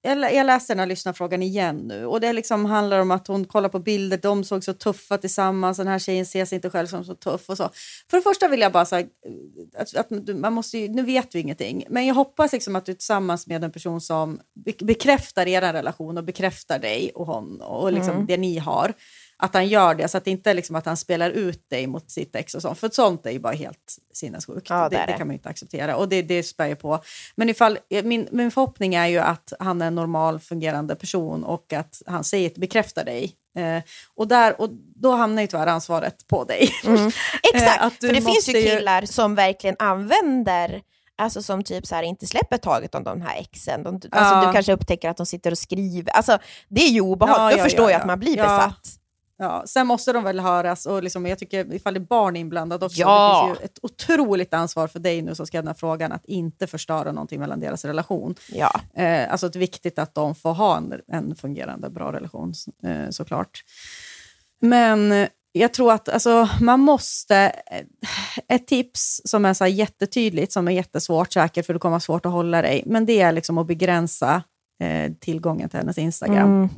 jag, 0.02 0.18
lä- 0.18 0.32
jag 0.32 0.46
läste 0.46 0.74
den 0.74 0.80
här 0.80 0.86
lyssnarfrågan 0.88 1.44
igen 1.44 1.78
nu 1.78 2.06
och 2.06 2.22
det 2.22 2.34
liksom 2.34 2.66
handlar 2.66 3.00
om 3.00 3.12
att 3.12 3.28
hon 3.28 3.46
kollar 3.46 3.70
på 3.70 3.80
bilder, 3.80 4.18
de 4.18 4.44
såg 4.44 4.64
så 4.64 4.74
tuffa 4.74 5.18
tillsammans, 5.18 5.78
den 5.78 5.88
här 5.88 6.00
tjejen 6.00 6.26
ser 6.26 6.46
sig 6.46 6.56
inte 6.56 6.70
själv 6.70 6.88
som 6.88 7.06
så 7.06 7.16
tuff 7.16 7.50
och 7.50 7.58
så. 7.58 7.70
För 8.10 8.18
det 8.18 8.22
första 8.24 8.48
vill 8.48 8.60
jag 8.62 8.72
bara 8.72 8.86
säga 8.86 9.08
att, 9.78 9.96
att 9.96 10.08
du- 10.10 10.34
man 10.34 10.54
måste 10.54 10.78
ju, 10.78 10.88
nu 10.88 11.04
vet 11.04 11.36
vi 11.36 11.40
ingenting, 11.40 11.86
men 11.90 12.06
jag 12.06 12.16
hoppas 12.16 12.54
liksom 12.54 12.76
att 12.76 12.86
du 12.86 12.94
tillsammans 12.94 13.48
med 13.48 13.64
en 13.64 13.72
person 13.72 14.02
som 14.02 14.40
be- 14.66 14.86
bekräftar 14.86 15.48
er 15.48 15.62
relation 15.74 16.18
och 16.18 16.24
bekräftar 16.24 16.80
dig 16.80 17.12
och 17.16 17.26
hon 17.28 17.62
och 17.62 17.94
liksom 17.94 18.14
Mm. 18.14 18.26
det 18.26 18.38
ni 18.38 18.58
har, 18.58 18.94
att 19.40 19.54
han 19.54 19.68
gör 19.68 19.96
det 19.96 20.08
så 20.08 20.18
att 20.18 20.26
det 20.26 20.32
inte 20.32 20.50
är 20.50 20.54
liksom 20.54 20.76
att 20.76 20.86
han 20.86 20.98
spelar 20.98 21.30
ut 21.30 21.70
dig 21.70 21.88
mot 21.88 22.12
sitt 22.12 22.36
ex 22.36 22.56
och 22.56 22.62
sånt, 22.62 22.80
för 22.80 22.90
sånt 22.90 23.26
är 23.26 23.32
ju 23.32 23.40
bara 23.40 23.54
helt 23.54 23.98
sinnessjukt. 24.14 24.70
Ja, 24.70 24.90
det 24.90 24.98
det, 24.98 25.06
det 25.08 25.12
kan 25.14 25.28
man 25.28 25.34
ju 25.34 25.38
inte 25.38 25.50
acceptera 25.50 25.96
och 25.96 26.10
det, 26.10 26.22
det 26.22 26.44
spär 26.44 26.68
ju 26.68 26.76
på. 26.76 27.00
Men 27.36 27.50
ifall, 27.50 27.80
min, 28.04 28.28
min 28.32 28.52
förhoppning 28.52 28.96
är 28.96 29.08
ju 29.08 29.18
att 29.20 29.54
han 29.60 29.82
är 29.82 29.88
en 29.88 29.96
normal 29.96 30.40
fungerande 30.40 30.96
person 30.96 31.44
och 31.44 31.74
att 31.74 32.02
han 32.06 32.24
säger, 32.24 32.52
bekräftar 32.56 33.06
dig. 33.06 33.34
Eh, 33.58 33.84
och, 34.16 34.28
där, 34.28 34.62
och 34.62 34.70
då 34.96 35.12
hamnar 35.12 35.42
ju 35.42 35.48
tyvärr 35.48 35.68
ansvaret 35.68 36.28
på 36.28 36.44
dig. 36.44 36.70
Exakt, 37.54 37.84
Eh, 37.84 37.90
du 38.00 38.08
för 38.08 38.16
det 38.16 38.22
finns 38.22 38.50
ju 38.50 38.60
ju- 38.60 38.78
killar 38.78 39.06
som 39.06 39.36
verkligen 39.36 39.76
använder 39.80 40.82
Alltså 41.20 41.44
som 41.44 41.64
typ 41.64 41.86
så 41.86 41.96
här, 41.96 42.04
inte 42.04 42.28
släpper 42.28 42.58
taget 42.58 42.96
om 42.96 43.04
de 43.04 43.22
här 43.22 43.40
exen. 43.40 43.84
De, 43.84 43.96
alltså 43.96 44.10
Ja. 44.12 44.46
Du 44.48 44.54
kanske 44.54 44.74
upptäcker 44.74 45.10
att 45.10 45.18
de 45.18 45.26
sitter 45.26 45.52
och 45.52 45.58
skriver. 45.58 46.12
Alltså, 46.12 46.38
det 46.68 46.82
är 46.82 46.90
ju 46.90 47.02
obehagligt. 47.02 47.58
Ja, 47.58 47.58
Då 47.58 47.60
ja, 47.60 47.64
förstår 47.64 47.86
ja, 47.86 47.92
jag 47.92 48.00
ja. 48.00 48.02
att 48.02 48.08
man 48.08 48.20
blir 48.20 48.36
besatt. 48.36 48.88
Ja, 49.40 49.64
sen 49.68 49.88
måste 49.88 50.14
de 50.14 50.24
väl 50.24 50.40
höras 50.40 50.86
och 50.86 51.04
liksom, 51.04 51.26
jag 51.26 51.40
tycker 51.40 51.74
ifall 51.74 51.94
det 51.94 51.98
är 51.98 52.02
barn 52.02 52.36
inblandade 52.36 52.86
också, 52.86 53.00
Ja. 53.00 53.42
det 53.42 53.48
finns 53.50 53.60
ju 53.62 53.66
ett 53.66 53.80
otroligt 53.82 54.54
ansvar 54.54 54.88
för 54.88 55.00
dig 55.00 55.22
nu 55.22 55.36
som 55.36 55.48
ska 55.48 55.58
den 55.58 55.68
här 55.68 55.74
frågan 55.74 56.12
att 56.12 56.26
inte 56.26 56.68
förstöra 56.68 57.12
någonting 57.12 57.40
mellan 57.40 57.60
deras 57.60 57.86
relation. 57.86 58.36
Ja. 58.52 58.82
Eh, 58.94 59.32
alltså 59.32 59.50
det 59.50 59.58
är 59.58 59.60
viktigt 59.60 60.00
att 60.00 60.16
de 60.16 60.36
får 60.36 60.54
ha 60.54 60.78
en, 60.78 60.94
en 61.08 61.36
fungerande 61.36 61.90
bra 61.90 62.12
relation 62.14 62.54
eh, 62.84 63.10
såklart. 63.10 63.64
Men 64.62 65.12
eh, 65.12 65.28
jag 65.52 65.74
tror 65.74 65.92
att 65.94 66.10
alltså, 66.10 66.50
man 66.62 66.80
måste... 66.80 67.36
eh, 67.72 67.86
Ett 68.48 68.68
tips 68.68 69.22
som 69.26 69.46
är 69.46 69.54
så 69.54 69.66
jättetydligt, 69.68 70.52
som 70.54 70.68
är 70.68 70.72
jättesvårt 70.72 71.34
säkert, 71.34 71.66
för 71.66 71.74
det 71.74 71.80
kommer 71.80 71.92
vara 71.92 72.00
svårt 72.00 72.26
att 72.26 72.32
hålla 72.32 72.62
dig, 72.62 72.84
men 72.86 73.06
det 73.06 73.22
är 73.22 73.32
liksom 73.32 73.58
att 73.58 73.68
begränsa 73.68 74.44
eh, 74.84 75.12
tillgången 75.20 75.70
till 75.70 75.80
hennes 75.80 75.98
Instagram. 75.98 76.50
Mm. 76.56 76.70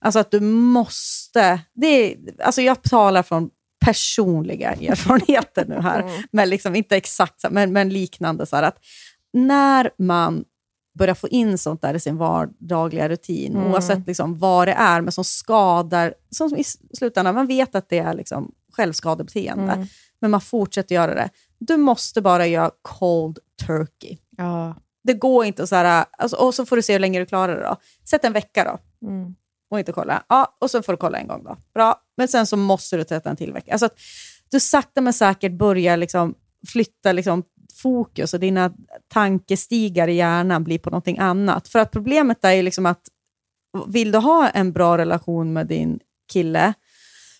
Alltså 0.00 0.18
att 0.18 0.30
du 0.30 0.40
måste... 0.40 1.60
Det 1.74 1.86
är, 1.86 2.16
alltså 2.44 2.62
jag 2.62 2.82
talar 2.82 3.22
från 3.22 3.50
personliga 3.84 4.72
erfarenheter 4.80 5.64
nu 5.68 5.80
här, 5.80 6.00
Mm. 6.02 6.22
men 6.32 6.48
liksom 6.50 6.74
inte 6.76 6.96
exakt, 6.96 7.44
men, 7.50 7.72
men 7.72 7.88
liknande. 7.88 8.46
Så 8.46 8.56
att 8.56 8.78
när 9.32 9.90
man 9.98 10.44
börjar 10.98 11.14
få 11.14 11.28
in 11.28 11.58
sånt 11.58 11.82
där 11.82 11.94
i 11.94 12.00
sin 12.00 12.16
vardagliga 12.16 13.08
rutin, 13.08 13.56
Mm. 13.56 13.72
oavsett 13.72 14.06
liksom 14.06 14.38
vad 14.38 14.68
det 14.68 14.72
är, 14.72 15.00
men 15.00 15.12
som 15.12 15.24
skadar, 15.24 16.14
som 16.30 16.56
i 16.56 16.64
slutändan, 16.98 17.34
man 17.34 17.46
vet 17.46 17.74
att 17.74 17.88
det 17.88 17.98
är 17.98 18.14
liksom 18.14 18.52
självskadebeteende, 18.72 19.72
Mm. 19.72 19.86
men 20.20 20.30
man 20.30 20.40
fortsätter 20.40 20.94
göra 20.94 21.14
det. 21.14 21.28
Du 21.58 21.76
måste 21.76 22.20
bara 22.22 22.46
göra 22.46 22.70
cold 22.82 23.38
turkey. 23.66 24.18
Ja. 24.36 24.74
Det 25.04 25.14
går 25.14 25.44
inte 25.44 25.62
att 25.62 25.68
så 25.68 25.74
här, 25.76 26.04
alltså, 26.18 26.36
och 26.36 26.54
så 26.54 26.66
får 26.66 26.76
du 26.76 26.82
se 26.82 26.92
hur 26.92 27.00
länge 27.00 27.18
du 27.18 27.26
klarar 27.26 27.56
det. 27.56 27.62
Då. 27.62 27.76
Sätt 28.04 28.24
en 28.24 28.32
vecka 28.32 28.64
då 28.64 29.06
Mm. 29.08 29.34
Och 29.70 29.78
inte 29.78 29.92
kolla. 29.92 30.22
Ja, 30.28 30.56
och 30.60 30.70
så 30.70 30.82
får 30.82 30.92
du 30.92 30.96
kolla 30.96 31.18
en 31.18 31.28
gång 31.28 31.44
då. 31.44 31.56
Bra, 31.74 32.00
men 32.16 32.28
sen 32.28 32.46
så 32.46 32.56
måste 32.56 32.96
du 32.96 33.04
sätta 33.04 33.30
en 33.30 33.36
till 33.36 33.52
vecka. 33.52 33.72
Alltså 33.72 33.86
att 33.86 33.98
du 34.50 34.60
sakta 34.60 35.00
men 35.00 35.12
säkert 35.12 35.52
börjar 35.52 35.96
liksom 35.96 36.34
flytta 36.68 37.12
liksom 37.12 37.42
fokus 37.74 38.34
och 38.34 38.40
dina 38.40 38.72
tankestigar 39.08 40.08
i 40.08 40.14
hjärnan 40.14 40.64
blir 40.64 40.78
på 40.78 40.90
någonting 40.90 41.18
annat. 41.18 41.68
För 41.68 41.78
att 41.78 41.90
problemet 41.90 42.44
är 42.44 42.52
ju 42.52 42.62
liksom 42.62 42.86
att 42.86 43.02
vill 43.86 44.10
du 44.12 44.18
ha 44.18 44.48
en 44.48 44.72
bra 44.72 44.98
relation 44.98 45.52
med 45.52 45.66
din 45.66 45.98
kille 46.32 46.74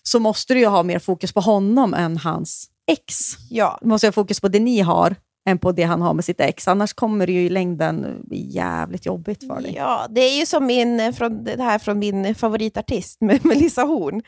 så 0.03 0.19
måste 0.19 0.53
du 0.53 0.59
ju 0.59 0.65
ha 0.65 0.83
mer 0.83 0.99
fokus 0.99 1.31
på 1.31 1.39
honom 1.39 1.93
än 1.93 2.17
hans 2.17 2.69
ex. 2.91 3.15
Ja. 3.49 3.77
Du 3.81 3.87
måste 3.87 4.07
ha 4.07 4.11
fokus 4.11 4.39
på 4.39 4.47
det 4.47 4.59
ni 4.59 4.79
har 4.79 5.15
än 5.49 5.57
på 5.59 5.71
det 5.71 5.83
han 5.83 6.01
har 6.01 6.13
med 6.13 6.25
sitt 6.25 6.41
ex. 6.41 6.67
Annars 6.67 6.93
kommer 6.93 7.27
det 7.27 7.33
ju 7.33 7.41
i 7.45 7.49
längden 7.49 8.21
bli 8.23 8.47
jävligt 8.49 9.05
jobbigt 9.05 9.47
för 9.47 9.61
dig. 9.61 9.73
Ja, 9.77 10.07
det 10.09 10.21
är 10.21 10.39
ju 10.39 10.45
som 10.45 10.65
min, 10.65 11.13
från, 11.13 11.43
det 11.43 11.63
här 11.63 11.79
från 11.79 11.99
min 11.99 12.35
favoritartist, 12.35 13.17
Melissa 13.43 13.81
Horn. 13.81 14.21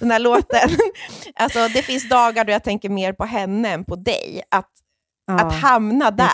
Den 0.00 0.10
här 0.10 0.18
låten. 0.18 0.68
Alltså, 1.36 1.58
det 1.68 1.82
finns 1.82 2.08
dagar 2.08 2.44
då 2.44 2.52
jag 2.52 2.64
tänker 2.64 2.88
mer 2.88 3.12
på 3.12 3.24
henne 3.24 3.68
än 3.68 3.84
på 3.84 3.96
dig. 3.96 4.42
Att, 4.50 4.70
Ja. 5.26 5.34
att 5.34 5.52
hamna 5.54 6.10
där 6.10 6.26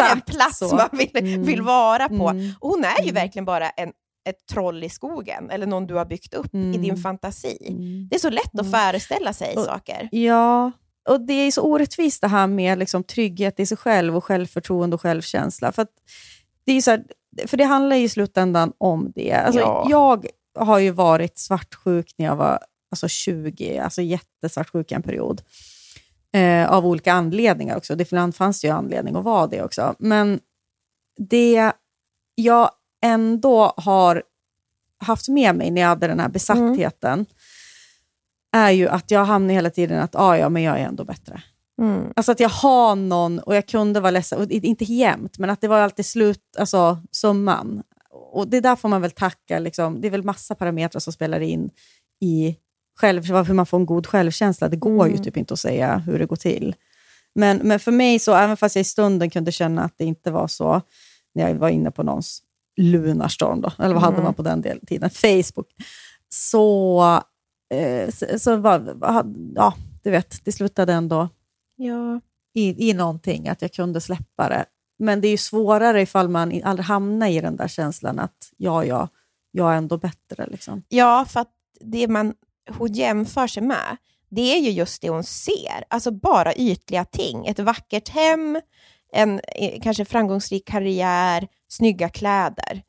är 0.00 0.12
en 0.12 0.20
plats 0.20 0.58
så. 0.58 0.76
man 0.76 0.88
vill, 0.92 1.10
Mm. 1.14 1.42
vill 1.44 1.62
vara 1.62 2.08
på. 2.08 2.28
Mm. 2.28 2.50
Och 2.60 2.68
hon 2.70 2.84
är 2.84 2.96
ju 3.02 3.10
Mm. 3.10 3.14
verkligen 3.14 3.44
bara 3.44 3.70
en, 3.70 3.88
ett 4.28 4.46
troll 4.52 4.84
i 4.84 4.88
skogen, 4.88 5.50
eller 5.50 5.66
någon 5.66 5.86
du 5.86 5.94
har 5.94 6.04
byggt 6.04 6.34
upp 6.34 6.54
i 6.54 6.58
Mm. 6.58 6.82
din 6.82 6.96
fantasi. 6.96 7.66
Mm. 7.68 8.08
Det 8.10 8.14
är 8.16 8.20
så 8.20 8.30
lätt 8.30 8.44
att 8.54 8.66
Mm. 8.66 8.72
föreställa 8.72 9.32
sig 9.32 9.54
Och- 9.56 9.64
saker. 9.64 10.08
Ja, 10.12 10.72
och 11.08 11.20
det 11.20 11.32
är 11.32 11.50
så 11.50 11.62
orättvist 11.62 12.20
det 12.20 12.28
här 12.28 12.46
med 12.46 12.78
liksom 12.78 13.04
trygghet 13.04 13.60
i 13.60 13.66
sig 13.66 13.76
själv 13.76 14.16
och 14.16 14.24
självförtroende 14.24 14.94
och 14.94 15.00
självkänsla. 15.00 15.72
För, 15.72 15.86
det, 16.64 16.72
är 16.72 16.80
så 16.80 16.90
här, 16.90 17.04
för 17.46 17.56
det 17.56 17.64
handlar 17.64 17.96
ju 17.96 18.04
i 18.04 18.08
slutändan 18.08 18.72
om 18.78 19.12
det. 19.14 19.32
Alltså, 19.32 19.60
Ja. 19.60 19.86
Jag 19.90 20.26
har 20.54 20.78
ju 20.78 20.90
varit 20.90 21.38
svartsjuk 21.38 22.14
när 22.16 22.26
jag 22.26 22.36
var 22.36 22.58
alltså 22.90 23.08
20, 23.08 23.78
alltså 23.78 24.02
jättesvartsjuk 24.02 24.92
en 24.92 25.02
period. 25.02 25.42
Eh, 26.32 26.72
av 26.72 26.86
olika 26.86 27.12
anledningar 27.12 27.76
också. 27.76 27.94
Det 27.94 28.12
ibland 28.12 28.36
fanns 28.36 28.60
det 28.60 28.66
ju 28.66 28.74
anledning 28.74 29.16
att 29.16 29.24
vara 29.24 29.46
det 29.46 29.62
också. 29.62 29.94
Men 29.98 30.40
det 31.18 31.72
jag 32.34 32.70
ändå 33.04 33.72
har 33.76 34.22
haft 34.98 35.28
med 35.28 35.54
mig 35.56 35.70
när 35.70 35.80
jag 35.80 35.88
hade 35.88 36.06
den 36.06 36.20
här 36.20 36.28
besattheten 36.28 37.26
är 38.52 38.70
ju 38.70 38.88
att 38.88 39.10
jag 39.10 39.24
hamnar 39.24 39.54
hela 39.54 39.70
tiden 39.70 40.00
att 40.00 40.14
ah, 40.16 40.36
ja, 40.36 40.48
men 40.48 40.62
jag 40.62 40.78
är 40.80 40.84
ändå 40.84 41.04
bättre. 41.04 41.42
Mm. 41.82 42.12
Alltså 42.16 42.32
att 42.32 42.40
jag 42.40 42.48
har 42.48 42.96
någon 42.96 43.38
och 43.38 43.56
jag 43.56 43.66
kunde 43.68 44.00
vara 44.00 44.10
ledsen, 44.10 44.38
och 44.40 44.50
inte 44.50 44.84
jämt, 44.84 45.38
men 45.38 45.50
att 45.50 45.60
det 45.60 45.68
var 45.68 45.78
alltid 45.80 46.06
slut, 46.06 46.56
alltså 46.58 46.98
summan. 47.10 47.82
Och 48.32 48.48
det 48.48 48.60
där 48.60 48.76
får 48.76 48.88
man 48.88 49.02
väl 49.02 49.10
tacka, 49.10 49.58
liksom. 49.58 50.00
det 50.00 50.06
är 50.08 50.10
väl 50.10 50.22
massa 50.24 50.54
parametrar 50.54 51.00
som 51.00 51.12
spelar 51.12 51.40
in 51.40 51.70
i 52.20 52.56
själv, 53.00 53.24
hur 53.24 53.54
man 53.54 53.66
får 53.66 53.78
en 53.78 53.86
god 53.86 54.06
självkänsla. 54.06 54.68
Det 54.68 54.76
går 54.76 55.06
ju 55.06 55.12
Mm. 55.12 55.24
typ 55.24 55.36
inte 55.36 55.54
att 55.54 55.60
säga 55.60 55.98
hur 55.98 56.18
det 56.18 56.26
går 56.26 56.36
till. 56.36 56.74
Men, 57.34 57.56
men 57.56 57.78
för 57.80 57.92
mig, 57.92 58.18
så, 58.18 58.34
även 58.34 58.56
fast 58.56 58.76
jag 58.76 58.80
i 58.80 58.84
stunden 58.84 59.30
kunde 59.30 59.52
känna 59.52 59.84
att 59.84 59.94
det 59.98 60.04
inte 60.04 60.30
var 60.30 60.48
så, 60.48 60.80
när 61.34 61.48
jag 61.48 61.54
var 61.54 61.68
inne 61.68 61.90
på 61.90 62.02
någons 62.02 62.42
Lunarstorm, 62.76 63.60
då, 63.60 63.72
eller 63.78 63.94
vad 63.94 64.02
hade 64.02 64.14
Mm. 64.14 64.24
man 64.24 64.34
på 64.34 64.42
den 64.42 64.60
del, 64.60 64.80
tiden? 64.86 65.10
Facebook. 65.10 65.68
Så, 66.28 67.20
eh, 67.72 68.10
så, 68.38 68.56
var, 68.56 68.96
ja, 69.54 69.74
du 70.02 70.10
vet, 70.10 70.44
det 70.44 70.52
slutade 70.52 70.92
ändå 70.92 71.28
Ja. 71.76 72.20
i, 72.54 72.90
i 72.90 72.92
någonting, 72.94 73.48
att 73.48 73.62
jag 73.62 73.72
kunde 73.72 74.00
släppa 74.00 74.48
det. 74.48 74.64
Men 74.98 75.20
det 75.20 75.28
är 75.28 75.30
ju 75.30 75.36
svårare 75.36 76.02
ifall 76.02 76.28
man 76.28 76.60
aldrig 76.64 76.86
hamnar 76.86 77.28
i 77.28 77.40
den 77.40 77.56
där 77.56 77.68
känslan 77.68 78.18
att 78.18 78.50
ja, 78.56 78.84
ja, 78.84 79.08
jag 79.50 79.72
är 79.72 79.76
ändå 79.76 79.98
bättre. 79.98 80.46
Liksom. 80.46 80.82
Ja, 80.88 81.24
för 81.28 81.40
att 81.40 81.50
det 81.80 82.08
man, 82.08 82.34
hon 82.78 82.92
jämför 82.92 83.46
sig 83.46 83.62
med, 83.62 83.96
det 84.30 84.56
är 84.56 84.60
ju 84.60 84.70
just 84.70 85.02
det 85.02 85.08
hon 85.08 85.24
ser. 85.24 85.84
Alltså 85.88 86.10
bara 86.10 86.54
ytliga 86.54 87.04
ting. 87.04 87.46
Ett 87.46 87.58
vackert 87.58 88.08
hem, 88.08 88.60
en 89.12 89.40
eh, 89.48 89.80
kanske 89.82 90.04
framgångsrik 90.04 90.66
karriär, 90.68 91.48
snygga 91.68 92.08
kläder, 92.08 92.82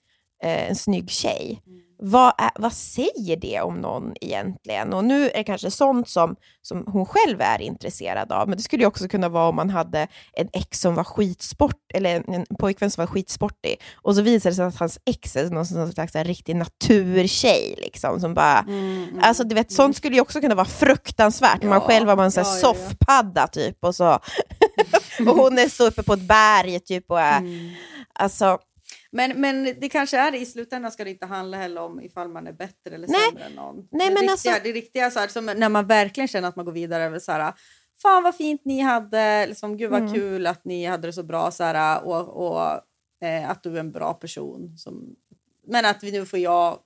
eh, 0.43 0.69
en 0.69 0.76
snygg 0.76 1.10
tjej. 1.10 1.61
Vad, 2.05 2.34
är, 2.38 2.51
vad 2.55 2.73
säger 2.73 3.38
det 3.38 3.61
om 3.61 3.75
någon 3.75 4.13
egentligen? 4.21 4.93
Och 4.93 5.05
nu 5.05 5.30
är 5.30 5.38
det 5.38 5.43
kanske 5.43 5.71
sånt 5.71 6.09
som, 6.09 6.35
som 6.61 6.84
hon 6.88 7.05
själv 7.05 7.41
är 7.41 7.61
intresserad 7.61 8.31
av, 8.31 8.47
men 8.49 8.57
det 8.57 8.63
skulle 8.63 8.84
ju 8.84 8.88
också 8.88 9.07
kunna 9.07 9.30
vara 9.30 9.49
om 9.49 9.55
man 9.55 9.69
hade 9.69 10.07
en 10.34 10.49
ex 10.53 10.80
som 10.80 10.95
var 10.95 11.03
skitsport, 11.03 11.81
eller 11.93 12.15
en, 12.15 12.34
en 12.34 12.45
pojkvän 12.59 12.91
som 12.91 13.01
var 13.01 13.07
skitsportig, 13.07 13.81
och 13.95 14.15
så 14.15 14.21
visar 14.21 14.49
det 14.49 14.55
sig 14.55 14.65
att 14.65 14.75
hans 14.75 14.99
ex 15.05 15.35
är 15.35 15.49
någon 15.49 15.91
slags 15.93 16.15
riktig 16.15 16.55
naturtjej, 16.55 17.75
liksom, 17.77 18.19
som 18.19 18.34
bara... 18.34 18.65
Alltså 19.21 19.43
du 19.43 19.55
vet, 19.55 19.71
sånt 19.71 19.97
skulle 19.97 20.15
ju 20.15 20.21
också 20.21 20.41
kunna 20.41 20.55
vara 20.55 20.65
fruktansvärt, 20.65 21.61
när 21.61 21.69
man 21.69 21.81
Ja, 21.81 21.88
själv 21.88 22.07
var 22.07 22.13
en 22.13 22.31
ja, 22.35 22.41
ja, 22.41 22.41
ja. 22.41 22.43
soffpadda 22.43 23.47
typ, 23.47 23.77
och, 23.84 23.95
så. 23.95 24.09
och 25.27 25.35
hon 25.35 25.59
är 25.59 25.69
så 25.69 25.88
uppe 25.88 26.03
på 26.03 26.13
ett 26.13 26.27
berg 26.27 26.80
typ, 26.80 27.11
och 27.11 27.19
är, 27.19 27.41
alltså... 28.13 28.57
Men, 29.15 29.41
men 29.41 29.64
det 29.64 29.90
kanske 29.90 30.18
är 30.18 30.35
i 30.35 30.45
slutändan 30.45 30.91
ska 30.91 31.03
det 31.03 31.10
inte 31.10 31.26
handla 31.26 31.57
heller 31.57 31.81
om 31.81 32.02
ifall 32.02 32.30
man 32.30 32.48
är 32.48 32.52
bättre 32.53 32.95
eller 32.95 33.07
Nej. 33.07 33.19
sämre 33.30 33.44
än 33.44 33.52
någon. 33.52 33.88
Nej, 33.91 34.10
det, 34.10 34.14
men 34.14 34.22
riktiga, 34.22 34.31
alltså- 34.31 34.64
det 34.64 34.72
riktiga, 34.72 35.11
så 35.11 35.19
här, 35.19 35.27
som 35.27 35.45
när 35.45 35.69
man 35.69 35.88
verkligen 35.88 36.27
känner 36.27 36.48
att 36.48 36.56
man 36.56 36.65
går 36.65 36.72
vidare, 36.72 37.03
är 37.03 37.19
så 37.19 37.31
här, 37.31 37.53
fan 38.02 38.23
vad 38.23 38.35
fint 38.35 38.61
ni 38.65 38.80
hade, 38.80 39.48
liksom, 39.48 39.77
gud 39.77 39.91
vad 39.91 40.02
Mm. 40.02 40.14
kul 40.14 40.48
att 40.48 40.65
ni 40.65 40.85
hade 40.85 41.07
det 41.07 41.14
så 41.14 41.23
bra, 41.23 41.52
så 41.52 41.64
här, 41.64 42.03
och, 42.06 42.48
och 42.48 42.61
eh, 43.27 43.49
att 43.49 43.64
du 43.64 43.76
är 43.76 43.80
en 43.80 43.91
bra 43.91 44.14
person. 44.14 44.77
Som, 44.77 45.15
men 45.68 45.85
att 45.85 46.03
vi 46.03 46.11
nu 46.11 46.26
får 46.26 46.40
jag, 46.40 46.80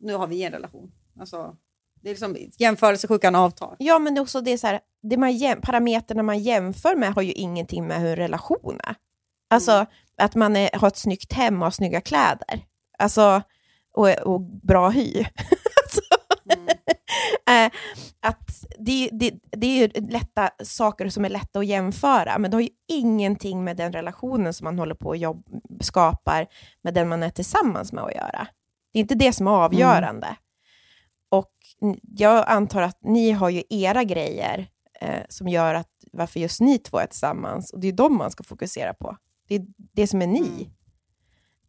nu 0.00 0.14
har 0.14 0.26
vi 0.26 0.42
en 0.42 0.52
relation. 0.52 0.92
Alltså, 1.20 1.56
det 2.02 2.08
är 2.08 2.12
liksom 2.12 2.36
jämförelsesjukan 2.58 3.34
avtar. 3.34 3.76
Ja, 3.78 3.98
men 3.98 4.14
det 4.14 4.18
är 4.18 4.22
också 4.22 4.40
det 4.40 4.58
så 4.58 4.66
här, 4.66 4.80
det 5.02 5.16
man 5.16 5.60
parametrarna 5.62 6.22
man 6.22 6.38
jämför 6.38 6.96
med 6.96 7.14
har 7.14 7.22
ju 7.22 7.32
ingenting 7.32 7.86
med 7.86 8.00
hur 8.00 8.08
en 8.10 8.16
relation 8.16 8.80
är. 8.84 8.96
Alltså 9.50 9.86
att 10.16 10.34
man 10.34 10.56
är, 10.56 10.70
har 10.78 10.88
ett 10.88 10.96
snyggt 10.96 11.32
hem 11.32 11.58
och 11.62 11.66
har 11.66 11.70
snygga 11.70 12.00
kläder. 12.00 12.64
Alltså, 12.98 13.42
och, 13.94 14.08
och 14.08 14.40
bra 14.40 14.88
hy. 14.88 15.14
alltså, 15.84 16.00
eh, 17.50 17.70
att 18.20 18.64
det, 18.78 19.08
det, 19.12 19.34
det 19.50 19.66
är 19.66 19.76
ju 19.80 20.06
lätta 20.08 20.50
saker 20.64 21.08
som 21.08 21.24
är 21.24 21.28
lätta 21.28 21.58
att 21.58 21.66
jämföra, 21.66 22.38
men 22.38 22.50
det 22.50 22.56
har 22.56 22.62
ju 22.62 22.68
ingenting 22.88 23.64
med 23.64 23.76
den 23.76 23.92
relationen 23.92 24.54
som 24.54 24.64
man 24.64 24.78
håller 24.78 24.94
på 24.94 25.10
att 25.12 25.18
jobb, 25.18 25.46
skapar 25.80 26.46
med 26.82 26.94
den 26.94 27.08
man 27.08 27.22
är 27.22 27.30
tillsammans 27.30 27.92
med 27.92 28.04
att 28.04 28.14
göra. 28.14 28.46
Det 28.92 28.98
är 28.98 29.00
inte 29.00 29.14
det 29.14 29.32
som 29.32 29.46
är 29.46 29.50
avgörande. 29.50 30.36
Och 31.28 31.52
n- 31.82 32.00
jag 32.02 32.44
antar 32.48 32.82
att 32.82 32.98
ni 33.02 33.30
har 33.32 33.48
ju 33.50 33.62
era 33.70 34.04
grejer 34.04 34.66
eh, 35.00 35.22
som 35.28 35.48
gör 35.48 35.74
att 35.74 35.88
varför 36.12 36.40
just 36.40 36.60
ni 36.60 36.78
två 36.78 36.98
är 36.98 37.06
tillsammans. 37.06 37.72
Och 37.72 37.80
det 37.80 37.88
är 37.88 37.92
de 37.92 38.16
man 38.16 38.30
ska 38.30 38.44
fokusera 38.44 38.94
på. 38.94 39.16
Det 39.48 39.54
är 39.54 39.66
det 39.92 40.06
som 40.06 40.22
är 40.22 40.26
ni. 40.26 40.70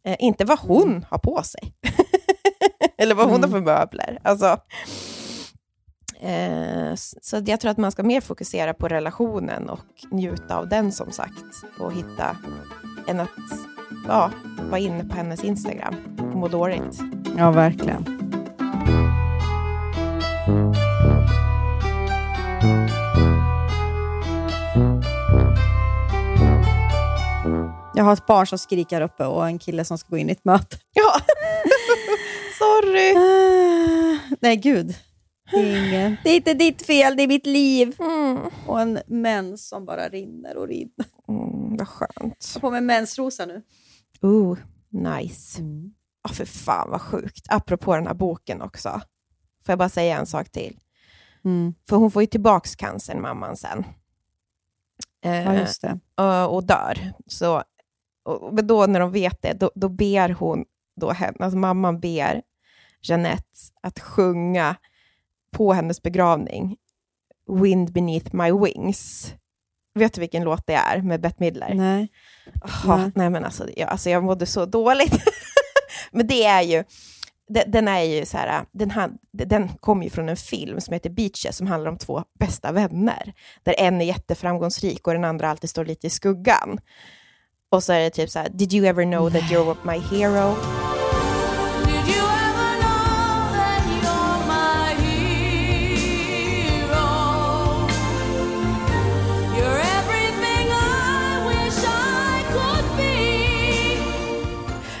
Eh, 0.04 0.16
inte 0.18 0.44
vad 0.44 0.58
hon 0.58 1.06
har 1.10 1.18
på 1.18 1.42
sig. 1.42 1.74
Eller 2.98 3.14
vad 3.14 3.30
hon 3.30 3.42
har 3.42 3.50
för 3.50 3.60
möbler. 3.60 4.18
Alltså, 4.22 4.58
eh, 6.20 6.94
så 6.94 7.42
jag 7.46 7.60
tror 7.60 7.70
att 7.70 7.76
man 7.76 7.92
ska 7.92 8.02
mer 8.02 8.20
fokusera 8.20 8.74
på 8.74 8.88
relationen 8.88 9.70
och 9.70 9.80
njuta 10.10 10.56
av 10.56 10.68
den 10.68 10.92
som 10.92 11.10
sagt. 11.12 11.64
Och 11.80 11.92
hitta, 11.92 12.36
än 13.08 13.20
att 13.20 13.30
ja, 14.08 14.30
vara 14.70 14.78
inne 14.78 15.04
på 15.04 15.16
hennes 15.16 15.44
Instagram 15.44 15.94
och 16.18 16.38
må 16.38 16.48
dåligt. 16.48 17.00
Ja, 17.36 17.50
verkligen. 17.50 18.04
Jag 27.96 28.04
har 28.04 28.12
ett 28.12 28.26
barn 28.26 28.46
som 28.46 28.58
skriker 28.58 29.00
uppe 29.00 29.24
och 29.26 29.46
en 29.46 29.58
kille 29.58 29.84
som 29.84 29.98
ska 29.98 30.08
gå 30.08 30.18
in 30.18 30.28
i 30.28 30.32
ett 30.32 30.44
möte. 30.44 30.76
Ja, 30.92 31.12
sorry. 32.58 33.14
Nej, 34.40 34.56
gud. 34.56 34.94
Det 35.50 35.56
är, 35.56 35.88
ingen. 35.88 36.16
det 36.24 36.30
är 36.30 36.36
inte 36.36 36.54
ditt 36.54 36.82
fel, 36.86 37.16
det 37.16 37.22
är 37.22 37.28
mitt 37.28 37.46
liv. 37.46 37.96
Mm. 37.98 38.38
Och 38.66 38.80
en 38.80 38.98
mens 39.06 39.68
som 39.68 39.84
bara 39.84 40.08
rinner 40.08 40.56
och 40.56 40.68
rinner. 40.68 41.06
Mm, 41.28 41.76
vad 41.76 41.88
skönt. 41.88 42.12
Jag 42.54 42.54
har 42.54 42.60
på 42.60 42.70
mig 42.70 42.80
mensrosa 42.80 43.46
nu. 43.46 43.62
Ooh, 44.22 44.58
nice. 44.90 45.62
Ja, 46.22 46.34
för 46.34 46.44
fan 46.44 46.90
vad 46.90 47.00
sjukt. 47.00 47.46
Apropå 47.48 47.94
den 47.94 48.06
här 48.06 48.14
boken 48.14 48.62
också. 48.62 48.88
Får 49.66 49.72
jag 49.72 49.78
bara 49.78 49.88
säga 49.88 50.18
en 50.18 50.26
sak 50.26 50.50
till? 50.50 50.78
Mm. 51.44 51.74
För 51.88 51.96
hon 51.96 52.10
får 52.10 52.22
ju 52.22 52.26
tillbaks 52.26 52.76
cancern, 52.76 53.20
mamman, 53.20 53.56
sen. 53.56 53.84
Eh, 55.24 55.44
Ja, 55.44 55.54
just 55.54 55.82
det. 55.82 55.98
och, 56.16 56.54
och 56.54 56.64
dör. 56.66 57.12
Så, 57.26 57.62
och, 58.26 58.64
då 58.64 58.86
när 58.86 59.00
de 59.00 59.12
vet 59.12 59.42
det, 59.42 59.52
då, 59.52 59.70
då 59.74 59.88
ber 59.88 60.28
hon, 60.28 60.64
då 61.00 61.12
henne, 61.12 61.36
alltså 61.40 61.58
mamman 61.58 62.00
ber 62.00 62.42
Jeanette 63.02 63.44
att 63.82 64.00
sjunga 64.00 64.76
på 65.50 65.72
hennes 65.72 66.02
begravning, 66.02 66.76
Wind 67.62 67.92
beneath 67.92 68.34
my 68.34 68.52
wings. 68.52 69.34
Vet 69.94 70.14
du 70.14 70.20
vilken 70.20 70.44
låt 70.44 70.66
det 70.66 70.74
är 70.74 71.02
med 71.02 71.20
Bette 71.20 71.36
Midler? 71.38 71.74
Nej. 71.74 72.08
Ja, 72.84 72.96
Nej. 72.96 73.10
nej 73.14 73.30
men 73.30 73.44
alltså, 73.44 73.68
jag, 73.76 73.88
alltså 73.88 74.10
jag 74.10 74.24
mådde 74.24 74.46
så 74.46 74.66
dåligt. 74.66 75.22
men 76.12 76.26
det 76.26 76.44
är 76.44 76.62
ju, 76.62 76.84
de- 77.48 77.64
den 77.66 77.88
är 77.88 78.00
ju 78.02 78.26
så 78.26 78.36
här, 78.38 78.64
den, 78.72 79.18
den 79.32 79.68
kommer 79.68 80.04
ju 80.04 80.10
från 80.10 80.28
en 80.28 80.36
film 80.36 80.80
som 80.80 80.92
heter 80.92 81.10
Beaches 81.10 81.56
som 81.56 81.66
handlar 81.66 81.90
om 81.90 81.98
två 81.98 82.22
bästa 82.38 82.72
vänner. 82.72 83.34
Där 83.62 83.74
en 83.78 84.00
är 84.00 84.04
jätteframgångsrik 84.04 85.06
och 85.06 85.12
den 85.12 85.24
andra 85.24 85.50
alltid 85.50 85.70
står 85.70 85.84
lite 85.84 86.06
i 86.06 86.10
skuggan. 86.10 86.80
Och 87.70 87.82
så 87.82 87.92
är 87.92 88.00
det 88.00 88.10
typ 88.10 88.30
så 88.30 88.38
här, 88.38 88.48
did 88.48 88.74
you 88.74 88.86
ever 88.86 89.04
know 89.04 89.30
that 89.30 89.42
you're 89.42 89.76
my 89.82 89.98
hero? 89.98 90.56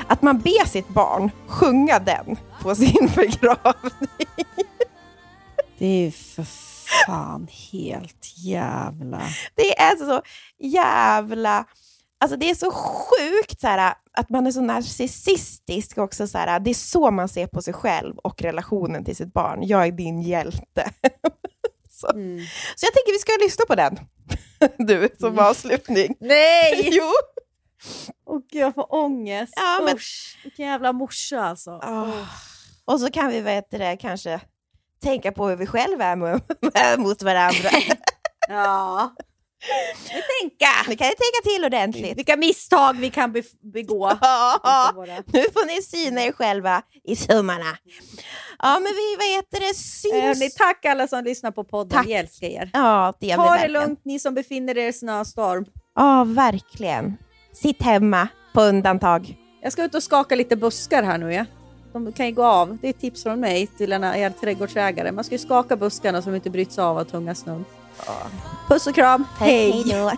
Att 0.08 0.22
man 0.22 0.38
ber 0.38 0.66
sitt 0.66 0.88
barn 0.88 1.30
sjunga 1.46 1.98
den 1.98 2.36
på 2.62 2.74
sin 2.74 3.10
begravning. 3.16 4.26
Det 5.78 5.86
är 5.86 6.04
ju 6.04 6.10
för 6.10 6.46
fan 7.06 7.48
helt 7.72 8.32
jävla... 8.36 9.20
Det 9.54 9.78
är 9.78 9.96
så 9.96 10.22
jävla... 10.58 11.64
Alltså 12.20 12.36
det 12.36 12.50
är 12.50 12.54
så 12.54 12.70
sjukt 12.70 13.60
så 13.60 13.66
här, 13.66 13.94
att 14.12 14.30
man 14.30 14.46
är 14.46 14.50
så 14.50 14.60
narcissistisk 14.60 15.98
också. 15.98 16.26
Så 16.26 16.38
här, 16.38 16.60
det 16.60 16.70
är 16.70 16.74
så 16.74 17.10
man 17.10 17.28
ser 17.28 17.46
på 17.46 17.62
sig 17.62 17.74
själv 17.74 18.16
och 18.18 18.42
relationen 18.42 19.04
till 19.04 19.16
sitt 19.16 19.32
barn. 19.32 19.58
Jag 19.62 19.86
är 19.86 19.92
din 19.92 20.22
hjälte. 20.22 20.90
så. 21.90 22.06
så 22.76 22.86
jag 22.86 22.92
tänker 22.94 23.12
vi 23.12 23.18
ska 23.18 23.32
lyssna 23.44 23.64
på 23.68 23.74
den. 23.74 23.98
Du, 24.86 25.08
som 25.20 25.38
avslutning. 25.38 26.14
Nej! 26.20 26.88
Jo! 26.92 27.12
Åh 28.26 28.40
gud, 28.50 28.62
jag 28.62 28.74
får 28.74 28.94
ångest. 28.94 29.52
Ja, 29.56 29.80
men- 29.84 29.96
Usch, 29.96 30.38
vilken 30.44 30.66
jävla 30.66 30.92
morsa 30.92 31.40
alltså. 31.44 31.70
Ah. 31.70 32.12
Och 32.84 33.00
så 33.00 33.10
kan 33.10 33.28
vi 33.28 33.40
vet 33.40 33.70
det, 33.70 33.96
kanske 34.00 34.40
tänka 35.02 35.32
på 35.32 35.48
hur 35.48 35.56
vi 35.56 35.66
själva 35.66 36.04
är 36.04 36.96
mot 36.96 37.22
varandra. 37.22 37.70
Ja. 38.48 39.14
Tänka. 40.40 40.66
Nu 40.88 40.96
kan 40.96 41.06
ni 41.06 41.14
tänka 41.14 41.40
till 41.56 41.64
ordentligt. 41.64 42.18
Vilka 42.18 42.36
misstag 42.36 42.96
vi 42.96 43.10
kan 43.10 43.32
be 43.32 43.42
begå. 43.72 44.12
Ja, 44.20 44.92
Våra- 44.94 45.22
nu 45.26 45.42
får 45.42 45.66
ni 45.66 45.82
syna 45.82 46.22
er 46.22 46.32
själva 46.32 46.82
i 47.04 47.16
sömmarna. 47.16 47.76
Ja, 48.58 48.72
men 48.80 48.92
vi, 48.92 49.16
vad 49.18 49.26
heter 49.36 49.60
det, 49.68 49.74
syns... 49.74 50.14
Eh, 50.14 50.22
hörni, 50.22 50.50
tack 50.50 50.84
alla 50.84 51.08
som 51.08 51.24
lyssnar 51.24 51.50
på 51.50 51.64
podden. 51.64 51.90
Tack. 51.98 52.06
Vi 52.06 52.12
älskar 52.12 52.46
er. 52.46 52.70
Ja, 52.72 53.12
det 53.20 53.26
gör 53.26 53.36
vi 53.36 53.42
Ta 53.42 53.42
det 53.44 53.50
verkligen. 53.50 53.72
lugnt 53.82 54.00
ni 54.04 54.18
som 54.18 54.34
befinner 54.34 54.78
er 54.78 54.88
i 54.88 54.92
snöstorm. 54.92 55.64
Ja, 55.94 56.24
verkligen. 56.24 57.16
Sitt 57.52 57.82
hemma 57.82 58.28
på 58.54 58.62
undantag. 58.62 59.36
Jag 59.62 59.72
ska 59.72 59.84
ut 59.84 59.94
och 59.94 60.02
skaka 60.02 60.34
lite 60.34 60.56
buskar 60.56 61.02
här 61.02 61.18
nu. 61.18 61.32
Ja. 61.34 61.44
De 61.92 62.12
kan 62.12 62.26
ju 62.26 62.32
gå 62.32 62.44
av. 62.44 62.78
Det 62.80 62.86
är 62.86 62.90
ett 62.90 63.00
tips 63.00 63.22
från 63.22 63.40
mig 63.40 63.66
till 63.66 63.92
en 63.92 64.04
er 64.04 64.30
trädgårdsägare. 64.30 65.12
Man 65.12 65.24
ska 65.24 65.34
ju 65.34 65.38
skaka 65.38 65.76
buskarna 65.76 66.22
så 66.22 66.30
de 66.30 66.36
inte 66.36 66.50
bryts 66.50 66.78
av 66.78 66.98
av 66.98 67.04
tunga 67.04 67.34
snön. 67.34 67.64
Puss 68.68 68.86
och 68.86 68.94
kram. 68.94 69.24
Hej! 69.38 69.84
då. 69.86 70.12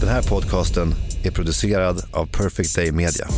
Den 0.00 0.10
här 0.10 0.22
podcasten 0.22 0.94
är 1.24 1.30
producerad 1.30 2.02
av 2.12 2.26
Perfect 2.26 2.76
Day 2.76 2.92
Media. 2.92 3.28